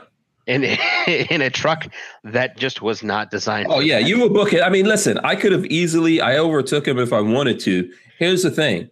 in 0.47 0.63
in 1.07 1.41
a 1.41 1.49
truck 1.49 1.87
that 2.23 2.57
just 2.57 2.81
was 2.81 3.03
not 3.03 3.31
designed 3.31 3.67
Oh 3.71 3.79
yeah, 3.79 3.99
that. 3.99 4.07
you 4.07 4.21
were 4.21 4.29
booking. 4.29 4.61
I 4.61 4.69
mean, 4.69 4.85
listen, 4.85 5.17
I 5.23 5.35
could 5.35 5.51
have 5.51 5.65
easily. 5.65 6.21
I 6.21 6.37
overtook 6.37 6.87
him 6.87 6.99
if 6.99 7.11
I 7.13 7.21
wanted 7.21 7.59
to. 7.61 7.91
Here's 8.19 8.43
the 8.43 8.51
thing. 8.51 8.89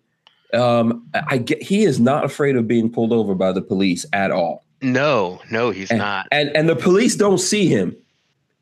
Um, 0.54 1.08
I 1.14 1.38
get 1.38 1.62
he 1.62 1.84
is 1.84 2.00
not 2.00 2.26
afraid 2.26 2.56
of 2.56 2.68
being 2.68 2.92
pulled 2.92 3.14
over 3.14 3.36
by 3.36 3.52
the 3.52 3.62
police 3.62 4.04
at 4.14 4.32
all. 4.32 4.66
no 4.82 5.40
no 5.52 5.70
he's 5.70 5.92
and, 5.92 6.00
not 6.00 6.26
And 6.32 6.50
and 6.56 6.68
the 6.68 6.76
police 6.76 7.16
don't 7.16 7.38
see 7.38 7.68
him. 7.68 7.96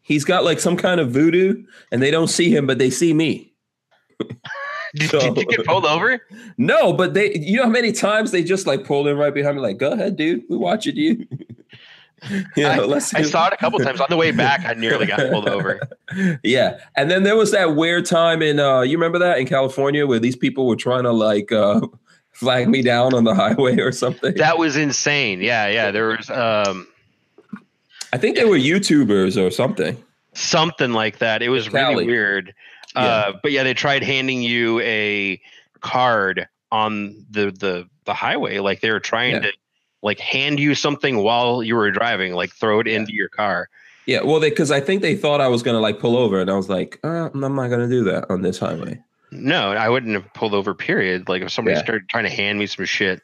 He's 0.02 0.26
got 0.26 0.44
like 0.44 0.60
some 0.60 0.76
kind 0.76 1.00
of 1.00 1.12
voodoo, 1.12 1.64
and 1.92 2.02
they 2.02 2.12
don't 2.12 2.28
see 2.28 2.54
him, 2.54 2.68
but 2.68 2.78
they 2.78 2.90
see 2.90 3.14
me. 3.14 3.54
Did, 5.00 5.10
So- 5.10 5.20
did 5.20 5.38
you 5.38 5.46
get 5.58 5.66
pulled 5.66 5.86
over? 5.86 6.20
No, 6.58 6.94
but 6.94 7.14
they. 7.14 7.34
You 7.36 7.58
know 7.58 7.64
how 7.64 7.70
many 7.70 7.92
times 7.92 8.32
they 8.32 8.44
just 8.44 8.68
like 8.68 8.84
pulled 8.84 9.08
in 9.08 9.18
right 9.18 9.34
behind 9.34 9.56
me, 9.56 9.62
like, 9.62 9.78
"Go 9.78 9.92
ahead, 9.92 10.16
dude, 10.16 10.44
we're 10.50 10.58
watching 10.58 10.96
you." 10.96 11.28
yeah, 12.56 12.78
let's. 12.80 13.14
I 13.14 13.22
saw 13.22 13.48
it 13.48 13.54
a 13.54 13.58
couple 13.58 13.80
times 13.80 14.02
on 14.02 14.08
the 14.10 14.18
way 14.18 14.32
back. 14.32 14.66
I 14.66 14.74
nearly 14.74 15.06
got 15.06 15.20
pulled 15.30 15.48
over. 15.48 15.80
yeah, 16.44 16.80
and 16.96 17.12
then 17.12 17.24
there 17.24 17.36
was 17.36 17.52
that 17.52 17.76
weird 17.76 18.06
time 18.06 18.42
in. 18.42 18.60
uh 18.60 18.82
You 18.82 18.98
remember 18.98 19.20
that 19.20 19.38
in 19.38 19.46
California 19.48 20.08
where 20.08 20.20
these 20.20 20.36
people 20.36 20.66
were 20.68 20.76
trying 20.76 21.04
to 21.04 21.12
like 21.12 21.52
uh 21.52 21.82
flag 22.32 22.68
me 22.70 22.82
down 22.82 23.14
on 23.14 23.24
the 23.24 23.36
highway 23.36 23.80
or 23.80 23.92
something. 23.92 24.34
That 24.36 24.58
was 24.58 24.76
insane. 24.78 25.42
Yeah, 25.42 25.68
yeah. 25.68 25.92
There 25.92 26.08
was 26.08 26.30
um, 26.30 26.88
I 28.14 28.18
think 28.18 28.36
they 28.36 28.46
were 28.46 28.58
YouTubers 28.58 29.38
or 29.44 29.52
something. 29.52 30.02
something 30.34 30.94
like 30.94 31.18
that. 31.20 31.42
It 31.42 31.50
was 31.50 31.72
really 31.72 32.06
weird. 32.06 32.54
Uh, 32.98 33.34
but 33.44 33.52
yeah, 33.52 33.64
they 33.64 33.74
tried 33.74 34.04
handing 34.04 34.42
you 34.42 34.80
a 34.82 35.42
card 35.82 36.48
on 36.72 37.26
the 37.30 37.52
the 37.52 37.88
the 38.06 38.14
highway. 38.14 38.60
Like 38.60 38.82
they 38.82 38.92
were 38.92 39.00
trying 39.00 39.36
Yeah. 39.36 39.40
to 39.42 39.52
like 40.02 40.20
hand 40.20 40.60
you 40.60 40.76
something 40.76 41.18
while 41.18 41.64
you 41.64 41.76
were 41.76 41.92
driving, 41.92 42.34
like 42.34 42.52
throw 42.52 42.80
it 42.80 42.88
into 42.88 43.14
your 43.14 43.30
car. 43.30 43.70
Yeah, 44.06 44.22
well, 44.24 44.40
they 44.40 44.50
because 44.50 44.72
I 44.72 44.80
think 44.80 45.02
they 45.02 45.16
thought 45.16 45.42
I 45.42 45.48
was 45.50 45.64
gonna 45.64 45.80
like 45.82 46.00
pull 46.00 46.16
over, 46.18 46.40
and 46.40 46.50
I 46.50 46.56
was 46.56 46.70
like, 46.70 47.00
uh, 47.04 47.30
I'm 47.34 47.56
not 47.56 47.68
gonna 47.70 47.90
do 47.90 48.04
that 48.06 48.30
on 48.30 48.42
this 48.42 48.58
highway. 48.60 49.00
No, 49.32 49.72
I 49.72 49.90
wouldn't 49.90 50.14
have 50.14 50.34
pulled 50.34 50.54
over. 50.54 50.74
Period. 50.74 51.28
Like 51.28 51.42
if 51.42 51.52
somebody 51.52 51.76
Yeah. 51.76 51.84
started 51.84 52.08
trying 52.10 52.24
to 52.24 52.30
hand 52.30 52.58
me 52.60 52.68
some 52.68 52.86
shit, 52.86 53.22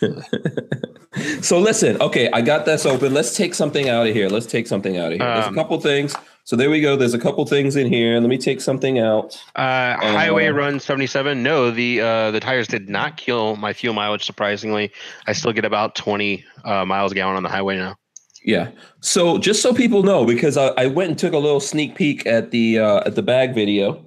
so 1.42 1.58
listen, 1.58 2.00
okay, 2.00 2.28
I 2.32 2.40
got 2.42 2.64
this 2.66 2.86
open. 2.86 3.12
Let's 3.14 3.36
take 3.36 3.54
something 3.54 3.88
out 3.88 4.06
of 4.06 4.14
here. 4.14 4.28
Let's 4.28 4.46
take 4.46 4.66
something 4.66 4.96
out 4.98 5.12
of 5.12 5.18
here. 5.18 5.32
There's 5.32 5.46
a 5.46 5.48
Um, 5.48 5.54
couple 5.54 5.80
things. 5.80 6.14
So 6.50 6.56
there 6.56 6.68
we 6.68 6.80
go. 6.80 6.96
There's 6.96 7.14
a 7.14 7.18
couple 7.20 7.46
things 7.46 7.76
in 7.76 7.86
here. 7.86 8.18
Let 8.18 8.28
me 8.28 8.36
take 8.36 8.60
something 8.60 8.98
out. 8.98 9.40
Uh, 9.54 9.94
Highway 9.94 10.48
Uh, 10.48 10.52
Run 10.52 10.80
77. 10.80 11.44
No, 11.44 11.70
the 11.70 12.00
uh, 12.00 12.32
the 12.32 12.40
tires 12.40 12.66
did 12.66 12.88
not 12.88 13.16
kill 13.16 13.54
my 13.54 13.72
fuel 13.72 13.94
mileage. 13.94 14.24
Surprisingly, 14.24 14.90
I 15.28 15.32
still 15.32 15.52
get 15.52 15.64
about 15.64 15.94
20 15.94 16.44
uh, 16.64 16.84
miles 16.84 17.12
a 17.12 17.14
gallon 17.14 17.36
on 17.36 17.44
the 17.44 17.48
highway 17.48 17.76
now. 17.76 17.94
Yeah. 18.44 18.72
So 18.98 19.38
just 19.38 19.62
so 19.62 19.72
people 19.72 20.02
know, 20.02 20.24
because 20.24 20.56
I, 20.56 20.70
I 20.76 20.86
went 20.86 21.10
and 21.10 21.16
took 21.20 21.34
a 21.34 21.38
little 21.38 21.60
sneak 21.60 21.94
peek 21.94 22.26
at 22.26 22.50
the 22.50 22.80
uh, 22.80 23.04
at 23.06 23.14
the 23.14 23.22
bag 23.22 23.54
video, 23.54 24.04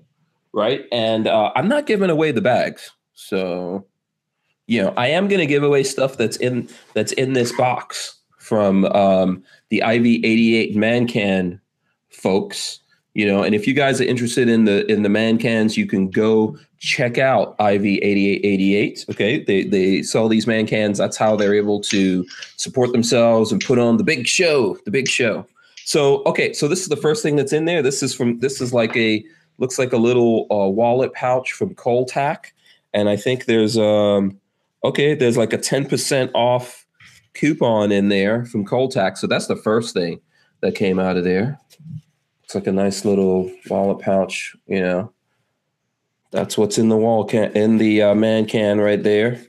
right? 0.52 0.84
And 0.91 1.28
uh, 1.28 1.53
I'm 1.56 1.70
not 1.70 1.86
giving 1.86 2.10
away 2.10 2.34
the 2.34 2.41
bags. 2.41 2.91
So, 3.14 3.86
you 4.68 4.84
know, 4.84 4.94
I 4.98 5.07
am 5.07 5.30
going 5.30 5.40
to 5.40 5.45
give 5.48 5.64
away 5.64 5.84
stuff 5.84 6.18
that's 6.18 6.36
in 6.36 6.68
that's 6.94 7.14
in 7.14 7.32
this 7.32 7.53
box 7.53 8.20
from 8.38 8.84
um, 8.88 9.45
the 9.70 9.82
IV88 9.86 10.76
man 10.76 11.07
can 11.07 11.61
folks. 12.14 12.80
You 13.15 13.27
know, 13.27 13.44
and 13.44 13.53
if 13.53 13.68
you 13.68 13.76
guys 13.76 14.02
are 14.02 14.06
interested 14.06 14.49
in 14.49 14.65
the 14.65 14.91
in 14.91 15.03
the 15.03 15.10
man 15.10 15.38
cans, 15.38 15.77
you 15.77 15.85
can 15.85 16.10
go 16.10 16.57
check 16.80 17.18
out 17.18 17.57
IV8888. 17.60 19.10
Okay, 19.11 19.44
they 19.44 19.64
they 19.65 20.02
sell 20.02 20.27
these 20.27 20.48
man 20.48 20.65
cans. 20.65 20.98
That's 20.98 21.15
how 21.15 21.35
they're 21.35 21.53
able 21.53 21.80
to 21.81 22.26
support 22.57 22.91
themselves 22.91 23.52
and 23.52 23.64
put 23.64 23.77
on 23.77 23.98
the 23.98 24.03
big 24.03 24.26
show. 24.26 24.77
The 24.85 24.91
big 24.91 25.07
show. 25.07 25.45
So 25.85 26.23
okay, 26.26 26.53
so 26.53 26.68
this 26.68 26.81
is 26.81 26.88
the 26.88 26.98
first 26.98 27.22
thing 27.22 27.35
that's 27.35 27.53
in 27.53 27.65
there. 27.65 27.81
This 27.81 28.02
is 28.02 28.15
from 28.15 28.40
this 28.40 28.61
is 28.61 28.73
like 28.73 28.95
a 28.98 29.23
looks 29.60 29.77
like 29.77 29.94
a 29.94 29.98
little 29.98 30.48
uh, 30.52 30.68
wallet 30.68 31.14
pouch 31.14 31.52
from 31.52 31.76
Cole-TAC, 31.76 32.53
and 32.94 33.10
I 33.10 33.15
think 33.15 33.45
there's 33.45 33.77
um 33.77 34.40
okay 34.84 35.14
there's 35.14 35.38
like 35.38 35.53
a 35.53 35.57
ten 35.57 35.85
percent 35.88 36.31
off 36.34 36.85
coupon 37.34 37.91
in 37.91 38.10
there 38.10 38.45
from 38.45 38.65
Cole-TAC. 38.65 39.18
So 39.18 39.27
that's 39.27 39.48
the 39.48 39.56
first 39.56 39.94
thing 39.94 40.19
that 40.61 40.76
came 40.76 40.99
out 40.99 41.18
of 41.18 41.23
there. 41.23 41.60
It's 42.54 42.56
like 42.56 42.68
a 42.68 42.72
nice 42.72 43.04
little 43.04 43.52
wallet 43.68 43.98
pouch, 43.98 44.56
you 44.68 44.80
know. 44.80 45.12
That's 46.30 46.56
what's 46.56 46.78
in 46.78 46.90
the 46.90 46.96
wall 46.96 47.26
can 47.26 47.52
in 47.54 47.80
the 47.80 48.04
uh, 48.04 48.14
man 48.14 48.46
can 48.46 48.80
right 48.80 49.02
there. 49.02 49.42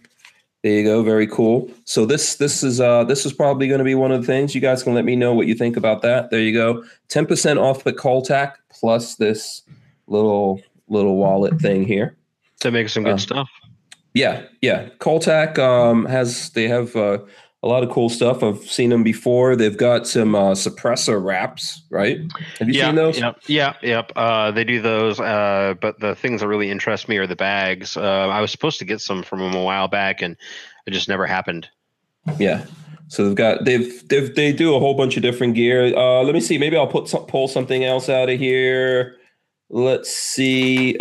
There 0.63 0.73
you 0.73 0.85
go, 0.85 1.03
very 1.03 1.27
cool. 1.27 1.71
So 1.85 2.07
this 2.07 2.37
this 2.37 2.63
is 2.63 2.81
uh 2.81 3.05
this 3.05 3.27
is 3.27 3.35
probably 3.35 3.69
going 3.69 3.81
to 3.81 3.85
be 3.85 3.95
one 3.95 4.11
of 4.11 4.23
the 4.23 4.27
things. 4.27 4.55
You 4.55 4.63
guys 4.63 4.83
can 4.83 4.95
let 4.95 5.05
me 5.05 5.17
know 5.17 5.35
what 5.35 5.47
you 5.47 5.55
think 5.55 5.77
about 5.77 6.01
that. 6.01 6.31
There 6.31 6.41
you 6.41 6.55
go, 6.55 6.83
ten 7.09 7.27
percent 7.27 7.59
off 7.59 7.87
at 7.87 7.99
Cole-TAC 7.99 8.57
plus 8.71 9.17
this 9.17 9.61
little 10.07 10.63
little 10.89 11.17
wallet 11.19 11.61
thing 11.61 11.85
here. 11.85 12.17
That 12.63 12.71
makes 12.71 12.95
some 12.95 13.05
good 13.05 13.17
Uh, 13.17 13.19
stuff. 13.19 13.51
Yeah, 14.15 14.45
yeah. 14.63 14.89
Cole-TAC 14.99 15.59
um, 15.59 16.07
has 16.07 16.49
they 16.53 16.69
have 16.69 16.97
uh, 16.97 17.19
a 17.65 17.67
lot 17.67 17.83
of 17.83 17.89
cool 17.89 18.11
stuff. 18.11 18.43
I've 18.43 18.63
seen 18.71 18.91
them 18.91 19.03
before. 19.03 19.57
They've 19.57 19.77
got 19.77 20.07
some 20.07 20.35
uh, 20.35 20.53
suppressor 20.53 21.25
wraps, 21.25 21.83
right? 21.91 22.19
Have 22.59 22.69
you 22.69 22.75
yeah, 22.75 22.89
seen 22.89 22.95
those? 22.95 23.19
Yep, 23.19 23.37
yeah, 23.47 23.73
yep. 23.83 24.13
Uh, 24.15 24.51
they 24.51 24.65
do 24.65 24.83
those, 24.83 25.19
uh, 25.19 25.73
but 25.81 25.99
the 25.99 26.15
things 26.15 26.43
that 26.43 26.49
really 26.49 26.71
interest 26.71 27.09
me 27.09 27.17
are 27.17 27.27
the 27.27 27.35
bags. 27.35 27.97
Uh, 27.97 28.29
I 28.29 28.43
was 28.43 28.51
supposed 28.51 28.79
to 28.81 28.85
get 28.85 29.01
some 29.01 29.23
from 29.23 29.39
them 29.39 29.55
a 29.55 29.63
while 29.63 29.89
back, 29.89 30.21
and 30.21 30.37
it 30.87 30.91
just 30.91 31.09
never 31.09 31.27
happened. 31.27 31.67
Yeah. 32.39 32.67
So 33.09 33.27
they've 33.27 33.35
got 33.35 33.65
they've 33.65 34.09
they've 34.09 34.35
they 34.35 34.53
do 34.53 34.75
a 34.75 34.79
whole 34.79 34.95
bunch 34.95 35.17
of 35.17 35.23
different 35.23 35.55
gear. 35.55 35.97
Uh, 35.97 36.23
let 36.23 36.35
me 36.35 36.41
see. 36.41 36.59
Maybe 36.59 36.77
I'll 36.77 36.87
put 36.87 37.09
some, 37.09 37.25
pull 37.25 37.49
something 37.49 37.83
else 37.83 38.11
out 38.11 38.29
of 38.29 38.39
here. 38.39 39.17
Let's 39.71 40.15
see. 40.15 40.99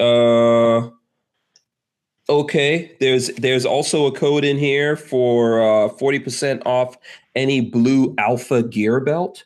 Uh, 2.34 2.40
okay. 2.42 2.96
There's 3.00 3.28
there's 3.36 3.66
also 3.66 4.06
a 4.06 4.12
code 4.12 4.44
in 4.44 4.58
here 4.58 4.96
for 4.96 5.62
uh, 5.62 5.90
forty 5.90 6.20
percent 6.20 6.62
off 6.66 6.98
any 7.36 7.62
blue 7.62 8.14
Alpha 8.18 8.64
gear 8.64 9.00
belt. 9.00 9.44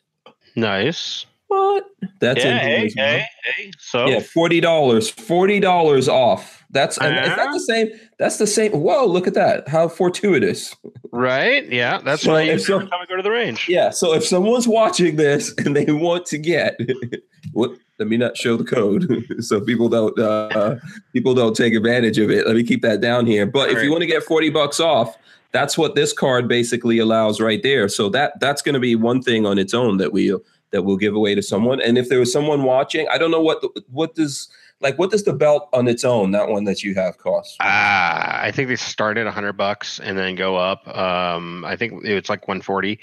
Nice. 0.56 1.24
What? 1.48 1.86
That's 2.20 2.44
in 2.44 2.50
yeah, 2.50 2.58
hey, 2.58 2.92
well. 2.96 3.06
hey, 3.06 3.26
hey. 3.56 3.70
So 3.78 4.06
Yeah, 4.06 4.20
forty 4.20 4.60
dollars. 4.60 5.08
Forty 5.08 5.60
dollars 5.60 6.08
off. 6.08 6.56
That's 6.70 6.98
and 6.98 7.16
is 7.18 7.26
that 7.26 7.38
Uh-huh. 7.38 7.52
the 7.54 7.60
same? 7.60 7.88
That's 8.18 8.36
the 8.36 8.46
same. 8.46 8.72
Whoa! 8.72 9.06
Look 9.06 9.26
at 9.26 9.32
that. 9.34 9.66
How 9.68 9.88
fortuitous. 9.88 10.76
right, 11.12 11.66
yeah, 11.72 12.00
that's 12.04 12.22
So 12.22 12.36
if 12.36 12.46
use 12.52 12.66
so- 12.66 12.76
every 12.76 12.88
time 12.90 12.98
I 13.02 13.06
go 13.06 13.16
to 13.16 13.22
the 13.22 13.30
range. 13.30 13.66
Yeah. 13.68 13.88
So 13.88 14.12
if 14.12 14.26
someone's 14.26 14.68
watching 14.68 15.16
this 15.16 15.54
and 15.64 15.74
they 15.74 15.86
want 15.90 16.26
to 16.26 16.36
get, 16.38 16.78
what? 17.52 17.70
Let 17.98 18.08
me 18.08 18.16
not 18.16 18.36
show 18.36 18.56
the 18.56 18.64
code 18.64 19.26
so 19.40 19.60
people 19.60 19.88
don't 19.88 20.18
uh, 20.18 20.76
people 21.12 21.34
don't 21.34 21.56
take 21.56 21.74
advantage 21.74 22.18
of 22.18 22.30
it. 22.30 22.46
Let 22.46 22.56
me 22.56 22.62
keep 22.62 22.82
that 22.82 23.00
down 23.00 23.26
here. 23.26 23.46
But 23.46 23.70
if 23.70 23.82
you 23.82 23.90
want 23.90 24.02
to 24.02 24.06
get 24.06 24.22
forty 24.22 24.50
bucks 24.50 24.78
off, 24.80 25.16
that's 25.52 25.76
what 25.76 25.94
this 25.94 26.12
card 26.12 26.48
basically 26.48 26.98
allows 26.98 27.40
right 27.40 27.62
there. 27.62 27.88
So 27.88 28.08
that 28.10 28.38
that's 28.40 28.62
going 28.62 28.74
to 28.74 28.80
be 28.80 28.94
one 28.94 29.22
thing 29.22 29.46
on 29.46 29.58
its 29.58 29.74
own 29.74 29.96
that 29.98 30.12
we 30.12 30.36
that 30.70 30.82
we'll 30.82 30.96
give 30.96 31.14
away 31.14 31.34
to 31.34 31.42
someone. 31.42 31.80
And 31.80 31.96
if 31.96 32.08
there 32.08 32.20
was 32.20 32.32
someone 32.32 32.62
watching, 32.62 33.08
I 33.10 33.18
don't 33.18 33.30
know 33.30 33.40
what 33.40 33.62
the, 33.62 33.82
what 33.90 34.14
does 34.14 34.48
like 34.80 34.98
what 34.98 35.10
does 35.10 35.24
the 35.24 35.32
belt 35.32 35.68
on 35.72 35.88
its 35.88 36.04
own 36.04 36.30
that 36.32 36.48
one 36.48 36.64
that 36.64 36.82
you 36.82 36.94
have 36.94 37.18
cost? 37.18 37.56
Ah, 37.60 38.40
I 38.42 38.50
think 38.52 38.68
they 38.68 38.76
start 38.76 39.18
at 39.18 39.24
100 39.24 39.54
bucks 39.54 39.98
and 39.98 40.16
then 40.16 40.34
go 40.34 40.56
up. 40.56 40.86
Um, 40.96 41.64
I 41.64 41.76
think 41.76 42.04
it's 42.04 42.28
like 42.28 42.46
140. 42.46 42.98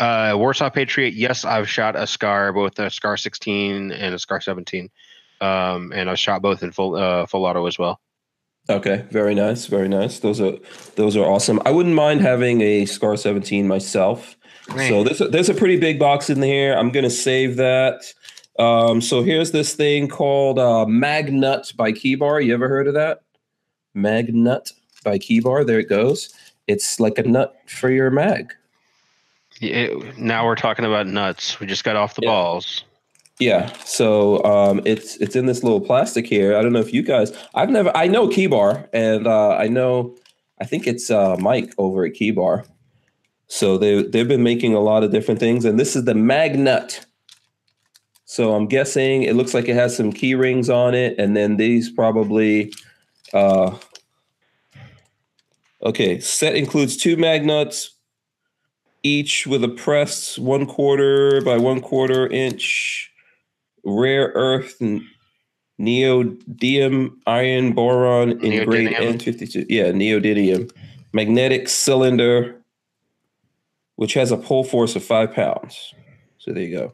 Uh, 0.00 0.34
Warsaw 0.36 0.70
Patriot. 0.70 1.14
Yes, 1.14 1.44
I've 1.44 1.68
shot 1.68 1.96
a 1.96 2.06
Scar, 2.06 2.52
both 2.52 2.78
a 2.78 2.90
Scar 2.90 3.16
16 3.16 3.92
and 3.92 4.14
a 4.14 4.18
Scar 4.18 4.40
17. 4.40 4.90
Um, 5.40 5.92
and 5.94 6.10
I've 6.10 6.18
shot 6.18 6.42
both 6.42 6.62
in 6.62 6.72
full 6.72 6.96
uh, 6.96 7.26
full 7.26 7.44
auto 7.44 7.66
as 7.66 7.78
well. 7.78 8.00
Okay, 8.70 9.04
very 9.10 9.34
nice, 9.34 9.66
very 9.66 9.88
nice. 9.88 10.20
Those 10.20 10.40
are 10.40 10.54
those 10.96 11.16
are 11.16 11.24
awesome. 11.24 11.60
I 11.66 11.70
wouldn't 11.70 11.94
mind 11.94 12.22
having 12.22 12.60
a 12.62 12.86
Scar 12.86 13.16
17 13.16 13.68
myself. 13.68 14.36
So 14.88 15.04
there's 15.04 15.20
a, 15.20 15.28
there's 15.28 15.50
a 15.50 15.54
pretty 15.54 15.78
big 15.78 15.98
box 15.98 16.30
in 16.30 16.40
here. 16.40 16.74
I'm 16.74 16.90
gonna 16.90 17.10
save 17.10 17.56
that. 17.56 18.02
Um, 18.58 19.00
so 19.00 19.22
here's 19.22 19.50
this 19.50 19.74
thing 19.74 20.08
called 20.08 20.58
uh, 20.58 20.86
Magnut 20.88 21.76
by 21.76 21.92
Keybar. 21.92 22.44
You 22.44 22.54
ever 22.54 22.68
heard 22.68 22.86
of 22.86 22.94
that? 22.94 23.20
Magnut 23.94 24.72
by 25.04 25.18
Keybar. 25.18 25.66
There 25.66 25.78
it 25.78 25.88
goes. 25.88 26.32
It's 26.66 26.98
like 26.98 27.18
a 27.18 27.22
nut 27.22 27.54
for 27.66 27.90
your 27.90 28.10
mag. 28.10 28.54
Yeah, 29.60 29.88
now 30.18 30.44
we're 30.44 30.56
talking 30.56 30.84
about 30.84 31.06
nuts. 31.06 31.60
We 31.60 31.66
just 31.66 31.84
got 31.84 31.96
off 31.96 32.14
the 32.14 32.22
Yeah. 32.22 32.30
balls. 32.30 32.84
Yeah. 33.40 33.72
So 33.84 34.42
um, 34.44 34.80
it's 34.84 35.16
it's 35.16 35.34
in 35.36 35.46
this 35.46 35.62
little 35.62 35.80
plastic 35.80 36.26
here. 36.26 36.56
I 36.56 36.62
don't 36.62 36.72
know 36.72 36.80
if 36.80 36.92
you 36.94 37.02
guys. 37.02 37.32
I've 37.54 37.70
never. 37.70 37.90
I 37.96 38.06
know 38.06 38.28
Keybar, 38.28 38.88
and 38.92 39.26
uh, 39.26 39.56
I 39.56 39.68
know. 39.68 40.14
I 40.60 40.64
think 40.66 40.86
it's 40.86 41.10
uh, 41.10 41.36
Mike 41.38 41.72
over 41.78 42.04
at 42.04 42.12
Keybar. 42.12 42.64
So 43.48 43.76
they 43.76 44.02
they've 44.04 44.28
been 44.28 44.42
making 44.44 44.74
a 44.74 44.80
lot 44.80 45.02
of 45.02 45.10
different 45.10 45.40
things, 45.40 45.64
and 45.64 45.78
this 45.80 45.96
is 45.96 46.04
the 46.04 46.12
Magnut. 46.14 47.04
So 48.24 48.54
I'm 48.54 48.66
guessing 48.66 49.22
it 49.24 49.34
looks 49.34 49.52
like 49.52 49.68
it 49.68 49.74
has 49.74 49.96
some 49.96 50.12
key 50.12 50.34
rings 50.34 50.70
on 50.70 50.94
it, 50.94 51.16
and 51.18 51.36
then 51.36 51.56
these 51.56 51.90
probably. 51.90 52.72
Uh, 53.32 53.76
okay, 55.82 56.20
set 56.20 56.54
includes 56.54 56.96
two 56.96 57.16
magnuts, 57.16 57.88
each 59.04 59.46
with 59.46 59.62
a 59.62 59.68
pressed 59.68 60.38
one 60.38 60.66
quarter 60.66 61.40
by 61.42 61.56
one 61.56 61.80
quarter 61.80 62.26
inch 62.26 63.12
rare 63.84 64.32
earth 64.34 64.80
neodymium 65.80 67.10
iron 67.26 67.72
boron 67.72 68.32
in 68.44 68.64
grade 68.64 68.88
N52. 68.88 69.66
Yeah, 69.68 69.92
neodymium. 69.92 70.70
Magnetic 71.12 71.68
cylinder, 71.68 72.60
which 73.96 74.14
has 74.14 74.32
a 74.32 74.36
pull 74.36 74.64
force 74.64 74.96
of 74.96 75.04
five 75.04 75.32
pounds. 75.32 75.94
So 76.38 76.52
there 76.52 76.62
you 76.62 76.76
go. 76.76 76.92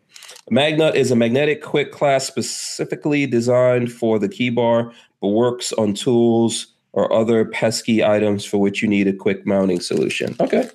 A 0.48 0.52
Magnut 0.52 0.94
is 0.94 1.10
a 1.10 1.16
magnetic 1.16 1.62
quick 1.62 1.90
class 1.92 2.26
specifically 2.26 3.26
designed 3.26 3.92
for 3.92 4.18
the 4.18 4.28
key 4.28 4.50
bar, 4.50 4.92
but 5.20 5.28
works 5.28 5.72
on 5.72 5.94
tools 5.94 6.68
or 6.92 7.12
other 7.12 7.44
pesky 7.44 8.04
items 8.04 8.44
for 8.44 8.58
which 8.58 8.82
you 8.82 8.88
need 8.88 9.08
a 9.08 9.12
quick 9.12 9.46
mounting 9.46 9.80
solution. 9.80 10.36
Okay. 10.40 10.68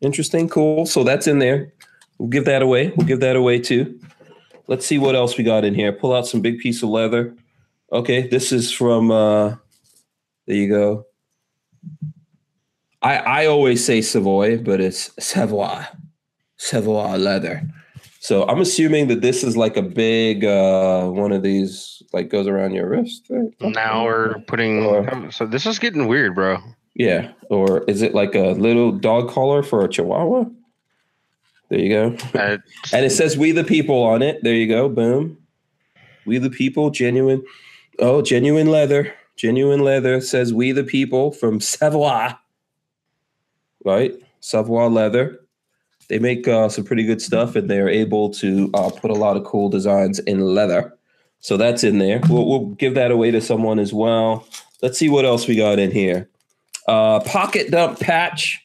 Interesting. 0.00 0.48
Cool. 0.48 0.86
So 0.86 1.04
that's 1.04 1.26
in 1.26 1.38
there. 1.38 1.72
We'll 2.18 2.28
give 2.28 2.44
that 2.46 2.62
away. 2.62 2.92
We'll 2.96 3.06
give 3.06 3.20
that 3.20 3.36
away 3.36 3.58
too. 3.60 3.98
Let's 4.66 4.86
see 4.86 4.98
what 4.98 5.14
else 5.14 5.36
we 5.36 5.44
got 5.44 5.64
in 5.64 5.74
here. 5.74 5.92
Pull 5.92 6.14
out 6.14 6.26
some 6.26 6.40
big 6.40 6.58
piece 6.58 6.82
of 6.82 6.88
leather. 6.90 7.34
Okay, 7.92 8.28
this 8.28 8.52
is 8.52 8.70
from 8.72 9.10
uh 9.10 9.56
there 10.46 10.56
you 10.56 10.68
go. 10.68 11.06
I 13.02 13.16
I 13.16 13.46
always 13.46 13.84
say 13.84 14.00
Savoy, 14.02 14.58
but 14.58 14.80
it's 14.80 15.10
Savoy. 15.18 15.84
Savoy 16.56 17.16
leather. 17.16 17.62
So 18.20 18.46
I'm 18.48 18.60
assuming 18.60 19.08
that 19.08 19.22
this 19.22 19.42
is 19.42 19.56
like 19.56 19.76
a 19.76 19.82
big 19.82 20.44
uh 20.44 21.08
one 21.08 21.32
of 21.32 21.42
these 21.42 22.02
like 22.12 22.28
goes 22.28 22.46
around 22.46 22.74
your 22.74 22.88
wrist. 22.88 23.26
right? 23.30 23.50
Now 23.60 24.04
we're 24.04 24.38
putting. 24.46 24.84
Or- 24.84 25.30
So 25.32 25.46
this 25.46 25.64
is 25.66 25.78
getting 25.78 26.06
weird, 26.06 26.34
bro. 26.34 26.58
Yeah. 27.00 27.32
Or 27.48 27.82
is 27.84 28.02
it 28.02 28.14
like 28.14 28.34
a 28.34 28.50
little 28.52 28.92
dog 28.92 29.30
collar 29.30 29.62
for 29.62 29.82
a 29.84 29.88
chihuahua? 29.88 30.44
There 31.70 31.78
you 31.78 31.88
go. 31.88 32.16
Uh, 32.38 32.58
And 32.92 33.06
it 33.06 33.10
says 33.10 33.38
"We 33.38 33.52
the 33.52 33.64
People" 33.64 34.02
on 34.02 34.20
it. 34.22 34.42
There 34.42 34.54
you 34.54 34.66
go. 34.68 34.88
Boom. 34.88 35.38
We 36.26 36.36
the 36.38 36.50
People, 36.50 36.90
genuine. 36.90 37.42
Oh, 37.98 38.20
genuine 38.22 38.66
leather. 38.70 39.14
Genuine 39.36 39.80
leather 39.80 40.20
says 40.20 40.52
"We 40.52 40.72
the 40.72 40.84
People" 40.84 41.32
from 41.32 41.58
Savoy. 41.72 42.34
right? 43.84 44.12
Savoir 44.40 44.88
leather. 44.90 45.40
They 46.08 46.18
make 46.18 46.46
uh, 46.48 46.68
some 46.68 46.84
pretty 46.84 47.04
good 47.04 47.22
stuff, 47.22 47.56
and 47.56 47.70
they're 47.70 47.88
able 47.88 48.30
to 48.30 48.68
uh, 48.74 48.90
put 48.90 49.10
a 49.10 49.14
lot 49.14 49.36
of 49.38 49.44
cool 49.44 49.68
designs 49.70 50.18
in 50.18 50.40
leather. 50.54 50.92
So 51.38 51.56
that's 51.56 51.82
in 51.84 51.98
there. 51.98 52.20
We'll, 52.28 52.46
we'll 52.46 52.66
give 52.74 52.94
that 52.94 53.10
away 53.10 53.30
to 53.30 53.40
someone 53.40 53.78
as 53.78 53.92
well. 53.94 54.46
Let's 54.82 54.98
see 54.98 55.08
what 55.08 55.24
else 55.24 55.46
we 55.48 55.56
got 55.56 55.78
in 55.78 55.90
here. 55.92 56.28
Uh, 56.86 57.20
pocket 57.20 57.70
dump 57.70 58.00
patch. 58.00 58.60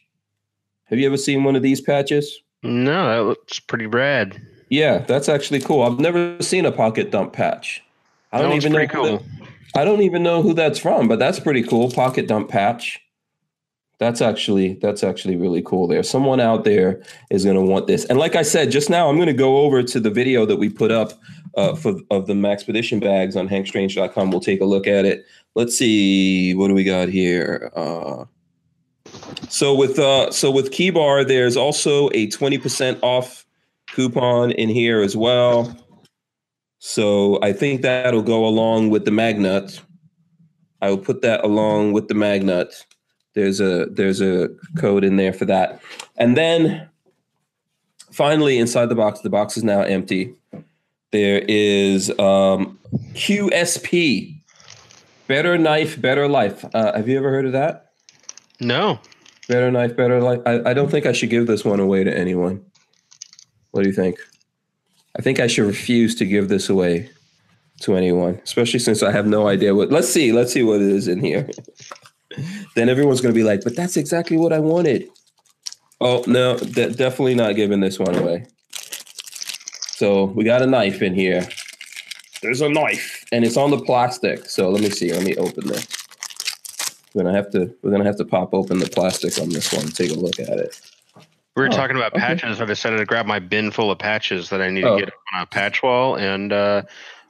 Have 0.85 0.99
you 0.99 1.05
ever 1.07 1.17
seen 1.17 1.43
one 1.43 1.55
of 1.55 1.61
these 1.61 1.81
patches? 1.81 2.39
No, 2.63 3.07
that 3.07 3.27
looks 3.27 3.59
pretty 3.59 3.85
rad. 3.85 4.41
Yeah, 4.69 4.99
that's 4.99 5.29
actually 5.29 5.59
cool. 5.61 5.83
I've 5.83 5.99
never 5.99 6.41
seen 6.41 6.65
a 6.65 6.71
pocket 6.71 7.11
dump 7.11 7.33
patch. 7.33 7.83
I 8.31 8.41
don't 8.41 8.53
even 8.53 8.71
know. 8.73 8.87
cool. 8.87 9.17
that- 9.17 9.23
I 9.75 9.83
don't 9.83 10.01
even 10.01 10.23
know 10.23 10.41
who 10.41 10.53
that's 10.53 10.79
from, 10.79 11.07
but 11.09 11.19
that's 11.19 11.39
pretty 11.39 11.61
cool. 11.61 11.91
Pocket 11.91 12.27
dump 12.27 12.49
patch. 12.49 12.99
That's 13.97 14.21
actually 14.21 14.73
that's 14.75 15.03
actually 15.03 15.35
really 15.35 15.61
cool. 15.61 15.87
There, 15.87 16.01
someone 16.03 16.39
out 16.39 16.63
there 16.63 17.01
is 17.29 17.43
going 17.43 17.55
to 17.57 17.61
want 17.61 17.87
this. 17.87 18.05
And 18.05 18.17
like 18.17 18.35
I 18.35 18.41
said 18.41 18.71
just 18.71 18.89
now, 18.89 19.09
I'm 19.09 19.15
going 19.15 19.27
to 19.27 19.33
go 19.33 19.57
over 19.59 19.83
to 19.83 19.99
the 19.99 20.09
video 20.09 20.45
that 20.45 20.57
we 20.57 20.69
put 20.69 20.91
up 20.91 21.13
uh, 21.56 21.76
for 21.76 21.95
of 22.11 22.27
the 22.27 22.34
Maxpedition 22.34 22.99
bags 22.99 23.36
on 23.36 23.48
HankStrange.com. 23.48 24.32
We'll 24.32 24.40
take 24.40 24.61
a 24.61 24.65
look 24.65 24.88
at 24.88 25.06
it. 25.06 25.26
Let's 25.56 25.77
see 25.77 26.53
what 26.53 26.68
do 26.68 26.73
we 26.73 26.84
got 26.84 27.10
here. 27.10 27.72
Uh, 27.76 28.26
so 29.49 29.73
with 29.73 29.99
uh, 29.99 30.32
so 30.32 30.52
with 30.52 30.72
Keybar, 30.72 31.27
there's 31.27 31.57
also 31.57 32.10
a 32.10 32.27
20% 32.27 32.99
off 33.02 33.45
coupon 33.91 34.52
in 34.52 34.69
here 34.69 35.02
as 35.02 35.15
well. 35.15 35.76
So 36.80 37.40
I 37.41 37.53
think 37.53 37.82
that'll 37.82 38.22
go 38.22 38.45
along 38.45 38.90
with 38.90 39.06
the 39.06 39.11
magnet. 39.11 39.82
I 40.82 40.90
will 40.90 40.98
put 40.98 41.22
that 41.22 41.44
along 41.44 41.94
with 41.94 42.07
the 42.10 42.14
magnet. 42.14 42.86
There's 43.34 43.60
a 43.60 43.88
there's 43.88 44.22
a 44.22 44.49
code 44.77 45.03
in 45.03 45.15
there 45.15 45.34
for 45.34 45.45
that. 45.45 45.82
And 46.18 46.38
then 46.38 46.90
finally 48.11 48.57
inside 48.57 48.88
the 48.88 48.95
box, 48.95 49.22
the 49.22 49.30
box 49.30 49.57
is 49.57 49.64
now 49.64 49.82
empty. 49.82 50.34
There 51.15 51.45
is 51.47 52.09
um, 52.19 52.77
QSP, 53.13 54.41
Better 55.27 55.57
Knife, 55.57 56.01
Better 56.01 56.27
Life. 56.27 56.65
Uh, 56.73 56.91
have 56.91 57.07
you 57.07 57.17
ever 57.17 57.29
heard 57.29 57.45
of 57.45 57.53
that? 57.53 57.91
No. 58.59 58.99
Better 59.47 59.71
Knife, 59.71 59.95
Better 59.95 60.21
Life. 60.21 60.41
I, 60.45 60.71
I 60.71 60.73
don't 60.73 60.91
think 60.91 61.05
I 61.05 61.13
should 61.13 61.29
give 61.29 61.47
this 61.47 61.63
one 61.63 61.79
away 61.79 62.03
to 62.03 62.13
anyone. 62.13 62.65
What 63.71 63.83
do 63.83 63.87
you 63.87 63.95
think? 63.95 64.17
I 65.17 65.21
think 65.21 65.39
I 65.39 65.47
should 65.47 65.65
refuse 65.65 66.15
to 66.15 66.25
give 66.25 66.49
this 66.49 66.67
away 66.67 67.09
to 67.83 67.95
anyone, 67.95 68.41
especially 68.43 68.79
since 68.79 69.01
I 69.01 69.13
have 69.13 69.25
no 69.25 69.47
idea 69.47 69.73
what. 69.73 69.93
Let's 69.93 70.09
see. 70.09 70.33
Let's 70.33 70.51
see 70.51 70.63
what 70.63 70.81
it 70.81 70.89
is 70.89 71.07
in 71.07 71.21
here. 71.23 71.49
then 72.75 72.89
everyone's 72.89 73.21
going 73.21 73.33
to 73.33 73.39
be 73.39 73.45
like, 73.45 73.63
but 73.63 73.77
that's 73.77 73.95
exactly 73.95 74.35
what 74.35 74.51
I 74.51 74.59
wanted. 74.59 75.07
Oh, 76.01 76.25
no, 76.27 76.57
de- 76.57 76.91
definitely 76.91 77.35
not 77.35 77.55
giving 77.55 77.79
this 77.79 77.99
one 77.99 78.15
away. 78.15 78.47
So 79.95 80.26
we 80.26 80.43
got 80.43 80.61
a 80.61 80.67
knife 80.67 81.01
in 81.01 81.13
here. 81.13 81.47
There's 82.41 82.59
a 82.59 82.67
knife, 82.67 83.23
and 83.31 83.45
it's 83.45 83.55
on 83.55 83.72
the 83.72 83.80
plastic. 83.80 84.45
So 84.49 84.69
let 84.69 84.81
me 84.81 84.89
see. 84.89 85.13
Let 85.13 85.23
me 85.23 85.35
open 85.38 85.67
this. 85.67 85.88
We're 87.13 87.23
gonna 87.23 87.35
have 87.35 87.49
to. 87.51 87.73
We're 87.81 87.91
gonna 87.91 88.03
have 88.03 88.17
to 88.17 88.26
pop 88.26 88.53
open 88.53 88.80
the 88.80 88.89
plastic 88.89 89.39
on 89.41 89.47
this 89.49 89.72
one. 89.72 89.85
Take 89.88 90.11
a 90.11 90.15
look 90.15 90.38
at 90.38 90.49
it. 90.49 90.77
We 91.55 91.61
were 91.63 91.67
Oh, 91.67 91.72
talking 91.72 91.95
about 91.95 92.11
okay. 92.11 92.19
patches. 92.19 92.59
I 92.59 92.65
decided 92.65 92.97
to 92.97 93.05
grab 93.05 93.26
my 93.26 93.39
bin 93.39 93.72
full 93.72 93.89
of 93.89 93.97
patches 93.97 94.49
that 94.49 94.61
I 94.61 94.69
need 94.69 94.84
Oh. 94.84 94.99
to 94.99 95.05
get 95.05 95.13
on 95.34 95.43
a 95.43 95.45
patch 95.45 95.81
wall, 95.81 96.17
and 96.17 96.51
uh, 96.51 96.81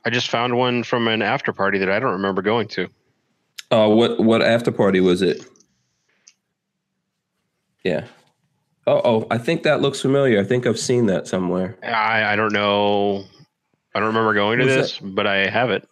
I 0.03 0.09
just 0.09 0.29
found 0.29 0.57
one 0.57 0.81
from 0.81 1.07
an 1.07 1.21
after 1.21 1.53
party 1.53 1.77
that 1.77 1.89
I 1.91 1.99
don't 1.99 2.13
remember 2.13 2.41
going 2.41 2.67
to. 2.69 2.89
Uh, 3.69 3.87
what 3.89 4.19
what 4.19 4.41
after 4.41 4.71
party 4.71 5.01
was 5.01 5.21
it? 5.21 5.45
Yeah. 7.83 8.05
Oh, 8.87 9.01
oh, 9.03 9.27
I 9.31 9.37
think 9.37 9.63
that 9.63 9.81
looks 9.81 10.01
familiar. 10.01 10.39
I 10.39 10.43
think 10.43 10.67
I've 10.67 10.79
seen 10.79 11.07
that 11.07 11.27
somewhere. 11.27 11.77
I, 11.83 12.33
I 12.33 12.35
don't 12.35 12.53
know. 12.53 13.23
I 13.95 13.99
don't 13.99 14.07
remember 14.07 14.33
going 14.33 14.59
to 14.59 14.65
this, 14.65 14.99
but 14.99 15.25
I 15.25 15.47
have 15.47 15.71
it. 15.71 15.87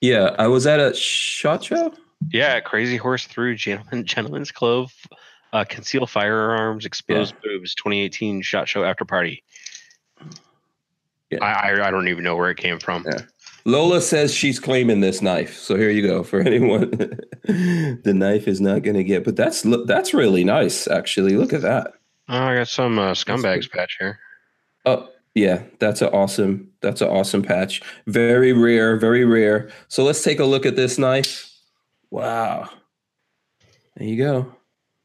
Yeah, 0.00 0.36
I 0.38 0.46
was 0.46 0.66
at 0.66 0.78
a 0.78 0.94
shot 0.94 1.64
show. 1.64 1.92
Yeah, 2.30 2.60
Crazy 2.60 2.96
Horse 2.96 3.26
Through 3.26 3.56
Gentleman, 3.56 4.04
Gentleman's 4.06 4.52
Clove, 4.52 4.92
uh, 5.52 5.64
Conceal 5.68 6.06
Firearms, 6.06 6.84
Exposed 6.84 7.34
Boobs, 7.42 7.74
2018 7.74 8.42
Shot 8.42 8.68
Show 8.68 8.84
After 8.84 9.04
Party. 9.04 9.42
Yeah. 11.30 11.42
I, 11.42 11.70
I 11.70 11.88
I 11.88 11.90
don't 11.90 12.06
even 12.06 12.22
know 12.22 12.36
where 12.36 12.50
it 12.50 12.58
came 12.58 12.78
from. 12.78 13.04
Yeah. 13.04 13.22
Lola 13.64 14.00
says 14.00 14.32
she's 14.32 14.60
claiming 14.60 15.00
this 15.00 15.20
knife. 15.20 15.56
So 15.56 15.76
here 15.76 15.90
you 15.90 16.06
go 16.06 16.22
for 16.22 16.40
anyone. 16.46 16.90
the 17.42 18.12
knife 18.14 18.46
is 18.46 18.60
not 18.60 18.82
going 18.82 18.96
to 18.96 19.02
get, 19.02 19.24
but 19.24 19.34
that's 19.34 19.62
that's 19.86 20.14
really 20.14 20.44
nice 20.44 20.86
actually. 20.86 21.36
Look 21.36 21.52
at 21.52 21.62
that. 21.62 21.94
Oh, 22.28 22.38
I 22.38 22.56
got 22.56 22.68
some 22.68 22.98
uh, 22.98 23.12
scumbags 23.12 23.70
patch 23.70 23.96
here. 24.00 24.18
Oh, 24.84 25.08
yeah, 25.34 25.62
that's 25.78 26.00
an 26.00 26.08
awesome 26.08 26.70
that's 26.80 27.00
an 27.00 27.08
awesome 27.08 27.42
patch. 27.42 27.82
Very 28.06 28.52
rare, 28.52 28.96
very 28.96 29.24
rare. 29.24 29.70
So 29.88 30.02
let's 30.02 30.22
take 30.22 30.40
a 30.40 30.44
look 30.44 30.64
at 30.64 30.76
this 30.76 30.98
knife. 30.98 31.52
Wow. 32.10 32.70
There 33.96 34.08
you 34.08 34.16
go. 34.16 34.54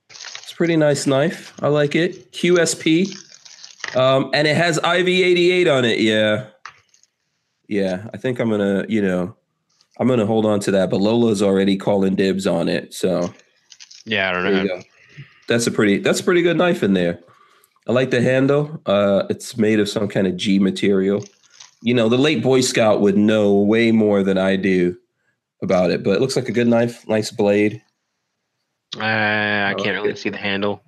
It's 0.09 0.51
a 0.51 0.55
pretty 0.55 0.77
nice 0.77 1.05
knife. 1.07 1.53
I 1.61 1.67
like 1.67 1.95
it. 1.95 2.31
QSP. 2.31 3.15
Um, 3.95 4.29
and 4.33 4.47
it 4.47 4.55
has 4.55 4.79
IV88 4.79 5.75
on 5.75 5.85
it. 5.85 5.99
Yeah. 5.99 6.47
Yeah, 7.67 8.07
I 8.13 8.17
think 8.17 8.39
I'm 8.39 8.49
gonna, 8.49 8.85
you 8.89 9.01
know, 9.01 9.35
I'm 9.99 10.07
gonna 10.07 10.25
hold 10.25 10.45
on 10.45 10.59
to 10.61 10.71
that. 10.71 10.89
But 10.89 11.01
Lola's 11.01 11.41
already 11.41 11.77
calling 11.77 12.15
dibs 12.15 12.45
on 12.47 12.69
it. 12.69 12.93
So 12.93 13.33
Yeah, 14.05 14.29
I 14.29 14.33
don't 14.33 14.65
know. 14.67 14.81
That's 15.51 15.67
a 15.67 15.71
pretty 15.71 15.97
that's 15.97 16.21
a 16.21 16.23
pretty 16.23 16.41
good 16.41 16.57
knife 16.57 16.81
in 16.81 16.93
there. 16.93 17.19
I 17.85 17.91
like 17.91 18.09
the 18.09 18.21
handle. 18.21 18.81
Uh 18.85 19.23
it's 19.29 19.57
made 19.57 19.79
of 19.81 19.89
some 19.89 20.07
kind 20.07 20.25
of 20.25 20.37
G 20.37 20.59
material. 20.59 21.25
You 21.81 21.93
know, 21.93 22.07
the 22.07 22.17
late 22.17 22.41
Boy 22.41 22.61
Scout 22.61 23.01
would 23.01 23.17
know 23.17 23.53
way 23.55 23.91
more 23.91 24.23
than 24.23 24.37
I 24.37 24.55
do 24.55 24.95
about 25.61 25.91
it, 25.91 26.03
but 26.03 26.11
it 26.11 26.21
looks 26.21 26.37
like 26.37 26.47
a 26.47 26.53
good 26.53 26.67
knife, 26.67 27.05
nice 27.09 27.31
blade. 27.31 27.81
Uh, 28.97 29.03
I 29.03 29.71
I 29.71 29.73
can't 29.73 30.01
really 30.01 30.15
see 30.15 30.29
the 30.29 30.37
handle 30.37 30.81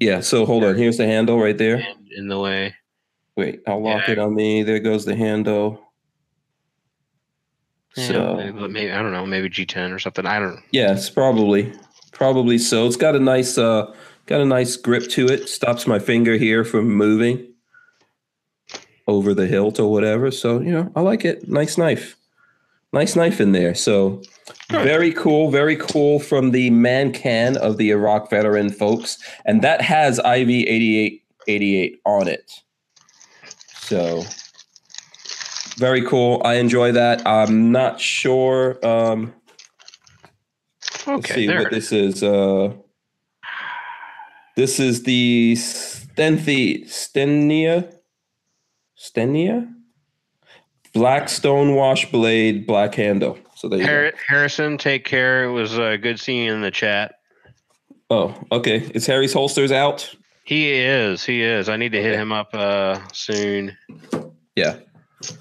Yeah, 0.00 0.18
so 0.20 0.44
hold 0.44 0.64
on. 0.64 0.74
Here's 0.76 0.96
the 0.96 1.06
handle 1.06 1.38
right 1.40 1.56
there. 1.58 1.86
in, 2.16 2.26
the 2.28 2.38
way. 2.40 2.74
Wait, 3.36 3.60
I'll 3.68 3.80
lock 3.82 4.08
Yeah. 4.08 4.12
it 4.14 4.18
on 4.18 4.34
me. 4.34 4.64
There 4.64 4.80
goes 4.80 5.04
the 5.04 5.14
handle. 5.14 5.80
Yeah, 7.96 8.06
So 8.06 8.34
maybe, 8.36 8.68
maybe 8.68 8.92
I 8.92 9.00
don't 9.02 9.12
know, 9.12 9.26
maybe 9.26 9.48
G10 9.48 9.92
or 9.94 9.98
something. 10.00 10.26
I 10.26 10.38
don't. 10.40 10.56
Know. 10.56 10.62
Yes, 10.72 11.08
probably. 11.10 11.72
Probably 12.12 12.58
so. 12.58 12.86
It's 12.86 12.96
got 12.96 13.14
a 13.14 13.20
nice 13.20 13.58
uh 13.58 13.92
got 14.28 14.40
a 14.42 14.44
nice 14.44 14.76
grip 14.76 15.08
to 15.08 15.26
it. 15.26 15.48
Stops 15.48 15.86
my 15.86 15.98
finger 15.98 16.34
here 16.34 16.64
from 16.64 16.88
moving 16.88 17.54
over 19.08 19.34
the 19.34 19.46
hilt 19.46 19.80
or 19.80 19.90
whatever. 19.90 20.30
So, 20.30 20.60
you 20.60 20.70
know, 20.70 20.92
I 20.94 21.00
like 21.00 21.24
it. 21.24 21.48
Nice 21.48 21.78
knife. 21.78 22.14
Nice 22.92 23.16
knife 23.16 23.40
in 23.40 23.52
there. 23.52 23.74
So 23.74 24.22
very 24.70 25.12
cool, 25.12 25.50
very 25.50 25.76
cool 25.76 26.20
from 26.20 26.52
the 26.52 26.70
man 26.70 27.12
can 27.12 27.56
of 27.56 27.78
the 27.78 27.90
Iraq 27.90 28.30
veteran 28.30 28.70
folks. 28.70 29.18
And 29.46 29.62
that 29.62 29.80
has 29.80 30.18
IV 30.18 30.48
8888 30.50 32.00
on 32.04 32.28
it. 32.28 32.52
So 33.80 34.24
very 35.76 36.04
cool. 36.04 36.42
I 36.44 36.54
enjoy 36.54 36.92
that. 36.92 37.26
I'm 37.26 37.72
not 37.72 38.00
sure 38.00 38.84
um 38.86 39.34
Let's 41.06 41.32
see 41.32 41.48
what 41.48 41.70
this 41.70 41.90
is. 41.90 42.22
Uh, 42.22 42.74
this 44.58 44.80
is 44.80 45.04
the 45.04 45.54
Stenthi 45.56 46.84
Stenia 46.86 47.94
Stenia 48.98 49.72
black 50.92 51.28
Stone 51.28 51.76
Wash 51.76 52.10
blade, 52.10 52.66
black 52.66 52.96
handle. 52.96 53.38
So 53.54 53.68
there 53.68 53.78
you 53.78 53.86
Har- 53.86 54.12
Harrison, 54.26 54.76
take 54.76 55.04
care. 55.04 55.44
It 55.44 55.52
was 55.52 55.78
uh, 55.78 55.96
good 55.96 56.18
seeing 56.18 56.44
you 56.44 56.54
in 56.54 56.60
the 56.60 56.72
chat. 56.72 57.14
Oh, 58.10 58.34
okay. 58.50 58.78
Is 58.94 59.06
Harry's 59.06 59.32
holsters 59.32 59.70
out? 59.70 60.12
He 60.42 60.72
is. 60.72 61.24
He 61.24 61.40
is. 61.42 61.68
I 61.68 61.76
need 61.76 61.92
to 61.92 62.02
hit 62.02 62.16
him 62.16 62.32
up 62.32 62.48
uh, 62.52 62.98
soon. 63.12 63.76
Yeah. 64.56 64.78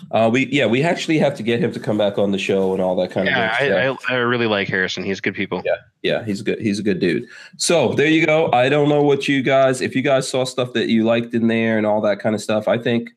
Uh, 0.10 0.28
we 0.32 0.48
yeah 0.48 0.66
we 0.66 0.82
actually 0.82 1.20
have 1.20 1.36
to 1.36 1.44
get 1.44 1.60
him 1.60 1.72
to 1.72 1.80
come 1.80 1.98
back 2.00 2.18
on 2.18 2.32
the 2.32 2.38
show 2.40 2.74
and 2.74 2.82
all 2.82 2.96
that 2.96 3.12
kind 3.12 3.28
Yeah, 3.28 3.50
of 3.50 3.56
stuff. 3.56 4.10
I, 4.10 4.14
I, 4.14 4.18
I 4.18 4.22
really 4.22 4.48
like 4.48 4.68
Harrison. 4.68 5.04
He's 5.04 5.22
good 5.22 5.36
people. 5.36 5.62
Yeah. 5.64 5.76
yeah, 6.02 6.26
he's 6.26 6.42
good. 6.42 6.60
He's 6.60 6.80
a 6.80 6.84
good 6.84 7.00
dude. 7.00 7.28
So 7.58 7.94
there 7.94 8.08
you 8.08 8.26
go. 8.26 8.52
I 8.54 8.70
don't 8.70 8.90
know 8.90 9.04
what 9.04 9.28
you 9.28 9.44
guys, 9.44 9.82
if 9.82 9.96
you 9.96 10.02
guys 10.02 10.28
saw 10.28 10.46
stuff 10.46 10.74
that 10.74 10.90
you 10.90 11.04
liked 11.04 11.34
in 11.36 11.48
there 11.48 11.78
and 11.78 11.86
all 11.86 12.02
that 12.02 12.20
kind 12.20 12.34
of 12.34 12.42
stuff. 12.42 12.68
I 12.68 12.80
think 12.80 13.12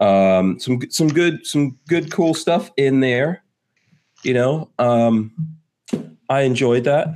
um, 0.00 0.58
some 0.58 0.80
some 0.90 1.08
good 1.08 1.46
some 1.46 1.78
good 1.86 2.10
cool 2.10 2.34
stuff 2.34 2.70
in 2.76 3.00
there. 3.00 3.44
You 4.24 4.34
know, 4.34 4.68
um, 4.80 5.32
I 6.28 6.42
enjoyed 6.42 6.84
that. 6.84 7.14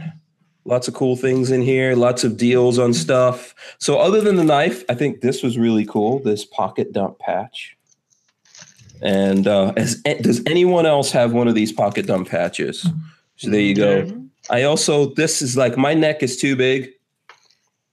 Lots 0.66 0.89
of 0.89 0.95
cool 0.95 1.16
things 1.16 1.51
in 1.51 1.61
here. 1.62 1.95
Lots 1.95 2.25
of 2.25 2.37
deals 2.37 2.79
on 2.79 2.95
stuff. 2.95 3.55
So 3.79 3.99
other 3.99 4.21
than 4.21 4.37
the 4.37 4.45
knife, 4.45 4.83
I 4.89 4.95
think 4.95 5.21
this 5.21 5.43
was 5.43 5.59
really 5.59 5.85
cool. 5.85 6.21
This 6.21 6.45
pocket 6.45 6.93
dump 6.93 7.19
patch. 7.19 7.77
And 9.05 9.47
uh, 9.47 9.74
as, 9.76 9.97
does 10.22 10.43
anyone 10.47 10.86
else 10.86 11.10
have 11.12 11.32
one 11.32 11.47
of 11.47 11.55
these 11.55 11.72
pocket 11.72 12.06
dump 12.06 12.28
patches? 12.28 12.89
So 13.36 13.51
there 13.51 13.60
you 13.60 13.74
go. 13.74 14.24
I 14.51 14.62
also 14.62 15.14
this 15.14 15.43
is 15.43 15.56
like 15.56 15.76
my 15.76 15.93
neck 15.94 16.22
is 16.22 16.39
too 16.39 16.56
big. 16.56 16.90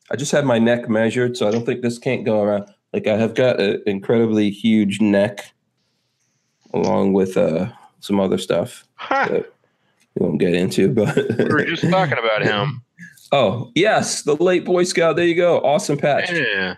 I 0.09 0.15
just 0.15 0.31
had 0.31 0.45
my 0.45 0.57
neck 0.57 0.89
measured, 0.89 1.37
so 1.37 1.47
I 1.47 1.51
don't 1.51 1.65
think 1.65 1.81
this 1.81 1.97
can't 1.97 2.25
go 2.25 2.41
around. 2.41 2.65
Like 2.93 3.07
I 3.07 3.17
have 3.17 3.35
got 3.35 3.59
an 3.59 3.81
incredibly 3.85 4.49
huge 4.49 5.01
neck, 5.01 5.53
along 6.73 7.13
with 7.13 7.37
uh, 7.37 7.71
some 7.99 8.19
other 8.19 8.37
stuff 8.37 8.85
Ha, 8.95 9.27
that 9.29 9.53
we 10.15 10.25
won't 10.25 10.39
get 10.39 10.53
into. 10.53 10.89
But 10.89 11.15
we 11.37 11.45
were 11.45 11.65
just 11.65 11.89
talking 11.89 12.17
about 12.17 12.43
him. 12.43 12.83
oh 13.33 13.71
yes, 13.75 14.23
the 14.23 14.35
late 14.35 14.63
Boy 14.63 14.83
Scout. 14.83 15.17
There 15.17 15.25
you 15.25 15.35
go. 15.35 15.59
Awesome 15.59 15.97
patch. 15.97 16.31
Yeah. 16.31 16.75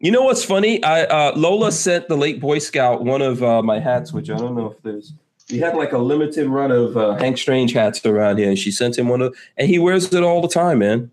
You 0.00 0.10
know 0.10 0.22
what's 0.22 0.42
funny? 0.42 0.82
I 0.82 1.04
uh, 1.04 1.32
Lola 1.36 1.70
sent 1.70 2.08
the 2.08 2.16
late 2.16 2.40
Boy 2.40 2.58
Scout 2.58 3.04
one 3.04 3.20
of 3.20 3.42
uh, 3.42 3.62
my 3.62 3.78
hats, 3.78 4.12
which 4.12 4.30
I 4.30 4.36
don't 4.36 4.54
know 4.56 4.70
if 4.70 4.82
there's. 4.82 5.12
We 5.50 5.58
had 5.58 5.76
like 5.76 5.92
a 5.92 5.98
limited 5.98 6.46
run 6.46 6.70
of 6.70 6.96
uh, 6.96 7.16
Hank 7.16 7.36
Strange 7.36 7.72
hats 7.72 8.04
around 8.06 8.38
here, 8.38 8.48
and 8.48 8.58
she 8.58 8.70
sent 8.70 8.96
him 8.96 9.08
one 9.08 9.20
of, 9.20 9.36
and 9.58 9.68
he 9.68 9.78
wears 9.78 10.12
it 10.14 10.22
all 10.22 10.40
the 10.40 10.48
time, 10.48 10.78
man. 10.78 11.10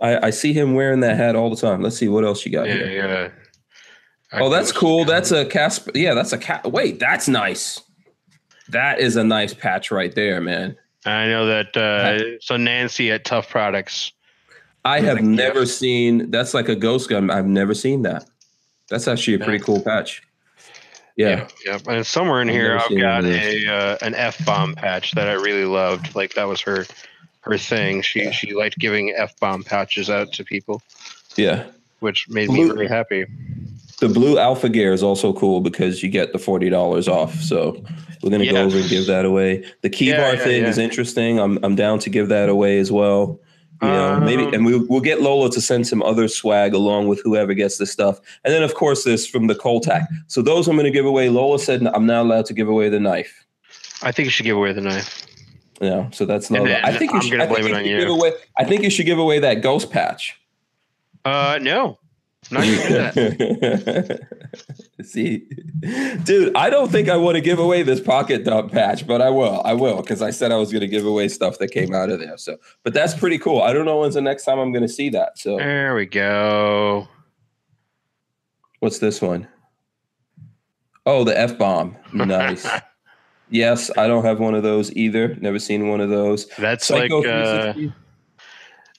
I, 0.00 0.26
I 0.26 0.30
see 0.30 0.52
him 0.52 0.74
wearing 0.74 1.00
that 1.00 1.16
hat 1.16 1.34
all 1.34 1.50
the 1.50 1.56
time. 1.56 1.82
Let's 1.82 1.96
see 1.96 2.08
what 2.08 2.24
else 2.24 2.44
you 2.46 2.52
got 2.52 2.68
Yeah. 2.68 2.74
here. 2.74 3.32
yeah. 4.32 4.40
Oh, 4.40 4.50
that's 4.50 4.72
cool. 4.72 5.04
That's 5.04 5.30
a 5.32 5.46
Casper. 5.46 5.92
Yeah, 5.94 6.14
that's 6.14 6.32
a 6.32 6.38
cat. 6.38 6.70
Wait, 6.70 6.98
that's 7.00 7.28
nice. 7.28 7.80
That 8.68 9.00
is 9.00 9.16
a 9.16 9.24
nice 9.24 9.54
patch 9.54 9.90
right 9.90 10.14
there, 10.14 10.40
man. 10.40 10.76
I 11.06 11.26
know 11.28 11.46
that. 11.46 11.76
Uh, 11.76 12.38
so 12.40 12.56
Nancy 12.56 13.10
at 13.10 13.24
Tough 13.24 13.48
Products. 13.48 14.12
I 14.86 15.00
have 15.00 15.22
never 15.22 15.66
seen. 15.66 16.30
That's 16.30 16.54
like 16.54 16.68
a 16.68 16.76
ghost 16.76 17.08
gun. 17.08 17.30
I've 17.30 17.46
never 17.46 17.74
seen 17.74 18.02
that. 18.02 18.24
That's 18.88 19.08
actually 19.08 19.34
a 19.34 19.40
pretty 19.40 19.58
cool 19.58 19.80
patch. 19.80 20.22
Yeah. 21.16 21.48
yeah. 21.64 21.78
And 21.88 22.06
somewhere 22.06 22.40
in 22.40 22.48
I've 22.48 22.54
here, 22.54 22.78
I've 22.78 22.98
got 22.98 23.24
a 23.24 23.66
uh, 23.66 23.98
an 24.02 24.14
F 24.14 24.44
bomb 24.44 24.74
patch 24.74 25.12
that 25.12 25.28
I 25.28 25.32
really 25.32 25.64
loved. 25.64 26.14
Like 26.14 26.34
that 26.34 26.44
was 26.46 26.60
her 26.60 26.84
her 27.40 27.58
thing. 27.58 28.02
She 28.02 28.30
she 28.32 28.54
liked 28.54 28.78
giving 28.78 29.12
F 29.16 29.38
bomb 29.40 29.64
patches 29.64 30.08
out 30.10 30.32
to 30.34 30.44
people, 30.44 30.82
yeah. 31.36 31.64
which 32.00 32.28
made 32.28 32.48
Blue- 32.48 32.68
me 32.68 32.70
really 32.70 32.86
happy. 32.86 33.26
The 33.98 34.10
blue 34.10 34.38
Alpha 34.38 34.68
Gear 34.68 34.92
is 34.92 35.02
also 35.02 35.32
cool 35.32 35.62
because 35.62 36.02
you 36.02 36.10
get 36.10 36.32
the 36.32 36.38
forty 36.38 36.68
dollars 36.68 37.08
off. 37.08 37.34
So 37.36 37.82
we're 38.22 38.30
gonna 38.30 38.44
go 38.44 38.56
over 38.56 38.76
and 38.76 38.88
give 38.90 39.06
that 39.06 39.24
away. 39.24 39.64
The 39.80 39.88
key 39.88 40.10
Yeah, 40.10 40.18
bar 40.18 40.34
yeah, 40.34 40.44
thing 40.44 40.62
yeah. 40.62 40.68
is 40.68 40.76
interesting. 40.76 41.40
I'm 41.40 41.58
I'm 41.64 41.74
down 41.74 41.98
to 42.00 42.10
give 42.10 42.28
that 42.28 42.50
away 42.50 42.78
as 42.78 42.92
well. 42.92 43.40
You 43.82 43.88
know, 43.88 44.20
maybe 44.20 44.44
Um, 44.44 44.54
and 44.54 44.64
we'll 44.64 44.86
we'll 44.88 45.00
get 45.00 45.20
Lola 45.20 45.50
to 45.50 45.60
send 45.60 45.86
some 45.86 46.02
other 46.02 46.28
swag 46.28 46.72
along 46.72 47.08
with 47.08 47.20
whoever 47.22 47.52
gets 47.52 47.76
this 47.76 47.92
stuff. 47.92 48.20
And 48.44 48.54
then 48.54 48.62
of 48.62 48.74
course 48.74 49.04
this 49.04 49.26
from 49.26 49.48
the 49.48 49.54
Cole-TAC. 49.54 50.08
So 50.28 50.40
those 50.40 50.66
I'm 50.66 50.76
gonna 50.76 50.90
give 50.90 51.04
away. 51.04 51.28
Lola 51.28 51.58
said 51.58 51.86
I'm 51.86 52.06
not 52.06 52.22
allowed 52.22 52.46
to 52.46 52.54
give 52.54 52.68
away 52.68 52.88
the 52.88 53.00
knife. 53.00 53.44
I 54.02 54.12
think 54.12 54.24
you 54.24 54.30
should 54.30 54.46
give 54.46 54.56
away 54.56 54.72
the 54.72 54.80
knife. 54.80 55.26
Yeah, 55.80 56.08
so 56.10 56.24
that's 56.24 56.48
And 56.48 56.60
Lola. 56.60 56.80
I 56.82 56.96
think 56.96 57.12
you 57.12 57.18
I'm 57.18 57.22
should, 57.26 57.40
I 57.40 57.46
think 57.46 57.68
you 57.68 57.74
should 57.74 57.84
give 57.84 58.08
away. 58.08 58.32
I 58.58 58.64
think 58.64 58.82
you 58.82 58.90
should 58.90 59.06
give 59.06 59.18
away 59.18 59.40
that 59.40 59.60
ghost 59.62 59.90
patch. 59.90 60.40
Uh, 61.26 61.58
no, 61.60 61.98
I'm 62.50 62.58
not 62.58 63.14
gonna 63.14 63.30
do 63.36 63.54
that. 63.56 64.26
See, 65.04 65.46
dude, 66.24 66.54
I 66.56 66.70
don't 66.70 66.90
think 66.90 67.08
I 67.08 67.16
want 67.16 67.34
to 67.36 67.40
give 67.40 67.58
away 67.58 67.82
this 67.82 68.00
pocket 68.00 68.44
dump 68.44 68.72
patch, 68.72 69.06
but 69.06 69.20
I 69.20 69.30
will. 69.30 69.60
I 69.64 69.72
will 69.74 69.96
because 70.00 70.22
I 70.22 70.30
said 70.30 70.52
I 70.52 70.56
was 70.56 70.70
going 70.72 70.80
to 70.80 70.88
give 70.88 71.04
away 71.04 71.28
stuff 71.28 71.58
that 71.58 71.68
came 71.68 71.94
out 71.94 72.10
of 72.10 72.18
there. 72.20 72.36
So, 72.38 72.56
but 72.82 72.94
that's 72.94 73.14
pretty 73.14 73.38
cool. 73.38 73.60
I 73.62 73.72
don't 73.72 73.84
know 73.84 73.98
when's 74.00 74.14
the 74.14 74.20
next 74.22 74.44
time 74.44 74.58
I'm 74.58 74.72
going 74.72 74.82
to 74.82 74.88
see 74.88 75.10
that. 75.10 75.38
So, 75.38 75.58
There 75.58 75.94
we 75.94 76.06
go. 76.06 77.08
what's 78.80 78.98
this 78.98 79.20
one? 79.20 79.48
Oh, 81.04 81.24
the 81.24 81.38
F 81.38 81.56
bomb. 81.58 81.96
Nice. 82.12 82.66
yes, 83.50 83.90
I 83.96 84.08
don't 84.08 84.24
have 84.24 84.40
one 84.40 84.54
of 84.54 84.62
those 84.62 84.92
either. 84.96 85.36
Never 85.36 85.58
seen 85.58 85.88
one 85.88 86.00
of 86.00 86.10
those. 86.10 86.46
That's 86.58 86.86
Psycho 86.86 87.18
like 87.18 87.26
uh, 87.28 87.72
360. 87.74 87.92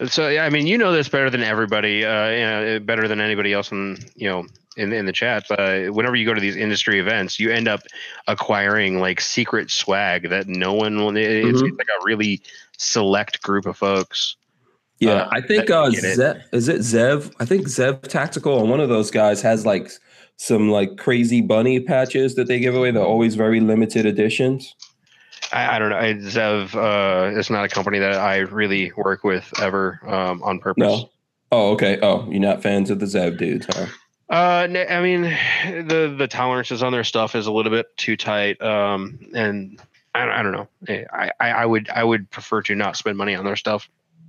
So 0.06 0.28
yeah, 0.30 0.45
I 0.45 0.49
mean, 0.49 0.68
you 0.68 0.78
know 0.78 0.91
this 0.91 1.10
better 1.10 1.30
than 1.30 1.41
everybody, 1.41 2.06
uh, 2.06 2.30
you 2.30 2.41
know, 2.41 2.80
better 2.80 3.07
than 3.07 3.19
anybody 3.19 3.53
else 3.53 3.72
in 3.72 3.98
you 4.15 4.30
know 4.30 4.45
in 4.76 4.94
in 4.94 5.06
the 5.06 5.11
chat. 5.11 5.45
But 5.49 5.91
whenever 5.91 6.15
you 6.15 6.26
go 6.26 6.36
to 6.36 6.41
these 6.41 6.56
industry 6.56 6.99
events, 6.99 7.40
you 7.40 7.49
end 7.52 7.68
up 7.68 7.82
acquiring 8.28 8.99
like 8.99 9.19
secret 9.19 9.72
swag 9.72 10.30
that 10.30 10.48
no 10.48 10.74
one 10.74 10.98
will. 10.98 11.15
It's, 11.18 11.48
Mhm. 11.60 11.68
it's 11.69 11.78
like 11.78 11.88
a 11.88 12.06
really 12.06 12.41
select 12.78 13.41
group 13.41 13.65
of 13.65 13.76
folks. 13.76 14.36
Yeah, 14.99 15.14
uh, 15.14 15.30
I 15.32 15.41
think 15.41 15.69
uh. 15.69 15.90
Zev, 15.90 16.44
is 16.52 16.68
it 16.68 16.82
Zev? 16.82 17.34
I 17.40 17.45
think 17.45 17.68
Zev 17.68 18.03
Tactical 18.03 18.60
and 18.60 18.69
one 18.69 18.80
of 18.80 18.90
those 18.90 19.10
guys 19.10 19.41
has 19.41 19.65
like 19.65 19.91
some 20.38 20.69
like 20.69 20.98
crazy 20.98 21.41
bunny 21.41 21.80
patches 21.80 22.36
that 22.36 22.48
they 22.48 22.60
give 22.60 22.76
away. 22.76 22.91
They're 22.91 23.03
always 23.03 23.34
very 23.34 23.60
limited 23.60 24.06
editions. 24.06 24.76
I, 25.53 25.76
I 25.76 25.80
don't 25.80 25.90
know. 25.90 25.98
I, 25.98 26.14
Zev, 26.15 26.76
uh, 26.76 27.38
it's 27.38 27.49
not 27.49 27.64
a 27.65 27.68
company 27.69 27.99
that 27.99 28.14
I 28.14 28.38
really 28.40 28.91
work 28.98 29.24
with 29.24 29.52
ever 29.61 29.99
um, 30.06 30.41
on 30.44 30.60
purpose. 30.60 30.82
No. 30.82 31.10
Oh, 31.52 31.72
okay. 31.74 31.98
Oh, 32.02 32.30
you're 32.30 32.40
not 32.41 32.61
fans 32.61 32.90
of 32.90 32.99
the 32.99 33.06
Zev 33.06 33.38
dudes, 33.38 33.65
huh? 33.69 33.86
Uh, 34.30 34.68
I 34.90 35.02
mean, 35.02 35.22
the 35.88 36.14
the 36.18 36.28
tolerances 36.28 36.84
on 36.84 36.91
their 36.91 37.06
stuff 37.06 37.34
is 37.36 37.48
a 37.48 37.52
little 37.52 37.72
bit 37.72 37.86
too 37.95 38.18
tight. 38.18 38.61
Um, 38.61 39.18
and 39.34 39.80
I, 40.14 40.26
don't- 40.26 40.34
I 40.36 40.44
don't 40.44 40.52
know. 40.52 40.68
Eh, 40.90 41.06
I, 41.14 41.32
I 41.40 41.49
I 41.52 41.65
would 41.65 41.90
I 41.90 42.03
would 42.03 42.30
prefer 42.30 42.61
to 42.64 42.76
not 42.76 42.98
spend 42.98 43.18
money 43.18 43.36
on 43.36 43.45
their 43.45 43.56
stuff. 43.56 43.88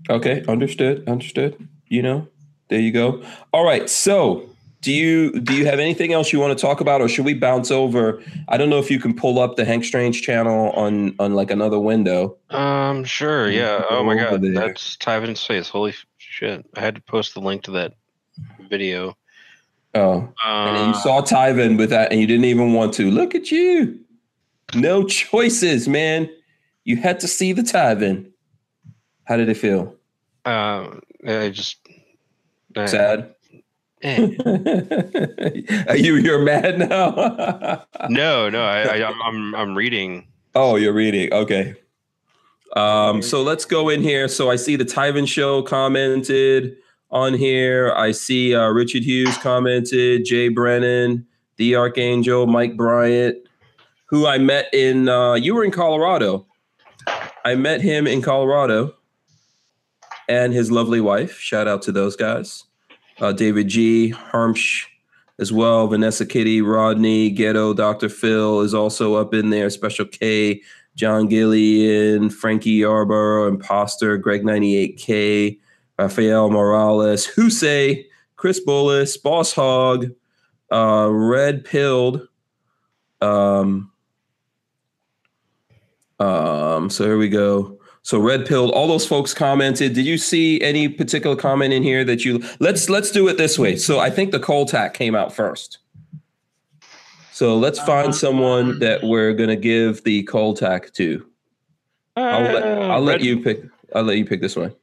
Okay, 0.08 0.44
understood. 0.46 1.08
Understood. 1.08 1.68
You 1.88 2.02
know, 2.02 2.28
there 2.68 2.78
you 2.78 2.92
go. 2.92 3.24
All 3.52 3.64
right. 3.64 3.90
So, 3.90 4.48
do 4.80 4.92
you 4.92 5.40
do 5.40 5.54
you 5.54 5.66
have 5.66 5.78
anything 5.78 6.12
else 6.12 6.32
you 6.32 6.38
want 6.38 6.56
to 6.56 6.60
talk 6.60 6.80
about, 6.80 7.00
or 7.00 7.08
should 7.08 7.24
we 7.24 7.34
bounce 7.34 7.70
over? 7.70 8.22
I 8.48 8.56
don't 8.56 8.70
know 8.70 8.78
if 8.78 8.90
you 8.90 9.00
can 9.00 9.14
pull 9.14 9.38
up 9.38 9.56
the 9.56 9.64
Hank 9.64 9.84
Strange 9.84 10.22
channel 10.22 10.70
on 10.70 11.14
on 11.18 11.34
like 11.34 11.50
another 11.50 11.80
window. 11.80 12.36
Um, 12.50 13.04
sure, 13.04 13.50
yeah. 13.50 13.84
Oh 13.90 14.04
my 14.04 14.14
god, 14.14 14.42
there. 14.42 14.52
that's 14.52 14.96
Tyven's 14.96 15.44
face. 15.44 15.68
Holy 15.68 15.94
shit! 16.18 16.64
I 16.76 16.80
had 16.80 16.94
to 16.94 17.00
post 17.00 17.34
the 17.34 17.40
link 17.40 17.64
to 17.64 17.72
that 17.72 17.94
video. 18.70 19.16
Oh, 19.94 20.32
Uh, 20.44 20.48
and 20.48 20.88
you 20.88 21.00
saw 21.00 21.22
Tyven 21.22 21.76
with 21.76 21.90
that, 21.90 22.12
and 22.12 22.20
you 22.20 22.26
didn't 22.26 22.44
even 22.44 22.72
want 22.72 22.92
to. 22.94 23.10
Look 23.10 23.34
at 23.34 23.50
you. 23.50 23.98
No 24.74 25.04
choices, 25.04 25.88
man. 25.88 26.30
You 26.84 26.98
had 26.98 27.18
to 27.20 27.26
see 27.28 27.52
the 27.52 27.62
Tyvin. 27.62 28.30
How 29.24 29.36
did 29.36 29.48
it 29.48 29.56
feel? 29.56 29.94
uh, 30.44 30.88
I 31.26 31.50
just 31.50 31.78
Sad. 32.86 33.34
Eh. 34.02 34.36
Are 35.88 35.96
you 35.96 36.16
you're 36.16 36.38
mad 36.42 36.78
now? 36.78 37.84
No, 38.08 38.48
no. 38.48 38.62
I, 38.62 38.82
I 38.82 38.96
I'm- 39.00 39.20
I'm 39.24 39.54
I'm 39.54 39.76
reading. 39.76 40.28
oh, 40.54 40.76
you're 40.76 40.92
reading. 40.92 41.32
Okay. 41.32 41.74
Um, 42.76 43.22
so 43.22 43.42
let's 43.42 43.64
go 43.64 43.88
in 43.88 44.02
here. 44.02 44.28
So 44.28 44.50
I 44.50 44.56
see 44.56 44.76
the 44.76 44.84
Tyven 44.84 45.26
show 45.26 45.62
commented 45.62 46.76
on 47.10 47.34
here. 47.34 47.92
I 47.96 48.12
see 48.12 48.54
uh, 48.54 48.68
Richard 48.68 49.02
Hughes 49.02 49.36
commented, 49.38 50.24
Jay 50.26 50.48
Brennan, 50.48 51.26
the 51.56 51.74
Archangel, 51.76 52.46
Mike 52.46 52.76
Bryant, 52.76 53.36
who 54.06 54.26
I 54.26 54.38
met 54.38 54.72
in 54.72 55.08
uh, 55.08 55.34
you 55.34 55.54
were 55.54 55.64
in 55.64 55.70
Colorado. 55.72 56.46
I 57.44 57.54
met 57.56 57.80
him 57.80 58.06
in 58.06 58.20
Colorado 58.22 58.94
and 60.28 60.52
his 60.52 60.70
lovely 60.70 61.00
wife. 61.00 61.38
Shout 61.38 61.66
out 61.66 61.82
to 61.82 61.92
those 61.92 62.14
guys. 62.16 62.64
Uh, 63.20 63.32
David 63.32 63.68
G, 63.68 64.12
Harmsh 64.12 64.84
as 65.38 65.52
well. 65.52 65.86
Vanessa 65.86 66.26
Kitty, 66.26 66.62
Rodney, 66.62 67.30
Ghetto, 67.30 67.74
Dr. 67.74 68.08
Phil 68.08 68.60
is 68.60 68.74
also 68.74 69.14
up 69.14 69.34
in 69.34 69.50
there. 69.50 69.70
Special 69.70 70.04
K, 70.04 70.62
John 70.94 71.28
Gillian, 71.28 72.30
Frankie 72.30 72.70
Yarborough, 72.70 73.48
Imposter, 73.48 74.16
Greg 74.16 74.42
98K, 74.42 75.58
Rafael 75.98 76.50
Morales, 76.50 77.26
Husey, 77.26 78.06
Chris 78.36 78.60
Bullis, 78.64 79.20
Boss 79.20 79.52
Hog, 79.52 80.06
uh, 80.72 81.08
Red 81.10 81.64
Pilled. 81.64 82.26
Um, 83.20 83.90
um, 86.18 86.90
so 86.90 87.04
here 87.04 87.18
we 87.18 87.28
go. 87.28 87.77
So 88.02 88.18
red 88.18 88.46
pilled, 88.46 88.70
all 88.70 88.86
those 88.88 89.06
folks 89.06 89.34
commented. 89.34 89.92
Did 89.94 90.06
you 90.06 90.16
see 90.18 90.60
any 90.62 90.88
particular 90.88 91.36
comment 91.36 91.72
in 91.74 91.82
here 91.82 92.04
that 92.04 92.24
you 92.24 92.42
let's 92.58 92.88
let's 92.88 93.10
do 93.10 93.28
it 93.28 93.36
this 93.36 93.58
way. 93.58 93.76
So 93.76 93.98
I 93.98 94.08
think 94.10 94.30
the 94.32 94.40
Cole-TAC 94.40 94.94
came 94.94 95.14
out 95.14 95.32
first. 95.34 95.78
So 97.32 97.56
let's 97.56 97.78
find 97.80 98.14
someone 98.14 98.78
that 98.80 99.02
we're 99.02 99.32
gonna 99.34 99.56
give 99.56 100.02
the 100.04 100.22
Cole-TAC 100.24 100.92
to. 100.94 101.26
I'll 102.16 102.42
let 102.42 102.62
I'll 102.64 103.00
let 103.02 103.20
Uh, 103.20 103.24
you 103.24 103.42
pick 103.42 103.62
I'll 103.94 104.02
let 104.04 104.16
you 104.16 104.24
pick 104.24 104.40
this 104.40 104.56
one. 104.56 104.74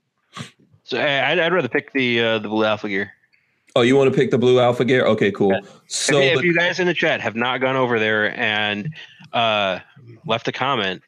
So 0.83 0.99
I- 0.99 1.31
I'd, 1.31 1.39
I'd 1.39 1.53
rather 1.53 1.67
pick 1.67 1.91
the 1.93 2.21
uh, 2.21 2.39
the 2.39 2.47
blue 2.47 2.63
alpha 2.63 2.87
gear. 2.87 3.11
Oh, 3.77 3.81
you 3.81 3.97
want 3.97 4.09
to 4.09 4.15
pick 4.17 4.31
the 4.31 4.37
blue 4.37 4.59
alpha 4.59 4.85
gear? 4.85 5.05
Okay, 5.05 5.31
cool. 5.31 5.51
Yeah. 5.51 5.59
So 5.87 6.17
if, 6.19 6.37
if 6.37 6.43
you 6.45 6.55
guys 6.55 6.79
in 6.79 6.87
the 6.87 6.93
chat 6.93 7.19
have 7.19 7.35
not 7.35 7.59
gone 7.59 7.75
over 7.75 7.99
there 7.99 8.37
and 8.39 8.89
uh, 9.33 9.79
left 10.25 10.47
a 10.47 10.53
comment 10.53 11.01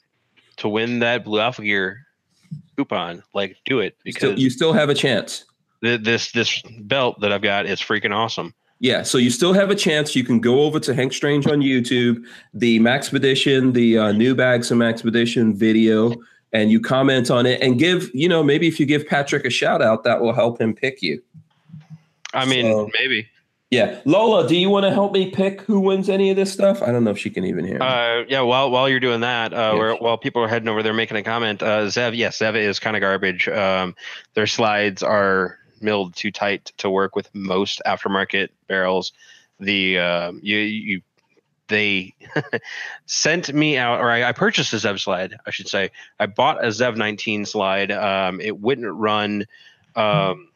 to 0.58 0.70
win 0.70 1.00
that 1.00 1.24
blue 1.24 1.40
alpha 1.40 1.62
gear 1.64 2.06
coupon, 2.76 3.24
like 3.34 3.58
do 3.66 3.80
it 3.80 3.96
you 4.04 4.12
still, 4.12 4.30
because 4.32 4.44
you 4.44 4.50
still 4.50 4.74
have 4.74 4.90
a 4.90 4.94
chance. 4.94 5.46
th- 5.84 6.02
this 6.02 6.32
this 6.32 6.62
belt 6.82 7.20
that 7.22 7.32
I've 7.32 7.42
got 7.42 7.66
is 7.66 7.80
freaking 7.80 8.14
awesome. 8.16 8.54
Yeah, 8.80 9.02
so 9.02 9.18
you 9.18 9.32
still 9.32 9.54
have 9.54 9.72
a 9.72 9.76
chance. 9.76 10.16
You 10.16 10.24
can 10.24 10.40
go 10.40 10.62
over 10.62 10.80
to 10.82 10.94
Hank 10.94 11.12
Strange 11.12 11.48
on 11.48 11.62
YouTube, 11.62 12.24
the 12.54 12.80
Maxpedition, 12.80 13.74
the 13.74 13.98
uh, 13.98 14.12
new 14.12 14.36
bags 14.36 14.70
from 14.70 14.78
Maxpedition 14.80 15.56
video. 15.56 16.14
and 16.54 16.72
you 16.72 16.80
comment 16.80 17.30
on 17.30 17.46
it 17.46 17.60
and 17.62 17.78
give, 17.78 18.10
you 18.14 18.30
know, 18.30 18.42
maybe 18.42 18.68
if 18.68 18.80
you 18.80 18.86
give 18.86 19.06
Patrick 19.06 19.44
a 19.46 19.50
shout 19.50 19.82
out, 19.82 20.04
that 20.06 20.22
will 20.22 20.32
help 20.34 20.62
him 20.62 20.74
pick 20.74 21.02
you. 21.02 21.22
I 22.34 22.46
mean, 22.46 22.66
So- 22.66 22.90
maybe. 23.00 23.28
Yeah. 23.70 24.00
Lola, 24.06 24.48
do 24.48 24.56
you 24.56 24.70
want 24.70 24.86
to 24.86 24.92
help 24.92 25.12
me 25.12 25.30
pick 25.30 25.62
who 25.62 25.82
wins 25.82 26.10
any 26.10 26.30
of 26.30 26.38
this 26.38 26.54
stuff? 26.54 26.82
I 26.82 26.92
don't 26.92 27.04
know 27.04 27.12
if 27.12 27.18
she 27.18 27.30
can 27.30 27.44
even 27.44 27.66
hear 27.66 27.80
me. 27.80 27.86
Uh, 27.86 28.24
yeah. 28.28 28.42
While 28.42 28.72
while 28.72 28.88
you're 28.88 29.02
doing 29.02 29.22
that, 29.22 29.54
uh, 29.54 29.74
where, 29.76 29.96
while 29.96 30.18
people 30.18 30.42
are 30.42 30.48
heading 30.48 30.70
over 30.70 30.82
there 30.82 30.94
making 30.94 31.18
a 31.18 31.24
comment, 31.24 31.62
uh, 31.62 31.82
Zev, 31.88 32.16
yes, 32.16 32.40
Zev 32.40 32.56
is 32.56 32.80
kind 32.80 32.96
of 32.96 33.02
garbage. 33.02 33.48
Um, 33.50 33.96
their 34.36 34.48
slides 34.48 35.04
are 35.04 35.60
milled 35.82 36.16
too 36.16 36.32
tight 36.32 36.72
to 36.78 36.90
work 36.90 37.16
with 37.16 37.34
most 37.36 37.82
aftermarket 37.86 38.50
barrels. 38.68 39.12
The 39.60 40.00
uh, 40.00 40.32
you 40.42 40.58
you 40.60 41.02
they 41.68 42.16
sent 43.06 43.54
me 43.54 43.78
out, 43.78 44.00
or 44.00 44.10
I, 44.10 44.24
I 44.24 44.32
purchased 44.32 44.74
a 44.74 44.78
Zev 44.78 45.00
slide, 45.00 45.36
I 45.46 45.52
should 45.52 45.68
say. 45.68 45.92
I 46.20 46.26
bought 46.26 46.64
a 46.64 46.68
Zev 46.68 46.96
19 46.96 47.46
slide. 47.46 47.92
Um, 47.92 48.40
it 48.40 48.58
wouldn't 48.58 48.94
run. 48.94 49.46
Um, 49.96 50.47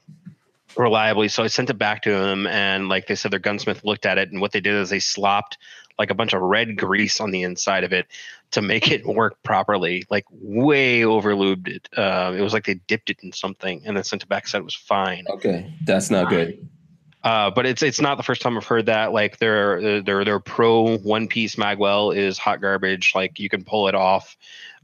reliably 0.77 1.27
so 1.27 1.43
i 1.43 1.47
sent 1.47 1.69
it 1.69 1.77
back 1.77 2.01
to 2.01 2.11
them 2.11 2.47
and 2.47 2.89
like 2.89 3.07
they 3.07 3.15
said 3.15 3.31
their 3.31 3.39
gunsmith 3.39 3.83
looked 3.83 4.05
at 4.05 4.17
it 4.17 4.31
and 4.31 4.41
what 4.41 4.51
they 4.51 4.61
did 4.61 4.73
is 4.75 4.89
they 4.89 4.99
slopped 4.99 5.57
like 5.99 6.09
a 6.09 6.15
bunch 6.15 6.33
of 6.33 6.41
red 6.41 6.77
grease 6.77 7.19
on 7.19 7.31
the 7.31 7.43
inside 7.43 7.83
of 7.83 7.93
it 7.93 8.07
to 8.51 8.61
make 8.61 8.89
it 8.91 9.05
work 9.05 9.41
properly 9.43 10.05
like 10.09 10.25
way 10.31 11.01
overlubed 11.01 11.67
it 11.67 11.89
uh, 11.97 12.33
it 12.35 12.41
was 12.41 12.53
like 12.53 12.65
they 12.65 12.75
dipped 12.75 13.09
it 13.09 13.19
in 13.21 13.31
something 13.31 13.81
and 13.85 13.95
then 13.95 14.03
sent 14.03 14.23
it 14.23 14.29
back 14.29 14.47
said 14.47 14.59
it 14.59 14.65
was 14.65 14.75
fine 14.75 15.25
okay. 15.29 15.73
That's 15.85 16.09
not 16.09 16.29
good. 16.29 16.67
uh, 17.23 17.51
but 17.51 17.65
it's 17.65 17.83
it's 17.83 18.01
not 18.01 18.17
the 18.17 18.23
first 18.23 18.41
time 18.41 18.57
I've 18.57 18.65
heard 18.65 18.87
that. 18.87 19.13
Like 19.13 19.37
their 19.37 20.01
their 20.01 20.25
their 20.25 20.39
pro 20.39 20.97
one 20.97 21.27
piece 21.27 21.55
magwell 21.55 22.15
is 22.15 22.37
hot 22.37 22.61
garbage. 22.61 23.13
Like 23.13 23.39
you 23.39 23.47
can 23.47 23.63
pull 23.63 23.87
it 23.87 23.95
off 23.95 24.35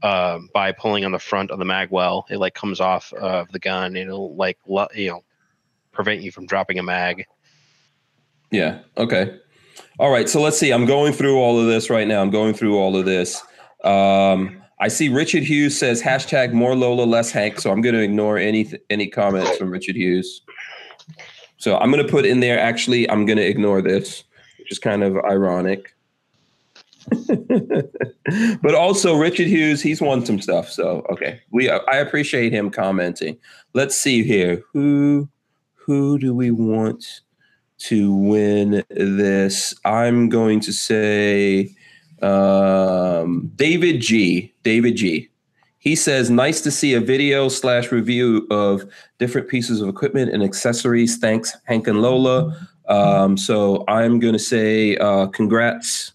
uh, 0.02 0.38
by 0.54 0.72
pulling 0.72 1.04
on 1.04 1.10
the 1.10 1.18
front 1.18 1.50
of 1.50 1.58
the 1.58 1.64
magwell. 1.64 2.24
It 2.30 2.38
like 2.38 2.54
comes 2.54 2.80
off 2.80 3.12
of 3.12 3.50
the 3.50 3.58
gun. 3.58 3.96
It'll 3.96 4.36
like 4.36 4.58
you 4.94 5.08
know 5.08 5.24
prevent 5.98 6.22
you 6.22 6.30
from 6.30 6.46
dropping 6.46 6.78
a 6.78 6.82
mag. 6.84 7.24
Yeah. 8.52 8.78
Okay. 8.96 9.36
All 9.98 10.10
right. 10.12 10.28
So 10.28 10.40
let's 10.40 10.56
see. 10.56 10.70
I'm 10.70 10.86
going 10.86 11.12
through 11.12 11.40
all 11.40 11.58
of 11.58 11.66
this 11.66 11.90
right 11.90 12.06
now. 12.06 12.22
I'm 12.22 12.30
going 12.30 12.54
through 12.54 12.78
all 12.78 12.96
of 12.96 13.04
this. 13.04 13.42
Um, 13.82 14.62
I 14.78 14.86
see 14.86 15.08
Richard 15.08 15.42
Hughes 15.42 15.76
says 15.76 16.00
hashtag 16.00 16.52
more 16.52 16.76
Lola, 16.76 17.02
less 17.02 17.32
Hank. 17.32 17.58
So 17.58 17.72
I'm 17.72 17.80
going 17.80 17.96
to 17.96 18.00
ignore 18.00 18.38
any 18.38 18.70
any 18.90 19.08
comments 19.08 19.56
from 19.56 19.70
Richard 19.70 19.96
Hughes. 19.96 20.40
So 21.56 21.76
I'm 21.78 21.90
going 21.90 22.06
to 22.06 22.08
put 22.08 22.24
in 22.24 22.38
there. 22.38 22.60
Actually, 22.60 23.10
I'm 23.10 23.26
going 23.26 23.38
to 23.38 23.46
ignore 23.46 23.82
this, 23.82 24.22
which 24.60 24.70
is 24.70 24.78
kind 24.78 25.02
of 25.02 25.16
ironic. 25.24 25.96
but 28.62 28.74
also 28.76 29.16
Richard 29.16 29.48
Hughes, 29.48 29.82
he's 29.82 30.00
won 30.00 30.24
some 30.24 30.40
stuff. 30.40 30.70
So 30.70 31.04
okay, 31.10 31.40
we 31.50 31.68
I 31.68 31.96
appreciate 31.96 32.52
him 32.52 32.70
commenting. 32.70 33.36
Let's 33.74 33.96
see 33.96 34.22
here. 34.22 34.62
Who 34.72 35.28
who 35.88 36.18
do 36.18 36.34
we 36.34 36.50
want? 36.52 37.22
to 37.78 38.12
win 38.14 38.84
this. 38.90 39.74
I'm 39.84 40.28
going 40.28 40.60
to 40.60 40.72
say 40.72 41.74
um, 42.22 43.50
David 43.54 44.00
G. 44.00 44.52
David 44.62 44.96
G. 44.96 45.30
He 45.78 45.94
says, 45.94 46.28
"Nice 46.28 46.60
to 46.62 46.70
see 46.70 46.94
a 46.94 47.00
video 47.00 47.48
slash 47.48 47.92
review 47.92 48.46
of 48.50 48.84
different 49.18 49.48
pieces 49.48 49.80
of 49.80 49.88
equipment 49.88 50.32
and 50.32 50.42
accessories. 50.42 51.18
Thanks, 51.18 51.56
Hank 51.64 51.86
and 51.86 52.02
Lola." 52.02 52.68
Um, 52.88 53.36
so 53.36 53.84
I'm 53.86 54.18
going 54.18 54.32
to 54.32 54.38
say, 54.38 54.96
uh, 54.96 55.26
congrats. 55.26 56.12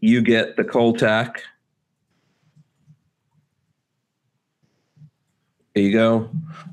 You 0.00 0.22
get 0.22 0.56
the 0.56 0.64
Cole-TAC. 0.64 1.42
There 5.76 5.84
you 5.84 5.92
go. 5.92 6.30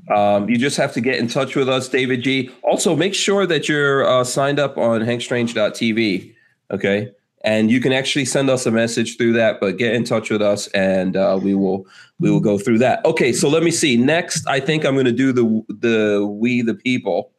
Um, 0.08 0.48
you 0.48 0.56
just 0.56 0.78
have 0.78 0.94
to 0.94 1.00
get 1.02 1.18
in 1.18 1.28
touch 1.28 1.54
with 1.54 1.68
us, 1.68 1.90
David 1.90 2.22
G. 2.22 2.50
Also, 2.62 2.96
make 2.96 3.14
sure 3.14 3.44
that 3.46 3.68
you're 3.68 4.02
uh, 4.02 4.24
signed 4.24 4.58
up 4.58 4.78
on 4.78 5.02
hankstrange.tv. 5.02 6.34
Okay. 6.70 7.10
And 7.42 7.70
you 7.70 7.82
can 7.82 7.92
actually 7.92 8.24
send 8.24 8.48
us 8.48 8.64
a 8.64 8.70
message 8.70 9.18
through 9.18 9.34
that, 9.34 9.60
but 9.60 9.76
get 9.76 9.94
in 9.94 10.04
touch 10.04 10.30
with 10.30 10.40
us 10.40 10.68
and 10.68 11.18
uh, 11.18 11.38
we 11.40 11.54
will 11.54 11.86
we 12.18 12.30
will 12.30 12.40
go 12.40 12.56
through 12.56 12.78
that. 12.78 13.04
Okay, 13.04 13.30
so 13.34 13.50
let 13.50 13.62
me 13.62 13.70
see. 13.70 13.98
Next, 13.98 14.46
I 14.48 14.58
think 14.58 14.86
I'm 14.86 14.94
going 14.94 15.04
to 15.04 15.12
do 15.12 15.34
the 15.34 15.62
the 15.68 16.26
we 16.26 16.62
the 16.62 16.74
people, 16.74 17.30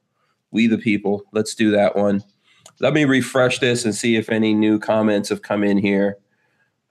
we 0.52 0.68
the 0.68 0.78
people. 0.78 1.24
Let's 1.34 1.56
do 1.56 1.72
that 1.72 1.96
one. 1.96 2.24
Let 2.80 2.94
me 2.94 3.06
refresh 3.06 3.58
this 3.58 3.86
and 3.86 3.96
see 3.96 4.18
if 4.18 4.30
any 4.30 4.54
new 4.54 4.78
comments 4.78 5.30
have 5.30 5.42
come 5.42 5.64
in 5.64 5.80
here. 5.80 6.20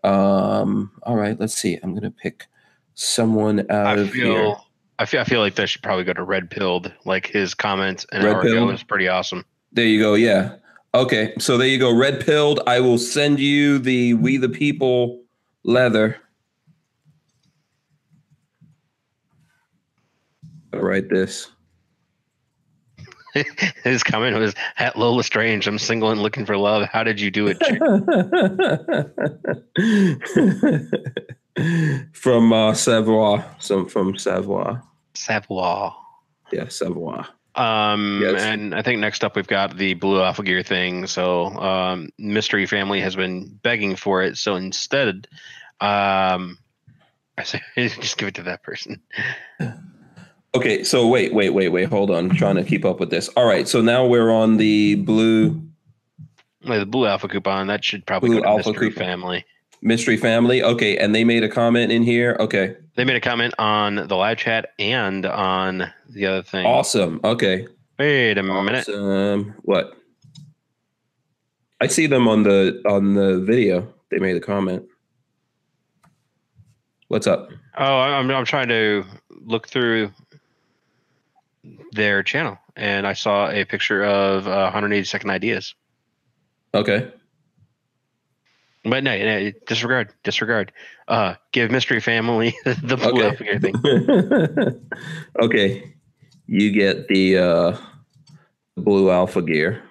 Um, 0.02 0.90
all 1.04 1.14
right, 1.14 1.38
let's 1.38 1.54
see. 1.54 1.78
I'm 1.80 1.92
going 1.92 2.02
to 2.02 2.10
pick 2.10 2.48
someone 2.94 3.70
out 3.70 3.98
I 3.98 4.02
of 4.02 4.10
feel 4.10 4.34
here. 4.34 4.54
I 4.98 5.06
feel 5.06 5.20
I 5.20 5.24
feel 5.24 5.40
like 5.40 5.54
they 5.56 5.66
should 5.66 5.82
probably 5.82 6.04
go 6.04 6.12
to 6.12 6.22
Red 6.22 6.50
Pilled. 6.50 6.92
Like 7.04 7.26
his 7.26 7.54
comment 7.54 8.06
an 8.12 8.24
Red 8.24 8.34
hour 8.34 8.40
ago 8.42 8.52
Pilled? 8.54 8.68
was 8.70 8.82
pretty 8.82 9.08
awesome. 9.08 9.44
There 9.72 9.86
you 9.86 10.00
go. 10.00 10.14
Yeah. 10.14 10.56
Okay. 10.94 11.34
So 11.38 11.58
there 11.58 11.66
you 11.66 11.78
go. 11.78 11.94
Red 11.94 12.24
pilled. 12.24 12.60
I 12.66 12.80
will 12.80 12.98
send 12.98 13.40
you 13.40 13.78
the 13.80 14.14
We 14.14 14.36
the 14.36 14.48
People 14.48 15.22
leather. 15.64 16.16
I'll 20.72 20.80
write 20.80 21.08
this. 21.08 21.50
his 23.82 24.04
comment 24.04 24.36
was 24.36 24.54
at 24.78 24.96
Lola 24.96 25.24
Strange. 25.24 25.66
I'm 25.66 25.78
single 25.78 26.10
and 26.10 26.22
looking 26.22 26.46
for 26.46 26.56
love. 26.56 26.88
How 26.88 27.02
did 27.02 27.20
you 27.20 27.32
do 27.32 27.48
it? 27.48 27.58
chick?" 31.56 32.06
from 32.12 32.52
uh, 32.52 32.74
Savoie. 32.74 33.44
Some 33.58 33.88
from 33.88 34.16
Savoie. 34.16 34.80
Savoie. 35.14 35.92
Yeah, 36.52 36.68
Savoie. 36.68 37.24
Um, 37.56 38.20
Yes. 38.22 38.42
and 38.42 38.74
I 38.74 38.82
think 38.82 39.00
next 39.00 39.22
up 39.24 39.36
we've 39.36 39.46
got 39.46 39.76
the 39.76 39.94
Blue 39.94 40.20
Alpha 40.20 40.42
Gear 40.42 40.62
thing. 40.62 41.06
So, 41.06 41.46
um, 41.46 42.10
Mystery 42.18 42.66
Family 42.66 43.00
has 43.00 43.14
been 43.14 43.46
begging 43.62 43.94
for 43.96 44.22
it. 44.22 44.36
So 44.38 44.56
instead, 44.56 45.28
um, 45.80 46.58
I 47.38 47.44
say 47.44 47.60
just 47.76 48.18
give 48.18 48.28
it 48.28 48.34
to 48.36 48.42
that 48.44 48.62
person. 48.62 49.00
Okay, 50.56 50.84
so 50.84 51.08
wait, 51.08 51.34
wait, 51.34 51.50
wait, 51.50 51.70
wait. 51.70 51.88
Hold 51.88 52.12
on. 52.12 52.30
I'm 52.30 52.36
trying 52.36 52.54
to 52.54 52.62
keep 52.62 52.84
up 52.84 53.00
with 53.00 53.10
this. 53.10 53.26
All 53.30 53.44
right, 53.44 53.66
so 53.66 53.80
now 53.80 54.06
we're 54.06 54.30
on 54.30 54.56
the 54.56 54.94
blue 54.94 55.60
the 56.62 56.86
Blue 56.86 57.06
Alpha 57.06 57.26
coupon 57.26 57.66
that 57.66 57.84
should 57.84 58.06
probably 58.06 58.28
Blue 58.28 58.36
go 58.38 58.42
to 58.44 58.48
Alpha 58.50 58.68
Mystery 58.70 58.90
coupon. 58.90 59.04
Family. 59.04 59.44
Mystery 59.84 60.16
family. 60.16 60.62
Okay, 60.62 60.96
and 60.96 61.14
they 61.14 61.22
made 61.22 61.44
a 61.44 61.48
comment 61.48 61.92
in 61.92 62.02
here. 62.02 62.36
Okay, 62.40 62.74
They 62.96 63.04
made 63.04 63.16
a 63.16 63.20
comment 63.20 63.54
on 63.58 63.94
the 64.08 64.16
live 64.16 64.38
chat 64.38 64.70
and 64.80 65.24
on 65.26 65.92
the 66.08 66.26
other 66.26 66.42
thing. 66.42 66.66
awesome. 66.66 67.20
Okay, 67.22 67.66
Wait 67.98 68.36
a 68.38 68.42
minute. 68.42 68.88
awesome. 68.88 69.54
What? 69.62 69.92
I 71.80 71.86
see 71.86 72.06
them 72.06 72.26
on 72.26 72.42
the 72.42 72.80
on 72.88 73.14
the 73.14 73.40
video. 73.40 73.92
They 74.10 74.18
made 74.18 74.36
a 74.36 74.40
comment. 74.40 74.84
What's 77.08 77.26
up? 77.26 77.50
Oh, 77.76 77.98
I'm 78.00 78.30
I'm 78.30 78.44
trying 78.44 78.68
to 78.68 79.04
look 79.30 79.68
through 79.68 80.10
their 81.92 82.22
channel, 82.22 82.58
and 82.76 83.06
I 83.06 83.12
saw 83.12 83.50
a 83.50 83.64
picture 83.64 84.02
of 84.02 84.46
uh, 84.48 84.62
180 84.64 85.04
second 85.04 85.30
ideas. 85.30 85.74
Okay. 86.74 87.10
But 88.84 89.02
no, 89.02 89.16
no, 89.16 89.50
disregard, 89.66 90.12
disregard. 90.24 90.72
Uh, 91.08 91.34
give 91.52 91.70
Mystery 91.70 92.00
Family 92.00 92.54
the 92.64 92.96
blue 92.96 93.24
Okay. 93.24 93.28
alpha 93.28 93.44
gear 93.44 93.58
thing. 93.60 94.90
okay. 95.40 95.94
You 96.46 96.70
get 96.70 97.08
the 97.08 97.38
uh, 97.38 97.76
blue 98.76 99.10
alpha 99.10 99.40
gear. 99.40 99.82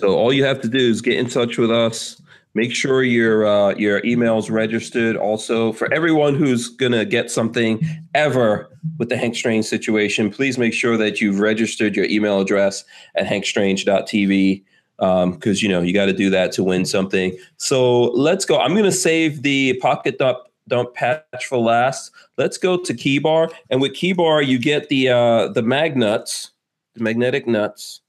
So 0.00 0.16
all 0.16 0.32
you 0.32 0.44
have 0.44 0.60
to 0.62 0.68
do 0.68 0.78
is 0.78 1.02
get 1.02 1.18
in 1.18 1.28
touch 1.28 1.58
with 1.58 1.70
us. 1.70 2.20
Make 2.54 2.74
sure 2.74 3.02
your 3.02 3.46
uh, 3.46 3.74
your 3.74 4.00
email's 4.06 4.48
registered. 4.48 5.16
Also, 5.16 5.72
for 5.72 5.92
everyone 5.92 6.36
who's 6.36 6.68
gonna 6.68 7.04
get 7.04 7.30
something 7.30 7.84
ever 8.14 8.70
with 8.98 9.08
the 9.08 9.16
Hank 9.16 9.34
Strange 9.34 9.64
situation, 9.66 10.30
please 10.30 10.56
make 10.56 10.72
sure 10.72 10.96
that 10.96 11.20
you've 11.20 11.40
registered 11.40 11.96
your 11.96 12.04
email 12.06 12.40
address 12.40 12.84
at 13.16 13.26
hankstrange.tv 13.26 14.62
because 14.98 15.62
you 15.62 15.68
know 15.68 15.80
you 15.80 15.92
got 15.92 16.06
to 16.06 16.12
do 16.12 16.30
that 16.30 16.52
to 16.52 16.64
win 16.64 16.84
something. 16.84 17.36
So 17.56 18.04
let's 18.12 18.44
go. 18.44 18.58
I'm 18.58 18.74
gonna 18.74 18.92
save 18.92 19.42
the 19.42 19.78
pocket 19.80 20.18
dump 20.18 20.38
dump 20.68 20.94
patch 20.94 21.46
for 21.46 21.58
last. 21.58 22.10
Let's 22.38 22.58
go 22.58 22.76
to 22.76 22.94
Keybar, 22.94 23.52
and 23.70 23.80
with 23.80 23.92
Keybar 23.92 24.46
you 24.46 24.58
get 24.58 24.88
the 24.88 25.08
uh, 25.08 25.48
the 25.48 25.62
mag 25.62 25.96
nuts, 25.96 26.50
the 26.94 27.02
magnetic 27.02 27.46
nuts, 27.46 28.00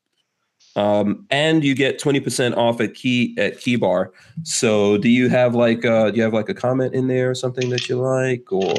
um, 0.75 1.25
and 1.29 1.63
you 1.63 1.75
get 1.75 1.99
twenty 1.99 2.19
percent 2.19 2.55
off 2.55 2.79
at 2.81 2.93
Key 2.93 3.35
at 3.37 3.57
Keybar. 3.57 4.09
So 4.43 4.97
do 4.97 5.09
you 5.09 5.29
have 5.29 5.55
like 5.55 5.85
uh, 5.85 6.11
do 6.11 6.17
you 6.17 6.23
have 6.23 6.33
like 6.33 6.49
a 6.49 6.53
comment 6.53 6.93
in 6.93 7.07
there 7.07 7.29
or 7.29 7.35
something 7.35 7.69
that 7.69 7.89
you 7.89 7.97
like 7.97 8.51
or 8.51 8.75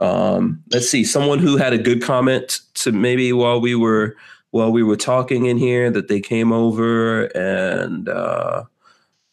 um, 0.00 0.62
let's 0.72 0.88
see 0.88 1.04
someone 1.04 1.38
who 1.38 1.56
had 1.56 1.72
a 1.72 1.78
good 1.78 2.02
comment 2.02 2.60
to 2.74 2.92
maybe 2.92 3.32
while 3.32 3.60
we 3.60 3.74
were 3.74 4.16
while 4.54 4.70
we 4.70 4.84
were 4.84 4.96
talking 4.96 5.46
in 5.46 5.58
here 5.58 5.90
that 5.90 6.06
they 6.06 6.20
came 6.20 6.52
over 6.52 7.24
and 7.36 8.08
uh, 8.08 8.62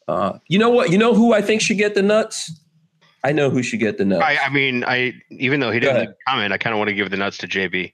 uh, 0.07 0.39
you 0.47 0.57
know 0.57 0.69
what 0.69 0.89
you 0.89 0.97
know 0.97 1.13
who 1.13 1.33
I 1.33 1.41
think 1.41 1.61
should 1.61 1.77
get 1.77 1.93
the 1.93 2.01
nuts 2.01 2.51
I 3.23 3.31
know 3.31 3.51
who 3.51 3.61
should 3.61 3.79
get 3.79 3.97
the 3.97 4.05
nuts. 4.05 4.23
I, 4.23 4.37
I 4.37 4.49
mean, 4.49 4.83
I 4.83 5.13
even 5.29 5.59
though 5.59 5.71
he 5.71 5.79
Go 5.79 5.93
didn't 5.93 6.15
comment, 6.27 6.53
I 6.53 6.57
kind 6.57 6.73
of 6.73 6.79
want 6.79 6.89
to 6.89 6.95
give 6.95 7.11
the 7.11 7.17
nuts 7.17 7.37
to 7.39 7.47
JB. 7.47 7.93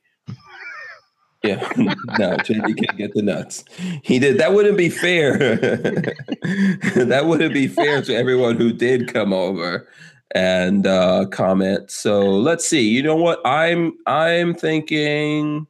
Yeah, 1.44 1.56
no, 1.78 2.38
JB 2.38 2.86
can't 2.86 2.98
get 2.98 3.14
the 3.14 3.22
nuts. 3.22 3.66
He 4.04 4.20
did. 4.20 4.38
That 4.38 4.54
wouldn't 4.54 4.78
be 4.78 4.90
fair. 4.90 5.38
that 5.58 7.24
wouldn't 7.26 7.54
be 7.54 7.68
fair 7.68 8.02
to 8.04 8.16
everyone 8.16 8.56
who 8.56 8.72
did 8.72 9.14
come 9.14 9.34
over 9.34 9.88
and 10.32 10.88
uh, 10.88 11.26
comment. 11.26 11.92
So 11.92 12.22
let's 12.30 12.66
see. 12.66 12.88
You 12.88 13.04
know 13.04 13.18
what? 13.18 13.46
I'm 13.46 13.98
I'm 14.06 14.54
thinking. 14.54 15.68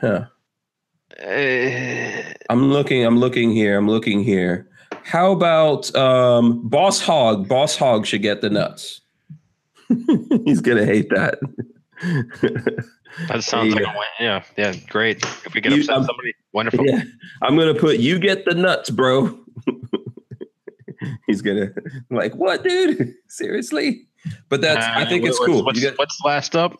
Huh. 0.00 0.26
Uh, 1.24 2.22
I'm 2.50 2.70
looking. 2.72 3.04
I'm 3.04 3.18
looking 3.18 3.52
here. 3.52 3.76
I'm 3.78 3.88
looking 3.88 4.22
here. 4.24 4.68
How 5.04 5.32
about 5.32 5.94
um, 5.94 6.68
Boss 6.68 7.00
Hog? 7.00 7.48
Boss 7.48 7.76
Hog 7.76 8.06
should 8.06 8.22
get 8.22 8.40
the 8.40 8.50
nuts. 8.50 9.00
He's 10.44 10.60
gonna 10.60 10.84
hate 10.86 11.08
that. 11.10 11.38
that 13.28 13.42
sounds 13.44 13.68
you 13.68 13.74
like 13.74 13.84
a 13.94 13.98
win. 13.98 14.06
Yeah, 14.20 14.42
yeah, 14.56 14.74
great. 14.88 15.22
If 15.44 15.54
we 15.54 15.60
get 15.60 15.72
You- 15.72 15.80
upset 15.80 15.96
um, 15.98 16.04
somebody, 16.04 16.32
wonderful. 16.52 16.86
Yeah, 16.86 17.02
I'm 17.42 17.56
gonna 17.56 17.74
put 17.74 17.98
you 17.98 18.18
get 18.18 18.44
the 18.44 18.54
nuts, 18.54 18.90
bro. 18.90 19.38
He's 21.26 21.42
gonna 21.42 21.70
like 22.10 22.34
what, 22.34 22.62
dude? 22.64 23.14
Seriously? 23.28 24.06
But 24.48 24.60
that's 24.60 24.84
I 24.86 25.02
Uh, 25.02 25.08
think 25.08 25.24
it's 25.26 25.38
cool. 25.38 25.64
What's, 25.64 25.80
You 25.80 25.88
get- 25.90 25.98
what's 25.98 26.18
last 26.24 26.54
up? 26.56 26.76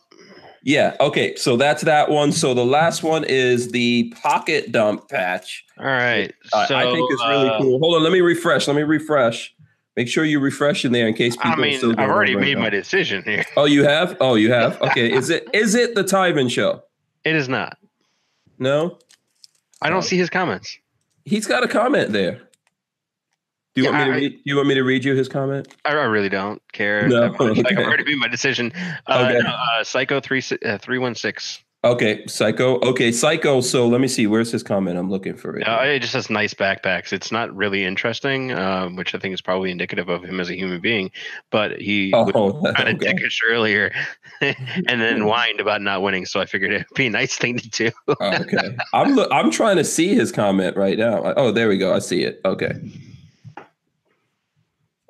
Yeah. 0.63 0.95
Okay. 0.99 1.35
So 1.35 1.55
that's 1.57 1.83
that 1.83 2.09
one. 2.09 2.31
So 2.31 2.53
the 2.53 2.65
last 2.65 3.03
one 3.03 3.23
is 3.25 3.71
the 3.71 4.11
pocket 4.21 4.71
dump 4.71 5.09
patch. 5.09 5.63
All 5.77 5.85
right. 5.85 6.33
I- 6.53 6.65
so, 6.67 6.75
I 6.75 6.83
think 6.91 7.11
it's 7.11 7.21
really 7.27 7.49
uh, 7.49 7.57
cool. 7.59 7.79
Hold 7.79 7.95
on. 7.97 8.03
Let 8.03 8.11
me 8.11 8.21
refresh. 8.21 8.67
Let 8.67 8.75
me 8.75 8.83
refresh. 8.83 9.53
Make 9.95 10.07
sure 10.07 10.25
you 10.25 10.39
refresh 10.39 10.85
in 10.85 10.91
there 10.91 11.07
in 11.07 11.13
case 11.13 11.35
people. 11.35 11.51
I 11.51 11.55
mean, 11.55 11.99
I've 11.99 12.09
already 12.09 12.35
made 12.35 12.57
my 12.57 12.69
decision 12.71 13.21
here. 13.23 13.45
Oh, 13.55 13.65
you 13.65 13.83
have? 13.83 14.17
Oh, 14.19 14.33
you 14.35 14.51
have? 14.51 14.81
Okay. 14.81 15.11
Is 15.13 15.29
it 15.29 15.47
is 15.53 15.75
it 15.75 15.93
the 15.93 16.03
Tyven 16.03 16.49
show? 16.49 16.81
It 17.23 17.35
is 17.35 17.47
not. 17.47 17.77
No? 18.57 18.97
I 19.81 19.89
don't 19.89 20.01
see 20.01 20.17
his 20.17 20.29
comments. 20.29 20.77
He's 21.25 21.45
got 21.45 21.63
a 21.63 21.67
comment 21.67 22.11
there. 22.11 22.41
Do 23.75 23.81
you 23.81 23.87
Yeah, 23.87 23.91
want 23.97 23.99
me 24.01 24.05
to 24.05 24.11
I- 24.11 24.19
read, 24.21 24.31
do 24.31 24.41
you 24.45 24.55
want 24.55 24.67
me 24.67 24.75
to 24.75 24.83
read 24.83 25.03
you 25.03 25.15
his 25.15 25.27
comment? 25.27 25.67
I, 25.83 25.93
really 25.93 26.29
don't 26.29 26.61
care. 26.73 27.07
No, 27.07 27.29
much. 27.31 27.39
Like. 27.57 27.71
I've 27.71 27.79
already 27.79 28.03
made 28.03 28.17
my 28.17 28.27
decision. 28.27 28.71
Uh, 29.07 29.29
Okay. 29.29 29.39
no, 29.43 29.49
uh, 29.49 29.83
Psycho 29.83 30.19
three 30.19 30.43
uh, 30.65 30.77
three 30.77 30.99
one 30.99 31.15
six. 31.15 31.63
Okay, 31.85 32.25
Psycho. 32.27 32.79
Okay, 32.79 33.11
Psycho. 33.11 33.59
So 33.59 33.87
let 33.87 33.99
me 33.99 34.07
see. 34.07 34.25
Where's 34.25 34.51
his 34.51 34.63
comment? 34.63 34.97
I'm 34.97 35.09
looking 35.09 35.35
for 35.35 35.57
it. 35.57 35.67
Uh, 35.67 35.81
it 35.81 35.99
just 35.99 36.13
has 36.13 36.29
nice 36.29 36.53
backpacks. 36.53 37.11
It's 37.11 37.29
not 37.29 37.53
really 37.53 37.83
interesting, 37.83 38.53
um, 38.53 38.95
which 38.95 39.13
I 39.13 39.17
think 39.19 39.33
is 39.33 39.41
probably 39.41 39.69
indicative 39.69 40.07
of 40.07 40.23
him 40.23 40.39
as 40.39 40.49
a 40.49 40.55
human 40.55 40.79
being. 40.79 41.11
But 41.49 41.81
he 41.81 42.11
was 42.13 42.31
oh, 42.35 42.71
kind 42.73 42.87
of 42.87 42.95
okay. 42.95 43.13
dickish 43.13 43.39
earlier, 43.45 43.91
and 44.41 45.01
then 45.01 45.21
whined 45.25 45.59
about 45.59 45.81
not 45.81 46.01
winning. 46.01 46.25
So 46.25 46.39
I 46.39 46.45
figured 46.45 46.71
it'd 46.71 46.87
be 46.95 47.07
a 47.07 47.09
nice 47.09 47.35
thing 47.35 47.57
to 47.57 47.69
do. 47.69 47.91
Oh, 48.07 48.15
okay. 48.21 48.77
I'm. 48.93 49.19
I'm 49.19 49.51
trying 49.51 49.75
to 49.77 49.83
see 49.83 50.15
his 50.15 50.31
comment 50.31 50.77
right 50.77 50.97
now. 50.97 51.33
Oh, 51.35 51.51
there 51.51 51.67
we 51.67 51.77
go. 51.77 51.93
I 51.93 51.99
see 51.99 52.23
it. 52.23 52.39
Okay. 52.45 52.71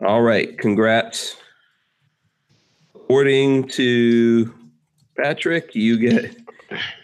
All 0.06 0.22
right. 0.22 0.58
Congrats. 0.58 1.36
According 2.96 3.68
to 3.70 4.54
Patrick, 5.18 5.76
you 5.76 5.98
get 5.98 6.36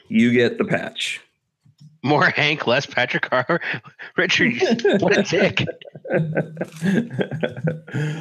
you 0.08 0.32
get 0.34 0.58
the 0.58 0.66
patch. 0.66 1.22
More 2.02 2.30
Hank, 2.30 2.66
less 2.66 2.86
Patrick 2.86 3.24
Carver. 3.24 3.60
Richard, 4.18 4.54
what 5.02 5.18
a 5.18 5.24
dick! 5.24 5.66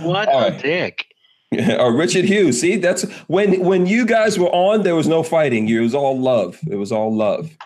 What 0.02 0.28
All 0.28 0.40
a 0.40 0.50
right. 0.50 0.62
dick! 0.62 1.06
Oh, 1.58 1.88
Richard 1.88 2.26
Hughes. 2.26 2.60
See, 2.60 2.76
that's 2.76 3.04
when 3.26 3.60
when 3.64 3.86
you 3.86 4.04
guys 4.04 4.38
were 4.38 4.50
on, 4.50 4.82
there 4.82 4.94
was 4.94 5.08
no 5.08 5.22
fighting. 5.22 5.66
It 5.66 5.78
was 5.80 5.94
all 5.94 6.20
love. 6.20 6.58
It 6.70 6.74
was 6.74 6.92
all 6.92 7.10
love. 7.14 7.56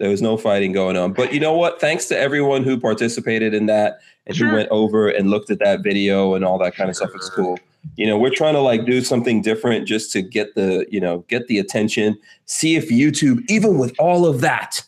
There 0.00 0.10
was 0.10 0.20
no 0.20 0.36
fighting 0.36 0.72
going 0.72 0.96
on. 0.96 1.12
But 1.12 1.32
you 1.32 1.38
know 1.38 1.52
what? 1.52 1.80
Thanks 1.80 2.06
to 2.06 2.18
everyone 2.18 2.64
who 2.64 2.80
participated 2.80 3.54
in 3.54 3.66
that 3.66 4.00
and 4.28 4.36
who 4.36 4.44
Sure. 4.44 4.54
went 4.54 4.68
over 4.70 5.08
and 5.08 5.30
looked 5.30 5.50
at 5.50 5.58
that 5.58 5.82
video 5.82 6.34
and 6.34 6.44
all 6.44 6.58
that 6.58 6.74
kind 6.74 6.88
of 6.88 6.96
stuff. 6.96 7.10
It's 7.14 7.30
cool. 7.30 7.58
You 7.96 8.06
know, 8.06 8.18
we're 8.18 8.34
trying 8.34 8.54
to 8.54 8.60
like 8.60 8.84
do 8.84 9.00
something 9.00 9.42
different 9.42 9.88
just 9.88 10.12
to 10.12 10.22
get 10.22 10.54
the, 10.54 10.86
you 10.90 11.00
know, 11.00 11.24
get 11.28 11.48
the 11.48 11.58
attention. 11.58 12.18
See 12.46 12.76
if 12.76 12.90
YouTube, 12.90 13.42
even 13.48 13.78
with 13.78 13.94
all 13.98 14.26
of 14.26 14.40
that, 14.42 14.82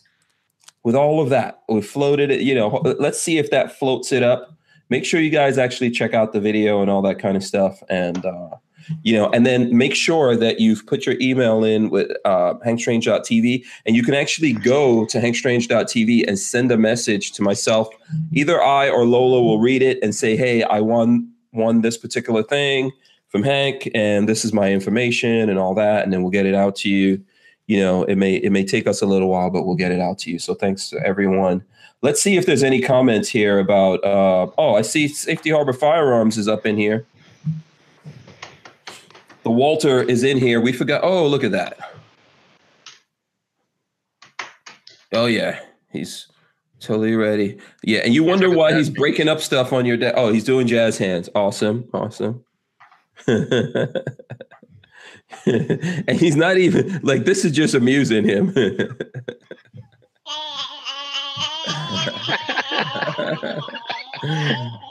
with 0.83 0.95
all 0.95 1.21
of 1.21 1.29
that, 1.29 1.61
we 1.67 1.81
floated 1.81 2.31
it, 2.31 2.41
you 2.41 2.55
know, 2.55 2.67
let's 2.99 3.21
see 3.21 3.37
if 3.37 3.49
that 3.51 3.77
floats 3.77 4.11
it 4.11 4.23
up 4.23 4.55
make 4.91 5.05
sure 5.05 5.21
you 5.21 5.29
guys 5.29 5.57
actually 5.57 5.89
check 5.89 6.13
out 6.13 6.33
the 6.33 6.39
video 6.39 6.81
and 6.81 6.91
all 6.91 7.01
that 7.01 7.17
kind 7.17 7.37
of 7.37 7.43
stuff 7.43 7.81
and 7.89 8.23
uh, 8.25 8.49
you 9.03 9.13
know 9.13 9.29
and 9.29 9.45
then 9.45 9.75
make 9.75 9.95
sure 9.95 10.35
that 10.35 10.59
you've 10.59 10.85
put 10.85 11.05
your 11.05 11.15
email 11.19 11.63
in 11.63 11.89
with 11.89 12.11
uh, 12.25 12.53
hankstrange.tv 12.65 13.63
and 13.85 13.95
you 13.95 14.03
can 14.03 14.13
actually 14.13 14.53
go 14.53 15.05
to 15.05 15.19
hankstrange.tv 15.19 16.27
and 16.27 16.37
send 16.37 16.71
a 16.71 16.77
message 16.77 17.31
to 17.31 17.41
myself 17.41 17.89
either 18.33 18.61
i 18.61 18.89
or 18.89 19.05
lola 19.05 19.41
will 19.41 19.59
read 19.59 19.81
it 19.81 19.97
and 20.01 20.15
say 20.15 20.35
hey 20.35 20.63
i 20.63 20.79
won 20.79 21.29
won 21.53 21.81
this 21.81 21.97
particular 21.97 22.43
thing 22.43 22.91
from 23.29 23.43
hank 23.43 23.89
and 23.93 24.27
this 24.27 24.43
is 24.45 24.53
my 24.53 24.71
information 24.71 25.49
and 25.49 25.59
all 25.59 25.73
that 25.73 26.03
and 26.03 26.13
then 26.13 26.21
we'll 26.21 26.31
get 26.31 26.45
it 26.45 26.55
out 26.55 26.75
to 26.75 26.89
you 26.89 27.21
you 27.67 27.79
know 27.79 28.03
it 28.03 28.15
may 28.15 28.35
it 28.35 28.51
may 28.51 28.65
take 28.65 28.87
us 28.87 29.01
a 29.01 29.05
little 29.05 29.29
while 29.29 29.49
but 29.49 29.65
we'll 29.65 29.75
get 29.75 29.91
it 29.91 29.99
out 29.99 30.17
to 30.17 30.31
you 30.31 30.39
so 30.39 30.53
thanks 30.53 30.89
to 30.89 30.97
everyone 31.05 31.63
Let's 32.03 32.19
see 32.19 32.35
if 32.35 32.47
there's 32.47 32.63
any 32.63 32.81
comments 32.81 33.29
here 33.29 33.59
about. 33.59 34.03
Uh, 34.03 34.47
oh, 34.57 34.75
I 34.75 34.81
see 34.81 35.07
Safety 35.07 35.51
Harbor 35.51 35.73
Firearms 35.73 36.35
is 36.35 36.47
up 36.47 36.65
in 36.65 36.75
here. 36.75 37.05
The 39.43 39.51
Walter 39.51 40.03
is 40.03 40.23
in 40.23 40.37
here. 40.37 40.61
We 40.61 40.71
forgot. 40.71 41.03
Oh, 41.03 41.27
look 41.27 41.43
at 41.43 41.51
that. 41.51 41.77
Oh 45.13 45.25
yeah, 45.25 45.59
he's 45.91 46.27
totally 46.79 47.15
ready. 47.15 47.57
Yeah, 47.83 47.99
and 47.99 48.13
you 48.13 48.23
wonder 48.23 48.49
why 48.49 48.73
he's 48.73 48.89
breaking 48.89 49.27
up 49.27 49.41
stuff 49.41 49.73
on 49.73 49.85
your 49.85 49.97
deck. 49.97 50.13
Oh, 50.15 50.31
he's 50.31 50.43
doing 50.43 50.67
jazz 50.67 50.97
hands. 50.97 51.29
Awesome, 51.35 51.89
awesome. 51.93 52.43
and 53.27 53.93
he's 56.11 56.35
not 56.35 56.57
even 56.57 56.99
like 57.03 57.25
this 57.25 57.45
is 57.45 57.51
just 57.51 57.73
amusing 57.73 58.23
him. 58.23 58.53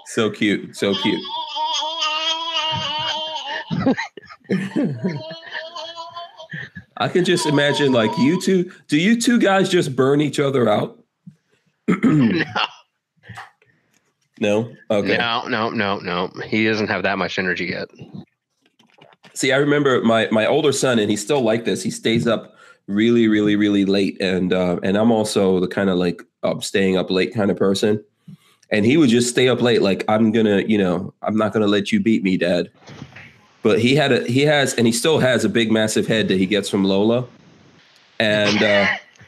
so 0.06 0.31
cute, 0.31 0.77
so 0.77 0.94
cute. 0.94 1.20
I 6.97 7.09
can 7.09 7.25
just 7.25 7.47
imagine 7.47 7.93
like 7.93 8.11
you 8.19 8.41
two. 8.41 8.71
Do 8.89 8.99
you 8.99 9.21
two 9.21 9.39
guys 9.39 9.69
just 9.69 9.97
burn 9.97 10.21
each 10.21 10.39
other 10.39 10.69
out? 10.69 11.03
no, 11.89 12.45
No. 14.41 14.73
Okay. 14.91 15.17
no, 15.17 15.47
no, 15.49 15.71
no, 15.71 15.99
no. 15.99 16.31
He 16.47 16.67
doesn't 16.67 16.89
have 16.89 17.03
that 17.03 17.19
much 17.19 17.39
energy 17.39 17.67
yet. 17.67 17.89
See, 19.35 19.53
I 19.53 19.57
remember 19.57 20.03
my 20.03 20.29
my 20.31 20.47
older 20.47 20.73
son, 20.73 20.99
and 20.99 21.11
he's 21.11 21.23
still 21.23 21.43
like 21.43 21.65
this. 21.65 21.83
He 21.83 21.91
stays 21.91 22.27
up 22.27 22.55
really, 22.87 23.29
really, 23.29 23.57
really 23.57 23.85
late, 23.85 24.21
and 24.21 24.53
uh, 24.53 24.79
and 24.83 24.97
I'm 24.97 25.13
also 25.13 25.61
the 25.61 25.69
kind 25.69 25.89
of 25.89 25.97
like 25.97 26.23
um, 26.43 26.61
staying 26.61 26.97
up 26.97 27.11
late 27.11 27.35
kind 27.35 27.51
of 27.51 27.57
person. 27.57 28.05
And 28.73 28.87
he 28.87 28.97
would 28.97 29.09
just 29.11 29.29
stay 29.29 29.49
up 29.49 29.61
late, 29.61 29.83
like 29.83 30.05
I'm 30.07 30.31
gonna, 30.31 30.61
you 30.61 30.79
know, 30.79 31.13
I'm 31.23 31.37
not 31.37 31.53
gonna 31.53 31.67
let 31.67 31.91
you 31.91 31.99
beat 32.01 32.23
me, 32.23 32.37
Dad. 32.37 32.71
But 33.62 33.81
he 33.81 33.95
had 33.95 34.12
a 34.12 34.24
he 34.24 34.43
has, 34.43 34.74
and 34.74 34.87
he 34.87 34.93
still 34.93 35.19
has 35.19 35.45
a 35.45 35.49
big, 35.49 35.70
massive 35.70 36.07
head 36.07 36.28
that 36.28 36.39
he 36.39 36.47
gets 36.47 36.69
from 36.69 36.85
Lola, 36.85 37.27
and 38.19 38.62
uh, 38.62 38.87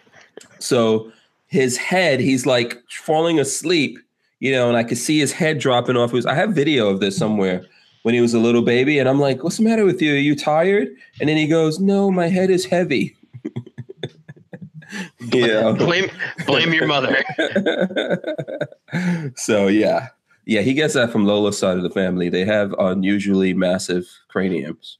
so 0.58 1.12
his 1.48 1.76
head, 1.76 2.18
he's 2.18 2.46
like 2.46 2.82
falling 2.88 3.38
asleep, 3.38 3.98
you 4.40 4.50
know, 4.50 4.68
and 4.68 4.76
I 4.76 4.84
could 4.84 4.96
see 4.96 5.18
his 5.18 5.32
head 5.32 5.58
dropping 5.58 5.96
off. 5.96 6.10
It 6.10 6.16
was 6.16 6.26
I 6.26 6.34
have 6.34 6.54
video 6.54 6.88
of 6.88 7.00
this 7.00 7.16
somewhere 7.16 7.66
when 8.02 8.14
he 8.14 8.22
was 8.22 8.32
a 8.32 8.38
little 8.38 8.62
baby, 8.62 8.98
and 8.98 9.08
I'm 9.08 9.20
like, 9.20 9.44
"What's 9.44 9.58
the 9.58 9.64
matter 9.64 9.84
with 9.84 10.00
you? 10.00 10.14
Are 10.14 10.16
you 10.16 10.34
tired?" 10.34 10.88
And 11.20 11.28
then 11.28 11.36
he 11.36 11.46
goes, 11.46 11.78
"No, 11.78 12.10
my 12.10 12.28
head 12.28 12.48
is 12.48 12.64
heavy." 12.64 13.16
yeah. 15.20 15.72
Blame, 15.72 16.10
blame 16.46 16.72
your 16.72 16.86
mother. 16.86 17.22
so 19.36 19.68
yeah, 19.68 20.08
yeah, 20.44 20.60
he 20.60 20.74
gets 20.74 20.94
that 20.94 21.10
from 21.10 21.24
Lola's 21.24 21.58
side 21.58 21.76
of 21.76 21.82
the 21.82 21.90
family. 21.90 22.28
They 22.28 22.44
have 22.44 22.74
unusually 22.78 23.54
massive 23.54 24.06
craniums. 24.28 24.98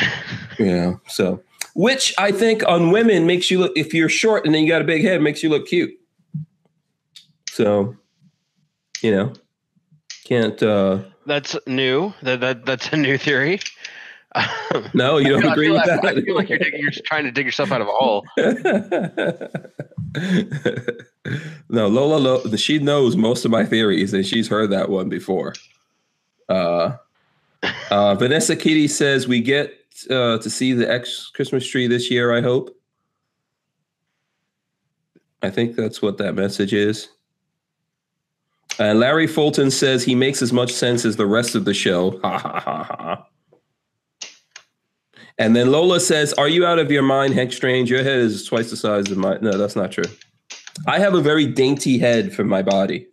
yeah, 0.58 0.94
so 1.08 1.42
which 1.74 2.14
I 2.18 2.30
think 2.32 2.66
on 2.66 2.90
women 2.90 3.26
makes 3.26 3.50
you 3.50 3.58
look. 3.58 3.72
If 3.76 3.92
you're 3.92 4.08
short 4.08 4.46
and 4.46 4.54
then 4.54 4.62
you 4.62 4.68
got 4.68 4.82
a 4.82 4.84
big 4.84 5.02
head, 5.02 5.20
makes 5.20 5.42
you 5.42 5.50
look 5.50 5.66
cute. 5.66 5.92
So, 7.50 7.96
you 9.02 9.10
know, 9.10 9.32
can't. 10.24 10.60
uh 10.62 11.02
That's 11.26 11.56
new. 11.66 12.12
That, 12.22 12.40
that 12.40 12.66
that's 12.66 12.92
a 12.92 12.96
new 12.96 13.18
theory. 13.18 13.60
No, 14.94 15.18
you 15.18 15.28
don't 15.28 15.44
agree 15.52 15.70
with 15.70 15.78
like, 15.78 16.02
that. 16.02 16.04
I 16.04 16.20
feel 16.20 16.34
like 16.34 16.48
you're, 16.48 16.58
digging, 16.58 16.80
you're 16.80 16.90
trying 17.04 17.24
to 17.24 17.30
dig 17.30 17.46
yourself 17.46 17.70
out 17.70 17.80
of 17.80 17.86
a 17.86 17.92
hole. 17.92 18.26
no, 21.68 21.86
Lola, 21.86 22.16
Lo- 22.16 22.56
she 22.56 22.78
knows 22.80 23.16
most 23.16 23.44
of 23.44 23.52
my 23.52 23.64
theories, 23.64 24.12
and 24.12 24.26
she's 24.26 24.48
heard 24.48 24.70
that 24.70 24.88
one 24.88 25.08
before. 25.08 25.54
Uh, 26.48 26.96
Uh, 27.90 28.14
Vanessa 28.14 28.56
Kitty 28.56 28.88
says 28.88 29.26
we 29.26 29.40
get 29.40 29.72
uh, 30.10 30.38
to 30.38 30.50
see 30.50 30.72
the 30.72 30.90
X 30.90 31.30
Christmas 31.34 31.66
tree 31.66 31.86
this 31.86 32.10
year. 32.10 32.32
I 32.32 32.40
hope. 32.40 32.76
I 35.42 35.50
think 35.50 35.76
that's 35.76 36.02
what 36.02 36.18
that 36.18 36.34
message 36.34 36.72
is. 36.74 37.08
And 38.78 38.98
Larry 38.98 39.26
Fulton 39.26 39.70
says 39.70 40.04
he 40.04 40.14
makes 40.14 40.42
as 40.42 40.52
much 40.52 40.72
sense 40.72 41.04
as 41.04 41.16
the 41.16 41.26
rest 41.26 41.54
of 41.54 41.64
the 41.64 41.74
show. 41.74 42.18
Ha 42.24 42.38
ha 42.38 42.60
ha 42.60 42.84
ha. 42.84 43.26
And 45.38 45.54
then 45.56 45.72
Lola 45.72 45.98
says, 46.00 46.32
"Are 46.34 46.48
you 46.48 46.64
out 46.64 46.78
of 46.78 46.90
your 46.92 47.02
mind, 47.02 47.34
Hank 47.34 47.52
Strange? 47.52 47.90
Your 47.90 48.02
head 48.04 48.18
is 48.18 48.44
twice 48.44 48.70
the 48.70 48.76
size 48.76 49.10
of 49.10 49.18
my." 49.18 49.38
No, 49.40 49.56
that's 49.58 49.74
not 49.76 49.90
true. 49.90 50.04
I 50.86 50.98
have 50.98 51.14
a 51.14 51.20
very 51.20 51.46
dainty 51.46 51.98
head 51.98 52.32
for 52.32 52.44
my 52.44 52.62
body. 52.62 53.06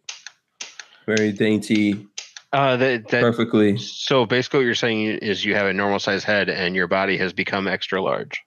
Very 1.07 1.31
dainty, 1.31 2.06
Uh, 2.53 2.77
that, 2.77 3.07
that 3.10 3.22
perfectly. 3.22 3.77
so 3.77 4.26
basically 4.26 4.60
what 4.60 4.65
you're 4.65 4.76
saying 4.76 5.02
is 5.19 5.43
you 5.45 5.56
have 5.56 5.68
a 5.68 5.73
normal 5.73 5.99
size 5.99 6.23
head 6.23 6.48
and 6.49 6.76
your 6.76 6.88
body 6.88 7.18
has 7.18 7.34
become 7.34 7.68
extra 7.68 8.02
large. 8.02 8.41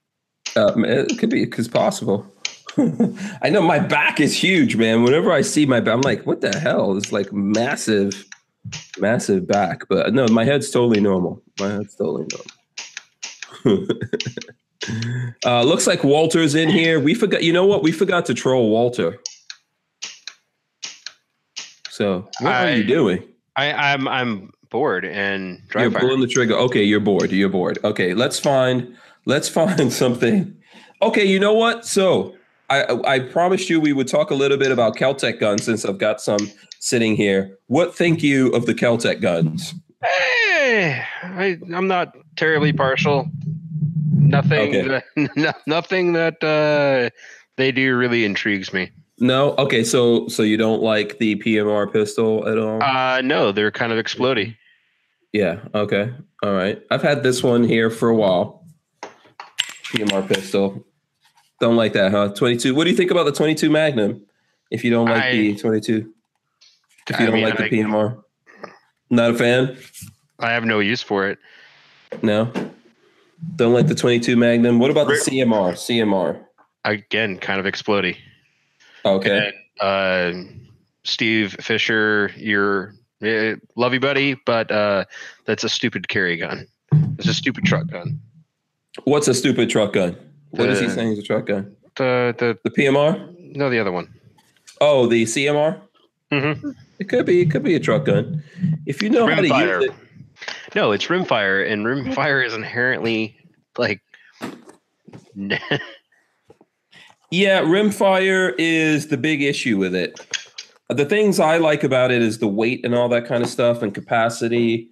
Uh, 0.57 0.73
it 0.77 1.19
could 1.19 1.31
be 1.31 1.45
because 1.45 1.67
possible. 1.69 2.25
I 3.43 3.51
know 3.51 3.63
my 3.63 3.79
back 3.81 4.21
is 4.21 4.35
huge, 4.37 4.77
man. 4.77 5.03
Whenever 5.03 5.33
I 5.33 5.41
see 5.43 5.65
my 5.67 5.81
back, 5.81 5.95
I'm 5.95 6.01
like, 6.03 6.27
what 6.27 6.41
the 6.43 6.57
hell? 6.59 6.97
It's 6.97 7.13
like 7.13 7.33
massive, 7.33 8.25
massive 8.99 9.47
back. 9.49 9.83
But 9.89 10.13
no, 10.15 10.27
my 10.29 10.45
head's 10.45 10.71
totally 10.71 11.01
normal. 11.01 11.43
My 11.61 11.71
head's 11.71 11.97
totally 11.97 12.27
normal. 12.31 12.47
uh, 15.45 15.63
looks 15.63 15.87
like 15.87 16.05
Walter's 16.05 16.55
in 16.55 16.69
here. 16.69 17.01
We 17.01 17.15
forgot. 17.15 17.43
You 17.43 17.53
know 17.53 17.67
what? 17.67 17.83
We 17.83 17.93
forgot 17.93 18.27
to 18.27 18.35
troll 18.35 18.71
Walter. 18.71 19.19
So 21.91 22.29
what 22.41 22.53
are 22.53 22.75
you 22.77 22.85
doing? 22.85 23.23
I, 23.57 23.73
I'm 23.73 24.09
I'm 24.09 24.51
bored 24.71 25.05
and 25.05 25.59
You're 25.59 25.89
dry 25.89 25.91
fire. 25.91 26.01
pulling 26.01 26.21
the 26.21 26.27
trigger. 26.27 26.55
Okay, 26.55 26.83
you're 26.83 27.01
bored. 27.01 27.31
You're 27.31 27.49
bored. 27.49 27.79
Okay, 27.85 28.15
let's 28.15 28.39
find 28.39 28.97
let's 29.27 29.49
find 29.49 29.93
something. 30.03 30.57
Okay, 31.03 31.25
you 31.25 31.39
know 31.39 31.53
what? 31.53 31.87
So 31.87 32.35
I 32.69 32.85
I 33.07 33.19
promised 33.21 33.71
you 33.71 33.81
we 33.81 33.93
would 33.93 34.09
talk 34.09 34.31
a 34.31 34.35
little 34.35 34.59
bit 34.59 34.73
about 34.73 34.97
Keltec 34.97 35.39
guns 35.39 35.65
since 35.65 35.85
I've 35.85 35.99
got 35.99 36.21
some 36.21 36.51
sitting 36.81 37.15
here. 37.15 37.57
What 37.69 37.95
think 37.95 38.23
you 38.23 38.49
of 38.49 38.67
the 38.67 38.75
Keltec 38.75 39.21
guns? 39.21 39.75
Eh, 40.65 41.05
I 41.23 41.59
I'm 41.75 41.87
not 41.87 42.17
terribly 42.37 42.73
partial. 42.73 43.29
Nothing 44.17 44.69
Okay. 44.69 44.89
that, 44.89 45.05
no, 45.37 45.53
nothing 45.67 46.15
that 46.15 46.43
uh, 46.43 47.11
they 47.57 47.71
do 47.71 47.97
really 47.97 48.25
intrigues 48.25 48.73
me. 48.73 48.91
No. 49.19 49.55
Okay, 49.59 49.85
so 49.85 50.27
so 50.29 50.43
you 50.43 50.57
don't 50.57 50.83
like 50.83 51.19
the 51.19 51.37
PMR 51.37 51.93
pistol 51.93 52.49
at 52.49 52.57
all? 52.59 52.83
Uh 52.83 53.21
no, 53.23 53.53
they're 53.53 53.71
kind 53.71 53.93
of 53.93 54.03
explodey. 54.05 54.57
yeah. 55.33 55.61
Okay. 55.75 56.11
All 56.43 56.53
right. 56.55 56.81
I've 56.91 57.03
had 57.03 57.23
this 57.23 57.43
one 57.43 57.63
here 57.65 57.91
for 57.91 58.09
a 58.09 58.15
while. 58.15 58.65
PMR 59.93 60.27
pistol. 60.27 60.85
Don't 61.61 61.77
like 61.77 61.93
that, 61.93 62.11
huh? 62.11 62.29
22. 62.35 62.75
What 62.75 62.85
do 62.85 62.91
you 62.91 62.97
think 62.97 63.11
about 63.11 63.25
the 63.25 63.33
22 63.33 63.71
Magnum? 63.71 64.23
If 64.71 64.83
you 64.85 64.91
don't 64.91 65.07
like 65.09 65.23
I- 65.25 65.33
the 65.33 65.55
22, 65.57 66.13
if 67.09 67.21
you 67.21 67.27
I 67.27 67.27
don't 67.27 67.35
mean, 67.35 67.45
like 67.45 67.57
the 67.59 67.65
I- 67.65 67.69
PMR, 67.71 68.23
not 69.11 69.31
a 69.31 69.35
fan. 69.35 69.77
I 70.39 70.51
have 70.53 70.65
no 70.65 70.81
use 70.81 71.03
for 71.03 71.29
it. 71.29 71.39
No, 72.23 72.53
don't 73.57 73.73
like 73.73 73.87
the 73.87 73.95
22 73.95 74.37
Magnum. 74.37 74.79
What 74.79 74.91
about 74.91 75.07
the 75.09 75.15
CMR? 75.15 75.73
CMR. 75.73 76.41
Again, 76.85 77.39
kind 77.39 77.59
of 77.65 77.67
explodey. 77.73 78.17
Okay. 79.05 79.53
And, 79.81 80.47
uh, 80.47 80.51
Steve 81.05 81.57
Fisher, 81.61 82.31
you're 82.37 82.95
eh, 83.23 83.57
love 83.77 83.93
you, 83.95 84.01
buddy, 84.01 84.37
but 84.47 84.71
uh, 84.71 85.05
that's 85.45 85.65
a 85.65 85.69
stupid 85.69 86.09
carry 86.09 86.37
gun. 86.37 86.67
It's 87.19 87.29
a 87.29 87.35
stupid 87.35 87.65
truck 87.65 87.87
gun. 87.89 88.21
What's 89.05 89.29
a 89.29 89.35
stupid 89.35 89.71
truck 89.71 89.93
gun? 89.95 90.17
What 90.51 90.69
is 90.69 90.79
he 90.81 90.89
saying 90.89 91.13
is 91.13 91.19
a 91.19 91.23
truck 91.23 91.47
gun? 91.47 91.75
The 91.97 92.35
the 92.39 92.59
The 92.65 92.71
PMR? 92.71 93.57
no, 93.57 93.71
the 93.71 93.79
other 93.79 93.93
one. 93.93 94.13
Oh, 94.81 95.07
the 95.07 95.25
CMR. 95.25 95.81
Mm-hmm. 96.31 96.71
It 96.99 97.09
could 97.09 97.27
be. 97.27 97.41
It 97.43 97.51
could 97.51 97.63
be 97.63 97.75
a 97.75 97.81
truck 97.81 98.05
gun. 98.05 98.43
If 98.87 99.03
you 99.03 99.11
know 99.11 99.27
how 99.27 99.37
to 99.41 99.43
Rimfire. 99.49 99.81
use 99.83 99.91
it. 99.91 99.95
No, 100.75 100.93
it's 100.93 101.07
rimfire, 101.07 101.71
and 101.71 101.87
rimfire 101.87 102.45
is 102.45 102.55
inherently 102.55 103.37
like. 103.79 104.01
Yeah, 107.35 107.63
rimfire 107.63 108.55
is 108.59 109.09
the 109.09 109.17
big 109.17 109.43
issue 109.43 109.77
with 109.77 109.93
it. 109.93 110.21
The 110.89 111.05
things 111.05 111.41
I 111.41 111.57
like 111.57 111.83
about 111.83 112.13
it 112.13 112.23
is 112.23 112.39
the 112.39 112.47
weight 112.47 112.85
and 112.85 112.95
all 112.95 113.09
that 113.09 113.27
kind 113.27 113.43
of 113.43 113.49
stuff 113.49 113.83
and 113.83 113.93
capacity, 113.93 114.89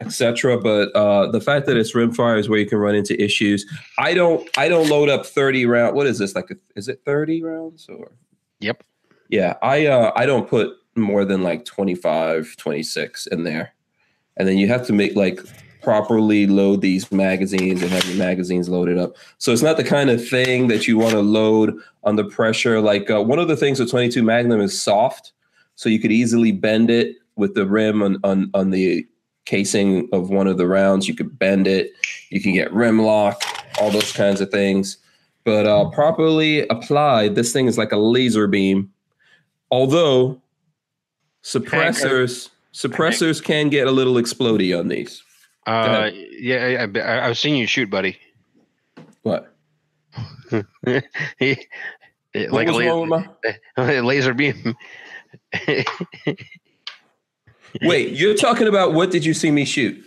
etc. 0.00 0.60
But 0.60 0.94
uh, 0.94 1.32
the 1.32 1.40
fact 1.40 1.66
that 1.66 1.76
it's 1.76 1.94
rimfire 1.94 2.38
is 2.38 2.48
where 2.48 2.60
you 2.60 2.66
can 2.66 2.78
run 2.78 2.94
into 2.94 3.20
issues. 3.20 3.66
I 3.98 4.14
don't. 4.14 4.48
I 4.56 4.68
don't 4.68 4.88
load 4.88 5.08
up 5.08 5.26
thirty 5.26 5.66
round. 5.66 5.96
What 5.96 6.06
is 6.06 6.20
this 6.20 6.36
like? 6.36 6.48
A, 6.52 6.54
is 6.76 6.86
it 6.86 7.00
thirty 7.04 7.42
rounds 7.42 7.88
or? 7.88 8.12
Yep. 8.60 8.84
Yeah, 9.28 9.54
I 9.60 9.86
uh, 9.86 10.12
I 10.14 10.26
don't 10.26 10.48
put 10.48 10.70
more 10.94 11.24
than 11.24 11.42
like 11.42 11.64
25, 11.64 12.56
26 12.56 13.26
in 13.28 13.42
there, 13.42 13.72
and 14.38 14.48
then 14.48 14.58
you 14.58 14.68
have 14.68 14.86
to 14.86 14.92
make 14.92 15.14
like 15.16 15.40
properly 15.82 16.46
load 16.46 16.80
these 16.80 17.10
magazines 17.12 17.82
and 17.82 17.90
have 17.90 18.04
your 18.06 18.18
magazines 18.18 18.68
loaded 18.68 18.98
up. 18.98 19.16
So 19.38 19.52
it's 19.52 19.62
not 19.62 19.76
the 19.76 19.84
kind 19.84 20.10
of 20.10 20.26
thing 20.26 20.68
that 20.68 20.86
you 20.86 20.98
want 20.98 21.12
to 21.12 21.20
load 21.20 21.78
under 22.04 22.24
pressure. 22.24 22.80
Like 22.80 23.10
uh, 23.10 23.22
one 23.22 23.38
of 23.38 23.48
the 23.48 23.56
things 23.56 23.80
with 23.80 23.90
22 23.90 24.22
Magnum 24.22 24.60
is 24.60 24.80
soft, 24.80 25.32
so 25.76 25.88
you 25.88 26.00
could 26.00 26.12
easily 26.12 26.52
bend 26.52 26.90
it 26.90 27.16
with 27.36 27.54
the 27.54 27.66
rim 27.66 28.02
on, 28.02 28.18
on 28.24 28.50
on 28.54 28.70
the 28.70 29.06
casing 29.44 30.08
of 30.12 30.28
one 30.28 30.46
of 30.46 30.58
the 30.58 30.66
rounds. 30.66 31.08
You 31.08 31.14
could 31.14 31.38
bend 31.38 31.66
it. 31.66 31.92
You 32.30 32.40
can 32.40 32.52
get 32.52 32.72
rim 32.72 33.00
lock, 33.00 33.42
all 33.80 33.90
those 33.90 34.12
kinds 34.12 34.40
of 34.40 34.50
things. 34.50 34.98
But 35.44 35.66
uh, 35.66 35.88
properly 35.90 36.68
applied, 36.68 37.34
this 37.34 37.52
thing 37.52 37.66
is 37.66 37.78
like 37.78 37.92
a 37.92 37.96
laser 37.96 38.46
beam. 38.46 38.92
Although 39.70 40.42
suppressors 41.42 42.50
suppressors 42.82 43.42
can 43.42 43.68
get 43.68 43.86
a 43.86 43.90
little 43.90 44.14
explody 44.14 44.78
on 44.78 44.88
these. 44.88 45.22
Uh, 45.66 46.10
yeah, 46.38 46.86
I, 46.94 46.98
I, 47.00 47.26
I've 47.28 47.38
seen 47.38 47.56
you 47.56 47.66
shoot, 47.66 47.90
buddy. 47.90 48.18
What? 49.22 49.54
He- 51.38 51.66
it- 52.34 52.50
What 52.52 52.66
like 52.66 52.68
a 52.68 52.72
was 52.72 52.86
wrong 52.86 53.08
laser, 53.08 53.20
with 53.76 53.86
my? 53.86 54.00
laser 54.00 54.34
beam. 54.34 54.76
Wait, 57.82 58.10
you're 58.12 58.34
talking 58.34 58.66
about 58.66 58.94
what 58.94 59.10
did 59.10 59.24
you 59.24 59.34
see 59.34 59.50
me 59.50 59.64
shoot? 59.64 60.02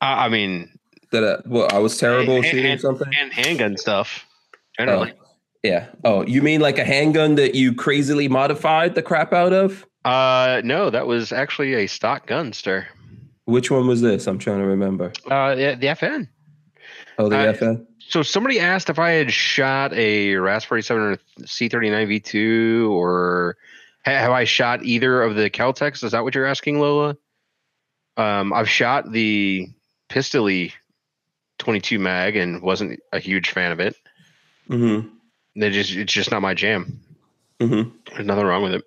I 0.00 0.26
I 0.26 0.28
mean, 0.28 0.70
That 1.12 1.22
uh, 1.24 1.38
well, 1.46 1.68
I 1.72 1.78
was 1.78 1.98
terrible 1.98 2.36
And- 2.36 2.44
shooting 2.44 2.66
and- 2.72 2.80
something. 2.80 3.08
and 3.20 3.32
handgun 3.32 3.76
stuff. 3.76 4.26
Generally, 4.78 5.12
Oh, 5.20 5.26
yeah. 5.62 5.86
Oh, 6.04 6.24
you 6.26 6.40
mean 6.42 6.60
like 6.60 6.78
a 6.78 6.84
handgun 6.84 7.34
that 7.36 7.54
you 7.54 7.74
crazily 7.74 8.28
modified 8.28 8.94
the 8.94 9.02
crap 9.02 9.32
out 9.32 9.52
of? 9.52 9.84
Uh, 10.04 10.60
no, 10.64 10.90
that 10.90 11.06
was 11.06 11.32
actually 11.32 11.74
a 11.74 11.86
stock 11.86 12.26
gun, 12.26 12.52
sir. 12.52 12.86
Which 13.44 13.70
one 13.70 13.86
was 13.86 14.00
this? 14.00 14.26
I'm 14.26 14.38
trying 14.38 14.60
to 14.60 14.66
remember. 14.66 15.12
Uh, 15.30 15.54
the, 15.54 15.76
the 15.78 15.86
FN. 15.88 16.28
Oh, 17.18 17.28
the 17.28 17.36
Uh, 17.36 17.52
FN. 17.52 17.86
So 17.98 18.22
somebody 18.22 18.58
asked 18.58 18.90
if 18.90 18.98
I 18.98 19.10
had 19.10 19.32
shot 19.32 19.92
a 19.92 20.34
Raspberry 20.36 20.82
7 20.82 21.02
or 21.02 21.16
C39 21.42 22.08
V2 22.08 22.90
or 22.90 23.56
ha- 24.04 24.10
have 24.12 24.32
I 24.32 24.44
shot 24.44 24.84
either 24.84 25.22
of 25.22 25.36
the 25.36 25.48
Keltecs? 25.50 26.02
Is 26.02 26.12
that 26.12 26.24
what 26.24 26.34
you're 26.34 26.46
asking, 26.46 26.80
Lola? 26.80 27.16
Um, 28.16 28.52
I've 28.52 28.68
shot 28.68 29.12
the 29.12 29.68
Pistoly 30.08 30.72
22 31.58 31.98
mag 31.98 32.36
and 32.36 32.62
wasn't 32.62 32.98
a 33.12 33.20
huge 33.20 33.50
fan 33.50 33.70
of 33.70 33.78
it. 33.80 33.94
Mm-hmm. 34.68 35.08
They 35.56 35.70
just 35.70 35.92
it's 35.92 36.12
just 36.12 36.30
not 36.30 36.42
my 36.42 36.54
jam. 36.54 37.00
Mm-hmm. 37.60 37.90
There's 38.12 38.26
nothing 38.26 38.44
wrong 38.44 38.62
with 38.62 38.74
it. 38.74 38.84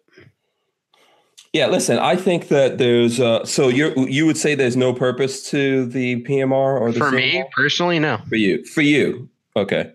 Yeah, 1.53 1.67
listen, 1.67 1.99
I 1.99 2.15
think 2.15 2.47
that 2.47 2.79
there's 2.79 3.19
uh 3.19 3.45
so 3.45 3.67
you 3.67 3.93
you 4.07 4.25
would 4.25 4.37
say 4.37 4.55
there's 4.55 4.75
no 4.75 4.91
purpose 4.91 5.47
to 5.51 5.85
the 5.85 6.23
PMR 6.23 6.81
or 6.81 6.91
the 6.91 6.99
For 6.99 7.11
me 7.11 7.45
personally, 7.55 7.99
no. 7.99 8.17
For 8.27 8.35
you. 8.35 8.65
For 8.65 8.81
you. 8.81 9.29
Okay. 9.55 9.93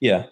Yeah. 0.00 0.24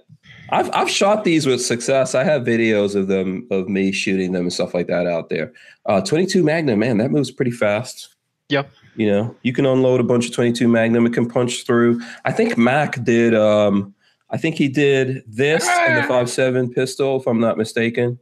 I've 0.49 0.71
I've 0.73 0.89
shot 0.89 1.25
these 1.25 1.47
with 1.47 1.61
success. 1.61 2.15
I 2.15 2.25
have 2.25 2.43
videos 2.43 2.95
of 2.95 3.07
them 3.07 3.47
of 3.51 3.69
me 3.69 3.93
shooting 3.93 4.33
them 4.33 4.45
and 4.45 4.53
stuff 4.53 4.73
like 4.73 4.87
that 4.87 5.07
out 5.07 5.29
there. 5.29 5.53
Uh 5.85 6.01
22 6.01 6.43
Magnum, 6.43 6.79
man, 6.79 6.97
that 6.99 7.11
moves 7.11 7.31
pretty 7.31 7.51
fast. 7.51 8.15
Yep. 8.49 8.71
You 8.97 9.11
know, 9.11 9.37
you 9.43 9.53
can 9.53 9.67
unload 9.67 10.01
a 10.01 10.05
bunch 10.05 10.27
of 10.27 10.35
22 10.35 10.69
Magnum. 10.69 11.05
It 11.05 11.13
can 11.13 11.29
punch 11.29 11.67
through. 11.67 12.01
I 12.25 12.33
think 12.33 12.57
Mac 12.57 13.05
did 13.05 13.35
um 13.35 13.95
I 14.31 14.39
think 14.39 14.57
he 14.57 14.69
did 14.69 15.23
this 15.27 15.69
and 15.69 16.03
the 16.03 16.09
5.7 16.09 16.75
pistol, 16.75 17.21
if 17.21 17.27
I'm 17.27 17.41
not 17.41 17.59
mistaken, 17.59 18.19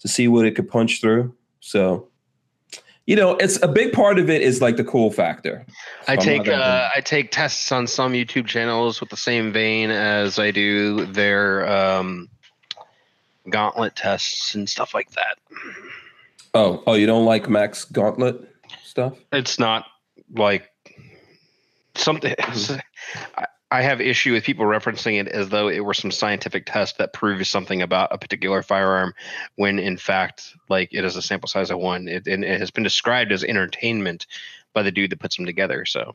to 0.00 0.08
see 0.08 0.28
what 0.28 0.44
it 0.44 0.54
could 0.54 0.68
punch 0.68 1.00
through. 1.00 1.34
So 1.66 2.08
you 3.06 3.14
know, 3.14 3.36
it's 3.36 3.60
a 3.62 3.68
big 3.68 3.92
part 3.92 4.18
of 4.18 4.28
it 4.28 4.42
is 4.42 4.60
like 4.60 4.76
the 4.76 4.84
cool 4.84 5.12
factor. 5.12 5.64
I 6.08 6.12
I'm 6.12 6.18
take 6.18 6.48
uh, 6.48 6.88
I 6.94 7.00
take 7.00 7.30
tests 7.30 7.70
on 7.70 7.86
some 7.86 8.12
YouTube 8.12 8.46
channels 8.46 9.00
with 9.00 9.10
the 9.10 9.16
same 9.16 9.52
vein 9.52 9.90
as 9.90 10.38
I 10.38 10.50
do 10.50 11.06
their 11.06 11.68
um, 11.68 12.28
gauntlet 13.48 13.94
tests 13.94 14.54
and 14.54 14.68
stuff 14.68 14.92
like 14.92 15.10
that. 15.12 15.38
Oh, 16.54 16.82
oh, 16.86 16.94
you 16.94 17.06
don't 17.06 17.24
like 17.24 17.48
Mac's 17.48 17.84
Gauntlet 17.84 18.48
stuff? 18.82 19.18
It's 19.32 19.58
not 19.58 19.86
like 20.34 20.68
something. 21.94 22.34
I, 22.40 23.46
I 23.70 23.82
have 23.82 24.00
issue 24.00 24.32
with 24.32 24.44
people 24.44 24.64
referencing 24.64 25.20
it 25.20 25.26
as 25.28 25.48
though 25.48 25.68
it 25.68 25.80
were 25.80 25.94
some 25.94 26.12
scientific 26.12 26.66
test 26.66 26.98
that 26.98 27.12
proves 27.12 27.48
something 27.48 27.82
about 27.82 28.12
a 28.12 28.18
particular 28.18 28.62
firearm, 28.62 29.12
when 29.56 29.78
in 29.80 29.96
fact, 29.96 30.54
like 30.68 30.88
it 30.92 31.04
is 31.04 31.16
a 31.16 31.22
sample 31.22 31.48
size 31.48 31.70
of 31.70 31.78
one. 31.78 32.06
It, 32.06 32.28
and 32.28 32.44
it 32.44 32.60
has 32.60 32.70
been 32.70 32.84
described 32.84 33.32
as 33.32 33.42
entertainment 33.42 34.26
by 34.72 34.82
the 34.82 34.92
dude 34.92 35.10
that 35.10 35.18
puts 35.18 35.36
them 35.36 35.46
together. 35.46 35.84
So 35.84 36.14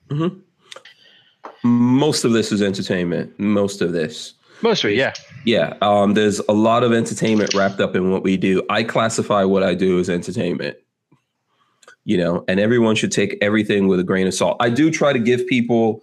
Most 1.63 2.23
of 2.23 2.31
this 2.31 2.51
is 2.51 2.61
entertainment. 2.61 3.37
Most 3.37 3.81
of 3.81 3.91
this. 3.91 4.33
most 4.61 4.83
of 4.83 4.91
it, 4.91 4.95
yeah. 4.95 5.13
Yeah, 5.43 5.73
um, 5.81 6.13
there's 6.13 6.39
a 6.47 6.53
lot 6.53 6.83
of 6.83 6.93
entertainment 6.93 7.53
wrapped 7.53 7.81
up 7.81 7.95
in 7.95 8.11
what 8.11 8.23
we 8.23 8.37
do. 8.37 8.63
I 8.69 8.83
classify 8.83 9.43
what 9.43 9.63
I 9.63 9.73
do 9.73 9.99
as 9.99 10.09
entertainment, 10.09 10.77
you 12.05 12.17
know, 12.17 12.45
and 12.47 12.59
everyone 12.59 12.95
should 12.95 13.11
take 13.11 13.37
everything 13.41 13.87
with 13.87 13.99
a 13.99 14.03
grain 14.03 14.27
of 14.27 14.33
salt. 14.33 14.55
I 14.61 14.69
do 14.69 14.89
try 14.89 15.11
to 15.11 15.19
give 15.19 15.45
people 15.47 16.01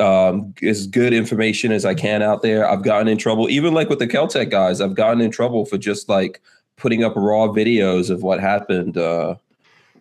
um, 0.00 0.54
as 0.62 0.86
good 0.86 1.12
information 1.12 1.72
as 1.72 1.84
I 1.84 1.94
can 1.94 2.22
out 2.22 2.42
there. 2.42 2.68
I've 2.68 2.82
gotten 2.82 3.08
in 3.08 3.18
trouble, 3.18 3.48
even 3.48 3.74
like 3.74 3.88
with 3.88 3.98
the 3.98 4.06
Keltec 4.06 4.50
guys, 4.50 4.80
I've 4.80 4.94
gotten 4.94 5.20
in 5.20 5.30
trouble 5.30 5.64
for 5.64 5.78
just 5.78 6.08
like 6.08 6.40
putting 6.76 7.04
up 7.04 7.14
raw 7.16 7.48
videos 7.48 8.10
of 8.10 8.22
what 8.22 8.40
happened 8.40 8.96
uh, 8.98 9.36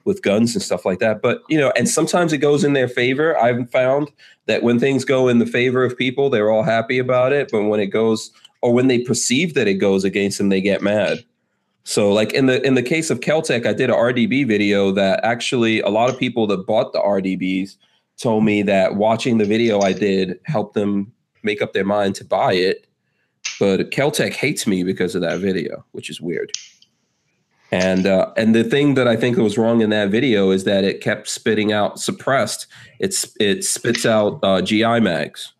with 0.03 0.21
guns 0.21 0.55
and 0.55 0.61
stuff 0.61 0.85
like 0.85 0.99
that. 0.99 1.21
But, 1.21 1.41
you 1.49 1.57
know, 1.57 1.71
and 1.75 1.87
sometimes 1.87 2.33
it 2.33 2.39
goes 2.39 2.63
in 2.63 2.73
their 2.73 2.87
favor. 2.87 3.37
I've 3.37 3.69
found 3.71 4.11
that 4.45 4.63
when 4.63 4.79
things 4.79 5.05
go 5.05 5.27
in 5.27 5.39
the 5.39 5.45
favor 5.45 5.83
of 5.83 5.97
people, 5.97 6.29
they're 6.29 6.51
all 6.51 6.63
happy 6.63 6.99
about 6.99 7.33
it. 7.33 7.49
But 7.51 7.63
when 7.63 7.79
it 7.79 7.87
goes, 7.87 8.31
or 8.61 8.73
when 8.73 8.87
they 8.87 8.99
perceive 8.99 9.53
that 9.53 9.67
it 9.67 9.75
goes 9.75 10.03
against 10.03 10.37
them, 10.37 10.49
they 10.49 10.61
get 10.61 10.81
mad. 10.81 11.23
So, 11.87 12.11
like 12.11 12.33
in 12.33 12.47
the 12.47 12.65
in 12.65 12.73
the 12.73 12.81
case 12.81 13.11
of 13.11 13.19
Keltec, 13.19 13.67
I 13.67 13.73
did 13.73 13.91
a 13.91 13.93
RDB 13.93 14.47
video 14.47 14.91
that 14.93 15.23
actually 15.23 15.81
a 15.81 15.89
lot 15.89 16.09
of 16.09 16.17
people 16.17 16.47
that 16.47 16.65
bought 16.65 16.93
the 16.93 16.99
RDBs 16.99 17.77
told 18.21 18.43
me 18.43 18.61
that 18.63 18.95
watching 18.95 19.37
the 19.37 19.45
video 19.45 19.81
I 19.81 19.93
did 19.93 20.39
helped 20.45 20.73
them 20.73 21.11
make 21.43 21.61
up 21.61 21.73
their 21.73 21.85
mind 21.85 22.15
to 22.15 22.25
buy 22.25 22.53
it. 22.53 22.87
But 23.59 23.91
Keltec 23.91 24.33
hates 24.33 24.65
me 24.67 24.83
because 24.83 25.15
of 25.15 25.21
that 25.21 25.39
video, 25.39 25.85
which 25.91 26.09
is 26.09 26.19
weird. 26.19 26.51
And 27.71 28.05
uh, 28.07 28.31
and 28.37 28.53
the 28.55 28.63
thing 28.63 28.93
that 28.93 29.07
I 29.07 29.15
think 29.15 29.37
was 29.37 29.57
wrong 29.57 29.81
in 29.81 29.89
that 29.89 30.09
video 30.09 30.51
is 30.51 30.63
that 30.65 30.83
it 30.83 31.01
kept 31.01 31.27
spitting 31.27 31.71
out 31.73 31.99
suppressed. 31.99 32.67
It's 32.99 33.35
it 33.39 33.63
spits 33.63 34.05
out 34.05 34.39
uh, 34.43 34.61
GI 34.61 34.99
mags, 34.99 35.51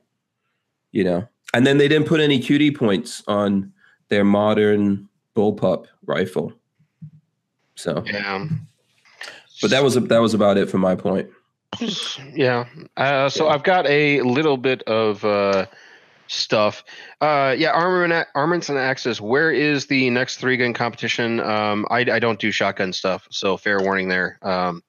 you 0.91 1.03
know. 1.03 1.27
And 1.53 1.65
then 1.65 1.77
they 1.77 1.87
didn't 1.87 2.07
put 2.07 2.19
any 2.19 2.39
QD 2.39 2.75
points 2.77 3.23
on 3.27 3.71
their 4.09 4.23
modern 4.23 5.07
bullpup 5.35 5.85
rifle. 6.05 6.53
So, 7.75 8.03
Yeah. 8.05 8.47
but 9.61 9.71
that 9.71 9.83
was 9.83 9.95
that 9.95 10.21
was 10.21 10.33
about 10.33 10.57
it 10.57 10.69
for 10.69 10.77
my 10.77 10.95
point. 10.95 11.29
Yeah. 12.33 12.65
Uh, 12.97 13.29
so 13.29 13.47
I've 13.49 13.63
got 13.63 13.85
a 13.87 14.21
little 14.21 14.57
bit 14.57 14.83
of 14.83 15.23
uh, 15.23 15.65
stuff. 16.27 16.83
Uh, 17.21 17.55
yeah, 17.57 17.71
armament, 17.71 18.27
armaments 18.35 18.69
and 18.69 18.77
axes. 18.77 19.21
Where 19.21 19.51
is 19.51 19.87
the 19.87 20.09
next 20.09 20.37
three 20.37 20.57
gun 20.57 20.73
competition? 20.73 21.39
Um, 21.39 21.85
I, 21.89 21.99
I 21.99 22.19
don't 22.19 22.39
do 22.39 22.51
shotgun 22.51 22.93
stuff, 22.93 23.27
so 23.31 23.57
fair 23.57 23.79
warning 23.81 24.09
there. 24.09 24.37
Um, 24.41 24.83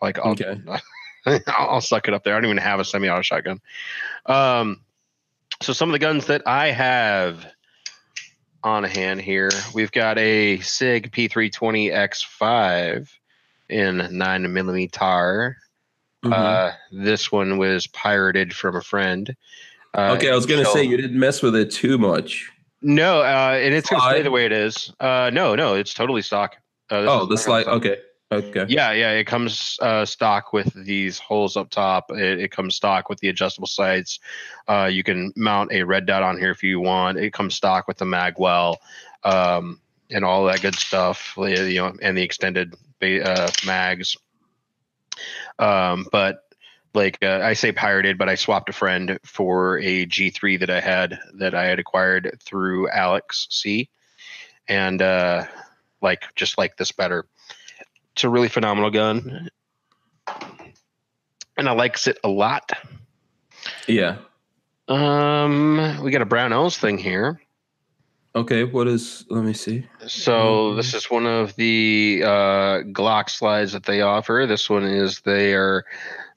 like 0.00 0.18
I'll, 0.18 0.32
Okay. 0.32 0.60
I'll, 1.26 1.40
I'll 1.48 1.80
suck 1.80 2.08
it 2.08 2.14
up 2.14 2.24
there. 2.24 2.34
I 2.34 2.36
don't 2.36 2.44
even 2.46 2.58
have 2.58 2.80
a 2.80 2.84
semi-auto 2.84 3.22
shotgun. 3.22 3.60
Um, 4.26 4.80
so 5.62 5.72
some 5.72 5.88
of 5.88 5.92
the 5.92 5.98
guns 5.98 6.26
that 6.26 6.42
I 6.46 6.70
have 6.70 7.46
on 8.62 8.84
hand 8.84 9.20
here, 9.20 9.50
we've 9.74 9.92
got 9.92 10.18
a 10.18 10.60
Sig 10.60 11.10
P320X5 11.12 13.08
in 13.68 14.08
nine 14.12 14.52
millimeter. 14.52 15.56
Mhm. 16.24 16.32
Uh, 16.32 16.72
this 16.90 17.30
one 17.30 17.58
was 17.58 17.86
pirated 17.88 18.54
from 18.54 18.76
a 18.76 18.82
friend. 18.82 19.34
Uh, 19.96 20.14
okay, 20.16 20.30
I 20.30 20.34
was 20.34 20.46
gonna 20.46 20.64
so- 20.64 20.74
say 20.74 20.84
you 20.84 20.96
didn't 20.96 21.18
mess 21.18 21.42
with 21.42 21.54
it 21.56 21.70
too 21.70 21.98
much. 21.98 22.50
no, 22.82 23.20
uh, 23.20 23.58
and 23.60 23.74
it's 23.74 23.88
gonna 23.88 24.02
stay 24.02 24.22
the 24.22 24.30
way 24.30 24.44
it 24.46 24.52
is. 24.52 24.92
Uh, 25.00 25.30
no, 25.32 25.54
no, 25.54 25.74
it's 25.74 25.94
totally 25.94 26.22
stock. 26.22 26.56
Uh, 26.90 27.04
Oh, 27.08 27.26
the 27.26 27.36
slide. 27.36 27.66
Okay, 27.66 27.96
okay. 28.30 28.64
Yeah, 28.68 28.92
yeah, 28.92 29.10
it 29.12 29.24
comes 29.24 29.76
uh, 29.80 30.04
stock 30.04 30.52
with 30.52 30.72
these 30.84 31.18
holes 31.18 31.56
up 31.56 31.70
top. 31.70 32.10
It, 32.10 32.40
it 32.40 32.50
comes 32.52 32.76
stock 32.76 33.08
with 33.08 33.18
the 33.20 33.28
adjustable 33.28 33.66
sights. 33.68 34.20
Uh, 34.68 34.88
you 34.92 35.02
can 35.02 35.32
mount 35.36 35.72
a 35.72 35.82
red 35.82 36.06
dot 36.06 36.22
on 36.22 36.38
here 36.38 36.50
if 36.50 36.62
you 36.62 36.78
want. 36.80 37.18
It 37.18 37.32
comes 37.32 37.54
stock 37.54 37.88
with 37.88 37.98
the 37.98 38.04
mag 38.04 38.34
well 38.38 38.78
um, 39.24 39.80
and 40.10 40.24
all 40.24 40.44
that 40.44 40.60
good 40.62 40.76
stuff. 40.76 41.34
You 41.36 41.74
know, 41.74 41.92
and 42.02 42.16
the 42.16 42.22
extended 42.22 42.74
uh, 43.02 43.50
mags. 43.66 44.16
Um, 45.58 46.06
but 46.10 46.42
like 46.94 47.18
uh, 47.22 47.40
I 47.42 47.52
say 47.52 47.72
pirated, 47.72 48.18
but 48.18 48.28
I 48.28 48.34
swapped 48.34 48.68
a 48.68 48.72
friend 48.72 49.18
for 49.24 49.78
a 49.78 50.06
G3 50.06 50.60
that 50.60 50.70
I 50.70 50.80
had 50.80 51.18
that 51.34 51.54
I 51.54 51.66
had 51.66 51.78
acquired 51.78 52.38
through 52.42 52.88
Alex 52.88 53.46
C, 53.50 53.88
and 54.66 55.00
uh, 55.00 55.44
like 56.00 56.22
just 56.34 56.58
like 56.58 56.76
this 56.76 56.92
better. 56.92 57.26
It's 58.14 58.24
a 58.24 58.30
really 58.30 58.48
phenomenal 58.48 58.90
gun, 58.90 59.50
and 61.56 61.68
I 61.68 61.72
likes 61.72 62.06
it 62.06 62.18
a 62.24 62.28
lot. 62.28 62.72
Yeah. 63.86 64.16
Um, 64.88 66.00
we 66.02 66.10
got 66.10 66.22
a 66.22 66.26
brown 66.26 66.50
Brownells 66.50 66.76
thing 66.76 66.96
here. 66.98 67.40
Okay. 68.36 68.64
What 68.64 68.86
is? 68.86 69.24
Let 69.30 69.44
me 69.44 69.54
see. 69.54 69.86
So 70.06 70.74
this 70.74 70.92
is 70.92 71.10
one 71.10 71.26
of 71.26 71.56
the 71.56 72.22
uh, 72.22 72.82
Glock 72.92 73.30
slides 73.30 73.72
that 73.72 73.84
they 73.84 74.02
offer. 74.02 74.44
This 74.46 74.68
one 74.68 74.84
is 74.84 75.20
their 75.20 75.86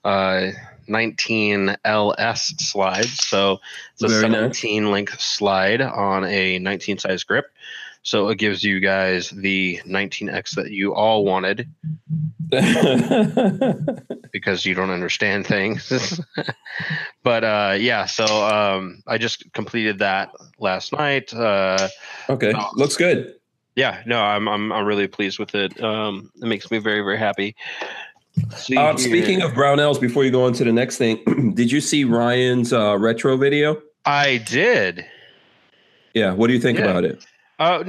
uh, 0.02 0.52
19 0.88 1.76
LS 1.84 2.54
slide. 2.58 3.04
So 3.04 3.60
it's 3.92 4.02
a 4.02 4.08
Very 4.08 4.28
nice. 4.30 4.60
17 4.60 4.90
length 4.90 5.20
slide 5.20 5.82
on 5.82 6.24
a 6.24 6.58
19 6.58 6.98
size 6.98 7.22
grip. 7.22 7.52
So 8.02 8.28
it 8.30 8.38
gives 8.38 8.64
you 8.64 8.80
guys 8.80 9.28
the 9.30 9.78
19X 9.86 10.54
that 10.54 10.70
you 10.70 10.94
all 10.94 11.24
wanted 11.24 11.68
because 14.32 14.64
you 14.64 14.74
don't 14.74 14.90
understand 14.90 15.46
things. 15.46 16.20
but 17.22 17.44
uh, 17.44 17.76
yeah, 17.78 18.06
so 18.06 18.24
um, 18.24 19.02
I 19.06 19.18
just 19.18 19.52
completed 19.52 19.98
that 19.98 20.30
last 20.58 20.92
night. 20.92 21.32
Uh, 21.34 21.88
okay. 22.28 22.52
Oh. 22.56 22.70
Looks 22.74 22.96
good. 22.96 23.34
yeah, 23.76 24.02
no, 24.06 24.20
I'm 24.20 24.48
I'm 24.48 24.72
I'm 24.72 24.84
really 24.86 25.06
pleased 25.06 25.38
with 25.38 25.54
it. 25.54 25.80
Um, 25.82 26.30
it 26.36 26.46
makes 26.46 26.70
me 26.70 26.78
very 26.78 27.02
very 27.02 27.18
happy. 27.18 27.54
Um, 28.76 28.96
speaking 28.96 29.42
of 29.42 29.52
Brownells, 29.52 30.00
before 30.00 30.24
you 30.24 30.30
go 30.30 30.44
on 30.44 30.52
to 30.54 30.64
the 30.64 30.72
next 30.72 30.96
thing, 30.96 31.52
did 31.54 31.70
you 31.70 31.80
see 31.80 32.04
Ryan's 32.04 32.72
uh, 32.72 32.96
retro 32.98 33.36
video? 33.36 33.80
I 34.06 34.38
did. 34.38 35.04
Yeah. 36.14 36.32
What 36.32 36.46
do 36.46 36.54
you 36.54 36.60
think 36.60 36.78
Yeah. 36.78 36.86
about 36.86 37.04
it? 37.04 37.24
Uh, 37.60 37.84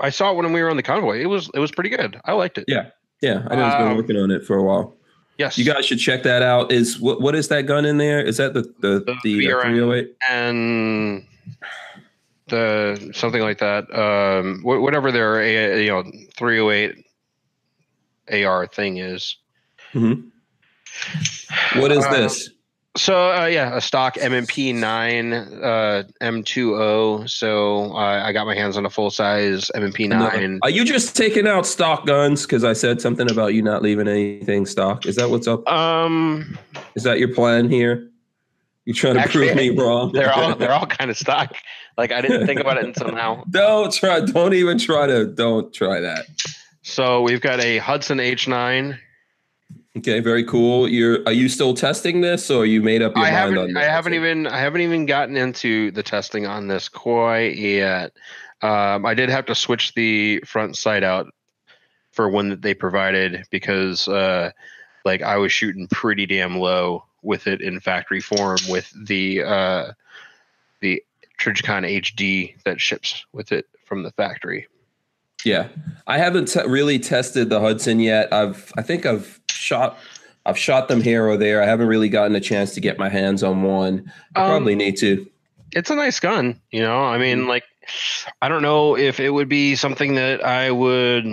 I 0.00 0.10
saw 0.10 0.30
it 0.32 0.36
when 0.36 0.52
we 0.52 0.60
were 0.62 0.68
on 0.68 0.76
the 0.76 0.82
convoy. 0.82 1.20
It 1.20 1.26
was 1.26 1.48
it 1.54 1.60
was 1.60 1.70
pretty 1.72 1.88
good. 1.90 2.20
I 2.26 2.32
liked 2.32 2.58
it. 2.58 2.64
Yeah. 2.68 2.90
Yeah, 3.22 3.46
I 3.48 3.54
know 3.56 3.64
he's 3.64 3.74
been 3.76 3.88
Um, 3.92 3.96
working 3.96 4.16
on 4.18 4.30
it 4.30 4.44
for 4.44 4.56
a 4.58 4.62
while. 4.62 4.96
Yes. 5.38 5.56
You 5.56 5.64
guys 5.64 5.86
should 5.86 5.98
check 5.98 6.22
that 6.24 6.42
out. 6.42 6.70
Is 6.72 7.00
what 7.00 7.20
what 7.22 7.34
is 7.34 7.48
that 7.48 7.62
gun 7.62 7.84
in 7.86 7.96
there? 7.96 8.20
Is 8.20 8.36
that 8.36 8.52
the 8.54 8.62
the 8.80 9.00
The 9.24 9.52
uh, 9.52 9.62
308? 9.62 10.16
and 10.28 11.24
the 12.48 13.10
something 13.14 13.40
like 13.40 13.58
that. 13.58 13.84
Um, 13.96 14.60
wh- 14.62 14.82
whatever 14.82 15.10
their 15.10 15.80
you 15.80 15.88
know 15.88 16.02
308 16.36 17.06
AR 18.44 18.66
thing 18.66 18.98
is. 18.98 19.36
Hmm. 19.92 20.14
What 21.76 21.90
is 21.92 22.04
Uh, 22.04 22.10
this? 22.12 22.50
So 22.96 23.32
uh, 23.32 23.46
yeah, 23.46 23.76
a 23.76 23.80
stock 23.80 24.14
MMP 24.14 24.72
nine 24.72 25.32
uh, 25.32 26.04
M20. 26.20 27.28
So 27.28 27.92
uh, 27.92 28.22
I 28.24 28.32
got 28.32 28.46
my 28.46 28.54
hands 28.54 28.76
on 28.76 28.86
a 28.86 28.90
full 28.90 29.10
size 29.10 29.70
MMP 29.74 30.08
nine. 30.08 30.60
Are 30.62 30.70
you 30.70 30.84
just 30.84 31.16
taking 31.16 31.48
out 31.48 31.66
stock 31.66 32.06
guns? 32.06 32.42
Because 32.42 32.62
I 32.62 32.72
said 32.72 33.00
something 33.00 33.28
about 33.28 33.54
you 33.54 33.62
not 33.62 33.82
leaving 33.82 34.06
anything 34.06 34.64
stock. 34.64 35.06
Is 35.06 35.16
that 35.16 35.28
what's 35.28 35.48
up? 35.48 35.66
Um, 35.68 36.56
Is 36.94 37.02
that 37.02 37.18
your 37.18 37.34
plan 37.34 37.68
here? 37.68 38.10
You 38.84 38.94
trying 38.94 39.14
to 39.14 39.20
Actually, 39.20 39.46
prove 39.46 39.56
me 39.56 39.70
wrong? 39.70 40.12
they're 40.12 40.32
all 40.32 40.54
they're 40.56 40.72
all 40.72 40.86
kind 40.86 41.10
of 41.10 41.16
stock. 41.16 41.56
Like 41.98 42.12
I 42.12 42.20
didn't 42.20 42.46
think 42.46 42.60
about 42.60 42.76
it 42.78 42.84
until 42.84 43.10
now. 43.10 43.44
don't 43.50 43.92
try. 43.92 44.20
Don't 44.20 44.54
even 44.54 44.78
try 44.78 45.08
to. 45.08 45.26
Don't 45.26 45.72
try 45.74 46.00
that. 46.00 46.26
So 46.82 47.22
we've 47.22 47.40
got 47.40 47.60
a 47.60 47.78
Hudson 47.78 48.18
H9. 48.18 48.98
Okay, 49.96 50.18
very 50.18 50.44
cool. 50.44 50.88
You're. 50.88 51.20
Are 51.26 51.32
you 51.32 51.48
still 51.48 51.72
testing 51.72 52.20
this, 52.20 52.50
or 52.50 52.66
you 52.66 52.82
made 52.82 53.00
up 53.00 53.14
your 53.16 53.26
I 53.26 53.30
mind 53.30 53.58
on 53.58 53.68
this? 53.68 53.76
I 53.76 53.84
haven't 53.84 54.14
even 54.14 54.46
I 54.46 54.58
haven't 54.58 54.80
even 54.80 55.06
gotten 55.06 55.36
into 55.36 55.92
the 55.92 56.02
testing 56.02 56.46
on 56.46 56.66
this 56.66 56.88
quite 56.88 57.56
yet. 57.56 58.12
Um, 58.60 59.06
I 59.06 59.14
did 59.14 59.28
have 59.28 59.46
to 59.46 59.54
switch 59.54 59.94
the 59.94 60.40
front 60.40 60.76
sight 60.76 61.04
out 61.04 61.32
for 62.10 62.28
one 62.28 62.48
that 62.48 62.62
they 62.62 62.74
provided 62.74 63.44
because 63.50 64.08
uh, 64.08 64.50
like 65.04 65.22
I 65.22 65.36
was 65.36 65.52
shooting 65.52 65.86
pretty 65.88 66.26
damn 66.26 66.58
low 66.58 67.04
with 67.22 67.46
it 67.46 67.60
in 67.60 67.78
factory 67.78 68.20
form 68.20 68.58
with 68.68 68.92
the 69.06 69.44
uh, 69.44 69.92
the 70.80 71.04
Trijicon 71.38 72.00
HD 72.00 72.56
that 72.64 72.80
ships 72.80 73.24
with 73.32 73.52
it 73.52 73.66
from 73.84 74.02
the 74.02 74.10
factory. 74.12 74.66
Yeah, 75.44 75.68
I 76.06 76.18
haven't 76.18 76.46
te- 76.46 76.66
really 76.66 76.98
tested 76.98 77.50
the 77.50 77.60
Hudson 77.60 78.00
yet. 78.00 78.32
I've. 78.32 78.72
I 78.76 78.82
think 78.82 79.04
I've 79.06 79.40
shot 79.50 79.98
I've 80.46 80.58
shot 80.58 80.88
them 80.88 81.00
here 81.02 81.26
or 81.26 81.36
there. 81.36 81.62
I 81.62 81.66
haven't 81.66 81.86
really 81.86 82.08
gotten 82.08 82.34
a 82.36 82.40
chance 82.40 82.74
to 82.74 82.80
get 82.80 82.98
my 82.98 83.08
hands 83.08 83.42
on 83.42 83.62
one. 83.62 84.10
I 84.34 84.40
Um, 84.42 84.50
probably 84.50 84.74
need 84.74 84.96
to. 84.98 85.26
it's 85.72 85.90
a 85.90 85.94
nice 85.94 86.20
gun, 86.20 86.60
you 86.70 86.80
know. 86.82 87.02
I 87.04 87.18
mean, 87.18 87.40
Mm. 87.40 87.48
like, 87.48 87.64
I 88.42 88.48
don't 88.48 88.62
know 88.62 88.96
if 88.96 89.20
it 89.20 89.30
would 89.30 89.48
be 89.48 89.74
something 89.76 90.14
that 90.16 90.44
I 90.44 90.70
would 90.70 91.26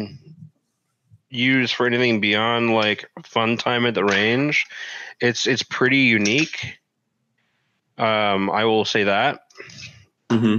use 1.29 1.71
for 1.71 1.85
anything 1.85 2.19
beyond 2.19 2.73
like 2.73 3.05
fun 3.23 3.55
time 3.57 3.85
at 3.85 3.93
the 3.95 4.03
range. 4.03 4.65
It's 5.21 5.45
it's 5.47 5.63
pretty 5.63 5.99
unique. 5.99 6.77
Um, 7.97 8.49
I 8.49 8.65
will 8.65 8.83
say 8.85 9.03
that. 9.03 9.41
hmm 10.31 10.57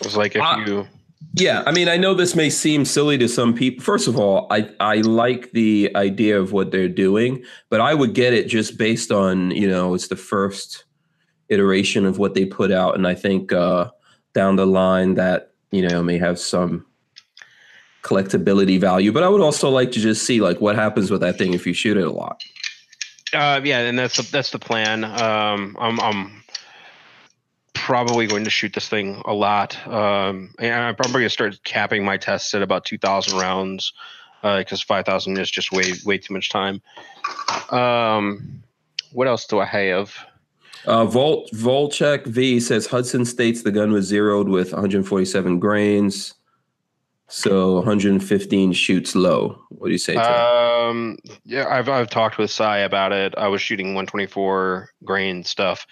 It's 0.00 0.16
like 0.16 0.34
if 0.34 0.42
Uh, 0.42 0.62
you 0.66 0.88
Yeah, 1.36 1.64
I 1.66 1.72
mean, 1.72 1.88
I 1.88 1.96
know 1.96 2.14
this 2.14 2.36
may 2.36 2.48
seem 2.48 2.84
silly 2.84 3.18
to 3.18 3.28
some 3.28 3.54
people. 3.54 3.82
First 3.82 4.06
of 4.06 4.16
all, 4.16 4.46
I 4.50 4.70
I 4.78 4.96
like 4.98 5.50
the 5.50 5.90
idea 5.96 6.38
of 6.38 6.52
what 6.52 6.70
they're 6.70 6.88
doing, 6.88 7.42
but 7.70 7.80
I 7.80 7.92
would 7.92 8.14
get 8.14 8.32
it 8.32 8.46
just 8.46 8.78
based 8.78 9.10
on 9.10 9.50
you 9.50 9.68
know 9.68 9.94
it's 9.94 10.06
the 10.06 10.16
first 10.16 10.84
iteration 11.48 12.06
of 12.06 12.18
what 12.18 12.34
they 12.34 12.44
put 12.44 12.70
out, 12.70 12.94
and 12.94 13.04
I 13.04 13.16
think 13.16 13.52
uh, 13.52 13.90
down 14.32 14.54
the 14.54 14.66
line 14.66 15.14
that 15.14 15.50
you 15.72 15.86
know 15.88 16.04
may 16.04 16.18
have 16.18 16.38
some 16.38 16.86
collectability 18.02 18.78
value. 18.78 19.10
But 19.10 19.24
I 19.24 19.28
would 19.28 19.40
also 19.40 19.68
like 19.70 19.90
to 19.92 20.00
just 20.00 20.24
see 20.24 20.40
like 20.40 20.60
what 20.60 20.76
happens 20.76 21.10
with 21.10 21.22
that 21.22 21.36
thing 21.36 21.52
if 21.52 21.66
you 21.66 21.72
shoot 21.72 21.96
it 21.96 22.06
a 22.06 22.12
lot. 22.12 22.42
Uh, 23.32 23.60
yeah, 23.64 23.80
and 23.80 23.98
that's 23.98 24.18
the, 24.18 24.30
that's 24.30 24.52
the 24.52 24.60
plan. 24.60 25.02
Um, 25.02 25.76
I'm 25.80 25.98
I'm 25.98 26.43
probably 27.74 28.26
going 28.26 28.44
to 28.44 28.50
shoot 28.50 28.72
this 28.72 28.88
thing 28.88 29.20
a 29.26 29.34
lot. 29.34 29.76
Um, 29.86 30.54
and 30.58 30.74
I'm 30.74 30.94
probably 30.94 31.20
going 31.20 31.24
to 31.24 31.30
start 31.30 31.62
capping 31.64 32.04
my 32.04 32.16
tests 32.16 32.54
at 32.54 32.62
about 32.62 32.84
2,000 32.84 33.38
rounds 33.38 33.92
uh, 34.42 34.58
because 34.58 34.80
5,000 34.80 35.38
is 35.38 35.50
just 35.50 35.72
way 35.72 35.92
way 36.04 36.18
too 36.18 36.34
much 36.34 36.50
time. 36.50 36.80
Um, 37.70 38.62
what 39.12 39.26
else 39.26 39.46
do 39.46 39.58
I 39.58 39.64
have? 39.64 40.14
Uh, 40.86 41.06
Volt 41.06 41.50
Volcheck 41.52 42.26
V 42.26 42.60
says 42.60 42.86
Hudson 42.86 43.24
states 43.24 43.62
the 43.62 43.72
gun 43.72 43.92
was 43.92 44.06
zeroed 44.06 44.48
with 44.48 44.72
147 44.72 45.58
grains, 45.58 46.34
so 47.26 47.76
115 47.76 48.72
shoots 48.74 49.14
low. 49.14 49.58
What 49.70 49.86
do 49.86 49.92
you 49.92 49.98
say? 49.98 50.12
To 50.12 50.18
that? 50.18 50.28
Um, 50.28 51.16
yeah, 51.44 51.68
I've 51.68 51.88
I've 51.88 52.10
talked 52.10 52.36
with 52.36 52.50
Sai 52.50 52.78
about 52.78 53.12
it. 53.12 53.34
I 53.38 53.48
was 53.48 53.62
shooting 53.62 53.88
124 53.94 54.90
grain 55.04 55.42
stuff, 55.42 55.86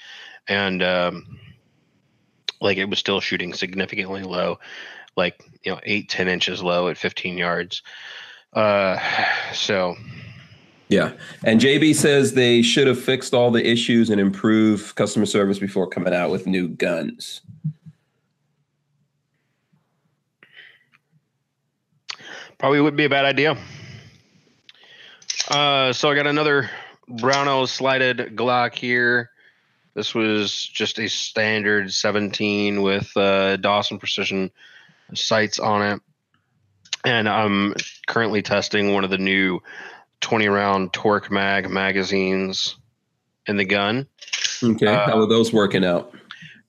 and 0.46 0.82
um, 0.82 1.38
like 2.62 2.78
it 2.78 2.86
was 2.86 2.98
still 2.98 3.20
shooting 3.20 3.52
significantly 3.52 4.22
low, 4.22 4.58
like 5.16 5.42
you 5.64 5.72
know 5.72 5.80
eight 5.84 6.08
ten 6.08 6.28
inches 6.28 6.62
low 6.62 6.88
at 6.88 6.96
15 6.96 7.36
yards. 7.36 7.82
Uh, 8.52 8.98
so 9.52 9.96
Yeah, 10.88 11.12
and 11.44 11.60
JB 11.60 11.94
says 11.94 12.34
they 12.34 12.62
should 12.62 12.86
have 12.86 13.02
fixed 13.02 13.34
all 13.34 13.50
the 13.50 13.66
issues 13.66 14.10
and 14.10 14.20
improve 14.20 14.94
customer 14.94 15.26
service 15.26 15.58
before 15.58 15.86
coming 15.86 16.14
out 16.14 16.30
with 16.30 16.46
new 16.46 16.68
guns. 16.68 17.42
probably 22.62 22.80
would 22.80 22.94
be 22.94 23.06
a 23.06 23.10
bad 23.10 23.24
idea. 23.24 23.56
Uh, 25.48 25.92
so 25.92 26.08
I 26.08 26.14
got 26.14 26.28
another 26.28 26.70
Browno 27.10 27.66
slided 27.66 28.36
Glock 28.36 28.76
here. 28.76 29.31
This 29.94 30.14
was 30.14 30.54
just 30.66 30.98
a 30.98 31.08
standard 31.08 31.92
17 31.92 32.80
with 32.82 33.14
uh, 33.16 33.56
Dawson 33.56 33.98
Precision 33.98 34.50
sights 35.14 35.58
on 35.58 35.82
it. 35.82 36.00
And 37.04 37.28
I'm 37.28 37.74
currently 38.06 38.42
testing 38.42 38.94
one 38.94 39.04
of 39.04 39.10
the 39.10 39.18
new 39.18 39.60
20 40.20 40.48
round 40.48 40.92
Torque 40.92 41.30
Mag 41.30 41.68
magazines 41.68 42.76
in 43.46 43.56
the 43.56 43.64
gun. 43.64 44.06
Okay, 44.62 44.86
Uh, 44.86 45.06
how 45.06 45.18
are 45.18 45.26
those 45.26 45.52
working 45.52 45.84
out? 45.84 46.14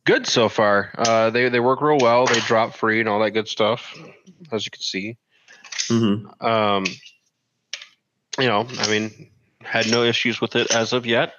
Good 0.05 0.27
so 0.27 0.49
far. 0.49 0.91
Uh, 0.97 1.29
they, 1.29 1.47
they 1.49 1.59
work 1.59 1.81
real 1.81 1.99
well. 1.99 2.25
They 2.25 2.39
drop 2.41 2.75
free 2.75 2.99
and 2.99 3.07
all 3.07 3.21
that 3.21 3.31
good 3.31 3.47
stuff, 3.47 3.95
as 4.51 4.65
you 4.65 4.71
can 4.71 4.81
see. 4.81 5.17
hmm 5.87 6.27
Um, 6.41 6.85
you 8.37 8.47
know, 8.47 8.67
I 8.79 8.89
mean, 8.89 9.29
had 9.61 9.89
no 9.89 10.03
issues 10.03 10.41
with 10.41 10.55
it 10.55 10.75
as 10.75 10.91
of 10.91 11.05
yet. 11.05 11.35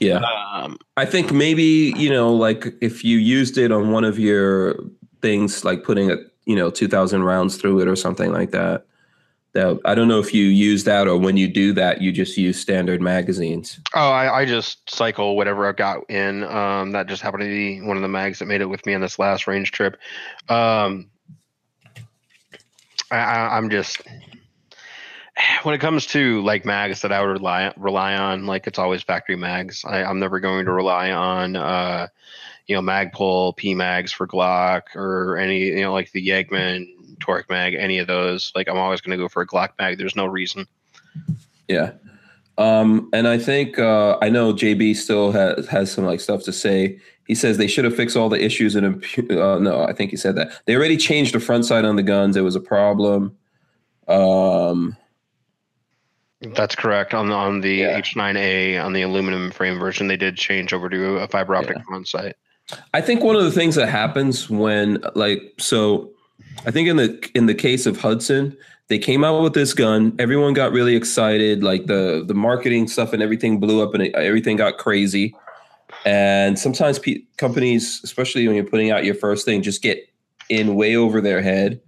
Yeah, 0.00 0.20
Um, 0.52 0.78
I 0.96 1.04
think 1.04 1.32
maybe 1.32 1.92
you 1.96 2.10
know, 2.10 2.34
like 2.34 2.66
if 2.80 3.04
you 3.04 3.18
used 3.18 3.58
it 3.58 3.70
on 3.72 3.90
one 3.90 4.04
of 4.04 4.18
your 4.18 4.76
things, 5.22 5.64
like 5.64 5.84
putting 5.84 6.10
a 6.10 6.16
you 6.46 6.56
know 6.56 6.70
2,000 6.70 7.22
rounds 7.22 7.56
through 7.56 7.80
it 7.80 7.88
or 7.88 7.96
something 7.96 8.32
like 8.32 8.50
that. 8.50 8.86
That 9.52 9.78
I 9.84 9.94
don't 9.94 10.08
know 10.08 10.18
if 10.18 10.34
you 10.34 10.46
use 10.46 10.82
that 10.84 11.06
or 11.06 11.16
when 11.16 11.36
you 11.36 11.46
do 11.46 11.72
that, 11.74 12.02
you 12.02 12.10
just 12.10 12.36
use 12.36 12.60
standard 12.60 13.00
magazines. 13.00 13.78
oh, 13.94 14.10
I, 14.10 14.40
I 14.40 14.44
just 14.44 14.90
cycle 14.90 15.36
whatever 15.36 15.68
I've 15.68 15.76
got 15.76 16.10
in. 16.10 16.42
Um, 16.42 16.90
that 16.90 17.06
just 17.06 17.22
happened 17.22 17.42
to 17.42 17.48
be 17.48 17.80
one 17.80 17.96
of 17.96 18.02
the 18.02 18.08
mags 18.08 18.40
that 18.40 18.46
made 18.46 18.62
it 18.62 18.66
with 18.66 18.84
me 18.84 18.94
on 18.94 19.00
this 19.00 19.16
last 19.16 19.46
range 19.46 19.70
trip. 19.70 19.96
Um, 20.48 21.08
I, 23.12 23.16
I, 23.16 23.56
I'm 23.56 23.70
just 23.70 24.02
when 25.62 25.74
it 25.74 25.80
comes 25.80 26.06
to 26.06 26.42
like 26.42 26.64
mags 26.64 27.02
that 27.02 27.12
I 27.12 27.20
would 27.20 27.30
rely 27.30 27.72
rely 27.76 28.14
on, 28.14 28.46
like 28.46 28.66
it's 28.66 28.78
always 28.78 29.02
factory 29.02 29.36
mags. 29.36 29.84
I, 29.84 30.02
I'm 30.02 30.18
never 30.18 30.40
going 30.40 30.64
to 30.64 30.72
rely 30.72 31.10
on 31.10 31.56
uh, 31.56 32.08
you 32.66 32.74
know 32.74 32.82
Magpul, 32.82 33.56
P 33.56 33.74
mags 33.74 34.12
for 34.12 34.26
Glock 34.26 34.94
or 34.94 35.36
any 35.36 35.64
you 35.64 35.82
know 35.82 35.92
like 35.92 36.12
the 36.12 36.26
Yegman 36.26 36.86
Torque 37.20 37.48
mag, 37.50 37.74
any 37.74 37.98
of 37.98 38.06
those. 38.06 38.52
Like 38.54 38.68
I'm 38.68 38.78
always 38.78 39.00
going 39.00 39.16
to 39.16 39.22
go 39.22 39.28
for 39.28 39.42
a 39.42 39.46
Glock 39.46 39.70
mag. 39.78 39.98
There's 39.98 40.16
no 40.16 40.26
reason. 40.26 40.66
Yeah. 41.68 41.92
Um, 42.56 43.08
and 43.12 43.26
I 43.26 43.38
think 43.38 43.78
uh, 43.78 44.16
I 44.22 44.28
know 44.28 44.52
JB 44.52 44.94
still 44.96 45.32
has 45.32 45.66
has 45.66 45.90
some 45.90 46.04
like 46.04 46.20
stuff 46.20 46.44
to 46.44 46.52
say. 46.52 47.00
He 47.26 47.34
says 47.34 47.56
they 47.56 47.66
should 47.66 47.86
have 47.86 47.96
fixed 47.96 48.18
all 48.18 48.28
the 48.28 48.42
issues 48.42 48.76
and 48.76 49.02
uh, 49.30 49.58
no, 49.58 49.86
I 49.88 49.94
think 49.94 50.10
he 50.10 50.16
said 50.16 50.36
that 50.36 50.60
they 50.66 50.76
already 50.76 50.98
changed 50.98 51.34
the 51.34 51.40
front 51.40 51.64
side 51.64 51.86
on 51.86 51.96
the 51.96 52.02
guns. 52.02 52.36
It 52.36 52.42
was 52.42 52.54
a 52.54 52.60
problem. 52.60 53.36
Um, 54.06 54.94
That's 56.54 56.74
correct. 56.74 57.14
On 57.14 57.28
the 57.28 57.34
on 57.34 57.60
the 57.60 57.74
Yeah. 57.76 57.98
H9A 58.00 58.78
on 58.84 58.92
the 58.92 59.02
aluminum 59.02 59.50
frame 59.50 59.78
version, 59.78 60.08
they 60.08 60.16
did 60.16 60.36
change 60.36 60.72
over 60.72 60.88
to 60.88 61.16
a 61.16 61.28
fiber 61.28 61.54
optic 61.56 61.76
Yeah. 61.76 61.82
front 61.82 62.08
sight. 62.08 62.34
I 62.92 63.00
think 63.00 63.22
one 63.22 63.36
of 63.36 63.44
the 63.44 63.50
things 63.52 63.74
that 63.76 63.88
happens 63.88 64.48
when 64.50 65.02
like 65.14 65.42
so 65.58 66.10
I 66.66 66.70
think 66.70 66.88
in 66.88 66.96
the 66.96 67.30
in 67.34 67.46
the 67.46 67.54
case 67.54 67.86
of 67.86 67.98
Hudson, 68.00 68.56
they 68.88 68.98
came 68.98 69.24
out 69.24 69.42
with 69.42 69.54
this 69.54 69.72
gun, 69.72 70.14
everyone 70.18 70.54
got 70.54 70.72
really 70.72 70.96
excited, 70.96 71.62
like 71.62 71.86
the 71.86 72.24
the 72.26 72.34
marketing 72.34 72.88
stuff 72.88 73.12
and 73.12 73.22
everything 73.22 73.60
blew 73.60 73.82
up 73.82 73.94
and 73.94 74.02
it, 74.04 74.14
everything 74.14 74.56
got 74.56 74.78
crazy. 74.78 75.34
And 76.04 76.58
sometimes 76.58 76.98
pe- 76.98 77.22
companies, 77.36 78.00
especially 78.02 78.46
when 78.46 78.56
you're 78.56 78.64
putting 78.64 78.90
out 78.90 79.04
your 79.04 79.14
first 79.14 79.44
thing, 79.44 79.62
just 79.62 79.82
get 79.82 79.98
in 80.48 80.74
way 80.74 80.96
over 80.96 81.20
their 81.20 81.40
head. 81.40 81.80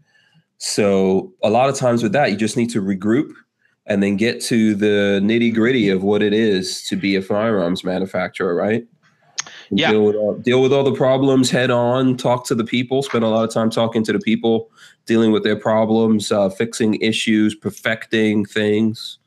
So 0.58 1.32
a 1.42 1.50
lot 1.50 1.68
of 1.68 1.74
times 1.76 2.02
with 2.02 2.12
that, 2.12 2.30
you 2.30 2.36
just 2.36 2.56
need 2.56 2.70
to 2.70 2.80
regroup 2.82 3.32
and 3.86 4.02
then 4.02 4.16
get 4.16 4.40
to 4.42 4.74
the 4.74 5.20
nitty 5.22 5.54
gritty 5.54 5.88
of 5.88 6.02
what 6.02 6.22
it 6.22 6.32
is 6.32 6.82
to 6.88 6.96
be 6.96 7.16
a 7.16 7.22
firearms 7.22 7.84
manufacturer, 7.84 8.54
right? 8.54 8.86
And 9.70 9.78
Yeah. 9.78 9.92
Deal 9.92 10.04
with 10.04 10.16
all, 10.16 10.34
deal 10.34 10.62
with 10.62 10.72
all 10.72 10.84
the 10.84 10.92
problems 10.92 11.50
head 11.50 11.70
on. 11.70 12.16
Talk 12.16 12.46
to 12.46 12.54
the 12.54 12.64
people. 12.64 13.02
Spend 13.02 13.24
a 13.24 13.28
lot 13.28 13.44
of 13.44 13.52
time 13.52 13.70
talking 13.70 14.02
to 14.04 14.12
the 14.12 14.18
people, 14.18 14.70
dealing 15.06 15.32
with 15.32 15.44
their 15.44 15.56
problems, 15.56 16.32
uh, 16.32 16.48
fixing 16.50 16.94
issues, 16.96 17.54
perfecting 17.54 18.44
things. 18.44 19.18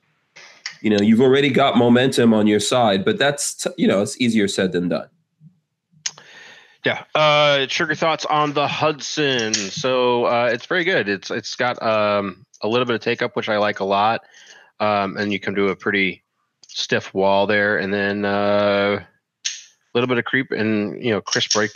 You 0.82 0.90
know, 0.90 1.02
you've 1.02 1.22
already 1.22 1.50
got 1.50 1.78
momentum 1.78 2.34
on 2.34 2.48
your 2.48 2.62
side, 2.62 3.04
but 3.04 3.18
that's 3.18 3.54
t- 3.54 3.70
you 3.78 3.88
know, 3.88 4.02
it's 4.02 4.20
easier 4.20 4.48
said 4.48 4.72
than 4.72 4.90
done. 4.90 5.08
Yeah. 6.86 7.04
Uh, 7.14 7.66
trigger 7.68 7.96
thoughts 7.96 8.26
on 8.26 8.54
the 8.54 8.68
Hudson. 8.68 9.54
So 9.54 10.26
uh, 10.26 10.50
it's 10.52 10.66
very 10.66 10.86
good. 10.86 11.10
It's 11.10 11.30
it's 11.30 11.56
got 11.58 11.82
um, 11.84 12.46
a 12.62 12.68
little 12.68 12.86
bit 12.86 12.96
of 12.96 13.02
take 13.02 13.22
up, 13.22 13.36
which 13.36 13.50
I 13.50 13.58
like 13.58 13.82
a 13.82 13.86
lot. 13.86 14.22
Um, 14.80 15.18
and 15.18 15.32
you 15.34 15.40
come 15.40 15.56
to 15.56 15.70
a 15.70 15.76
pretty 15.76 16.24
stiff 16.68 17.14
wall 17.14 17.48
there, 17.48 17.78
and 17.78 17.94
then 17.94 18.26
uh, 18.26 19.04
a 19.04 19.92
little 19.94 20.08
bit 20.08 20.18
of 20.18 20.26
creep 20.26 20.52
and 20.52 21.04
you 21.04 21.12
know 21.12 21.22
crisp 21.22 21.54
break. 21.54 21.72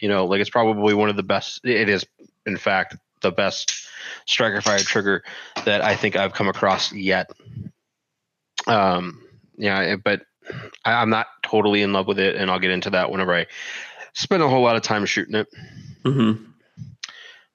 You 0.00 0.08
know, 0.08 0.26
like 0.26 0.40
it's 0.40 0.50
probably 0.50 0.94
one 0.94 1.08
of 1.08 1.16
the 1.16 1.22
best. 1.22 1.60
It 1.64 1.88
is, 1.88 2.04
in 2.44 2.56
fact, 2.56 2.96
the 3.22 3.30
best 3.30 3.86
striker 4.26 4.60
fire 4.60 4.80
trigger 4.80 5.22
that 5.64 5.82
I 5.82 5.94
think 5.96 6.16
I've 6.16 6.32
come 6.32 6.48
across 6.48 6.92
yet. 6.92 7.30
Um, 8.66 9.22
yeah, 9.56 9.96
but 9.96 10.22
I, 10.84 10.94
I'm 10.94 11.10
not 11.10 11.26
totally 11.42 11.82
in 11.82 11.92
love 11.92 12.06
with 12.06 12.18
it, 12.18 12.36
and 12.36 12.50
I'll 12.50 12.58
get 12.58 12.70
into 12.72 12.90
that 12.90 13.10
whenever 13.10 13.34
I 13.34 13.46
spend 14.12 14.42
a 14.42 14.48
whole 14.48 14.62
lot 14.62 14.76
of 14.76 14.82
time 14.82 15.06
shooting 15.06 15.36
it. 15.36 15.48
hmm 16.04 16.32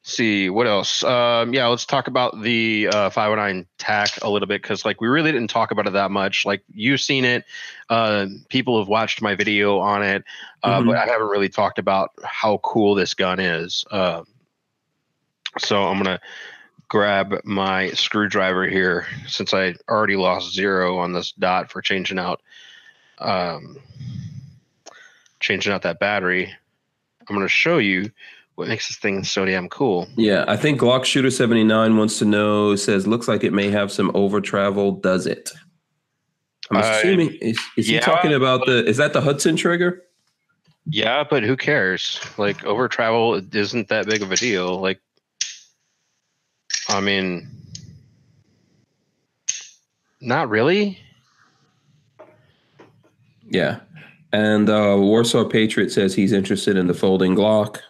see 0.07 0.49
what 0.49 0.65
else 0.67 1.03
um 1.03 1.53
yeah 1.53 1.67
let's 1.67 1.85
talk 1.85 2.07
about 2.07 2.41
the 2.41 2.87
uh 2.87 3.09
509 3.09 3.67
tac 3.77 4.09
a 4.23 4.29
little 4.29 4.47
bit 4.47 4.61
because 4.61 4.85
like 4.85 5.01
we 5.01 5.07
really 5.09 5.33
didn't 5.33 5.49
talk 5.49 5.71
about 5.71 5.85
it 5.85 5.91
that 5.93 6.11
much 6.11 6.45
like 6.45 6.63
you've 6.73 7.01
seen 7.01 7.25
it 7.25 7.43
uh 7.89 8.25
people 8.47 8.79
have 8.79 8.87
watched 8.87 9.21
my 9.21 9.35
video 9.35 9.79
on 9.79 10.01
it 10.03 10.23
uh 10.63 10.79
Mhm. 10.79 10.87
but 10.87 10.97
i 10.97 11.05
haven't 11.05 11.27
really 11.27 11.49
talked 11.49 11.77
about 11.77 12.11
how 12.23 12.57
cool 12.63 12.95
this 12.95 13.13
gun 13.13 13.39
is 13.41 13.83
um 13.91 14.25
so 15.59 15.83
i'm 15.83 15.97
gonna 15.97 16.21
grab 16.87 17.41
my 17.43 17.89
screwdriver 17.89 18.65
here 18.65 19.05
since 19.27 19.53
I 19.53 19.75
already 19.89 20.15
lost 20.15 20.53
zero 20.53 20.99
on 20.99 21.11
this 21.11 21.33
dot 21.33 21.69
for 21.69 21.81
changing 21.81 22.17
out 22.17 22.41
um, 23.19 23.77
changing 25.41 25.73
out 25.73 25.81
that 25.81 25.99
battery. 25.99 26.53
I'm 27.27 27.35
going 27.35 27.45
to 27.45 27.49
show 27.49 27.77
you 27.77 28.09
what 28.57 28.67
makes 28.67 28.87
this 28.87 28.97
thing 28.97 29.23
so 29.23 29.45
damn 29.45 29.69
cool. 29.69 30.07
Yeah, 30.15 30.43
I 30.47 30.57
think 30.57 30.81
Glock 30.81 31.05
Shooter 31.05 31.29
79 31.29 31.95
wants 31.95 32.17
to 32.17 32.25
know, 32.25 32.75
says, 32.75 33.05
looks 33.05 33.27
like 33.27 33.43
it 33.43 33.53
may 33.53 33.69
have 33.69 33.91
some 33.91 34.09
over 34.15 34.41
travel. 34.41 34.93
Does 34.93 35.27
it? 35.27 35.51
I'm 36.71 36.77
Uh, 36.77 36.79
assuming, 36.81 37.35
is, 37.39 37.59
is 37.77 37.87
yeah, 37.87 37.99
he 37.99 38.03
talking 38.03 38.33
about 38.33 38.65
the, 38.65 38.83
is 38.83 38.97
that 38.97 39.13
the 39.13 39.21
Hudson 39.21 39.57
trigger? 39.57 40.01
Yeah, 40.87 41.23
but 41.23 41.43
who 41.43 41.55
cares? 41.55 42.19
Like 42.39 42.65
over 42.65 42.87
travel 42.87 43.39
isn't 43.53 43.89
that 43.89 44.07
big 44.07 44.23
of 44.23 44.31
a 44.31 44.35
deal. 44.35 44.81
Like, 44.81 45.01
I 46.89 46.99
mean, 46.99 47.47
not 50.19 50.49
really. 50.49 50.97
Yeah. 53.47 53.81
And 54.33 54.67
uh, 54.67 54.95
Warsaw 54.97 55.45
Patriot 55.47 55.91
says 55.91 56.15
he's 56.15 56.31
interested 56.31 56.75
in 56.75 56.87
the 56.87 56.95
folding 56.95 57.35
Glock. 57.35 57.81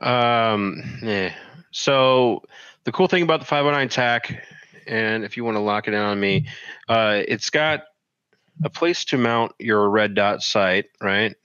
Um, 0.00 1.00
yeah. 1.02 1.32
So 1.70 2.42
the 2.84 2.92
cool 2.92 3.08
thing 3.08 3.22
about 3.22 3.40
the 3.40 3.46
509 3.46 3.88
TAC, 3.88 4.44
and 4.86 5.24
if 5.24 5.36
you 5.36 5.44
want 5.44 5.56
to 5.56 5.60
lock 5.60 5.88
it 5.88 5.94
in 5.94 6.00
on 6.00 6.18
me, 6.18 6.48
uh, 6.88 7.22
it's 7.26 7.50
got 7.50 7.84
a 8.64 8.70
place 8.70 9.04
to 9.06 9.18
mount 9.18 9.52
your 9.58 9.88
red 9.88 10.14
dot 10.14 10.42
sight, 10.42 10.86
right? 11.00 11.36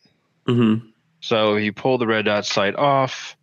Mm-hmm. 0.47 0.87
So 1.19 1.55
you 1.55 1.73
pull 1.73 1.97
the 1.97 2.07
red 2.07 2.25
dot 2.25 2.45
sight 2.45 2.75
off, 2.75 3.37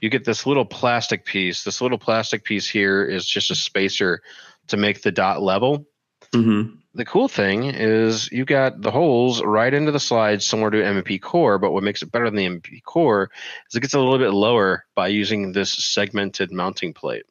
you 0.00 0.10
get 0.10 0.24
this 0.24 0.46
little 0.46 0.64
plastic 0.64 1.24
piece. 1.24 1.64
This 1.64 1.80
little 1.80 1.98
plastic 1.98 2.44
piece 2.44 2.68
here 2.68 3.04
is 3.04 3.26
just 3.26 3.50
a 3.50 3.54
spacer 3.54 4.22
to 4.68 4.76
make 4.76 5.02
the 5.02 5.12
dot 5.12 5.42
level. 5.42 5.86
Mm-hmm. 6.32 6.76
The 6.96 7.04
cool 7.04 7.28
thing 7.28 7.64
is 7.64 8.32
you 8.32 8.46
got 8.46 8.80
the 8.80 8.90
holes 8.90 9.42
right 9.42 9.72
into 9.72 9.92
the 9.92 10.00
slide 10.00 10.42
similar 10.42 10.70
to 10.70 10.78
MP 10.78 11.20
core, 11.20 11.58
but 11.58 11.72
what 11.72 11.82
makes 11.82 12.00
it 12.00 12.10
better 12.10 12.24
than 12.24 12.36
the 12.36 12.46
MP 12.46 12.82
core 12.82 13.30
is 13.68 13.76
it 13.76 13.80
gets 13.80 13.92
a 13.92 13.98
little 13.98 14.16
bit 14.16 14.30
lower 14.30 14.86
by 14.94 15.08
using 15.08 15.52
this 15.52 15.70
segmented 15.70 16.50
mounting 16.50 16.94
plate. 16.94 17.26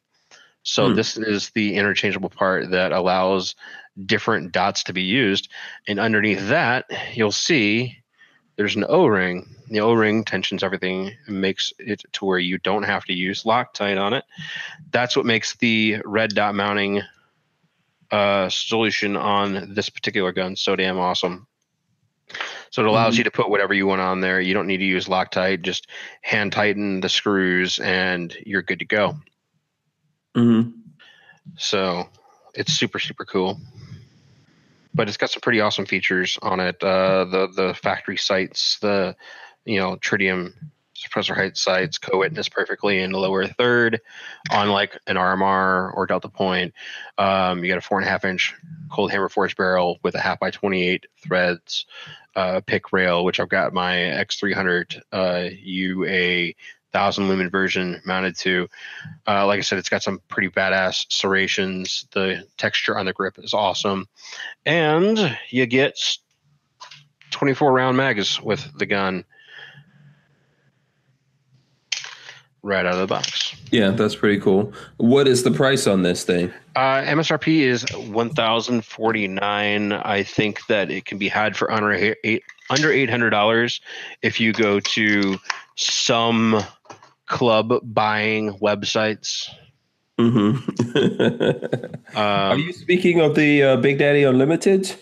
So 0.62 0.88
Hmm. 0.88 0.94
this 0.94 1.16
is 1.16 1.50
the 1.50 1.74
interchangeable 1.74 2.30
part 2.30 2.70
that 2.70 2.92
allows 2.92 3.56
different 4.04 4.52
dots 4.52 4.84
to 4.84 4.92
be 4.92 5.02
used. 5.02 5.50
And 5.88 5.98
underneath 5.98 6.46
that, 6.46 6.84
you'll 7.14 7.32
see 7.32 7.98
there's 8.54 8.76
an 8.76 8.84
O-ring. 8.88 9.48
The 9.68 9.80
O-ring 9.80 10.22
tensions 10.24 10.62
everything 10.62 11.12
and 11.26 11.40
makes 11.40 11.72
it 11.80 12.04
to 12.12 12.24
where 12.24 12.38
you 12.38 12.58
don't 12.58 12.84
have 12.84 13.04
to 13.06 13.12
use 13.12 13.42
Loctite 13.42 14.00
on 14.00 14.12
it. 14.12 14.24
That's 14.92 15.16
what 15.16 15.26
makes 15.26 15.56
the 15.56 15.96
red 16.04 16.30
dot 16.36 16.54
mounting 16.54 17.02
uh, 18.10 18.48
solution 18.48 19.16
on 19.16 19.74
this 19.74 19.88
particular 19.88 20.32
gun 20.32 20.56
so 20.56 20.76
damn 20.76 20.98
awesome. 20.98 21.46
So 22.70 22.82
it 22.82 22.88
allows 22.88 23.14
Mhm. 23.14 23.18
you 23.18 23.24
to 23.24 23.30
put 23.30 23.48
whatever 23.50 23.72
you 23.72 23.86
want 23.86 24.00
on 24.00 24.20
there. 24.20 24.40
You 24.40 24.52
don't 24.52 24.66
need 24.66 24.78
to 24.78 24.84
use 24.84 25.06
Loctite. 25.06 25.62
Just 25.62 25.86
hand 26.22 26.52
tighten 26.52 27.00
the 27.00 27.08
screws 27.08 27.78
and 27.78 28.36
you're 28.44 28.62
good 28.62 28.80
to 28.80 28.84
go. 28.84 29.16
Mm-hmm. 30.36 30.70
So 31.56 32.08
it's 32.54 32.72
super 32.72 32.98
super 32.98 33.24
cool. 33.24 33.60
But 34.94 35.08
it's 35.08 35.16
got 35.16 35.30
some 35.30 35.40
pretty 35.40 35.60
awesome 35.60 35.86
features 35.86 36.38
on 36.42 36.58
it. 36.60 36.82
Uh, 36.82 37.24
the 37.26 37.48
the 37.54 37.74
factory 37.74 38.16
sights, 38.16 38.78
the 38.80 39.14
you 39.64 39.78
know 39.78 39.96
tritium 39.96 40.52
suppressor 40.96 41.34
height 41.34 41.56
sights 41.56 41.98
co-witness 41.98 42.48
perfectly 42.48 43.00
in 43.00 43.12
the 43.12 43.18
lower 43.18 43.46
third 43.46 44.00
on 44.50 44.70
like 44.70 44.98
an 45.06 45.16
RMR 45.16 45.94
or 45.94 46.06
Delta 46.06 46.28
Point. 46.28 46.74
Um, 47.18 47.62
you 47.62 47.68
got 47.68 47.78
a 47.78 47.82
four 47.82 47.98
and 47.98 48.06
a 48.06 48.10
half 48.10 48.24
inch 48.24 48.54
cold 48.90 49.10
hammer 49.10 49.28
forged 49.28 49.56
barrel 49.56 49.98
with 50.02 50.14
a 50.14 50.20
half 50.20 50.40
by 50.40 50.50
28 50.50 51.06
threads 51.22 51.86
uh, 52.34 52.60
pic 52.66 52.92
rail, 52.92 53.24
which 53.24 53.40
I've 53.40 53.48
got 53.48 53.72
my 53.72 53.94
X300 53.94 55.00
uh, 55.12 55.48
UA 55.52 56.52
thousand 56.92 57.28
lumen 57.28 57.50
version 57.50 58.00
mounted 58.06 58.36
to. 58.38 58.68
Uh, 59.26 59.46
like 59.46 59.58
I 59.58 59.62
said, 59.62 59.78
it's 59.78 59.88
got 59.88 60.02
some 60.02 60.20
pretty 60.28 60.48
badass 60.48 61.12
serrations. 61.12 62.06
The 62.12 62.46
texture 62.56 62.98
on 62.98 63.06
the 63.06 63.12
grip 63.12 63.38
is 63.38 63.52
awesome, 63.52 64.06
and 64.64 65.38
you 65.50 65.66
get 65.66 66.18
24 67.30 67.72
round 67.72 67.96
mags 67.96 68.40
with 68.40 68.66
the 68.78 68.86
gun 68.86 69.24
right 72.66 72.84
out 72.84 72.94
of 72.94 72.98
the 72.98 73.06
box. 73.06 73.54
Yeah, 73.70 73.90
that's 73.90 74.14
pretty 74.16 74.40
cool. 74.40 74.72
What 74.98 75.26
is 75.28 75.42
the 75.44 75.50
price 75.50 75.86
on 75.86 76.02
this 76.02 76.24
thing? 76.24 76.52
Uh, 76.74 77.02
MSRP 77.02 77.60
is 77.60 77.84
1,049. 77.94 79.92
I 79.92 80.22
think 80.22 80.66
that 80.66 80.90
it 80.90 81.04
can 81.04 81.18
be 81.18 81.28
had 81.28 81.56
for 81.56 81.70
under 81.70 81.92
eight 82.24 82.42
under 82.68 82.90
eight 82.90 83.08
hundred 83.08 83.30
dollars 83.30 83.80
if 84.22 84.40
you 84.40 84.52
go 84.52 84.80
to 84.80 85.38
some 85.76 86.62
club 87.26 87.72
buying 87.82 88.58
websites. 88.58 89.48
Mm-hmm. 90.18 92.16
Are 92.18 92.52
Um, 92.52 92.58
you 92.60 92.72
speaking 92.72 93.20
of 93.20 93.34
the 93.34 93.62
uh, 93.62 93.76
Big 93.76 93.98
Daddy 93.98 94.24
Unlimited? 94.24 94.94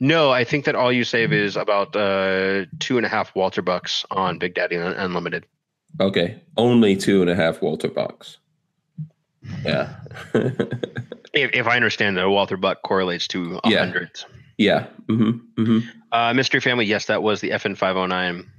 no, 0.00 0.30
I 0.30 0.44
think 0.44 0.64
that 0.64 0.74
all 0.74 0.92
you 0.92 1.04
save 1.04 1.32
is 1.32 1.56
about 1.56 1.94
uh, 1.94 2.64
two 2.80 2.96
and 2.96 3.04
a 3.06 3.08
half 3.08 3.34
Walter 3.34 3.62
bucks 3.62 4.04
on 4.10 4.38
Big 4.38 4.54
Daddy 4.54 4.76
Unlimited. 4.76 5.44
Okay, 6.00 6.40
only 6.56 6.96
two 6.96 7.20
and 7.22 7.30
a 7.30 7.34
half 7.34 7.60
Walter 7.62 7.88
bucks. 7.88 8.38
Yeah. 9.64 9.94
If, 11.34 11.50
if 11.52 11.66
I 11.66 11.76
understand 11.76 12.16
that 12.16 12.24
a 12.24 12.30
Walter 12.30 12.56
Buck 12.56 12.82
correlates 12.82 13.28
to 13.28 13.60
a 13.62 13.68
Yeah. 13.70 13.80
hundred. 13.80 14.10
yeah. 14.56 14.86
Mm-hmm. 15.08 15.62
Mm-hmm. 15.62 15.88
Uh, 16.10 16.32
Mystery 16.32 16.58
Family, 16.60 16.86
yes, 16.86 17.04
that 17.04 17.22
was 17.22 17.42
the 17.42 17.50
FN 17.50 17.76
five 17.76 17.94
hundred 17.96 18.08
nine. 18.08 18.50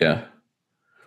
Yeah. 0.00 0.24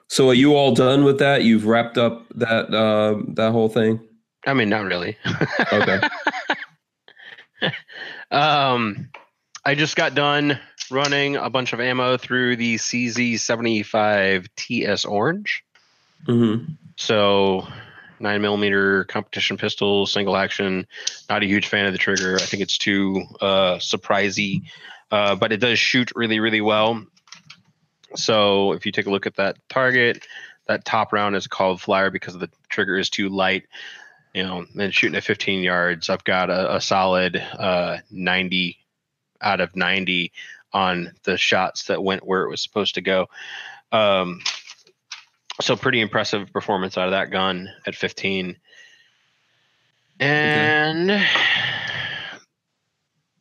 So 0.08 0.30
are 0.30 0.34
you 0.34 0.56
all 0.56 0.74
done 0.74 1.04
with 1.04 1.20
that? 1.20 1.44
You've 1.44 1.66
wrapped 1.66 1.98
up 1.98 2.26
that 2.36 2.74
uh, 2.74 3.22
that 3.34 3.52
whole 3.52 3.68
thing. 3.68 4.00
I 4.48 4.54
mean, 4.54 4.70
not 4.70 4.86
really. 4.86 5.18
Okay. 5.74 6.00
Um, 8.32 9.10
I 9.66 9.76
just 9.76 9.96
got 9.96 10.16
done 10.16 10.60
running 10.92 11.36
a 11.36 11.50
bunch 11.50 11.74
of 11.74 11.80
ammo 11.80 12.18
through 12.18 12.56
the 12.56 12.76
CZ75 12.76 14.48
TS 14.56 15.06
Orange. 15.06 15.64
mm-hmm. 16.26 16.74
So, 16.96 17.68
nine 18.20 18.42
millimeter 18.42 19.04
competition 19.06 19.58
pistol, 19.58 20.06
single 20.06 20.36
action. 20.36 20.88
Not 21.30 21.44
a 21.44 21.46
huge 21.46 21.68
fan 21.68 21.86
of 21.86 21.92
the 21.92 22.00
trigger. 22.00 22.36
I 22.36 22.46
think 22.46 22.64
it's 22.64 22.78
too 22.78 23.24
uh, 23.40 23.78
surprisey, 23.78 24.64
uh, 25.12 25.36
but 25.36 25.52
it 25.52 25.58
does 25.58 25.80
shoot 25.80 26.12
really, 26.16 26.40
really 26.40 26.62
well. 26.62 27.06
So, 28.16 28.72
if 28.74 28.86
you 28.86 28.92
take 28.92 29.06
a 29.06 29.12
look 29.12 29.28
at 29.28 29.36
that 29.36 29.58
target, 29.70 30.26
that 30.68 30.86
top 30.86 31.14
round 31.14 31.36
is 31.36 31.48
called 31.48 31.82
flyer 31.82 32.10
because 32.10 32.38
the 32.38 32.50
trigger 32.70 32.98
is 32.98 33.10
too 33.10 33.30
light. 33.30 33.64
You 34.34 34.44
know, 34.44 34.66
and 34.78 34.94
shooting 34.94 35.16
at 35.16 35.24
15 35.24 35.64
yards, 35.64 36.10
I've 36.10 36.24
got 36.24 36.50
a, 36.50 36.76
a 36.76 36.82
solid 36.82 37.38
uh, 37.38 37.98
90 38.12 38.78
out 39.42 39.62
of 39.62 39.76
90 39.76 40.32
on 40.78 41.12
the 41.24 41.38
shots 41.38 41.86
that 41.86 42.04
went 42.04 42.26
where 42.26 42.44
it 42.44 42.50
was 42.50 42.62
supposed 42.62 42.96
to 42.96 43.02
go. 43.02 43.28
Um, 43.92 44.42
so 45.60 45.76
pretty 45.76 46.02
impressive 46.02 46.54
performance 46.54 46.98
out 47.00 47.08
of 47.08 47.12
that 47.12 47.32
gun 47.32 47.68
at 47.88 47.96
15. 47.96 48.58
And 50.20 51.26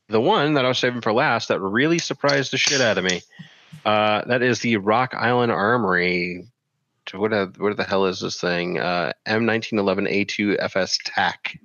the 0.09 0.21
one 0.21 0.55
that 0.55 0.65
I 0.65 0.69
was 0.69 0.79
saving 0.79 1.03
for 1.03 1.13
last 1.13 1.49
that 1.49 1.61
really 1.61 1.99
surprised 1.99 2.53
the 2.53 2.59
shit 2.59 2.81
out 2.81 2.97
of 2.97 3.05
me. 3.05 3.21
Uh, 3.85 4.25
that 4.27 4.43
is 4.43 4.61
the 4.61 4.79
Rock 4.79 5.15
Island 5.15 5.53
Armory. 5.53 6.47
What 7.13 7.33
the, 7.33 7.53
what 7.59 7.77
the 7.77 7.85
hell 7.85 8.07
is 8.07 8.21
this 8.21 8.41
thing? 8.41 8.81
Uh, 8.81 9.13
M1911A2 9.29 10.57
FS 10.59 10.99
TAC. 11.05 11.61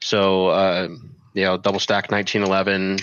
So, 0.00 0.48
uh, 0.48 0.88
you 1.34 1.44
know, 1.44 1.56
double 1.56 1.80
stack 1.80 2.10
1911, 2.10 2.98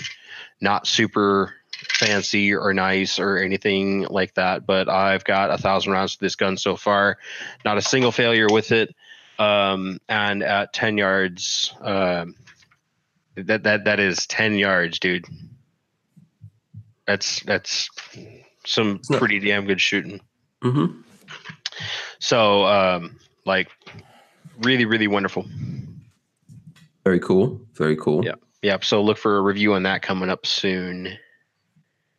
not 0.60 0.86
super 0.86 1.54
fancy 1.72 2.54
or 2.54 2.72
nice 2.72 3.18
or 3.18 3.36
anything 3.36 4.06
like 4.08 4.34
that, 4.34 4.66
but 4.66 4.88
I've 4.88 5.24
got 5.24 5.50
a 5.50 5.58
thousand 5.58 5.92
rounds 5.92 6.14
to 6.14 6.20
this 6.20 6.36
gun 6.36 6.56
so 6.56 6.76
far. 6.76 7.18
Not 7.64 7.78
a 7.78 7.82
single 7.82 8.12
failure 8.12 8.46
with 8.50 8.72
it. 8.72 8.94
Um, 9.38 9.98
and 10.08 10.42
at 10.42 10.72
10 10.72 10.96
yards, 10.96 11.74
um, 11.80 12.34
that, 13.34 13.64
that, 13.64 13.84
that 13.84 14.00
is 14.00 14.26
10 14.26 14.54
yards, 14.54 14.98
dude. 14.98 15.26
That's, 17.06 17.40
that's 17.40 17.90
some 18.64 19.00
pretty 19.12 19.38
damn 19.38 19.66
good 19.66 19.80
shooting. 19.80 20.20
Mm-hmm. 20.62 21.00
So, 22.18 22.64
um, 22.64 23.18
like, 23.44 23.70
really, 24.62 24.86
really 24.86 25.06
wonderful. 25.06 25.44
Very 27.04 27.20
cool. 27.20 27.60
Very 27.74 27.96
cool. 27.96 28.24
Yeah. 28.24 28.34
Yep. 28.66 28.82
So 28.82 29.00
look 29.00 29.16
for 29.16 29.36
a 29.36 29.42
review 29.42 29.74
on 29.74 29.84
that 29.84 30.02
coming 30.02 30.28
up 30.28 30.44
soon. 30.44 31.16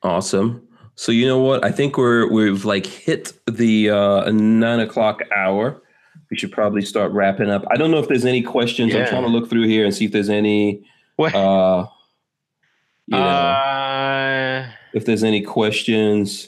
Awesome. 0.02 0.66
So 0.96 1.12
you 1.12 1.28
know 1.28 1.40
what? 1.40 1.66
I 1.66 1.74
think 1.74 1.98
we're 1.98 2.32
we've 2.32 2.64
like 2.64 2.86
hit 2.86 3.34
the 3.48 3.90
uh, 3.90 4.32
nine 4.32 4.80
o'clock 4.80 5.20
hour. 5.36 5.82
we 6.32 6.38
should 6.38 6.54
probably 6.54 6.84
start 6.84 7.12
wrapping 7.12 7.50
up. 7.50 7.66
I 7.70 7.76
don't 7.76 7.92
know 7.92 8.00
if 8.00 8.08
there's 8.08 8.24
any 8.24 8.42
questions. 8.42 8.96
I'm 8.96 9.06
trying 9.08 9.24
to 9.24 9.28
look 9.28 9.50
through 9.50 9.68
here 9.68 9.84
and 9.84 9.94
see 9.94 10.06
if 10.06 10.14
there's 10.14 10.30
any. 10.30 10.88
What? 11.18 11.36
Uh, 11.36 11.88
you 13.08 13.18
know, 13.18 13.24
uh, 13.28 14.70
if 14.94 15.04
there's 15.06 15.26
any 15.26 15.42
questions. 15.42 16.48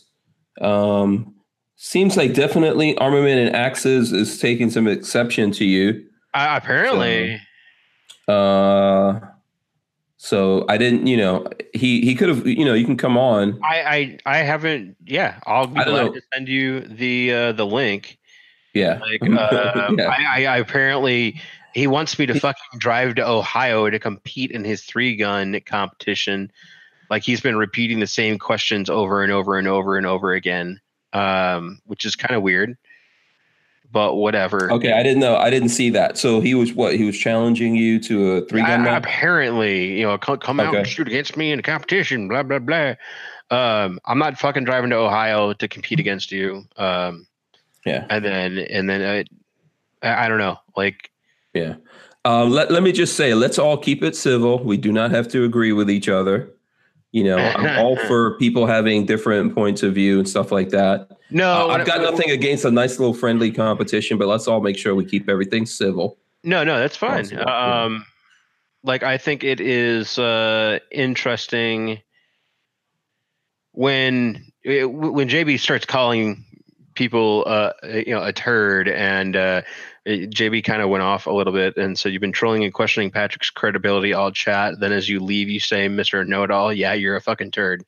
Um, 0.61 1.35
seems 1.75 2.15
like 2.15 2.33
definitely 2.33 2.97
armament 2.99 3.37
and 3.47 3.53
axes 3.53 4.13
is 4.13 4.39
taking 4.39 4.69
some 4.69 4.87
exception 4.87 5.51
to 5.51 5.65
you. 5.65 6.05
I, 6.33 6.55
apparently, 6.55 7.41
Uh, 8.29 9.19
so 10.21 10.65
I 10.67 10.77
didn't, 10.77 11.07
you 11.07 11.15
know, 11.15 11.47
he 11.73 12.01
he 12.01 12.13
could 12.13 12.27
have, 12.27 12.45
you 12.45 12.65
know, 12.65 12.73
you 12.73 12.83
can 12.85 12.97
come 12.97 13.17
on. 13.17 13.57
I, 13.63 14.19
I 14.25 14.37
I 14.37 14.37
haven't. 14.39 14.97
Yeah, 15.05 15.39
I'll 15.47 15.65
be 15.65 15.75
glad 15.75 15.87
know. 15.87 16.13
to 16.13 16.21
send 16.33 16.49
you 16.49 16.81
the 16.81 17.33
uh, 17.33 17.51
the 17.53 17.65
link. 17.65 18.19
Yeah. 18.73 18.99
Like, 18.99 19.21
uh, 19.23 19.93
Yeah. 19.97 20.09
I, 20.09 20.43
I, 20.43 20.45
I 20.45 20.57
apparently 20.57 21.39
he 21.73 21.87
wants 21.87 22.19
me 22.19 22.25
to 22.25 22.37
fucking 22.37 22.79
drive 22.79 23.15
to 23.15 23.25
Ohio 23.25 23.89
to 23.89 23.97
compete 23.97 24.51
in 24.51 24.65
his 24.65 24.83
three 24.83 25.15
gun 25.15 25.57
competition. 25.65 26.51
Like 27.09 27.23
he's 27.23 27.39
been 27.39 27.55
repeating 27.55 28.01
the 28.01 28.07
same 28.07 28.37
questions 28.37 28.89
over 28.89 29.23
and 29.23 29.31
over 29.31 29.57
and 29.57 29.69
over 29.69 29.95
and 29.95 30.05
over 30.05 30.33
again, 30.33 30.81
um, 31.13 31.79
which 31.85 32.03
is 32.03 32.17
kind 32.17 32.35
of 32.35 32.43
weird. 32.43 32.77
But 33.91 34.15
whatever. 34.15 34.71
Okay, 34.71 34.91
I 34.91 35.01
didn't 35.01 35.19
know. 35.19 35.35
I 35.35 35.49
didn't 35.49 35.69
see 35.69 35.89
that. 35.91 36.17
So 36.17 36.41
he 36.41 36.53
was 36.53 36.73
what? 36.73 36.95
He 36.95 37.05
was 37.05 37.17
challenging 37.17 37.75
you 37.75 37.99
to 38.01 38.31
a 38.33 38.45
three 38.45 38.61
gun 38.61 38.83
match. 38.83 39.03
apparently, 39.03 39.99
you 39.99 40.05
know, 40.05 40.17
come, 40.17 40.37
come 40.37 40.59
out 40.59 40.75
and 40.75 40.87
shoot 40.87 41.07
against 41.07 41.35
me 41.35 41.51
in 41.51 41.59
a 41.59 41.63
competition. 41.63 42.27
Blah 42.27 42.43
blah 42.43 42.59
blah. 42.59 42.93
Um, 43.51 43.99
I'm 44.05 44.19
not 44.19 44.37
fucking 44.37 44.63
driving 44.65 44.91
to 44.91 44.97
Ohio 44.97 45.53
to 45.53 45.67
compete 45.67 45.99
against 45.99 46.31
you. 46.31 46.65
Um, 46.77 47.25
Yeah. 47.85 48.05
and 48.09 48.23
then 48.23 48.57
and 48.59 48.87
then 48.87 49.01
uh, 49.01 49.23
I, 50.07 50.25
I 50.25 50.27
don't 50.29 50.37
know. 50.37 50.59
Like 50.77 51.09
Yeah. 51.53 51.75
Um, 52.25 52.51
let, 52.51 52.69
let 52.69 52.83
me 52.83 52.91
just 52.91 53.15
say, 53.15 53.33
let's 53.33 53.57
all 53.57 53.77
keep 53.77 54.03
it 54.03 54.15
civil. 54.15 54.61
We 54.63 54.77
do 54.77 54.91
not 54.91 55.09
have 55.11 55.27
to 55.29 55.45
agree 55.45 55.71
with 55.71 55.89
each 55.89 56.09
other. 56.09 56.51
You 57.11 57.23
know, 57.23 57.37
I'm 57.37 57.79
all 57.85 57.95
for 57.95 58.37
people 58.37 58.65
having 58.65 59.05
different 59.05 59.55
points 59.55 59.83
of 59.83 59.93
view 59.95 60.19
and 60.19 60.29
stuff 60.29 60.51
like 60.51 60.69
that. 60.69 61.09
no, 61.31 61.69
Uh, 61.69 61.73
I've 61.73 61.87
got 61.87 62.01
nothing 62.01 62.29
against 62.31 62.65
a 62.65 62.71
nice 62.71 62.99
little 62.99 63.13
friendly 63.13 63.51
competition, 63.51 64.17
but 64.17 64.27
let's 64.27 64.47
all 64.47 64.61
make 64.61 64.77
sure 64.77 64.93
we 64.95 65.05
keep 65.05 65.29
everything 65.29 65.65
civil. 65.65 66.17
No, 66.43 66.63
no, 66.63 66.79
that's 66.79 66.95
fine. 66.95 67.37
Um, 67.39 68.05
like 68.83 69.03
I 69.03 69.17
think 69.17 69.43
it 69.43 69.59
is 69.59 70.17
uh, 70.17 70.79
interesting 70.91 71.99
when 73.73 74.45
when 74.63 75.29
JB 75.29 75.59
starts 75.59 75.85
calling 75.85 76.45
people, 76.93 77.43
uh, 77.47 77.71
you 77.83 78.13
know, 78.13 78.23
a 78.23 78.33
turd, 78.33 78.87
and 78.87 79.35
uh, 79.35 79.61
JB 80.09 80.63
kind 80.63 80.81
of 80.81 80.89
went 80.89 81.03
off 81.03 81.27
a 81.27 81.31
little 81.31 81.53
bit, 81.53 81.77
and 81.77 81.97
so 81.97 82.09
you've 82.09 82.21
been 82.21 82.31
trolling 82.31 82.63
and 82.63 82.73
questioning 82.73 83.11
Patrick's 83.11 83.49
credibility 83.49 84.13
all 84.13 84.31
chat. 84.31 84.79
Then 84.79 84.91
as 84.91 85.07
you 85.07 85.19
leave, 85.19 85.49
you 85.49 85.59
say, 85.59 85.87
"Mister 85.87 86.23
Know 86.25 86.43
It 86.43 86.51
All, 86.51 86.73
yeah, 86.73 86.93
you're 86.93 87.15
a 87.15 87.21
fucking 87.21 87.51
turd," 87.51 87.85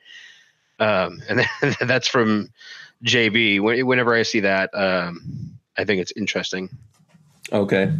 um, 0.80 1.22
and 1.28 1.46
that's 1.82 2.08
from 2.08 2.50
JB. 3.04 3.86
Whenever 3.86 4.14
I 4.14 4.24
see 4.24 4.42
that, 4.42 4.70
um, 4.74 5.58
I 5.78 5.86
think 5.86 6.02
it's 6.02 6.14
interesting. 6.16 6.70
Okay. 7.52 7.92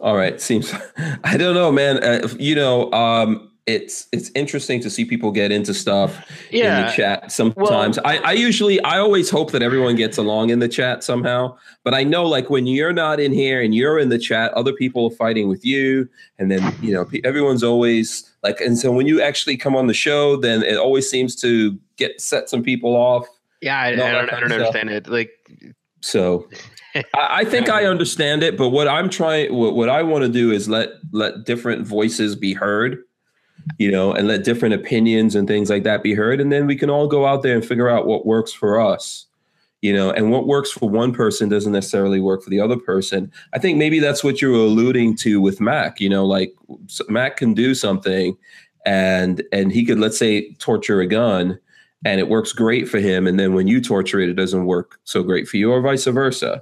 All 0.00 0.16
right. 0.16 0.40
Seems 0.40 0.74
I 1.24 1.36
don't 1.36 1.54
know, 1.54 1.72
man. 1.72 2.02
Uh, 2.02 2.28
you 2.38 2.54
know, 2.54 2.92
um, 2.92 3.51
it's 3.66 4.08
it's 4.12 4.30
interesting 4.34 4.80
to 4.80 4.90
see 4.90 5.04
people 5.04 5.30
get 5.30 5.52
into 5.52 5.72
stuff 5.72 6.28
in 6.50 6.64
the 6.64 6.92
chat 6.92 7.30
sometimes. 7.30 7.98
I, 7.98 8.16
I 8.18 8.32
usually 8.32 8.80
I 8.82 8.98
always 8.98 9.30
hope 9.30 9.52
that 9.52 9.62
everyone 9.62 9.94
gets 9.94 10.18
along 10.18 10.50
in 10.50 10.58
the 10.58 10.68
chat 10.68 11.04
somehow. 11.04 11.56
But 11.84 11.94
I 11.94 12.02
know 12.02 12.26
like 12.26 12.50
when 12.50 12.66
you're 12.66 12.92
not 12.92 13.20
in 13.20 13.32
here 13.32 13.62
and 13.62 13.74
you're 13.74 13.98
in 13.98 14.08
the 14.08 14.18
chat, 14.18 14.52
other 14.54 14.72
people 14.72 15.06
are 15.06 15.16
fighting 15.16 15.48
with 15.48 15.64
you, 15.64 16.08
and 16.38 16.50
then 16.50 16.74
you 16.82 16.92
know 16.92 17.08
everyone's 17.24 17.62
always 17.62 18.28
like. 18.42 18.60
And 18.60 18.76
so 18.76 18.90
when 18.90 19.06
you 19.06 19.22
actually 19.22 19.56
come 19.56 19.76
on 19.76 19.86
the 19.86 19.94
show, 19.94 20.36
then 20.36 20.62
it 20.62 20.76
always 20.76 21.08
seems 21.08 21.36
to 21.36 21.78
get 21.96 22.20
set 22.20 22.48
some 22.48 22.62
people 22.62 22.96
off. 22.96 23.26
Yeah, 23.60 23.78
I, 23.78 23.84
I 23.84 23.88
and 23.90 24.00
all 24.00 24.06
that 24.06 24.12
don't, 24.12 24.34
I 24.34 24.40
don't 24.40 24.52
understand 24.52 24.90
it. 24.90 25.06
Like, 25.06 25.30
So 26.02 26.48
I, 26.94 27.02
I 27.14 27.44
think 27.44 27.68
I 27.68 27.86
understand 27.86 28.42
it, 28.42 28.58
but 28.58 28.68
what 28.68 28.88
I'm 28.88 29.08
trying, 29.08 29.54
what, 29.54 29.74
what 29.74 29.88
I 29.88 30.02
want 30.02 30.24
to 30.24 30.28
do 30.28 30.50
is 30.50 30.68
let 30.68 30.90
let 31.12 31.44
different 31.46 31.86
voices 31.86 32.36
be 32.36 32.52
heard, 32.52 32.98
you 33.78 33.90
know, 33.90 34.12
and 34.12 34.28
let 34.28 34.44
different 34.44 34.74
opinions 34.74 35.34
and 35.34 35.48
things 35.48 35.70
like 35.70 35.82
that 35.84 36.02
be 36.02 36.14
heard, 36.14 36.40
and 36.40 36.52
then 36.52 36.66
we 36.66 36.76
can 36.76 36.90
all 36.90 37.06
go 37.06 37.26
out 37.26 37.42
there 37.42 37.54
and 37.54 37.64
figure 37.64 37.88
out 37.88 38.06
what 38.06 38.26
works 38.26 38.52
for 38.52 38.80
us, 38.80 39.26
you 39.80 39.92
know, 39.92 40.10
and 40.10 40.30
what 40.30 40.46
works 40.46 40.70
for 40.70 40.88
one 40.88 41.12
person 41.12 41.48
doesn't 41.48 41.72
necessarily 41.72 42.20
work 42.20 42.42
for 42.42 42.50
the 42.50 42.60
other 42.60 42.76
person. 42.76 43.30
I 43.52 43.58
think 43.58 43.78
maybe 43.78 43.98
that's 43.98 44.24
what 44.24 44.40
you're 44.40 44.54
alluding 44.54 45.16
to 45.18 45.40
with 45.40 45.60
Mac, 45.60 46.00
you 46.00 46.08
know, 46.08 46.24
like 46.26 46.54
Mac 47.08 47.36
can 47.36 47.54
do 47.54 47.74
something, 47.74 48.36
and 48.86 49.42
and 49.52 49.72
he 49.72 49.84
could 49.84 49.98
let's 49.98 50.18
say 50.18 50.52
torture 50.54 51.00
a 51.00 51.06
gun. 51.06 51.58
And 52.04 52.18
it 52.18 52.28
works 52.28 52.52
great 52.52 52.88
for 52.88 52.98
him, 52.98 53.28
and 53.28 53.38
then 53.38 53.54
when 53.54 53.68
you 53.68 53.80
torture 53.80 54.18
it, 54.18 54.28
it 54.28 54.34
doesn't 54.34 54.66
work 54.66 54.98
so 55.04 55.22
great 55.22 55.46
for 55.46 55.56
you, 55.56 55.70
or 55.70 55.80
vice 55.80 56.04
versa. 56.06 56.60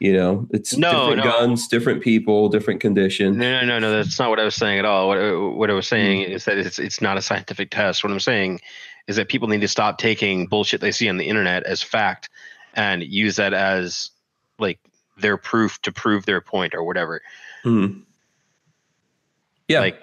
You 0.00 0.14
know, 0.14 0.46
it's 0.50 0.76
No, 0.78 0.90
different 1.10 1.18
no. 1.18 1.24
guns, 1.24 1.68
different 1.68 2.02
people, 2.02 2.48
different 2.48 2.80
conditions. 2.80 3.36
no, 3.36 3.60
no, 3.60 3.66
no, 3.66 3.78
no. 3.78 3.92
That's 3.92 4.18
not 4.18 4.30
what 4.30 4.40
I 4.40 4.44
was 4.44 4.54
saying 4.54 4.78
at 4.78 4.86
all. 4.86 5.08
What 5.08 5.56
what 5.56 5.70
I 5.70 5.74
was 5.74 5.86
saying 5.86 6.24
Hmm. 6.26 6.32
is 6.32 6.46
that 6.46 6.56
it's 6.58 6.78
it's 6.78 7.02
not 7.02 7.18
a 7.18 7.22
scientific 7.22 7.70
test. 7.70 8.02
What 8.02 8.10
I'm 8.10 8.18
saying 8.18 8.60
is 9.08 9.16
that 9.16 9.28
people 9.28 9.46
need 9.48 9.60
to 9.60 9.68
stop 9.68 9.98
taking 9.98 10.46
bullshit 10.46 10.80
they 10.80 10.90
see 10.90 11.08
on 11.10 11.18
the 11.18 11.26
internet 11.28 11.64
as 11.64 11.82
fact 11.82 12.30
and 12.74 13.02
use 13.02 13.36
that 13.36 13.52
as 13.52 14.10
like 14.58 14.78
their 15.18 15.36
proof 15.36 15.80
to 15.82 15.92
prove 15.92 16.24
their 16.24 16.40
point 16.40 16.74
or 16.74 16.82
whatever. 16.82 17.20
Mhm. 17.66 18.00
Yeah, 19.68 19.80
Like, 19.80 20.00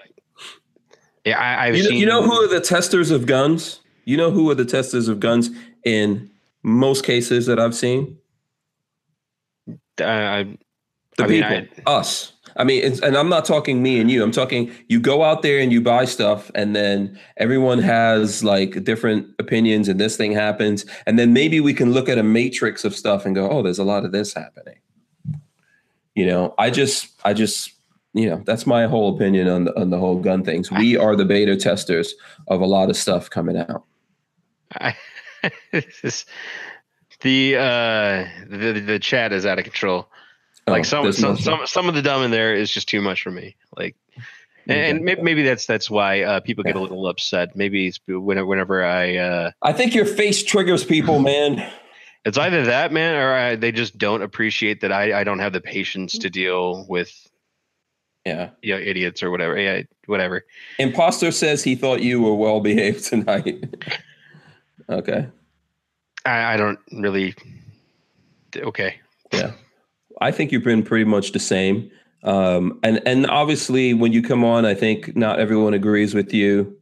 yeah, 1.24 1.38
I, 1.38 1.66
I've 1.66 1.76
you 1.76 1.82
know, 1.82 1.88
seen. 1.90 1.98
you 1.98 2.06
know 2.06 2.22
who 2.22 2.32
are 2.32 2.46
the 2.48 2.60
testers 2.60 3.10
of 3.10 3.26
guns? 3.26 3.80
You 4.04 4.16
know 4.16 4.30
who 4.30 4.48
are 4.50 4.54
the 4.54 4.64
testers 4.64 5.08
of 5.08 5.18
guns 5.20 5.50
in 5.84 6.30
most 6.62 7.04
cases 7.04 7.46
that 7.46 7.58
I've 7.58 7.74
seen? 7.74 8.16
I, 10.00 10.38
I, 10.40 10.42
The 11.16 11.24
I 11.24 11.26
mean, 11.26 11.42
people, 11.42 11.82
us. 11.86 12.32
I 12.56 12.64
mean, 12.64 12.82
it's, 12.82 13.00
and 13.00 13.16
I'm 13.16 13.28
not 13.28 13.44
talking 13.44 13.82
me 13.82 14.00
and 14.00 14.10
you. 14.10 14.22
I'm 14.22 14.32
talking 14.32 14.72
you 14.88 14.98
go 14.98 15.22
out 15.22 15.42
there 15.42 15.60
and 15.60 15.72
you 15.72 15.80
buy 15.80 16.04
stuff, 16.06 16.50
and 16.54 16.74
then 16.74 17.18
everyone 17.36 17.78
has 17.78 18.42
like 18.42 18.82
different 18.84 19.28
opinions, 19.38 19.88
and 19.88 20.00
this 20.00 20.16
thing 20.16 20.32
happens, 20.32 20.84
and 21.06 21.18
then 21.18 21.32
maybe 21.32 21.60
we 21.60 21.72
can 21.72 21.92
look 21.92 22.08
at 22.08 22.18
a 22.18 22.22
matrix 22.22 22.84
of 22.84 22.96
stuff 22.96 23.24
and 23.26 23.34
go, 23.34 23.48
oh, 23.48 23.62
there's 23.62 23.78
a 23.78 23.84
lot 23.84 24.04
of 24.04 24.12
this 24.12 24.34
happening. 24.34 24.78
You 26.14 26.26
know, 26.26 26.54
I 26.58 26.70
just, 26.70 27.10
I 27.24 27.32
just, 27.32 27.72
you 28.12 28.28
know, 28.28 28.42
that's 28.44 28.66
my 28.66 28.86
whole 28.86 29.14
opinion 29.14 29.48
on 29.48 29.64
the 29.64 29.80
on 29.80 29.90
the 29.90 29.98
whole 29.98 30.18
gun 30.18 30.42
things. 30.44 30.68
We 30.70 30.96
are 30.96 31.14
the 31.14 31.24
beta 31.24 31.56
testers 31.56 32.14
of 32.48 32.60
a 32.60 32.66
lot 32.66 32.90
of 32.90 32.96
stuff 32.96 33.30
coming 33.30 33.56
out. 33.56 33.84
I 34.72 34.96
this 35.72 36.00
is- 36.02 36.26
the 37.20 37.56
uh 37.56 38.28
the 38.48 38.80
the 38.80 38.98
chat 38.98 39.32
is 39.32 39.44
out 39.46 39.58
of 39.58 39.64
control. 39.64 40.08
like 40.66 40.80
Oh, 40.80 40.82
some 40.82 41.12
some, 41.12 41.36
some 41.36 41.60
some 41.66 41.88
of 41.88 41.94
the 41.94 42.02
dumb 42.02 42.22
in 42.22 42.30
there 42.30 42.54
is 42.54 42.70
just 42.70 42.88
too 42.88 43.00
much 43.00 43.22
for 43.22 43.30
me. 43.30 43.56
Like, 43.76 43.96
and, 44.66 44.78
and 44.98 45.04
maybe, 45.04 45.22
maybe 45.22 45.42
that's 45.42 45.66
that's 45.66 45.90
why 45.90 46.22
uh, 46.22 46.40
people 46.40 46.62
get 46.64 46.76
a 46.76 46.80
little 46.80 47.06
upset. 47.08 47.56
Maybe 47.56 47.86
it's 47.88 47.98
whenever, 48.06 48.46
whenever 48.46 48.84
I 48.84 49.16
uh, 49.16 49.50
I 49.62 49.72
think 49.72 49.94
your 49.94 50.04
face 50.04 50.42
triggers 50.42 50.84
people, 50.84 51.18
man. 51.20 51.68
it's 52.24 52.36
either 52.38 52.64
that 52.66 52.92
man 52.92 53.14
or 53.16 53.32
I, 53.32 53.56
they 53.56 53.72
just 53.72 53.96
don't 53.96 54.22
appreciate 54.22 54.82
that 54.82 54.92
I 54.92 55.20
I 55.20 55.24
don't 55.24 55.38
have 55.38 55.52
the 55.54 55.60
patience 55.60 56.18
to 56.18 56.28
deal 56.30 56.84
with 56.88 57.10
Yeah. 58.26 58.50
you 58.62 58.74
know 58.74 58.80
idiots 58.80 59.22
or 59.22 59.30
whatever. 59.30 59.58
Yeah, 59.58 59.82
whatever. 60.06 60.44
Imposter 60.78 61.30
says 61.32 61.64
he 61.64 61.74
thought 61.74 62.02
you 62.02 62.20
were 62.20 62.34
well 62.34 62.60
behaved 62.60 63.04
tonight. 63.06 63.74
okay. 64.90 65.28
I, 66.24 66.54
I 66.54 66.56
don't 66.56 66.78
really. 66.92 67.34
Okay. 68.56 68.96
Yeah. 69.32 69.52
I 70.20 70.30
think 70.30 70.52
you've 70.52 70.64
been 70.64 70.82
pretty 70.82 71.04
much 71.04 71.32
the 71.32 71.38
same. 71.38 71.90
Um, 72.24 72.80
and 72.82 73.00
and 73.06 73.26
obviously 73.26 73.94
when 73.94 74.12
you 74.12 74.22
come 74.22 74.44
on, 74.44 74.64
I 74.64 74.74
think 74.74 75.16
not 75.16 75.38
everyone 75.38 75.74
agrees 75.74 76.14
with 76.14 76.34
you. 76.34 76.76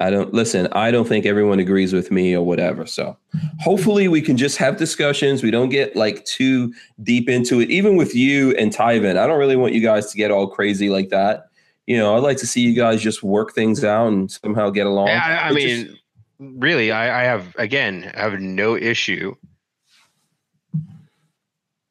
I 0.00 0.10
don't 0.10 0.32
listen, 0.32 0.68
I 0.72 0.90
don't 0.92 1.08
think 1.08 1.26
everyone 1.26 1.58
agrees 1.58 1.92
with 1.92 2.10
me 2.12 2.34
or 2.34 2.44
whatever. 2.46 2.86
So 2.86 3.16
hopefully 3.58 4.06
we 4.06 4.22
can 4.22 4.36
just 4.36 4.56
have 4.56 4.76
discussions. 4.76 5.42
We 5.42 5.50
don't 5.50 5.70
get 5.70 5.96
like 5.96 6.24
too 6.24 6.72
deep 7.02 7.28
into 7.28 7.60
it. 7.60 7.68
Even 7.70 7.96
with 7.96 8.14
you 8.14 8.54
and 8.56 8.72
Tyven, 8.72 9.18
I 9.18 9.26
don't 9.26 9.40
really 9.40 9.56
want 9.56 9.74
you 9.74 9.80
guys 9.80 10.10
to 10.12 10.16
get 10.16 10.30
all 10.30 10.46
crazy 10.46 10.88
like 10.88 11.08
that. 11.08 11.48
You 11.86 11.96
know, 11.96 12.16
I'd 12.16 12.22
like 12.22 12.36
to 12.38 12.46
see 12.46 12.60
you 12.60 12.74
guys 12.74 13.02
just 13.02 13.22
work 13.22 13.54
things 13.54 13.82
out 13.82 14.08
and 14.08 14.30
somehow 14.30 14.70
get 14.70 14.86
along. 14.86 15.08
Yeah, 15.08 15.40
I, 15.42 15.48
I 15.48 15.52
mean, 15.52 15.97
really, 16.38 16.92
I, 16.92 17.22
I 17.22 17.24
have 17.24 17.54
again, 17.56 18.10
I 18.14 18.20
have 18.20 18.40
no 18.40 18.76
issue. 18.76 19.34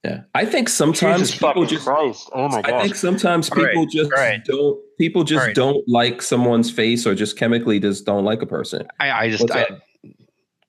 yeah. 0.03 0.21
I 0.35 0.45
think 0.45 0.69
sometimes 0.69 1.31
people 1.35 1.65
just 1.65 1.85
Christ! 1.85 2.29
Oh 2.33 2.47
my 2.49 2.61
I 2.63 2.81
think 2.83 2.95
sometimes 2.95 3.49
All 3.49 3.57
right, 3.57 3.69
people 3.71 3.85
just 3.87 4.11
all 4.13 4.19
right. 4.19 4.43
don't 4.45 4.79
people 4.97 5.23
just 5.23 5.41
All 5.41 5.47
right. 5.47 5.55
don't 5.55 5.87
like 5.87 6.21
someone's 6.21 6.71
face 6.71 7.05
or 7.05 7.15
just 7.15 7.37
chemically 7.37 7.79
just 7.79 8.05
don't 8.05 8.23
like 8.23 8.41
a 8.41 8.45
person. 8.47 8.87
I, 8.99 9.11
I 9.11 9.29
just 9.29 9.43
What's 9.43 9.53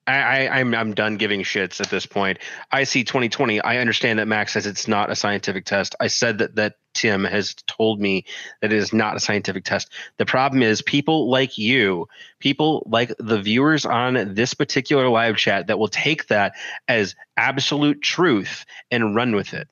I? 0.09 0.19
I, 0.19 0.45
I 0.45 0.61
I'm 0.61 0.75
I'm 0.75 0.95
done 0.95 1.17
giving 1.17 1.43
shits 1.43 1.81
at 1.81 1.91
this 1.91 2.07
point. 2.07 2.39
I 2.73 2.85
see 2.85 3.05
2020. 3.05 3.61
I 3.61 3.79
understand 3.79 4.19
that 4.19 4.29
Mac 4.29 4.49
says 4.49 4.67
it's 4.67 4.89
not 4.89 5.11
a 5.11 5.17
scientific 5.17 5.65
test. 5.65 5.95
I 6.01 6.09
said 6.09 6.39
that 6.39 6.57
that 6.57 6.77
Tim 6.95 7.25
has 7.25 7.55
told 7.67 8.01
me 8.01 8.25
that 8.61 8.73
it 8.73 8.77
is 8.77 8.93
not 8.93 9.17
a 9.17 9.21
scientific 9.21 9.65
test. 9.65 9.93
The 10.17 10.27
problem 10.27 10.63
is 10.63 10.83
people 10.83 11.31
like 11.31 11.59
you, 11.59 12.09
people 12.41 12.83
like 12.91 13.13
the 13.19 13.41
viewers 13.41 13.87
on 13.87 14.35
this 14.35 14.55
particular 14.55 15.09
live 15.09 15.37
chat 15.37 15.69
that 15.69 15.79
will 15.79 15.89
take 15.89 16.27
that 16.29 16.55
as 16.89 17.15
absolute 17.37 18.03
truth 18.03 18.65
and 18.91 19.15
run 19.15 19.37
with 19.37 19.55
it. 19.55 19.69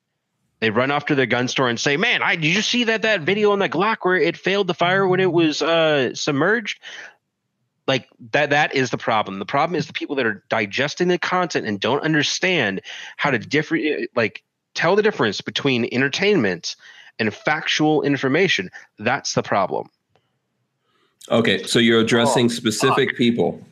They 0.61 0.71
run 0.71 0.91
off 0.91 1.07
to 1.07 1.15
their 1.15 1.27
gun 1.27 1.49
store 1.49 1.69
and 1.69 1.79
say, 1.79 1.97
"Man, 1.97 2.23
I 2.23 2.37
did 2.37 2.55
you 2.55 2.63
see 2.63 2.85
that 2.85 3.03
that 3.03 3.23
video 3.23 3.53
on 3.53 3.59
the 3.59 3.69
Glock 3.69 3.99
where 4.03 4.17
it 4.17 4.37
failed 4.37 4.69
to 4.69 4.75
fire 4.75 5.07
when 5.07 5.21
it 5.21 5.33
was 5.33 5.61
uh, 5.63 6.15
submerged?" 6.15 6.81
Like 7.87 8.09
that 8.33 8.51
that 8.51 8.75
is 8.75 8.91
the 8.91 8.99
problem 8.99 9.39
the 9.39 9.47
problem 9.47 9.77
is 9.77 9.87
the 9.87 9.93
people 9.93 10.17
that 10.17 10.27
are 10.27 10.43
digesting 10.49 11.09
the 11.09 11.19
content 11.19 11.67
and 11.67 11.81
don't 11.81 12.03
understand 12.03 12.81
how 13.17 13.31
to 13.31 13.39
different 13.39 13.85
eh, 13.87 14.07
like 14.15 14.43
tell 14.75 14.97
the 14.97 15.03
difference 15.03 15.41
between 15.41 15.89
entertainment 15.93 16.77
and 17.19 17.33
factual 17.33 18.03
information 18.03 18.71
that's 18.99 19.35
the 19.35 19.43
problem 19.43 19.89
Okay, 21.29 21.65
so 21.65 21.81
you're 21.81 22.01
addressing 22.01 22.45
Oh, 22.47 22.49
specific 22.49 23.17
people, 23.17 23.67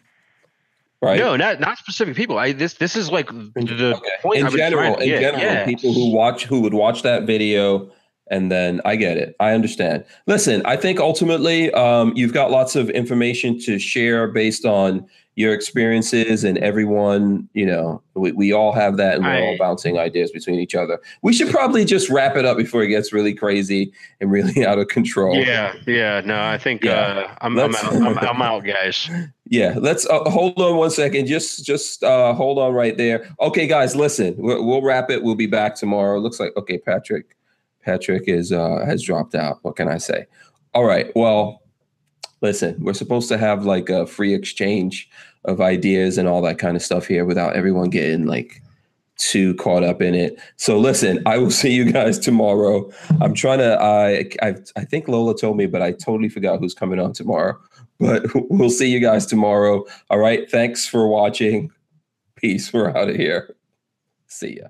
right? 1.00 1.18
no 1.20 1.36
not 1.36 1.60
not 1.60 1.78
specific 1.78 2.16
people 2.16 2.36
i 2.36 2.50
this 2.50 2.74
this 2.74 2.96
is 2.96 3.12
like 3.12 3.28
the 3.28 3.94
Okay. 3.94 4.08
point 4.22 4.40
in 4.40 4.46
I 4.46 4.50
general, 4.50 4.94
trying 4.96 4.98
to 4.98 5.02
in 5.04 5.08
get. 5.10 5.20
general, 5.20 5.44
Yeah. 5.44 5.64
people 5.64 5.92
who 5.92 6.10
watch 6.12 6.44
who 6.44 6.60
would 6.62 6.74
watch 6.74 7.02
that 7.02 7.24
video 7.24 7.92
and 8.30 8.50
then 8.50 8.80
I 8.84 8.96
get 8.96 9.16
it. 9.16 9.36
I 9.40 9.52
understand. 9.52 10.04
Listen, 10.26 10.62
I 10.64 10.76
think 10.76 10.98
ultimately 11.00 11.72
um, 11.74 12.12
you've 12.16 12.32
got 12.32 12.50
lots 12.50 12.76
of 12.76 12.90
information 12.90 13.58
to 13.60 13.78
share 13.78 14.28
based 14.28 14.64
on 14.64 15.06
your 15.36 15.52
experiences 15.52 16.44
and 16.44 16.58
everyone, 16.58 17.48
you 17.54 17.66
know, 17.66 18.00
we, 18.14 18.30
we 18.30 18.52
all 18.52 18.70
have 18.72 18.96
that 18.98 19.16
and 19.16 19.24
we're 19.24 19.42
all 19.44 19.56
bouncing 19.58 19.98
ideas 19.98 20.30
between 20.30 20.60
each 20.60 20.76
other. 20.76 21.00
We 21.22 21.32
should 21.32 21.50
probably 21.50 21.84
just 21.84 22.08
wrap 22.08 22.36
it 22.36 22.44
up 22.44 22.56
before 22.56 22.84
it 22.84 22.86
gets 22.88 23.12
really 23.12 23.34
crazy 23.34 23.92
and 24.20 24.30
really 24.30 24.64
out 24.66 24.78
of 24.78 24.86
control. 24.86 25.34
yeah 25.34 25.74
yeah 25.88 26.20
no 26.24 26.40
i 26.40 26.56
think 26.56 26.84
Yeah. 26.84 26.92
uh 26.92 27.34
i'm 27.40 27.58
I'm 27.58 27.74
out, 27.74 27.84
I'm, 27.94 28.18
I'm 28.30 28.42
out 28.42 28.64
guys 28.64 29.10
Yeah, 29.46 29.74
let's 29.76 30.06
uh, 30.06 30.20
hold 30.30 30.58
on 30.60 30.76
one 30.76 30.90
second. 30.90 31.26
Just 31.26 31.66
just 31.66 32.02
uh, 32.04 32.32
hold 32.32 32.58
on 32.58 32.72
right 32.72 32.96
there. 32.96 33.28
Okay, 33.40 33.66
guys, 33.66 33.94
listen. 33.94 34.34
We'll, 34.38 34.64
we'll 34.64 34.80
wrap 34.82 35.10
it. 35.10 35.22
We'll 35.22 35.34
be 35.34 35.46
back 35.46 35.74
tomorrow. 35.74 36.18
Looks 36.18 36.40
like 36.40 36.52
okay. 36.56 36.78
Patrick, 36.78 37.36
Patrick 37.84 38.28
is 38.28 38.52
uh, 38.52 38.84
has 38.86 39.02
dropped 39.02 39.34
out. 39.34 39.58
What 39.62 39.76
can 39.76 39.88
I 39.88 39.98
say? 39.98 40.26
All 40.74 40.84
right. 40.84 41.14
Well, 41.14 41.62
listen. 42.40 42.76
We're 42.80 42.94
supposed 42.94 43.28
to 43.28 43.38
have 43.38 43.64
like 43.64 43.90
a 43.90 44.06
free 44.06 44.34
exchange 44.34 45.08
of 45.44 45.60
ideas 45.60 46.16
and 46.18 46.28
all 46.28 46.40
that 46.42 46.58
kind 46.58 46.76
of 46.76 46.82
stuff 46.82 47.06
here 47.06 47.24
without 47.24 47.54
everyone 47.54 47.90
getting 47.90 48.26
like 48.26 48.62
too 49.16 49.54
caught 49.54 49.84
up 49.84 50.02
in 50.02 50.14
it. 50.14 50.40
So 50.56 50.78
listen, 50.78 51.22
I 51.26 51.38
will 51.38 51.50
see 51.62 51.72
you 51.72 51.90
guys 51.90 52.18
tomorrow. 52.18 52.90
I'm 53.20 53.34
trying 53.34 53.58
to. 53.58 53.80
I 53.80 54.30
I 54.42 54.54
I 54.76 54.84
think 54.84 55.08
Lola 55.08 55.36
told 55.36 55.56
me, 55.56 55.66
but 55.66 55.82
I 55.82 55.92
totally 55.92 56.28
forgot 56.28 56.60
who's 56.60 56.74
coming 56.74 56.98
on 56.98 57.12
tomorrow. 57.12 57.58
But 58.00 58.26
we'll 58.50 58.70
see 58.70 58.90
you 58.90 59.00
guys 59.00 59.26
tomorrow. 59.26 59.84
All 60.10 60.18
right. 60.18 60.50
Thanks 60.50 60.86
for 60.86 61.06
watching. 61.06 61.70
Peace. 62.36 62.72
We're 62.72 62.90
out 62.90 63.08
of 63.08 63.16
here. 63.16 63.54
See 64.26 64.56
ya. 64.56 64.68